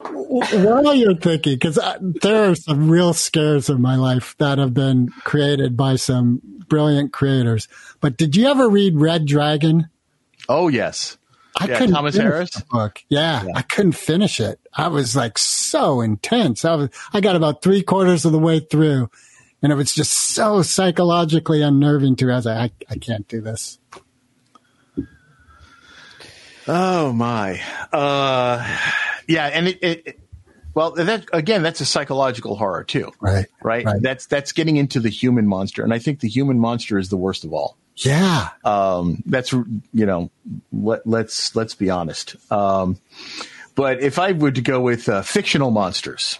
While 0.00 0.94
you're 0.94 1.16
thinking, 1.16 1.54
because 1.54 1.78
there 2.22 2.50
are 2.50 2.54
some 2.54 2.90
real 2.90 3.12
scares 3.12 3.68
in 3.68 3.80
my 3.80 3.96
life 3.96 4.34
that 4.38 4.58
have 4.58 4.74
been 4.74 5.08
created 5.24 5.76
by 5.76 5.96
some 5.96 6.40
brilliant 6.68 7.12
creators. 7.12 7.68
But 8.00 8.16
did 8.16 8.36
you 8.36 8.46
ever 8.46 8.68
read 8.68 8.96
Red 8.96 9.26
Dragon? 9.26 9.88
Oh, 10.48 10.68
yes. 10.68 11.18
I 11.60 11.66
Yeah, 11.66 11.78
couldn't 11.78 11.94
Thomas 11.94 12.16
Harris? 12.16 12.50
book. 12.70 13.02
Yeah, 13.08 13.44
I 13.54 13.62
couldn't 13.62 13.92
finish 13.92 14.38
it. 14.38 14.60
I 14.74 14.88
was 14.88 15.16
like 15.16 15.38
so 15.38 16.00
intense. 16.00 16.64
I 16.64 16.74
was 16.76 16.90
I 17.12 17.20
got 17.20 17.34
about 17.36 17.62
three 17.62 17.82
quarters 17.82 18.24
of 18.24 18.30
the 18.32 18.38
way 18.38 18.60
through, 18.60 19.10
and 19.60 19.72
it 19.72 19.74
was 19.74 19.92
just 19.92 20.12
so 20.12 20.62
psychologically 20.62 21.62
unnerving 21.62 22.14
to 22.16 22.26
me. 22.26 22.32
I 22.32 22.36
was 22.36 22.46
like, 22.46 22.72
I, 22.88 22.94
I 22.94 22.98
can't 22.98 23.26
do 23.26 23.40
this. 23.40 23.78
Oh 26.68 27.12
my. 27.12 27.60
Uh, 27.92 28.78
yeah, 29.26 29.46
and 29.46 29.68
it, 29.68 29.78
it, 29.82 30.02
it- 30.06 30.20
well, 30.74 30.92
that 30.92 31.24
again, 31.32 31.64
that's 31.64 31.80
a 31.80 31.84
psychological 31.84 32.54
horror 32.54 32.84
too, 32.84 33.10
Right. 33.20 33.46
right? 33.64 33.84
Right. 33.84 34.00
That's 34.00 34.26
that's 34.26 34.52
getting 34.52 34.76
into 34.76 35.00
the 35.00 35.08
human 35.08 35.48
monster, 35.48 35.82
and 35.82 35.92
I 35.92 35.98
think 35.98 36.20
the 36.20 36.28
human 36.28 36.60
monster 36.60 36.98
is 36.98 37.08
the 37.08 37.16
worst 37.16 37.44
of 37.44 37.52
all. 37.52 37.76
Yeah. 37.96 38.50
Um, 38.64 39.24
that's 39.26 39.50
you 39.50 39.66
know, 39.92 40.30
let, 40.72 41.04
let's 41.04 41.56
let's 41.56 41.74
be 41.74 41.90
honest. 41.90 42.36
Um, 42.52 42.98
but 43.74 44.00
if 44.02 44.20
I 44.20 44.32
were 44.32 44.52
to 44.52 44.60
go 44.60 44.80
with 44.80 45.08
uh, 45.08 45.22
fictional 45.22 45.72
monsters, 45.72 46.38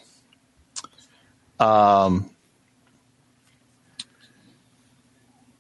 um, 1.58 2.30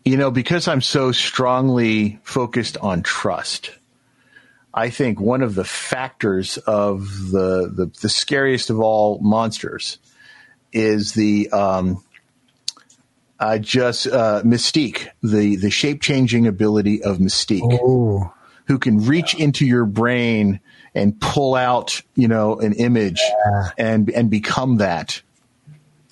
you 0.04 0.16
know, 0.16 0.30
because 0.30 0.68
I'm 0.68 0.82
so 0.82 1.10
strongly 1.10 2.20
focused 2.22 2.76
on 2.76 3.02
trust, 3.02 3.70
I 4.72 4.90
think 4.90 5.20
one 5.20 5.42
of 5.42 5.54
the 5.54 5.64
factors 5.64 6.58
of 6.58 7.30
the 7.30 7.70
the, 7.74 7.90
the 8.00 8.08
scariest 8.08 8.70
of 8.70 8.80
all 8.80 9.18
monsters 9.20 9.98
is 10.72 11.12
the 11.14 11.50
um, 11.50 12.04
uh, 13.40 13.58
just 13.58 14.06
uh, 14.06 14.42
Mystique, 14.44 15.08
the 15.22 15.56
the 15.56 15.70
shape 15.70 16.02
changing 16.02 16.46
ability 16.46 17.02
of 17.02 17.18
Mystique, 17.18 17.62
Oh. 17.82 18.32
who 18.66 18.78
can 18.78 19.04
reach 19.06 19.34
into 19.34 19.64
your 19.66 19.84
brain 19.84 20.60
and 20.94 21.18
pull 21.20 21.54
out, 21.54 22.02
you 22.14 22.28
know, 22.28 22.58
an 22.58 22.72
image 22.74 23.20
and 23.78 24.10
and 24.10 24.30
become 24.30 24.76
that. 24.78 25.22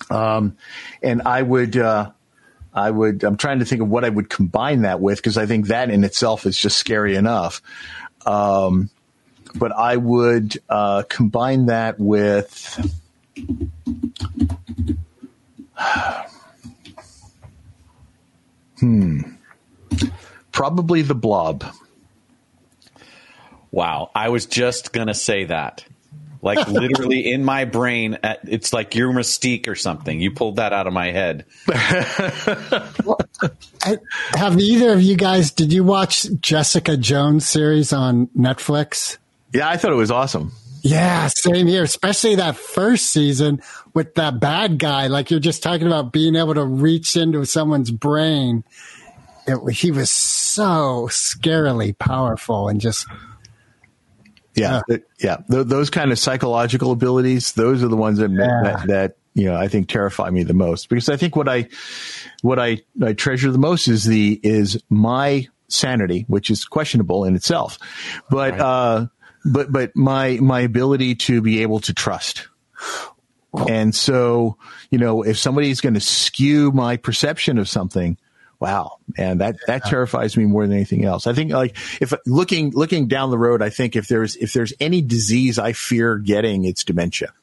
Um, 0.09 0.55
and 1.03 1.21
I 1.23 1.41
would, 1.41 1.75
uh, 1.75 2.11
I 2.73 2.89
would, 2.91 3.23
I'm 3.23 3.35
trying 3.35 3.59
to 3.59 3.65
think 3.65 3.81
of 3.81 3.89
what 3.89 4.05
I 4.05 4.09
would 4.09 4.29
combine 4.29 4.83
that 4.83 5.01
with 5.01 5.17
because 5.17 5.37
I 5.37 5.45
think 5.47 5.67
that 5.67 5.89
in 5.89 6.03
itself 6.05 6.45
is 6.45 6.57
just 6.57 6.77
scary 6.77 7.15
enough. 7.15 7.61
Um, 8.25 8.89
but 9.55 9.71
I 9.71 9.97
would 9.97 10.57
uh, 10.69 11.03
combine 11.09 11.67
that 11.67 11.99
with. 11.99 12.93
Hmm. 18.79 19.21
Probably 20.51 21.01
the 21.01 21.15
blob. 21.15 21.63
Wow. 23.71 24.11
I 24.13 24.29
was 24.29 24.45
just 24.45 24.93
going 24.93 25.07
to 25.07 25.15
say 25.15 25.45
that. 25.45 25.83
Like 26.47 26.67
literally 26.69 27.29
in 27.29 27.43
my 27.43 27.65
brain, 27.65 28.17
uh, 28.23 28.35
it's 28.47 28.71
like 28.71 28.95
your 28.95 29.11
mystique 29.11 29.67
or 29.67 29.75
something. 29.75 30.21
You 30.21 30.31
pulled 30.31 30.55
that 30.55 30.71
out 30.71 30.87
of 30.87 30.93
my 30.93 31.11
head. 31.11 31.43
I, 31.67 33.97
have 34.31 34.57
either 34.57 34.93
of 34.93 35.01
you 35.01 35.17
guys? 35.17 35.51
Did 35.51 35.73
you 35.73 35.83
watch 35.83 36.25
Jessica 36.39 36.95
Jones 36.95 37.45
series 37.45 37.91
on 37.91 38.27
Netflix? 38.27 39.17
Yeah, 39.53 39.67
I 39.67 39.75
thought 39.75 39.91
it 39.91 39.95
was 39.95 40.09
awesome. 40.09 40.53
Yeah, 40.83 41.27
same 41.27 41.67
here. 41.67 41.83
Especially 41.83 42.35
that 42.35 42.55
first 42.55 43.09
season 43.09 43.61
with 43.93 44.15
that 44.15 44.39
bad 44.39 44.79
guy. 44.79 45.07
Like 45.07 45.29
you're 45.29 45.41
just 45.41 45.61
talking 45.61 45.87
about 45.87 46.13
being 46.13 46.37
able 46.37 46.53
to 46.53 46.63
reach 46.63 47.17
into 47.17 47.45
someone's 47.45 47.91
brain. 47.91 48.63
It, 49.45 49.73
he 49.73 49.91
was 49.91 50.09
so 50.09 51.09
scarily 51.11 51.97
powerful 51.97 52.69
and 52.69 52.79
just 52.79 53.05
Yeah, 54.57 54.81
th- 54.89 55.03
yeah. 55.19 55.37
Th- 55.49 55.65
those 55.65 55.89
kind 55.89 56.11
of 56.11 56.19
psychological 56.19 56.91
abilities, 56.91 57.53
those 57.53 57.83
are 57.83 57.87
the 57.87 57.95
ones 57.97 58.17
that, 58.19 58.31
Yeah. 58.31 58.61
that 58.63 58.87
that 58.87 59.17
you 59.33 59.45
know 59.45 59.55
I 59.55 59.67
think 59.67 59.87
terrify 59.87 60.29
me 60.31 60.43
the 60.43 60.53
most 60.55 60.89
because 60.89 61.09
I 61.09 61.15
think 61.17 61.35
what 61.35 61.47
I 61.47 61.67
what 62.41 62.59
I, 62.59 62.79
I 63.03 63.13
treasure 63.13 63.51
the 63.51 63.57
most 63.59 63.87
is 63.87 64.03
the 64.03 64.39
is 64.43 64.81
my 64.89 65.47
sanity, 65.69 66.25
which 66.27 66.49
is 66.49 66.65
questionable 66.65 67.23
in 67.25 67.35
itself, 67.35 67.77
but 68.29 68.59
uh, 68.59 69.07
but 69.45 69.71
but 69.71 69.95
my 69.95 70.37
my 70.41 70.61
ability 70.61 71.15
to 71.15 71.41
be 71.41 71.61
able 71.61 71.79
to 71.81 71.93
trust. 71.93 72.47
And 73.67 73.95
so, 73.95 74.57
you 74.91 74.99
know, 74.99 75.23
if 75.23 75.37
somebody's 75.39 75.81
going 75.81 75.95
to 75.95 75.99
skew 75.99 76.71
my 76.71 76.97
perception 76.97 77.57
of 77.57 77.67
something, 77.67 78.17
wow, 78.59 78.97
and 79.17 79.41
that 79.41 79.57
that 79.67 79.85
terrifies 79.85 80.35
me 80.37 80.45
more 80.45 80.65
than 80.65 80.75
anything 80.75 81.05
else. 81.05 81.27
I 81.27 81.33
think 81.33 81.51
like 81.51 81.75
if 82.01 82.13
looking 82.25 82.71
looking 82.71 83.07
down 83.07 83.29
the 83.29 83.37
road, 83.37 83.61
I 83.61 83.69
think 83.69 83.95
if 83.95 84.07
there's 84.07 84.35
if 84.35 84.53
there's 84.53 84.73
any 84.79 85.01
disease 85.01 85.59
I 85.59 85.73
fear 85.73 86.17
getting, 86.17 86.65
it's 86.65 86.83
dementia. 86.83 87.33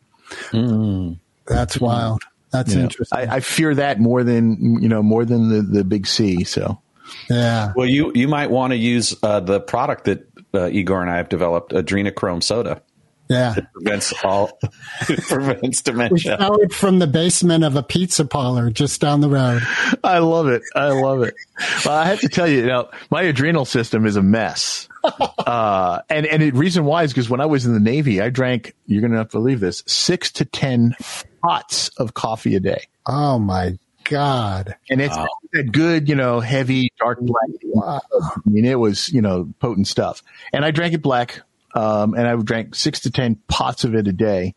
that's 1.47 1.81
wild. 1.81 2.23
That's 2.51 2.73
You 2.73 2.79
know, 2.79 2.85
interesting. 2.85 3.19
I, 3.19 3.37
I 3.37 3.41
fear 3.41 3.75
that 3.75 4.01
more 4.01 4.23
than 4.23 4.83
you 4.83 4.89
know 4.89 5.03
more 5.03 5.25
than 5.25 5.49
the 5.49 5.63
the 5.63 5.85
big 5.85 6.07
C. 6.07 6.45
So 6.45 6.81
yeah. 7.29 7.73
Well, 7.77 7.87
you, 7.87 8.13
you 8.15 8.29
might 8.29 8.51
want 8.51 8.73
to 8.73 8.77
use 8.77 9.15
uh, 9.23 9.41
the 9.41 9.61
product 9.61 10.05
that 10.05 10.29
uh, 10.53 10.69
Igor 10.69 11.03
and 11.03 11.11
I 11.11 11.17
have 11.17 11.29
developed, 11.29 11.73
adrenochrome 11.73 12.43
soda. 12.43 12.83
Yeah. 13.29 13.55
It 13.57 13.67
prevents 13.73 14.13
all, 14.23 14.59
it 15.09 15.23
prevents 15.25 15.83
We 15.87 15.93
dementia. 15.93 16.37
found 16.39 16.61
it 16.61 16.73
from 16.75 16.99
the 16.99 17.07
basement 17.07 17.65
of 17.65 17.75
a 17.77 17.83
pizza 17.83 18.25
parlor 18.25 18.71
just 18.71 19.01
down 19.01 19.21
the 19.23 19.29
road. 19.31 19.63
I 20.03 20.19
love 20.19 20.49
it. 20.49 20.63
I 20.75 20.89
love 20.89 21.23
it. 21.23 21.35
Well, 21.87 21.95
I 21.97 22.05
have 22.07 22.21
to 22.21 22.29
tell 22.29 22.47
you, 22.47 22.59
you 22.59 22.67
know, 22.67 22.91
my 23.11 23.23
adrenal 23.23 23.65
system 23.65 24.05
is 24.07 24.17
a 24.17 24.23
mess. 24.23 24.89
Uh, 25.47 26.01
and, 26.09 26.25
and 26.25 26.41
the 26.43 26.51
reason 26.53 26.87
why 26.87 27.03
is 27.03 27.13
because 27.13 27.29
when 27.29 27.43
I 27.43 27.45
was 27.45 27.67
in 27.67 27.75
the 27.75 27.81
Navy, 27.81 28.23
I 28.23 28.31
drank, 28.31 28.75
you're 28.87 29.03
going 29.03 29.11
to 29.11 29.19
have 29.19 29.29
to 29.29 29.37
believe 29.37 29.61
this, 29.61 29.83
six 29.87 30.33
to 30.33 30.47
10 30.47 30.97
pots 31.43 31.89
of 31.99 32.15
coffee 32.15 32.55
a 32.57 32.61
day. 32.61 32.87
Oh 33.05 33.39
my 33.39 33.79
God. 34.05 34.75
And 34.89 35.03
it's 35.03 35.15
that 35.53 35.71
good, 35.73 36.09
you 36.09 36.15
know, 36.15 36.41
heavy, 36.41 36.91
dark 36.99 37.21
black. 37.21 37.51
I 37.85 38.01
mean, 38.47 38.65
it 38.65 38.79
was, 38.79 39.11
you 39.13 39.21
know, 39.21 39.53
potent 39.61 39.87
stuff. 39.87 40.23
And 40.55 40.65
I 40.65 40.71
drank 40.71 40.95
it 40.95 41.03
black. 41.03 41.43
Um, 41.75 42.15
and 42.15 42.27
I 42.27 42.37
drank 42.37 42.77
six 42.77 43.01
to 43.01 43.11
10 43.11 43.37
pots 43.49 43.83
of 43.83 43.95
it 43.97 44.07
a 44.07 44.13
day. 44.13 44.55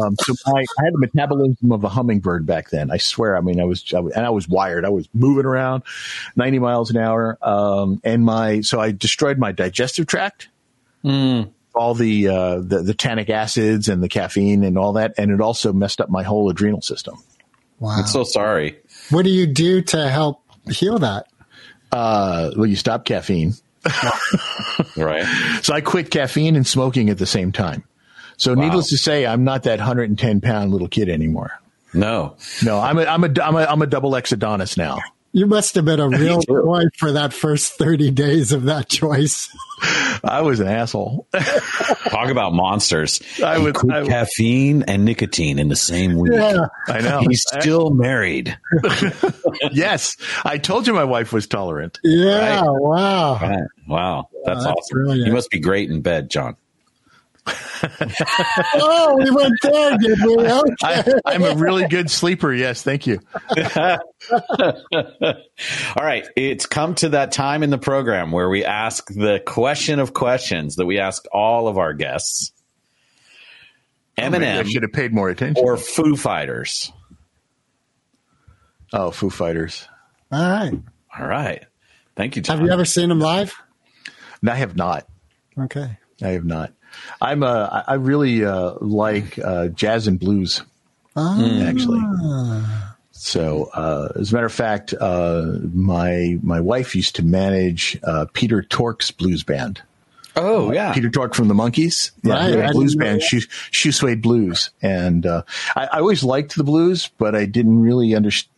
Um, 0.00 0.14
so 0.20 0.34
I, 0.46 0.60
I 0.60 0.84
had 0.84 0.92
the 0.92 0.98
metabolism 0.98 1.72
of 1.72 1.84
a 1.84 1.88
hummingbird 1.88 2.44
back 2.44 2.68
then. 2.68 2.90
I 2.90 2.98
swear. 2.98 3.36
I 3.36 3.40
mean, 3.40 3.58
I 3.60 3.64
was, 3.64 3.92
I 3.94 4.00
was, 4.00 4.12
and 4.12 4.26
I 4.26 4.30
was 4.30 4.46
wired. 4.46 4.84
I 4.84 4.90
was 4.90 5.08
moving 5.14 5.46
around 5.46 5.84
90 6.36 6.58
miles 6.58 6.90
an 6.90 6.98
hour. 6.98 7.38
Um, 7.40 8.00
and 8.04 8.24
my, 8.24 8.60
so 8.60 8.78
I 8.78 8.92
destroyed 8.92 9.38
my 9.38 9.52
digestive 9.52 10.06
tract. 10.06 10.48
All 11.74 11.94
the, 11.94 12.28
uh, 12.28 12.60
the, 12.60 12.82
the 12.82 12.94
tannic 12.94 13.30
acids 13.30 13.88
and 13.88 14.02
the 14.02 14.08
caffeine 14.08 14.62
and 14.64 14.76
all 14.76 14.94
that. 14.94 15.14
And 15.16 15.30
it 15.30 15.40
also 15.40 15.72
messed 15.72 16.00
up 16.00 16.10
my 16.10 16.24
whole 16.24 16.50
adrenal 16.50 16.82
system. 16.82 17.16
Wow. 17.78 17.92
I'm 17.92 18.06
so 18.06 18.24
sorry. 18.24 18.78
what 19.08 19.24
do 19.24 19.30
you 19.30 19.46
do 19.46 19.80
to 19.80 20.08
help 20.08 20.42
heal 20.68 20.98
that? 20.98 21.26
Uh, 21.90 22.50
well, 22.56 22.66
you 22.66 22.76
stop 22.76 23.06
caffeine. 23.06 23.54
Right. 24.96 25.24
So 25.62 25.74
I 25.74 25.80
quit 25.80 26.10
caffeine 26.10 26.56
and 26.56 26.66
smoking 26.66 27.10
at 27.10 27.18
the 27.18 27.26
same 27.26 27.52
time. 27.52 27.84
So 28.36 28.54
needless 28.54 28.88
to 28.88 28.96
say, 28.96 29.26
I'm 29.26 29.44
not 29.44 29.64
that 29.64 29.78
110 29.78 30.40
pound 30.40 30.72
little 30.72 30.88
kid 30.88 31.08
anymore. 31.08 31.52
No. 31.92 32.36
No, 32.64 32.78
I'm 32.80 32.98
a, 32.98 33.04
I'm 33.04 33.24
a, 33.24 33.30
I'm 33.42 33.56
a, 33.56 33.64
I'm 33.64 33.82
a 33.82 33.86
double 33.86 34.16
X 34.16 34.32
Adonis 34.32 34.76
now. 34.76 34.98
You 35.32 35.46
must 35.46 35.76
have 35.76 35.84
been 35.84 36.00
a 36.00 36.08
real 36.18 36.40
boy 36.46 36.84
for 36.98 37.12
that 37.12 37.32
first 37.32 37.74
30 37.74 38.10
days 38.10 38.52
of 38.52 38.64
that 38.64 38.88
choice. 38.88 39.48
I 40.24 40.42
was 40.42 40.60
an 40.60 40.66
asshole. 40.66 41.26
Talk 42.10 42.30
about 42.30 42.52
monsters. 42.52 43.20
I 43.42 43.58
He 43.58 43.62
would- 43.64 43.74
quit 43.76 43.94
I 43.94 44.06
caffeine 44.06 44.82
and 44.82 45.04
nicotine 45.04 45.58
in 45.58 45.68
the 45.68 45.76
same 45.76 46.16
week. 46.16 46.32
Yeah. 46.34 46.66
I 46.88 47.00
know. 47.00 47.20
He's 47.20 47.42
still 47.46 47.90
married. 47.90 48.58
yes. 49.72 50.16
I 50.44 50.58
told 50.58 50.86
you 50.86 50.92
my 50.94 51.04
wife 51.04 51.32
was 51.32 51.46
tolerant. 51.46 51.98
Yeah. 52.02 52.62
Wow. 52.66 53.38
Right. 53.40 53.62
Wow. 53.88 54.28
That's, 54.44 54.64
that's 54.64 54.76
awesome. 54.78 54.96
brilliant. 54.98 55.26
You 55.28 55.32
must 55.32 55.50
be 55.50 55.60
great 55.60 55.90
in 55.90 56.02
bed, 56.02 56.30
John. 56.30 56.56
Oh, 58.74 59.16
we 59.18 59.30
went 59.30 59.54
there, 59.62 59.96
did 59.98 60.18
we? 60.24 60.36
Okay. 60.36 60.74
I, 60.82 61.12
I'm 61.26 61.42
a 61.42 61.54
really 61.54 61.86
good 61.88 62.10
sleeper. 62.10 62.52
Yes. 62.52 62.82
Thank 62.82 63.06
you. 63.06 63.20
All 63.80 63.98
right. 65.96 66.26
It's 66.36 66.66
come 66.66 66.94
to 66.96 67.10
that 67.10 67.32
time 67.32 67.62
in 67.62 67.70
the 67.70 67.78
program 67.78 68.32
where 68.32 68.48
we 68.48 68.64
ask 68.64 69.06
the 69.08 69.40
question 69.44 69.98
of 69.98 70.12
questions 70.12 70.76
that 70.76 70.86
we 70.86 70.98
ask 70.98 71.24
all 71.32 71.68
of 71.68 71.78
our 71.78 71.94
guests. 71.94 72.52
Oh, 74.18 74.28
maybe 74.28 74.46
I 74.46 74.62
Eminem 74.62 74.70
should 74.70 74.82
have 74.82 74.92
paid 74.92 75.14
more 75.14 75.30
attention. 75.30 75.64
or 75.64 75.76
Foo 75.76 76.16
Fighters? 76.16 76.92
oh, 78.92 79.10
Foo 79.10 79.30
Fighters. 79.30 79.88
All 80.30 80.50
right. 80.50 80.72
All 81.18 81.26
right. 81.26 81.64
Thank 82.16 82.36
you, 82.36 82.42
John. 82.42 82.58
Have 82.58 82.66
you 82.66 82.72
ever 82.72 82.84
seen 82.84 83.08
them 83.08 83.20
live? 83.20 83.54
No, 84.42 84.52
I 84.52 84.56
have 84.56 84.76
not. 84.76 85.06
Okay. 85.58 85.98
I 86.22 86.28
have 86.28 86.44
not. 86.44 86.72
I'm 87.20 87.42
uh, 87.42 87.68
I 87.70 87.92
I 87.92 87.94
really 87.94 88.44
uh, 88.44 88.74
like 88.80 89.38
uh, 89.38 89.68
jazz 89.68 90.06
and 90.06 90.18
blues. 90.18 90.62
Actually, 91.16 92.00
so 93.10 93.64
uh, 93.74 94.12
as 94.18 94.32
a 94.32 94.34
matter 94.34 94.46
of 94.46 94.52
fact, 94.52 94.94
uh, 94.98 95.58
my 95.74 96.38
my 96.42 96.60
wife 96.60 96.96
used 96.96 97.16
to 97.16 97.22
manage 97.22 97.98
uh, 98.02 98.26
Peter 98.32 98.62
Tork's 98.62 99.10
blues 99.10 99.42
band. 99.42 99.82
oh, 100.36 100.72
yeah. 100.72 100.94
Peter 100.94 101.10
Tork 101.10 101.34
from 101.34 101.48
the 101.48 101.54
Monkees, 101.54 102.12
yeah, 102.22 102.34
Right, 102.34 102.50
he 102.50 102.56
had 102.56 102.66
I 102.66 102.70
a 102.70 102.72
blues 102.72 102.94
band. 102.94 103.20
Shoe, 103.20 103.40
Shoe 103.72 103.92
Suede 103.92 104.22
Blues, 104.22 104.70
and 104.80 105.26
uh, 105.26 105.42
I, 105.76 105.86
I 105.86 105.98
always 105.98 106.22
liked 106.24 106.56
the 106.56 106.64
blues, 106.64 107.10
but 107.18 107.34
I 107.34 107.44
didn't 107.46 107.82
really 107.82 108.14
understand 108.14 108.48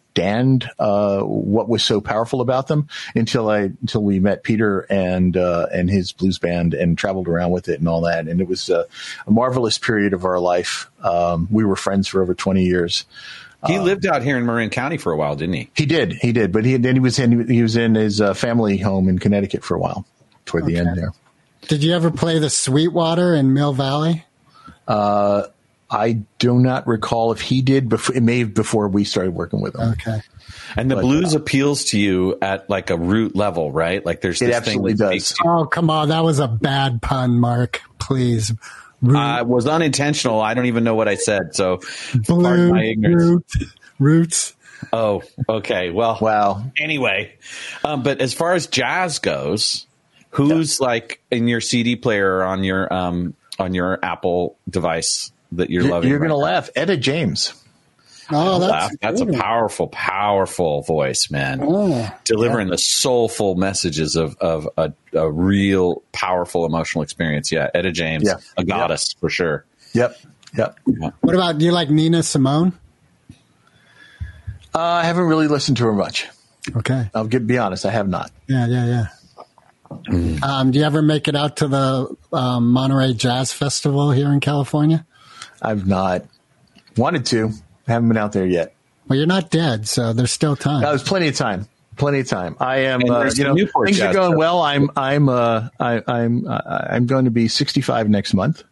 uh, 0.78 1.20
what 1.20 1.68
was 1.68 1.82
so 1.82 2.00
powerful 2.00 2.40
about 2.40 2.66
them 2.66 2.88
until 3.14 3.48
I 3.48 3.60
until 3.60 4.02
we 4.02 4.20
met 4.20 4.42
Peter 4.42 4.80
and 4.80 5.36
uh, 5.36 5.66
and 5.72 5.88
his 5.88 6.12
blues 6.12 6.38
band 6.38 6.74
and 6.74 6.96
traveled 6.96 7.28
around 7.28 7.50
with 7.50 7.68
it 7.68 7.78
and 7.78 7.88
all 7.88 8.02
that, 8.02 8.28
and 8.28 8.40
it 8.40 8.48
was 8.48 8.70
uh, 8.70 8.84
a 9.26 9.30
marvelous 9.30 9.78
period 9.78 10.12
of 10.12 10.24
our 10.24 10.38
life. 10.38 10.90
Um, 11.02 11.48
we 11.50 11.64
were 11.64 11.76
friends 11.76 12.08
for 12.08 12.22
over 12.22 12.34
twenty 12.34 12.64
years. 12.64 13.04
He 13.64 13.78
lived 13.78 14.06
out 14.06 14.22
here 14.22 14.36
in 14.36 14.44
Marin 14.44 14.70
County 14.70 14.98
for 14.98 15.12
a 15.12 15.16
while, 15.16 15.36
didn't 15.36 15.54
he? 15.54 15.70
He 15.76 15.86
did, 15.86 16.14
he 16.14 16.32
did, 16.32 16.50
but 16.50 16.64
he 16.64 16.76
then 16.78 16.96
he 16.96 17.00
was 17.00 17.20
in 17.20 17.48
he 17.48 17.62
was 17.62 17.76
in 17.76 17.94
his 17.94 18.20
uh, 18.20 18.34
family 18.34 18.76
home 18.76 19.08
in 19.08 19.20
Connecticut 19.20 19.62
for 19.62 19.76
a 19.76 19.78
while 19.78 20.04
toward 20.46 20.66
the 20.66 20.78
end 20.78 20.96
there. 20.96 21.12
Did 21.68 21.84
you 21.84 21.94
ever 21.94 22.10
play 22.10 22.40
the 22.40 22.50
Sweetwater 22.50 23.34
in 23.34 23.54
Mill 23.54 23.72
Valley? 23.72 24.24
I 25.92 26.22
do 26.38 26.58
not 26.58 26.86
recall 26.86 27.32
if 27.32 27.40
he 27.42 27.60
did 27.62 27.88
before. 27.88 28.16
It 28.16 28.22
may 28.22 28.38
have 28.40 28.54
before 28.54 28.88
we 28.88 29.04
started 29.04 29.34
working 29.34 29.60
with 29.60 29.74
him. 29.76 29.90
Okay. 29.92 30.22
And 30.76 30.90
the 30.90 30.96
blues 30.96 31.34
appeals 31.34 31.84
to 31.86 31.98
you 31.98 32.38
at 32.40 32.68
like 32.70 32.88
a 32.90 32.96
root 32.96 33.36
level, 33.36 33.70
right? 33.70 34.04
Like 34.04 34.22
there's 34.22 34.40
It 34.40 34.46
this 34.46 34.56
absolutely 34.56 34.92
thing 34.94 35.06
that 35.08 35.12
does. 35.14 35.26
speaks 35.26 35.38
to 35.38 35.44
you. 35.44 35.50
Oh, 35.50 35.64
come 35.66 35.90
on. 35.90 36.08
That 36.08 36.24
was 36.24 36.38
a 36.38 36.48
bad 36.48 37.02
pun, 37.02 37.38
Mark. 37.38 37.82
Please. 37.98 38.52
Root, 39.02 39.16
Uh, 39.16 39.44
was 39.44 39.66
unintentional. 39.66 40.40
I 40.40 40.54
don't 40.54 40.66
even 40.66 40.82
know 40.84 40.94
what 40.94 41.08
I 41.08 41.16
said. 41.16 41.54
So, 41.54 41.78
pardon 41.78 42.22
blue, 42.26 42.70
my 42.72 42.84
ignorance. 42.84 43.24
root, 43.56 43.68
roots. 43.98 44.54
Oh, 44.92 45.22
okay. 45.48 45.90
Well, 45.90 46.18
Wow. 46.20 46.64
anyway, 46.78 47.34
um, 47.84 48.02
but 48.02 48.20
as 48.20 48.32
far 48.32 48.54
as 48.54 48.66
jazz 48.66 49.18
goes, 49.18 49.86
who's 50.30 50.80
like 50.80 51.20
in 51.30 51.48
your 51.48 51.60
CD 51.60 51.96
player 51.96 52.38
or 52.38 52.44
on 52.44 52.64
your 52.64 52.92
um, 52.92 53.34
on 53.58 53.74
your 53.74 53.98
Apple 54.02 54.56
device 54.70 55.30
that 55.52 55.70
you're, 55.70 55.82
You're, 55.82 55.92
loving? 55.92 56.10
you're 56.10 56.18
going 56.18 56.30
to 56.30 56.36
right 56.36 56.54
laugh. 56.54 56.70
Etta 56.76 56.96
James. 56.96 57.54
Oh, 58.30 58.58
now? 58.58 58.66
that's, 58.68 58.96
That's 59.00 59.20
a 59.20 59.26
powerful, 59.26 59.88
powerful 59.88 60.82
voice, 60.82 61.30
man. 61.30 61.60
Oh, 61.62 62.10
Delivering 62.24 62.68
the 62.68 62.78
soulful 62.78 63.56
messages 63.56 64.16
of 64.16 64.36
of 64.38 64.68
a, 64.78 64.92
a 65.12 65.30
real 65.30 66.02
powerful 66.12 66.64
emotional 66.64 67.02
experience. 67.02 67.52
Yeah, 67.52 67.68
Etta 67.74 67.92
James, 67.92 68.24
Yeah. 68.24 68.36
a 68.56 68.64
goddess 68.64 69.14
for 69.20 69.28
sure. 69.28 69.66
Yep. 69.92 70.16
Yep. 70.56 70.78
what 71.20 71.34
about, 71.34 71.58
do 71.58 71.64
you 71.64 71.72
like 71.72 71.90
Nina 71.90 72.22
Simone? 72.22 72.72
Uh, 74.74 74.78
I 74.78 75.04
haven't 75.04 75.24
really 75.24 75.48
listened 75.48 75.76
to 75.78 75.84
her 75.84 75.92
much. 75.92 76.28
Okay. 76.76 77.10
I'll 77.14 77.26
get, 77.26 77.46
be 77.46 77.58
honest. 77.58 77.84
I 77.84 77.90
have 77.90 78.08
not. 78.08 78.30
Yeah, 78.48 78.66
yeah, 78.66 78.86
yeah. 78.86 79.06
Um, 80.42 80.70
do 80.70 80.78
you 80.78 80.84
ever 80.86 81.02
make 81.02 81.28
it 81.28 81.36
out 81.36 81.58
to 81.58 81.68
the 81.68 82.16
um, 82.32 82.70
Monterey 82.70 83.12
Jazz 83.12 83.52
Festival 83.52 84.10
here 84.10 84.32
in 84.32 84.40
California? 84.40 85.04
I've 85.62 85.86
not 85.86 86.24
wanted 86.96 87.26
to. 87.26 87.50
I 87.88 87.92
Haven't 87.92 88.08
been 88.08 88.18
out 88.18 88.32
there 88.32 88.46
yet. 88.46 88.74
Well, 89.08 89.16
you're 89.18 89.26
not 89.26 89.50
dead, 89.50 89.88
so 89.88 90.12
there's 90.12 90.30
still 90.30 90.56
time. 90.56 90.82
There's 90.82 91.02
plenty 91.02 91.28
of 91.28 91.36
time. 91.36 91.66
Plenty 91.96 92.20
of 92.20 92.28
time. 92.28 92.56
I 92.58 92.78
am, 92.78 93.02
uh, 93.08 93.30
you 93.34 93.44
know, 93.44 93.52
Newport 93.52 93.88
things 93.88 94.00
are 94.00 94.12
going 94.12 94.32
Festival. 94.32 94.38
well. 94.38 94.62
I'm, 94.62 94.90
I'm, 94.96 95.28
uh, 95.28 95.68
I, 95.78 96.02
I'm, 96.06 96.46
uh, 96.46 96.58
I'm 96.90 97.06
going 97.06 97.26
to 97.26 97.30
be 97.30 97.48
65 97.48 98.08
next 98.08 98.32
month, 98.32 98.64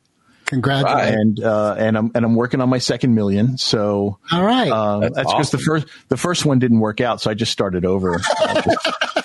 Congratulations. 0.51 1.39
and 1.39 1.45
uh, 1.45 1.75
and 1.79 1.97
I'm 1.97 2.11
and 2.15 2.25
I'm 2.25 2.35
working 2.35 2.61
on 2.61 2.69
my 2.69 2.79
second 2.79 3.15
million. 3.15 3.57
So 3.57 4.19
All 4.31 4.45
right. 4.45 4.71
um, 4.71 5.01
That's 5.01 5.15
that's 5.15 5.33
because 5.33 5.51
the 5.51 5.59
first 5.59 5.87
the 6.09 6.17
first 6.17 6.45
one 6.45 6.59
didn't 6.59 6.81
work 6.81 7.01
out, 7.01 7.21
so 7.21 7.31
I 7.31 7.35
just 7.35 7.53
started 7.53 7.85
over. 7.85 8.21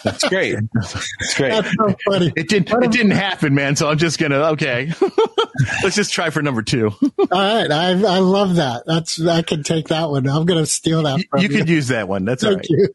That's 0.04 0.28
great. 0.30 0.56
That's 0.74 1.34
great. 1.36 1.50
That's 1.50 1.74
so 1.76 1.96
funny. 2.08 2.32
It 2.36 2.48
didn't. 2.48 2.72
It 2.84 2.92
didn't 2.92 3.12
happen, 3.12 3.56
man. 3.56 3.76
So 3.76 3.90
I'm 3.90 3.98
just 3.98 4.20
gonna 4.20 4.52
okay. 4.52 4.92
Let's 5.84 5.96
just 5.96 6.14
try 6.14 6.30
for 6.30 6.42
number 6.42 6.62
two. 6.62 6.92
All 7.02 7.28
right. 7.32 7.72
I, 7.72 7.90
I 7.92 8.20
love 8.20 8.56
that. 8.56 8.84
That's 8.86 9.20
I 9.26 9.42
can 9.42 9.64
take 9.64 9.88
that 9.88 10.10
one. 10.10 10.28
I'm 10.28 10.46
going 10.46 10.60
to 10.60 10.66
steal 10.66 11.04
that. 11.04 11.22
From 11.30 11.40
you 11.42 11.50
could 11.50 11.70
use 11.70 11.88
that 11.88 12.08
one. 12.10 12.26
That's 12.26 12.44
all 12.44 12.50
Thank 12.52 12.64
right. 12.64 12.70
you. 12.70 12.88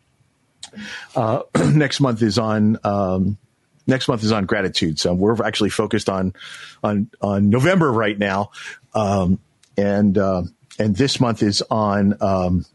uh, 1.15 1.43
next 1.73 2.01
month 2.01 2.23
is 2.23 2.39
on. 2.39 2.79
Um, 2.85 3.39
next 3.87 4.09
month 4.09 4.23
is 4.25 4.33
on 4.33 4.47
gratitude. 4.47 4.99
So 4.99 5.15
we're 5.15 5.43
actually 5.45 5.71
focused 5.71 6.09
on 6.09 6.35
on 6.83 7.11
on 7.21 7.51
November 7.51 7.91
right 7.93 8.19
now, 8.19 8.51
um, 8.95 9.39
and 9.77 10.17
uh, 10.19 10.43
and 10.79 10.97
this 10.97 11.21
month 11.21 11.43
is 11.43 11.63
on. 11.71 12.17
Um, 12.21 12.67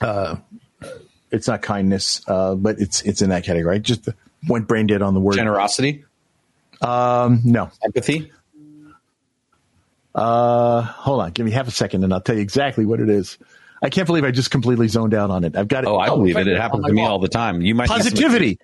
uh, 0.00 0.36
it's 1.30 1.48
not 1.48 1.62
kindness, 1.62 2.20
uh, 2.28 2.54
but 2.54 2.78
it's 2.80 3.02
it's 3.02 3.22
in 3.22 3.30
that 3.30 3.44
category. 3.44 3.76
I 3.76 3.78
just 3.78 4.06
went 4.48 4.68
brain 4.68 4.86
dead 4.86 5.00
on 5.00 5.14
the 5.14 5.20
word. 5.20 5.36
Generosity, 5.36 6.04
Um, 6.82 7.40
no. 7.44 7.70
empathy. 7.84 8.30
Uh, 10.14 10.82
hold 10.82 11.22
on, 11.22 11.30
give 11.30 11.46
me 11.46 11.52
half 11.52 11.66
a 11.68 11.70
second, 11.70 12.04
and 12.04 12.12
I'll 12.12 12.20
tell 12.20 12.34
you 12.36 12.42
exactly 12.42 12.84
what 12.84 13.00
it 13.00 13.08
is. 13.08 13.38
I 13.82 13.88
can't 13.88 14.06
believe 14.06 14.24
I 14.24 14.30
just 14.30 14.50
completely 14.50 14.86
zoned 14.88 15.14
out 15.14 15.30
on 15.30 15.42
it. 15.44 15.56
I've 15.56 15.68
got 15.68 15.84
it. 15.84 15.88
Oh, 15.88 15.96
I 15.98 16.08
believe 16.08 16.36
it. 16.36 16.46
It 16.46 16.60
happens 16.60 16.84
to 16.84 16.92
me 16.92 17.02
all 17.02 17.18
the 17.18 17.28
time. 17.28 17.62
You 17.62 17.74
might 17.74 17.88
positivity. 17.88 18.58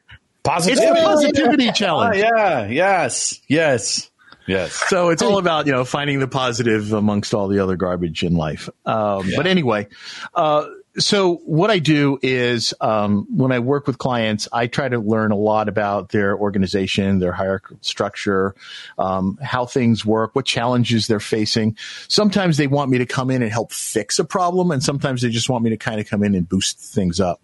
Positivity. 0.49 0.87
It's 0.87 1.01
Positivity. 1.03 1.33
the 1.33 1.43
positivity 1.47 1.69
Oh, 1.69 1.73
challenge. 1.73 2.17
yeah. 2.17 2.67
Yes. 2.67 3.41
Yes. 3.49 4.11
Yes. 4.47 4.73
So 4.89 5.11
it's 5.11 5.21
all 5.23 5.37
about 5.39 5.67
you 5.67 5.73
know 5.73 5.85
finding 5.85 6.21
the 6.21 6.29
positive 6.29 6.93
amongst 6.95 7.35
all 7.35 7.49
the 7.49 7.59
other 7.59 7.77
garbage 7.77 8.23
in 8.23 8.35
life. 8.35 8.69
Um, 8.87 9.31
But 9.37 9.47
anyway, 9.47 9.89
uh, 10.35 10.65
so 10.99 11.35
what 11.45 11.71
I 11.71 11.79
do 11.81 12.19
is 12.23 12.73
um, 12.81 13.27
when 13.31 13.53
I 13.53 13.59
work 13.59 13.87
with 13.87 13.99
clients, 13.99 14.49
I 14.51 14.67
try 14.69 14.89
to 14.89 14.99
learn 14.99 15.33
a 15.33 15.37
lot 15.37 15.69
about 15.69 16.09
their 16.09 16.35
organization, 16.37 17.19
their 17.19 17.31
hierarchical 17.33 17.77
structure, 17.83 18.55
um, 18.97 19.39
how 19.43 19.67
things 19.67 20.05
work, 20.07 20.35
what 20.35 20.47
challenges 20.47 21.07
they're 21.09 21.21
facing. 21.21 21.77
Sometimes 22.09 22.57
they 22.57 22.67
want 22.69 22.91
me 22.91 22.99
to 22.99 23.07
come 23.07 23.31
in 23.31 23.43
and 23.43 23.53
help 23.53 23.71
fix 23.73 24.19
a 24.19 24.25
problem, 24.25 24.71
and 24.71 24.83
sometimes 24.83 25.21
they 25.23 25.29
just 25.29 25.51
want 25.51 25.63
me 25.63 25.71
to 25.71 25.77
kind 25.77 26.01
of 26.01 26.09
come 26.09 26.25
in 26.25 26.35
and 26.35 26.49
boost 26.49 26.79
things 26.81 27.21
up. 27.21 27.41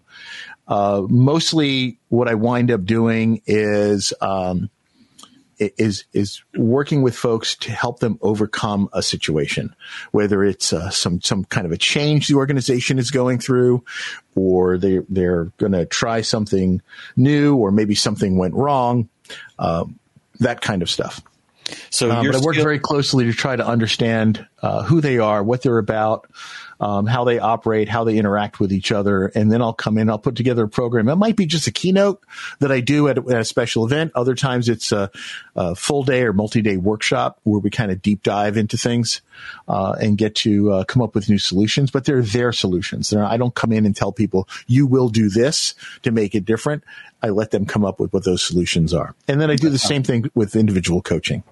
Uh, 0.67 1.03
mostly, 1.07 1.99
what 2.09 2.27
I 2.27 2.35
wind 2.35 2.71
up 2.71 2.85
doing 2.85 3.41
is. 3.45 4.13
Um, 4.21 4.69
is 5.57 6.03
is 6.11 6.43
working 6.55 7.01
with 7.01 7.15
folks 7.15 7.55
to 7.55 7.71
help 7.71 7.99
them 7.99 8.19
overcome 8.21 8.89
a 8.93 9.01
situation, 9.01 9.73
whether 10.11 10.43
it's 10.43 10.73
uh, 10.73 10.89
some 10.89 11.21
some 11.21 11.45
kind 11.45 11.65
of 11.65 11.71
a 11.71 11.77
change 11.77 12.27
the 12.27 12.35
organization 12.35 12.99
is 12.99 13.11
going 13.11 13.39
through, 13.39 13.83
or 14.35 14.77
they 14.77 14.99
they're 15.09 15.45
going 15.57 15.71
to 15.71 15.85
try 15.85 16.21
something 16.21 16.81
new, 17.15 17.55
or 17.55 17.71
maybe 17.71 17.95
something 17.95 18.37
went 18.37 18.53
wrong, 18.53 19.09
um, 19.57 19.99
that 20.39 20.61
kind 20.61 20.81
of 20.81 20.89
stuff. 20.89 21.21
So 21.89 22.11
Um, 22.11 22.27
but 22.27 22.35
I 22.35 22.39
work 22.39 22.55
very 22.55 22.79
closely 22.79 23.25
to 23.25 23.33
try 23.33 23.55
to 23.55 23.65
understand 23.65 24.45
uh, 24.65 24.81
who 24.83 24.99
they 24.99 25.19
are, 25.19 25.43
what 25.43 25.61
they're 25.61 25.77
about, 25.77 26.25
um, 26.79 27.05
how 27.05 27.23
they 27.23 27.37
operate, 27.39 27.87
how 27.87 28.03
they 28.03 28.17
interact 28.17 28.59
with 28.59 28.73
each 28.73 28.91
other, 28.91 29.27
and 29.35 29.51
then 29.51 29.61
I'll 29.61 29.73
come 29.73 29.97
in. 29.97 30.09
I'll 30.09 30.17
put 30.19 30.35
together 30.35 30.63
a 30.63 30.67
program. 30.67 31.07
It 31.07 31.15
might 31.17 31.35
be 31.35 31.45
just 31.45 31.67
a 31.67 31.71
keynote 31.71 32.21
that 32.59 32.71
I 32.71 32.79
do 32.81 33.07
at, 33.07 33.17
a- 33.17 33.29
at 33.29 33.39
a 33.41 33.45
special 33.45 33.85
event. 33.85 34.11
Other 34.15 34.33
times 34.33 34.67
it's 34.67 34.91
a, 34.91 35.11
a 35.55 35.75
full 35.75 36.03
day 36.03 36.23
or 36.23 36.33
multi-day 36.33 36.77
workshop 36.77 37.39
where 37.43 37.59
we 37.59 37.69
kind 37.69 37.91
of 37.91 38.01
deep 38.01 38.23
dive 38.23 38.57
into 38.57 38.75
things 38.77 39.21
uh, 39.67 39.95
and 40.01 40.17
get 40.17 40.35
to 40.35 40.71
uh, 40.71 40.83
come 40.83 41.01
up 41.01 41.13
with 41.15 41.29
new 41.29 41.37
solutions. 41.37 41.91
But 41.91 42.05
they're 42.05 42.23
their 42.23 42.51
solutions. 42.51 43.11
They're, 43.11 43.23
I 43.23 43.37
don't 43.37 43.53
come 43.55 43.71
in 43.71 43.85
and 43.85 43.95
tell 43.95 44.11
people 44.11 44.49
you 44.67 44.87
will 44.87 45.09
do 45.09 45.29
this 45.29 45.75
to 46.01 46.11
make 46.11 46.33
it 46.35 46.43
different. 46.43 46.83
I 47.21 47.29
let 47.29 47.51
them 47.51 47.65
come 47.65 47.85
up 47.85 47.99
with 47.99 48.11
what 48.13 48.23
those 48.25 48.43
solutions 48.45 48.93
are, 48.93 49.15
and 49.27 49.39
then 49.39 49.49
I 49.49 49.55
do 49.55 49.69
the 49.69 49.77
same 49.79 50.03
thing 50.03 50.29
with 50.35 50.55
individual 50.55 51.01
coaching. 51.01 51.43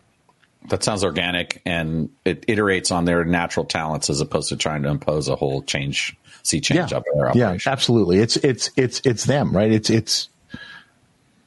That 0.69 0.83
sounds 0.83 1.03
organic 1.03 1.61
and 1.65 2.09
it 2.25 2.47
iterates 2.47 2.91
on 2.91 3.05
their 3.05 3.25
natural 3.25 3.65
talents 3.65 4.09
as 4.09 4.21
opposed 4.21 4.49
to 4.49 4.57
trying 4.57 4.83
to 4.83 4.89
impose 4.89 5.27
a 5.27 5.35
whole 5.35 5.61
change, 5.61 6.15
see 6.41 6.61
change 6.61 6.93
up 6.93 7.03
in 7.11 7.19
their 7.19 7.31
yeah, 7.35 7.47
operation. 7.47 7.71
absolutely. 7.71 8.19
It's 8.19 8.37
it's 8.37 8.71
it's 8.77 9.01
it's 9.03 9.25
them, 9.25 9.55
right? 9.55 9.71
It's 9.71 9.89
it's 9.89 10.29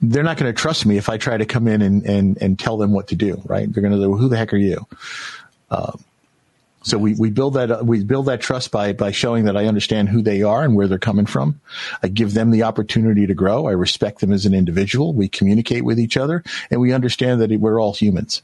they're 0.02 0.22
not 0.22 0.36
going 0.36 0.52
to 0.52 0.60
trust 0.60 0.84
me 0.84 0.98
if 0.98 1.08
I 1.08 1.16
try 1.16 1.36
to 1.36 1.46
come 1.46 1.66
in 1.68 1.82
and 1.82 2.04
and 2.04 2.38
and 2.40 2.58
tell 2.58 2.76
them 2.76 2.92
what 2.92 3.08
to 3.08 3.16
do, 3.16 3.40
right? 3.46 3.72
They're 3.72 3.82
going 3.82 3.98
to 3.98 4.06
go, 4.06 4.14
"Who 4.14 4.28
the 4.28 4.36
heck 4.36 4.52
are 4.52 4.58
you?" 4.58 4.86
Um, 5.70 6.04
so 6.86 6.98
we, 6.98 7.14
we 7.14 7.30
build 7.30 7.54
that 7.54 7.84
we 7.84 8.04
build 8.04 8.26
that 8.26 8.40
trust 8.40 8.70
by 8.70 8.92
by 8.92 9.10
showing 9.10 9.46
that 9.46 9.56
I 9.56 9.66
understand 9.66 10.08
who 10.08 10.22
they 10.22 10.42
are 10.42 10.62
and 10.62 10.76
where 10.76 10.86
they're 10.86 10.98
coming 10.98 11.26
from. 11.26 11.60
I 12.00 12.06
give 12.06 12.32
them 12.32 12.52
the 12.52 12.62
opportunity 12.62 13.26
to 13.26 13.34
grow. 13.34 13.66
I 13.66 13.72
respect 13.72 14.20
them 14.20 14.32
as 14.32 14.46
an 14.46 14.54
individual. 14.54 15.12
We 15.12 15.28
communicate 15.28 15.84
with 15.84 15.98
each 15.98 16.16
other, 16.16 16.44
and 16.70 16.80
we 16.80 16.92
understand 16.92 17.40
that 17.40 17.50
we're 17.58 17.80
all 17.80 17.92
humans. 17.92 18.42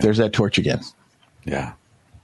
There's 0.00 0.18
that 0.18 0.32
torch 0.32 0.58
again. 0.58 0.80
Yeah. 1.44 1.72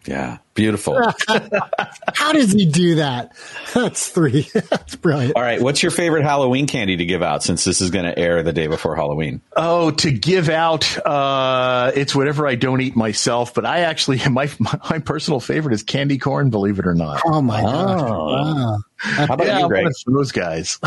Yeah. 0.07 0.39
Beautiful. 0.55 1.01
How 2.15 2.33
does 2.33 2.53
he 2.53 2.67
do 2.67 2.97
that? 2.97 3.33
That's 3.73 4.09
three. 4.09 4.43
That's 4.71 4.97
brilliant. 4.97 5.35
All 5.35 5.43
right. 5.43 5.61
What's 5.61 5.83
your 5.83 5.91
favorite 5.91 6.25
Halloween 6.25 6.67
candy 6.67 6.97
to 6.99 7.07
give 7.07 7.23
out 7.23 7.43
since 7.43 7.65
this 7.65 7.81
is 7.81 7.91
going 7.91 8.05
to 8.05 8.17
air 8.17 8.43
the 8.43 8.53
day 8.53 8.67
before 8.67 8.97
Halloween? 8.97 9.41
Oh, 9.57 9.91
to 9.93 10.13
give 10.13 10.51
out, 10.51 10.97
uh, 11.07 11.93
it's 11.95 12.15
whatever 12.15 12.47
I 12.47 12.55
don't 12.55 12.83
eat 12.83 12.95
myself. 12.97 13.55
But 13.55 13.65
I 13.65 13.81
actually, 13.81 14.21
my 14.31 14.51
my 14.61 14.99
personal 14.99 15.41
favorite 15.41 15.73
is 15.73 15.83
candy 15.83 16.19
corn. 16.19 16.51
Believe 16.51 16.79
it 16.79 16.87
or 16.87 16.95
not. 16.95 17.23
Oh 17.25 17.41
my 17.41 17.63
god! 17.63 18.01
Oh. 18.01 18.27
Wow. 18.27 18.79
How 18.99 19.25
about 19.35 19.47
yeah, 19.47 19.59
you, 19.59 19.65
I'm 19.65 19.69
Greg? 19.69 19.87
those 20.07 20.33
guys. 20.33 20.79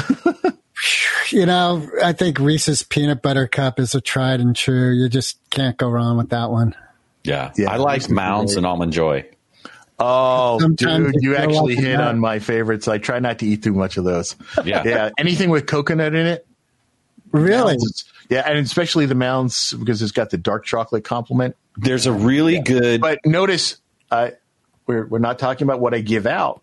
You 1.29 1.45
know, 1.45 1.89
I 2.03 2.13
think 2.13 2.39
Reese's 2.39 2.83
peanut 2.83 3.21
butter 3.21 3.47
cup 3.47 3.79
is 3.79 3.95
a 3.95 4.01
tried 4.01 4.39
and 4.39 4.55
true. 4.55 4.91
You 4.91 5.09
just 5.09 5.37
can't 5.49 5.75
go 5.77 5.89
wrong 5.89 6.17
with 6.17 6.29
that 6.29 6.51
one. 6.51 6.75
Yeah. 7.23 7.51
Yeah, 7.57 7.71
I 7.71 7.77
like 7.77 8.09
Mounds 8.09 8.55
and 8.55 8.65
Almond 8.65 8.93
Joy. 8.93 9.25
Oh, 9.99 10.59
Sometimes 10.59 11.11
dude, 11.11 11.15
you 11.23 11.31
you 11.31 11.35
actually 11.35 11.75
hit 11.75 11.97
that. 11.97 12.07
on 12.07 12.19
my 12.19 12.39
favorites. 12.39 12.87
I 12.87 12.99
try 12.99 13.19
not 13.19 13.39
to 13.39 13.47
eat 13.47 13.63
too 13.63 13.73
much 13.73 13.97
of 13.97 14.03
those. 14.03 14.35
Yeah. 14.63 14.83
Yeah, 14.85 15.09
anything 15.17 15.49
with 15.49 15.65
coconut 15.65 16.13
in 16.13 16.27
it. 16.27 16.45
Really? 17.31 17.73
Mounds, 17.73 18.05
yeah, 18.29 18.43
and 18.45 18.57
especially 18.59 19.05
the 19.07 19.15
mounds 19.15 19.73
because 19.73 20.01
it's 20.01 20.11
got 20.11 20.29
the 20.29 20.37
dark 20.37 20.65
chocolate 20.65 21.03
complement. 21.03 21.55
There's 21.77 22.05
a 22.05 22.13
really 22.13 22.59
good 22.59 23.01
But 23.01 23.19
notice, 23.25 23.77
uh, 24.11 24.31
we're 24.85 25.05
we're 25.07 25.19
not 25.19 25.39
talking 25.39 25.65
about 25.65 25.79
what 25.79 25.93
I 25.93 25.99
give 26.01 26.25
out. 26.27 26.61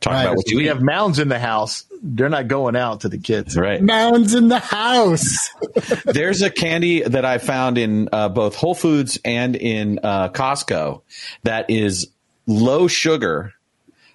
Talk 0.00 0.12
Right. 0.12 0.22
about 0.24 0.36
what 0.36 0.50
you 0.50 0.56
We 0.58 0.64
eat. 0.64 0.68
have 0.68 0.82
mounds 0.82 1.18
in 1.18 1.28
the 1.28 1.38
house. 1.38 1.84
They're 2.02 2.28
not 2.28 2.48
going 2.48 2.76
out 2.76 3.00
to 3.00 3.08
the 3.08 3.18
kids. 3.18 3.56
Right. 3.56 3.82
Mounds 3.82 4.34
in 4.34 4.48
the 4.48 4.58
house. 4.58 5.50
There's 6.04 6.42
a 6.42 6.50
candy 6.50 7.02
that 7.02 7.24
I 7.24 7.38
found 7.38 7.78
in 7.78 8.08
uh, 8.12 8.28
both 8.28 8.54
Whole 8.54 8.74
Foods 8.74 9.18
and 9.24 9.56
in 9.56 9.98
uh, 10.02 10.28
Costco 10.28 11.02
that 11.44 11.70
is 11.70 12.08
low 12.46 12.86
sugar, 12.86 13.54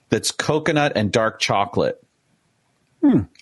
that's 0.10 0.32
coconut 0.32 0.94
and 0.96 1.12
dark 1.12 1.40
chocolate. 1.40 2.02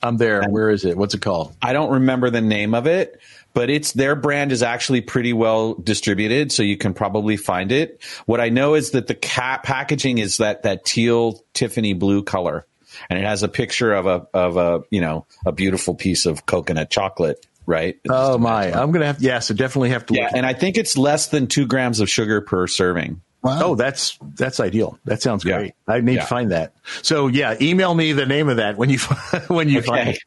I'm 0.01 0.15
there. 0.15 0.43
Where 0.47 0.69
is 0.69 0.85
it? 0.85 0.95
What's 0.95 1.13
it 1.15 1.21
called? 1.21 1.53
I 1.61 1.73
don't 1.73 1.91
remember 1.91 2.29
the 2.29 2.39
name 2.39 2.73
of 2.73 2.87
it, 2.87 3.19
but 3.53 3.69
it's 3.69 3.93
their 3.93 4.15
brand 4.15 4.51
is 4.51 4.61
actually 4.63 5.01
pretty 5.01 5.33
well 5.33 5.73
distributed, 5.75 6.51
so 6.51 6.63
you 6.63 6.77
can 6.77 6.93
probably 6.93 7.37
find 7.37 7.71
it. 7.71 8.01
What 8.25 8.39
I 8.39 8.49
know 8.49 8.75
is 8.75 8.91
that 8.91 9.07
the 9.07 9.15
cat 9.15 9.63
packaging 9.63 10.17
is 10.19 10.37
that 10.37 10.63
that 10.63 10.85
teal 10.85 11.43
Tiffany 11.53 11.93
blue 11.93 12.23
color, 12.23 12.65
and 13.09 13.17
it 13.19 13.25
has 13.25 13.43
a 13.43 13.47
picture 13.47 13.93
of 13.93 14.05
a 14.05 14.27
of 14.33 14.57
a 14.57 14.81
you 14.91 15.01
know 15.01 15.25
a 15.45 15.51
beautiful 15.51 15.95
piece 15.95 16.25
of 16.25 16.45
coconut 16.45 16.89
chocolate, 16.89 17.45
right? 17.65 17.97
Oh 18.09 18.37
my! 18.37 18.71
I'm 18.71 18.91
gonna 18.91 19.05
have. 19.07 19.21
Yes, 19.21 19.49
I 19.51 19.53
definitely 19.55 19.89
have 19.89 20.05
to. 20.07 20.13
Yeah, 20.15 20.25
look. 20.25 20.33
and 20.35 20.45
I 20.45 20.53
think 20.53 20.77
it's 20.77 20.97
less 20.97 21.27
than 21.27 21.47
two 21.47 21.65
grams 21.65 21.99
of 21.99 22.09
sugar 22.09 22.41
per 22.41 22.67
serving. 22.67 23.21
Wow. 23.41 23.59
Oh, 23.63 23.75
that's 23.75 24.19
that's 24.35 24.59
ideal. 24.59 24.99
That 25.05 25.21
sounds 25.21 25.45
Yeah. 25.45 25.57
great. 25.59 25.73
I 25.87 26.01
need 26.01 26.15
Yeah. 26.15 26.21
to 26.21 26.27
find 26.27 26.51
that. 26.51 26.73
So 27.03 27.27
yeah, 27.27 27.55
email 27.61 27.93
me 27.95 28.11
the 28.11 28.25
name 28.25 28.49
of 28.49 28.57
that 28.57 28.75
when 28.77 28.89
you 28.89 28.99
when 29.47 29.69
you 29.69 29.81
find 29.81 30.09
it. 30.09 30.19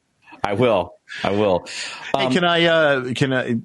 I 0.45 0.55
will. 0.55 0.95
I 1.25 1.31
will. 1.31 1.67
Hey, 2.17 2.27
Um, 2.27 2.33
can 2.33 2.45
I? 2.45 2.65
Uh, 2.67 3.15
can 3.15 3.33
I? 3.33 3.57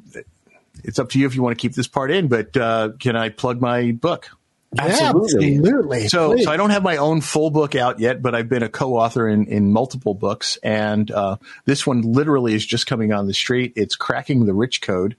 It's 0.84 0.99
up 0.99 1.10
to 1.10 1.19
you 1.19 1.26
if 1.28 1.36
you 1.36 1.41
want 1.44 1.57
to 1.57 1.61
keep 1.61 1.74
this 1.74 1.88
part 1.88 2.11
in, 2.11 2.28
but 2.28 2.56
uh, 2.56 2.90
can 2.99 3.15
I 3.15 3.30
plug 3.30 3.60
my 3.61 3.91
book? 3.91 4.30
Absolutely. 4.78 5.56
Absolutely. 5.57 6.07
So, 6.10 6.34
Please. 6.34 6.44
so 6.44 6.52
I 6.52 6.57
don't 6.57 6.69
have 6.72 6.84
my 6.84 6.98
own 6.98 7.22
full 7.22 7.49
book 7.49 7.74
out 7.74 7.99
yet, 7.99 8.22
but 8.22 8.36
I've 8.36 8.49
been 8.49 8.64
a 8.64 8.69
co-author 8.69 9.28
in, 9.28 9.48
in 9.48 9.72
multiple 9.72 10.14
books, 10.14 10.57
and 10.61 11.10
uh, 11.10 11.38
this 11.65 11.88
one 11.88 12.02
literally 12.02 12.53
is 12.53 12.65
just 12.65 12.86
coming 12.86 13.11
on 13.14 13.28
the 13.28 13.34
street. 13.34 13.74
It's 13.76 13.95
cracking 13.95 14.45
the 14.45 14.53
rich 14.53 14.82
code, 14.82 15.15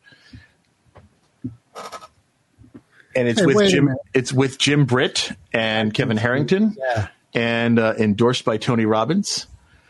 and 3.17 3.27
it's 3.29 3.41
Hey, 3.41 3.47
with 3.47 3.71
Jim. 3.71 3.95
It's 4.15 4.33
with 4.33 4.59
Jim 4.59 4.85
Britt 4.85 5.33
and 5.53 5.93
Kevin 5.93 6.17
Harrington, 6.17 6.77
Yeah. 6.79 7.09
and 7.35 7.79
uh, 7.79 7.95
endorsed 7.99 8.45
by 8.45 8.59
Tony 8.59 8.85
Robbins. 8.85 9.47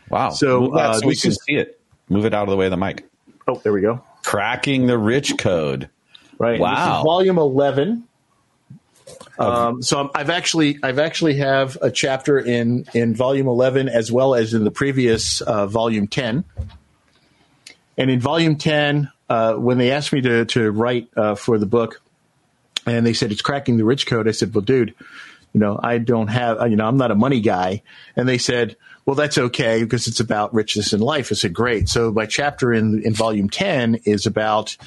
wow. 0.09 0.29
So, 0.31 0.73
uh, 0.75 0.93
so 0.93 1.07
we 1.07 1.15
can 1.15 1.31
is- 1.31 1.39
see 1.45 1.55
it. 1.55 1.78
Move 2.09 2.25
it 2.25 2.33
out 2.33 2.43
of 2.43 2.49
the 2.49 2.57
way 2.57 2.65
of 2.65 2.71
the 2.71 2.77
mic. 2.77 3.05
Oh, 3.47 3.55
there 3.63 3.71
we 3.73 3.81
go. 3.81 4.01
Cracking 4.23 4.87
the 4.87 4.97
rich 4.97 5.37
code. 5.37 5.89
Right. 6.37 6.59
Wow. 6.59 6.99
is 6.99 7.03
volume 7.03 7.37
eleven. 7.37 8.03
Um, 9.37 9.81
so 9.81 9.97
I'm- 9.99 10.09
I've 10.13 10.29
actually 10.29 10.79
I've 10.83 10.99
actually 10.99 11.35
have 11.35 11.77
a 11.81 11.89
chapter 11.91 12.37
in 12.37 12.85
in 12.93 13.15
volume 13.15 13.47
eleven 13.47 13.87
as 13.89 14.11
well 14.11 14.35
as 14.35 14.53
in 14.53 14.63
the 14.63 14.71
previous 14.71 15.41
uh, 15.41 15.65
volume 15.65 16.07
ten. 16.07 16.43
And 17.97 18.09
in 18.09 18.19
volume 18.19 18.55
ten, 18.57 19.09
uh, 19.29 19.53
when 19.55 19.77
they 19.77 19.91
asked 19.91 20.13
me 20.13 20.21
to 20.21 20.45
to 20.45 20.71
write 20.71 21.07
uh, 21.15 21.35
for 21.35 21.57
the 21.57 21.65
book, 21.65 22.01
and 22.85 23.05
they 23.05 23.13
said 23.13 23.31
it's 23.31 23.41
cracking 23.41 23.77
the 23.77 23.85
rich 23.85 24.05
code, 24.07 24.27
I 24.27 24.31
said, 24.31 24.53
"Well, 24.53 24.61
dude, 24.61 24.93
you 25.53 25.59
know, 25.59 25.79
I 25.81 25.97
don't 25.97 26.27
have, 26.27 26.69
you 26.69 26.75
know, 26.75 26.87
I'm 26.87 26.97
not 26.97 27.11
a 27.11 27.15
money 27.15 27.41
guy." 27.41 27.81
And 28.15 28.27
they 28.27 28.37
said, 28.37 28.75
"Well, 29.09 29.15
that's 29.15 29.39
okay 29.39 29.83
because 29.83 30.05
it's 30.05 30.19
about 30.19 30.53
richness 30.53 30.93
in 30.93 30.99
life." 30.99 31.31
I 31.31 31.35
said, 31.35 31.51
"Great." 31.51 31.89
So 31.89 32.11
my 32.11 32.27
chapter 32.27 32.71
in 32.71 33.01
in 33.01 33.15
volume 33.15 33.49
ten 33.49 33.95
is 34.05 34.27
about 34.27 34.77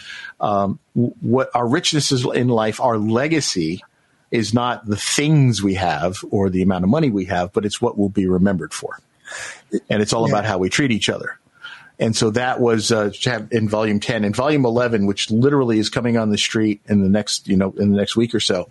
um, 0.41 0.79
what 0.95 1.51
our 1.57 1.67
richness 1.67 2.13
is 2.13 2.25
in 2.25 2.47
life, 2.47 2.81
our 2.81 2.99
legacy 2.99 3.83
is 4.31 4.55
not 4.55 4.87
the 4.87 4.97
things 4.97 5.61
we 5.61 5.75
have 5.75 6.19
or 6.31 6.51
the 6.51 6.63
amount 6.63 6.85
of 6.85 6.91
money 6.91 7.11
we 7.11 7.25
have, 7.25 7.53
but 7.53 7.65
it's 7.65 7.83
what 7.83 7.99
we'll 7.99 8.09
be 8.09 8.29
remembered 8.29 8.73
for. 8.73 9.01
And 9.91 10.01
it's 10.01 10.13
all 10.13 10.25
about 10.25 10.45
how 10.45 10.59
we 10.59 10.71
treat 10.71 10.93
each 10.93 11.09
other. 11.09 11.39
And 11.99 12.17
so 12.17 12.31
that 12.31 12.61
was 12.61 12.93
uh, 12.93 13.11
in 13.51 13.69
volume 13.69 14.01
10 14.01 14.25
and 14.25 14.35
volume 14.35 14.65
11, 14.65 15.07
which 15.07 15.31
literally 15.31 15.79
is 15.79 15.91
coming 15.91 16.17
on 16.17 16.31
the 16.31 16.39
street 16.39 16.81
in 16.87 17.03
the 17.03 17.09
next, 17.09 17.49
you 17.49 17.57
know, 17.57 17.73
in 17.73 17.91
the 17.91 17.97
next 17.97 18.17
week 18.17 18.35
or 18.35 18.41
so. 18.41 18.69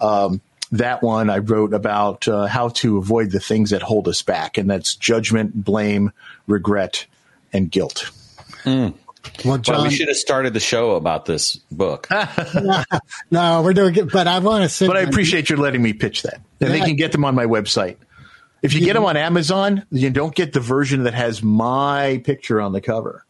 Um, 0.00 0.40
that 0.72 1.02
one 1.02 1.30
I 1.30 1.38
wrote 1.38 1.74
about 1.74 2.26
uh, 2.28 2.46
how 2.46 2.68
to 2.70 2.98
avoid 2.98 3.30
the 3.30 3.40
things 3.40 3.70
that 3.70 3.82
hold 3.82 4.08
us 4.08 4.22
back. 4.22 4.58
And 4.58 4.68
that's 4.68 4.94
judgment, 4.94 5.64
blame, 5.64 6.12
regret, 6.46 7.06
and 7.52 7.70
guilt. 7.70 8.10
well, 8.64 8.94
Well, 9.44 9.58
John, 9.58 9.84
we 9.84 9.94
should 9.94 10.08
have 10.08 10.16
started 10.16 10.52
the 10.52 10.60
show 10.60 10.92
about 10.92 11.26
this 11.26 11.56
book. 11.70 12.08
no, 13.30 13.62
we're 13.62 13.72
doing 13.72 13.94
it, 13.96 14.12
but 14.12 14.26
I 14.26 14.38
want 14.40 14.62
to 14.62 14.68
say, 14.68 14.86
But 14.86 14.96
I 14.96 15.00
appreciate 15.00 15.50
you 15.50 15.56
letting 15.56 15.82
me 15.82 15.92
pitch 15.92 16.22
that. 16.22 16.40
And 16.60 16.70
they 16.70 16.80
can 16.80 16.96
get 16.96 17.12
them 17.12 17.24
on 17.24 17.34
my 17.34 17.46
website. 17.46 17.96
If 18.62 18.72
you 18.72 18.80
get 18.80 18.94
them 18.94 19.04
on 19.04 19.16
Amazon, 19.16 19.84
you 19.90 20.08
don't 20.08 20.34
get 20.34 20.54
the 20.54 20.60
version 20.60 21.02
that 21.04 21.12
has 21.12 21.42
my 21.42 22.22
picture 22.24 22.60
on 22.60 22.72
the 22.72 22.80
cover. 22.80 23.26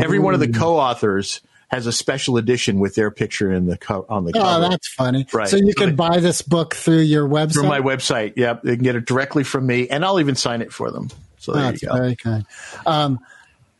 Every 0.00 0.18
one 0.18 0.34
of 0.34 0.40
the 0.40 0.52
co-authors 0.52 1.40
has 1.74 1.86
a 1.86 1.92
special 1.92 2.36
edition 2.36 2.78
with 2.78 2.94
their 2.94 3.10
picture 3.10 3.52
in 3.52 3.66
the 3.66 3.76
co- 3.76 4.06
on 4.08 4.24
the 4.24 4.32
Oh, 4.36 4.40
cover. 4.40 4.68
that's 4.68 4.88
funny. 4.88 5.26
Right. 5.32 5.48
So 5.48 5.56
you 5.56 5.72
So 5.76 5.84
can 5.86 5.96
buy 5.96 6.20
this 6.20 6.40
book 6.40 6.74
through 6.74 7.00
your 7.00 7.28
website. 7.28 7.52
Through 7.54 7.68
my 7.68 7.80
website. 7.80 8.34
Yep. 8.36 8.62
They 8.62 8.76
can 8.76 8.84
get 8.84 8.96
it 8.96 9.04
directly 9.06 9.42
from 9.44 9.66
me 9.66 9.88
and 9.88 10.04
I'll 10.04 10.20
even 10.20 10.36
sign 10.36 10.62
it 10.62 10.72
for 10.72 10.90
them. 10.90 11.08
So 11.38 11.52
there 11.52 11.62
That's 11.64 11.82
you 11.82 11.88
go. 11.88 11.94
very 11.96 12.16
kind. 12.16 12.46
Um, 12.86 13.18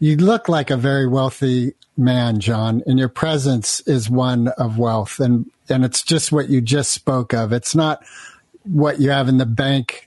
you 0.00 0.16
look 0.16 0.48
like 0.48 0.70
a 0.70 0.76
very 0.76 1.06
wealthy 1.06 1.74
man, 1.96 2.40
John, 2.40 2.82
and 2.86 2.98
your 2.98 3.08
presence 3.08 3.80
is 3.86 4.10
one 4.10 4.48
of 4.48 4.76
wealth, 4.76 5.20
and 5.20 5.48
and 5.70 5.84
it's 5.84 6.02
just 6.02 6.32
what 6.32 6.48
you 6.50 6.60
just 6.60 6.90
spoke 6.92 7.32
of. 7.32 7.52
It's 7.52 7.74
not 7.74 8.04
what 8.64 9.00
you 9.00 9.10
have 9.10 9.28
in 9.28 9.38
the 9.38 9.46
bank 9.46 10.06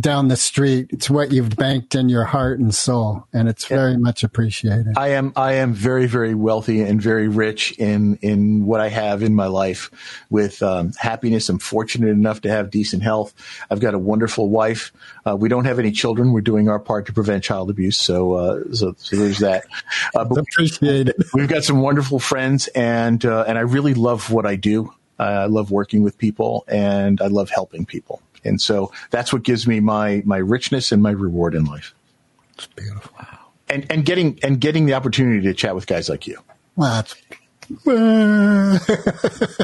down 0.00 0.28
the 0.28 0.36
street. 0.36 0.88
It's 0.90 1.10
what 1.10 1.32
you've 1.32 1.56
banked 1.56 1.94
in 1.94 2.08
your 2.08 2.24
heart 2.24 2.58
and 2.58 2.74
soul, 2.74 3.26
and 3.32 3.48
it's 3.48 3.66
very 3.66 3.96
much 3.96 4.24
appreciated. 4.24 4.94
I 4.96 5.08
am 5.08 5.32
I 5.36 5.54
am 5.54 5.72
very 5.72 6.06
very 6.06 6.34
wealthy 6.34 6.82
and 6.82 7.00
very 7.00 7.28
rich 7.28 7.72
in 7.78 8.16
in 8.22 8.66
what 8.66 8.80
I 8.80 8.88
have 8.88 9.22
in 9.22 9.34
my 9.34 9.46
life 9.46 9.90
with 10.30 10.62
um, 10.62 10.92
happiness. 10.98 11.48
I'm 11.48 11.58
fortunate 11.58 12.08
enough 12.08 12.42
to 12.42 12.50
have 12.50 12.70
decent 12.70 13.02
health. 13.02 13.34
I've 13.70 13.80
got 13.80 13.94
a 13.94 13.98
wonderful 13.98 14.48
wife. 14.48 14.92
Uh, 15.26 15.36
we 15.36 15.48
don't 15.48 15.64
have 15.64 15.78
any 15.78 15.92
children. 15.92 16.32
We're 16.32 16.40
doing 16.40 16.68
our 16.68 16.78
part 16.78 17.06
to 17.06 17.12
prevent 17.12 17.44
child 17.44 17.70
abuse. 17.70 17.98
So 17.98 18.34
uh, 18.34 18.60
so, 18.72 18.94
so 18.98 19.16
there's 19.16 19.38
that. 19.38 19.64
Uh, 20.14 20.26
appreciated. 20.30 21.14
we've 21.34 21.48
got 21.48 21.64
some 21.64 21.80
wonderful 21.80 22.18
friends, 22.18 22.68
and 22.68 23.24
uh, 23.24 23.44
and 23.46 23.58
I 23.58 23.62
really 23.62 23.94
love 23.94 24.30
what 24.30 24.46
I 24.46 24.56
do. 24.56 24.92
I 25.18 25.46
love 25.46 25.70
working 25.70 26.02
with 26.02 26.16
people, 26.16 26.64
and 26.66 27.20
I 27.20 27.26
love 27.26 27.50
helping 27.50 27.84
people. 27.84 28.22
And 28.44 28.60
so 28.60 28.92
that's 29.10 29.32
what 29.32 29.42
gives 29.42 29.66
me 29.66 29.80
my 29.80 30.22
my 30.24 30.38
richness 30.38 30.92
and 30.92 31.02
my 31.02 31.10
reward 31.10 31.54
in 31.54 31.64
life. 31.64 31.94
It's 32.54 32.66
beautiful. 32.66 33.16
And 33.68 33.86
and 33.90 34.04
getting 34.04 34.38
and 34.42 34.60
getting 34.60 34.86
the 34.86 34.94
opportunity 34.94 35.42
to 35.42 35.54
chat 35.54 35.74
with 35.74 35.86
guys 35.86 36.08
like 36.08 36.26
you. 36.26 36.38
Well, 36.76 36.94
that's 36.94 37.14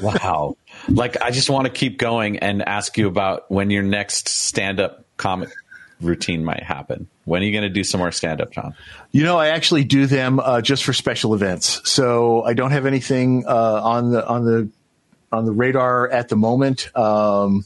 wow. 0.02 0.56
Like, 0.88 1.20
I 1.20 1.30
just 1.30 1.50
want 1.50 1.66
to 1.66 1.72
keep 1.72 1.98
going 1.98 2.38
and 2.38 2.62
ask 2.62 2.96
you 2.96 3.08
about 3.08 3.50
when 3.50 3.70
your 3.70 3.82
next 3.82 4.28
stand 4.28 4.80
up 4.80 5.04
comic 5.16 5.50
routine 6.00 6.44
might 6.44 6.62
happen. 6.62 7.08
When 7.24 7.42
are 7.42 7.44
you 7.44 7.52
going 7.52 7.64
to 7.64 7.68
do 7.70 7.82
some 7.82 7.98
more 7.98 8.12
stand 8.12 8.40
up, 8.40 8.52
John? 8.52 8.74
You 9.10 9.24
know, 9.24 9.38
I 9.38 9.48
actually 9.48 9.84
do 9.84 10.06
them 10.06 10.38
uh, 10.38 10.60
just 10.60 10.84
for 10.84 10.92
special 10.92 11.34
events. 11.34 11.80
So 11.90 12.44
I 12.44 12.54
don't 12.54 12.70
have 12.70 12.86
anything 12.86 13.44
uh, 13.46 13.80
on 13.82 14.12
the 14.12 14.26
on 14.26 14.44
the 14.44 14.68
on 15.32 15.44
the 15.44 15.52
radar 15.52 16.08
at 16.08 16.28
the 16.28 16.36
moment. 16.36 16.96
Um, 16.96 17.64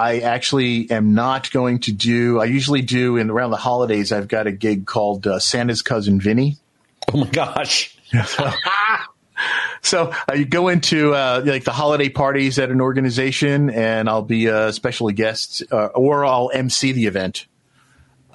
I 0.00 0.20
actually 0.20 0.90
am 0.90 1.12
not 1.12 1.50
going 1.50 1.80
to 1.80 1.92
do. 1.92 2.40
I 2.40 2.46
usually 2.46 2.80
do 2.80 3.18
in 3.18 3.28
around 3.28 3.50
the 3.50 3.58
holidays. 3.58 4.12
I've 4.12 4.28
got 4.28 4.46
a 4.46 4.52
gig 4.52 4.86
called 4.86 5.26
uh, 5.26 5.38
Santa's 5.38 5.82
cousin 5.82 6.20
Vinny. 6.20 6.56
Oh 7.12 7.18
my 7.18 7.28
gosh. 7.28 7.98
So 9.82 10.12
uh, 10.28 10.34
you 10.34 10.46
go 10.46 10.68
into 10.68 11.14
uh, 11.14 11.42
like 11.44 11.64
the 11.64 11.72
holiday 11.72 12.08
parties 12.08 12.58
at 12.58 12.70
an 12.70 12.80
organization, 12.80 13.68
and 13.68 14.08
I'll 14.08 14.22
be 14.22 14.46
a 14.46 14.72
special 14.72 15.10
guest, 15.10 15.62
uh, 15.70 15.86
or 15.86 16.24
I'll 16.24 16.50
MC 16.52 16.92
the 16.92 17.04
event 17.04 17.46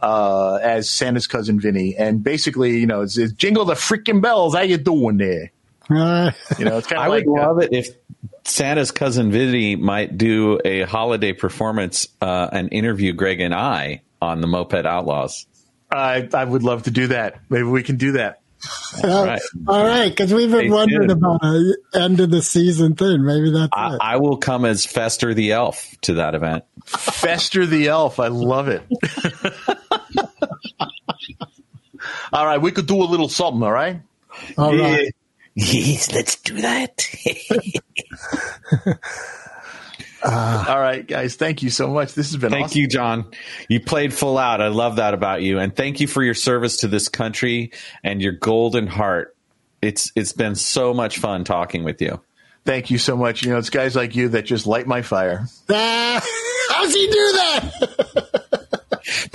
uh, 0.04 0.60
as 0.62 0.88
Santa's 0.88 1.26
cousin 1.26 1.60
Vinny. 1.60 1.96
And 1.98 2.24
basically, 2.24 2.78
you 2.78 2.86
know, 2.86 3.02
it's, 3.02 3.18
it's 3.18 3.34
jingle 3.34 3.66
the 3.66 3.74
freaking 3.74 4.22
bells. 4.22 4.54
How 4.54 4.62
you 4.62 4.78
doing 4.78 5.18
there? 5.18 5.52
Uh, 5.90 6.32
You 6.60 6.66
know, 6.66 6.78
it's 6.78 6.88
kind 6.88 7.02
I 7.02 7.08
like 7.08 7.26
would 7.26 7.40
uh, 7.40 7.48
love 7.48 7.60
it 7.60 7.74
if 7.74 7.90
Santa's 8.44 8.92
cousin 8.92 9.32
Vinny 9.32 9.76
might 9.76 10.18
do 10.18 10.60
a 10.64 10.84
holiday 10.84 11.34
performance 11.34 12.08
uh, 12.22 12.50
and 12.52 12.72
interview 12.72 13.14
Greg 13.14 13.42
and 13.42 13.54
I 13.54 14.02
on 14.22 14.42
the 14.42 14.48
Moped 14.48 14.86
Outlaws. 14.86 15.46
I, 15.92 16.28
I 16.34 16.44
would 16.44 16.64
love 16.64 16.84
to 16.84 16.92
do 16.92 17.08
that. 17.08 17.40
Maybe 17.50 17.64
we 17.64 17.84
can 17.84 17.98
do 17.98 18.14
that. 18.14 18.42
right. 19.04 19.40
all 19.68 19.84
right, 19.84 20.10
because 20.10 20.34
we've 20.34 20.50
been 20.50 20.62
Stay 20.62 20.70
wondering 20.70 21.10
tuned. 21.10 21.12
about 21.12 21.44
a 21.44 21.76
end 21.94 22.20
of 22.20 22.32
the 22.32 22.42
season 22.42 22.96
thing. 22.96 23.24
Maybe 23.24 23.52
that's 23.52 23.70
I, 23.72 23.94
it. 23.94 24.00
I 24.02 24.18
will 24.18 24.38
come 24.38 24.66
as 24.66 24.86
Fester 24.86 25.36
the 25.36 25.52
Elf 25.52 25.94
to 26.02 26.16
that 26.16 26.34
event. 26.34 26.64
Fester 26.86 27.66
the 27.66 27.88
elf. 27.88 28.20
I 28.20 28.28
love 28.28 28.68
it. 28.68 28.84
all 32.34 32.46
right, 32.46 32.62
we 32.62 32.72
could 32.72 32.86
do 32.86 33.02
a 33.02 33.06
little 33.06 33.30
something. 33.30 33.64
All 33.64 33.72
right. 33.72 34.02
All 34.58 34.76
right. 34.76 35.14
Yes, 35.56 36.12
let's 36.12 36.36
do 36.36 36.62
that. 36.62 37.08
All 40.26 40.80
right, 40.80 41.08
guys. 41.08 41.36
Thank 41.36 41.62
you 41.64 41.70
so 41.70 41.88
much. 41.88 42.14
This 42.14 42.32
has 42.32 42.38
been 42.38 42.52
Thank 42.52 42.66
awesome. 42.66 42.82
you, 42.82 42.88
John. 42.88 43.32
You 43.70 43.80
played 43.80 44.14
full 44.14 44.38
out. 44.38 44.60
I 44.60 44.68
love 44.70 44.96
that 44.96 45.14
about 45.14 45.44
you, 45.44 45.60
and 45.60 45.76
thank 45.76 46.00
you 46.00 46.08
for 46.08 46.24
your 46.24 46.34
service 46.34 46.78
to 46.78 46.88
this 46.88 47.10
country 47.10 47.72
and 48.04 48.22
your 48.22 48.34
golden 48.34 48.88
heart. 48.88 49.36
It's 49.82 50.12
it's 50.16 50.34
been 50.34 50.56
so 50.56 50.94
much 50.94 51.20
fun 51.20 51.44
talking 51.44 51.84
with 51.84 52.02
you. 52.02 52.22
Thank 52.66 52.90
you 52.90 52.98
so 52.98 53.16
much. 53.16 53.44
You 53.44 53.52
know, 53.52 53.60
it's 53.60 53.70
guys 53.70 53.96
like 53.96 54.16
you 54.16 54.30
that 54.30 54.46
just 54.46 54.66
light 54.66 54.88
my 54.88 55.02
fire. 55.04 55.48
Ah, 56.68 56.82
does 56.82 56.94
he 56.96 57.06
do 57.06 57.12
that? 57.14 58.44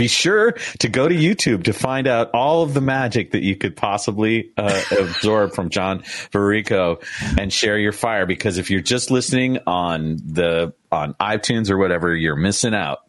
Be 0.01 0.09
sure 0.09 0.53
to 0.79 0.89
go 0.89 1.07
to 1.07 1.15
YouTube 1.15 1.65
to 1.65 1.75
find 1.75 2.07
out 2.07 2.31
all 2.33 2.63
of 2.63 2.73
the 2.73 2.81
magic 2.81 3.33
that 3.33 3.43
you 3.43 3.55
could 3.55 3.77
possibly 3.77 4.51
uh, 4.57 4.83
absorb 4.99 5.53
from 5.53 5.69
John 5.69 6.01
Verrico 6.33 7.03
and 7.39 7.53
share 7.53 7.77
your 7.77 7.93
fire. 7.93 8.25
Because 8.25 8.57
if 8.57 8.71
you're 8.71 8.81
just 8.81 9.11
listening 9.11 9.59
on 9.67 10.17
the 10.17 10.73
on 10.91 11.13
iTunes 11.21 11.69
or 11.71 11.77
whatever, 11.77 12.17
you're 12.17 12.35
missing 12.35 12.75
out. 12.75 13.01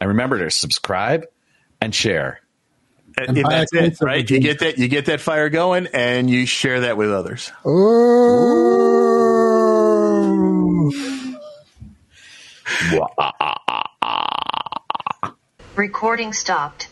And 0.00 0.08
remember 0.08 0.38
to 0.38 0.50
subscribe 0.50 1.26
and 1.82 1.94
share. 1.94 2.40
And 3.18 3.42
buy 3.42 3.56
a 3.56 3.66
that's 3.66 3.74
it, 3.74 3.98
right? 4.00 4.30
You 4.30 4.40
get 4.40 4.60
that, 4.60 4.78
you 4.78 4.88
get 4.88 5.04
that 5.04 5.20
fire 5.20 5.50
going, 5.50 5.88
and 5.92 6.30
you 6.30 6.46
share 6.46 6.80
that 6.80 6.96
with 6.96 7.12
others. 7.12 7.52
Ooh. 7.66 8.24
Ah, 13.18 13.32
ah, 13.38 13.54
ah. 13.68 13.93
Recording 15.76 16.32
stopped. 16.32 16.86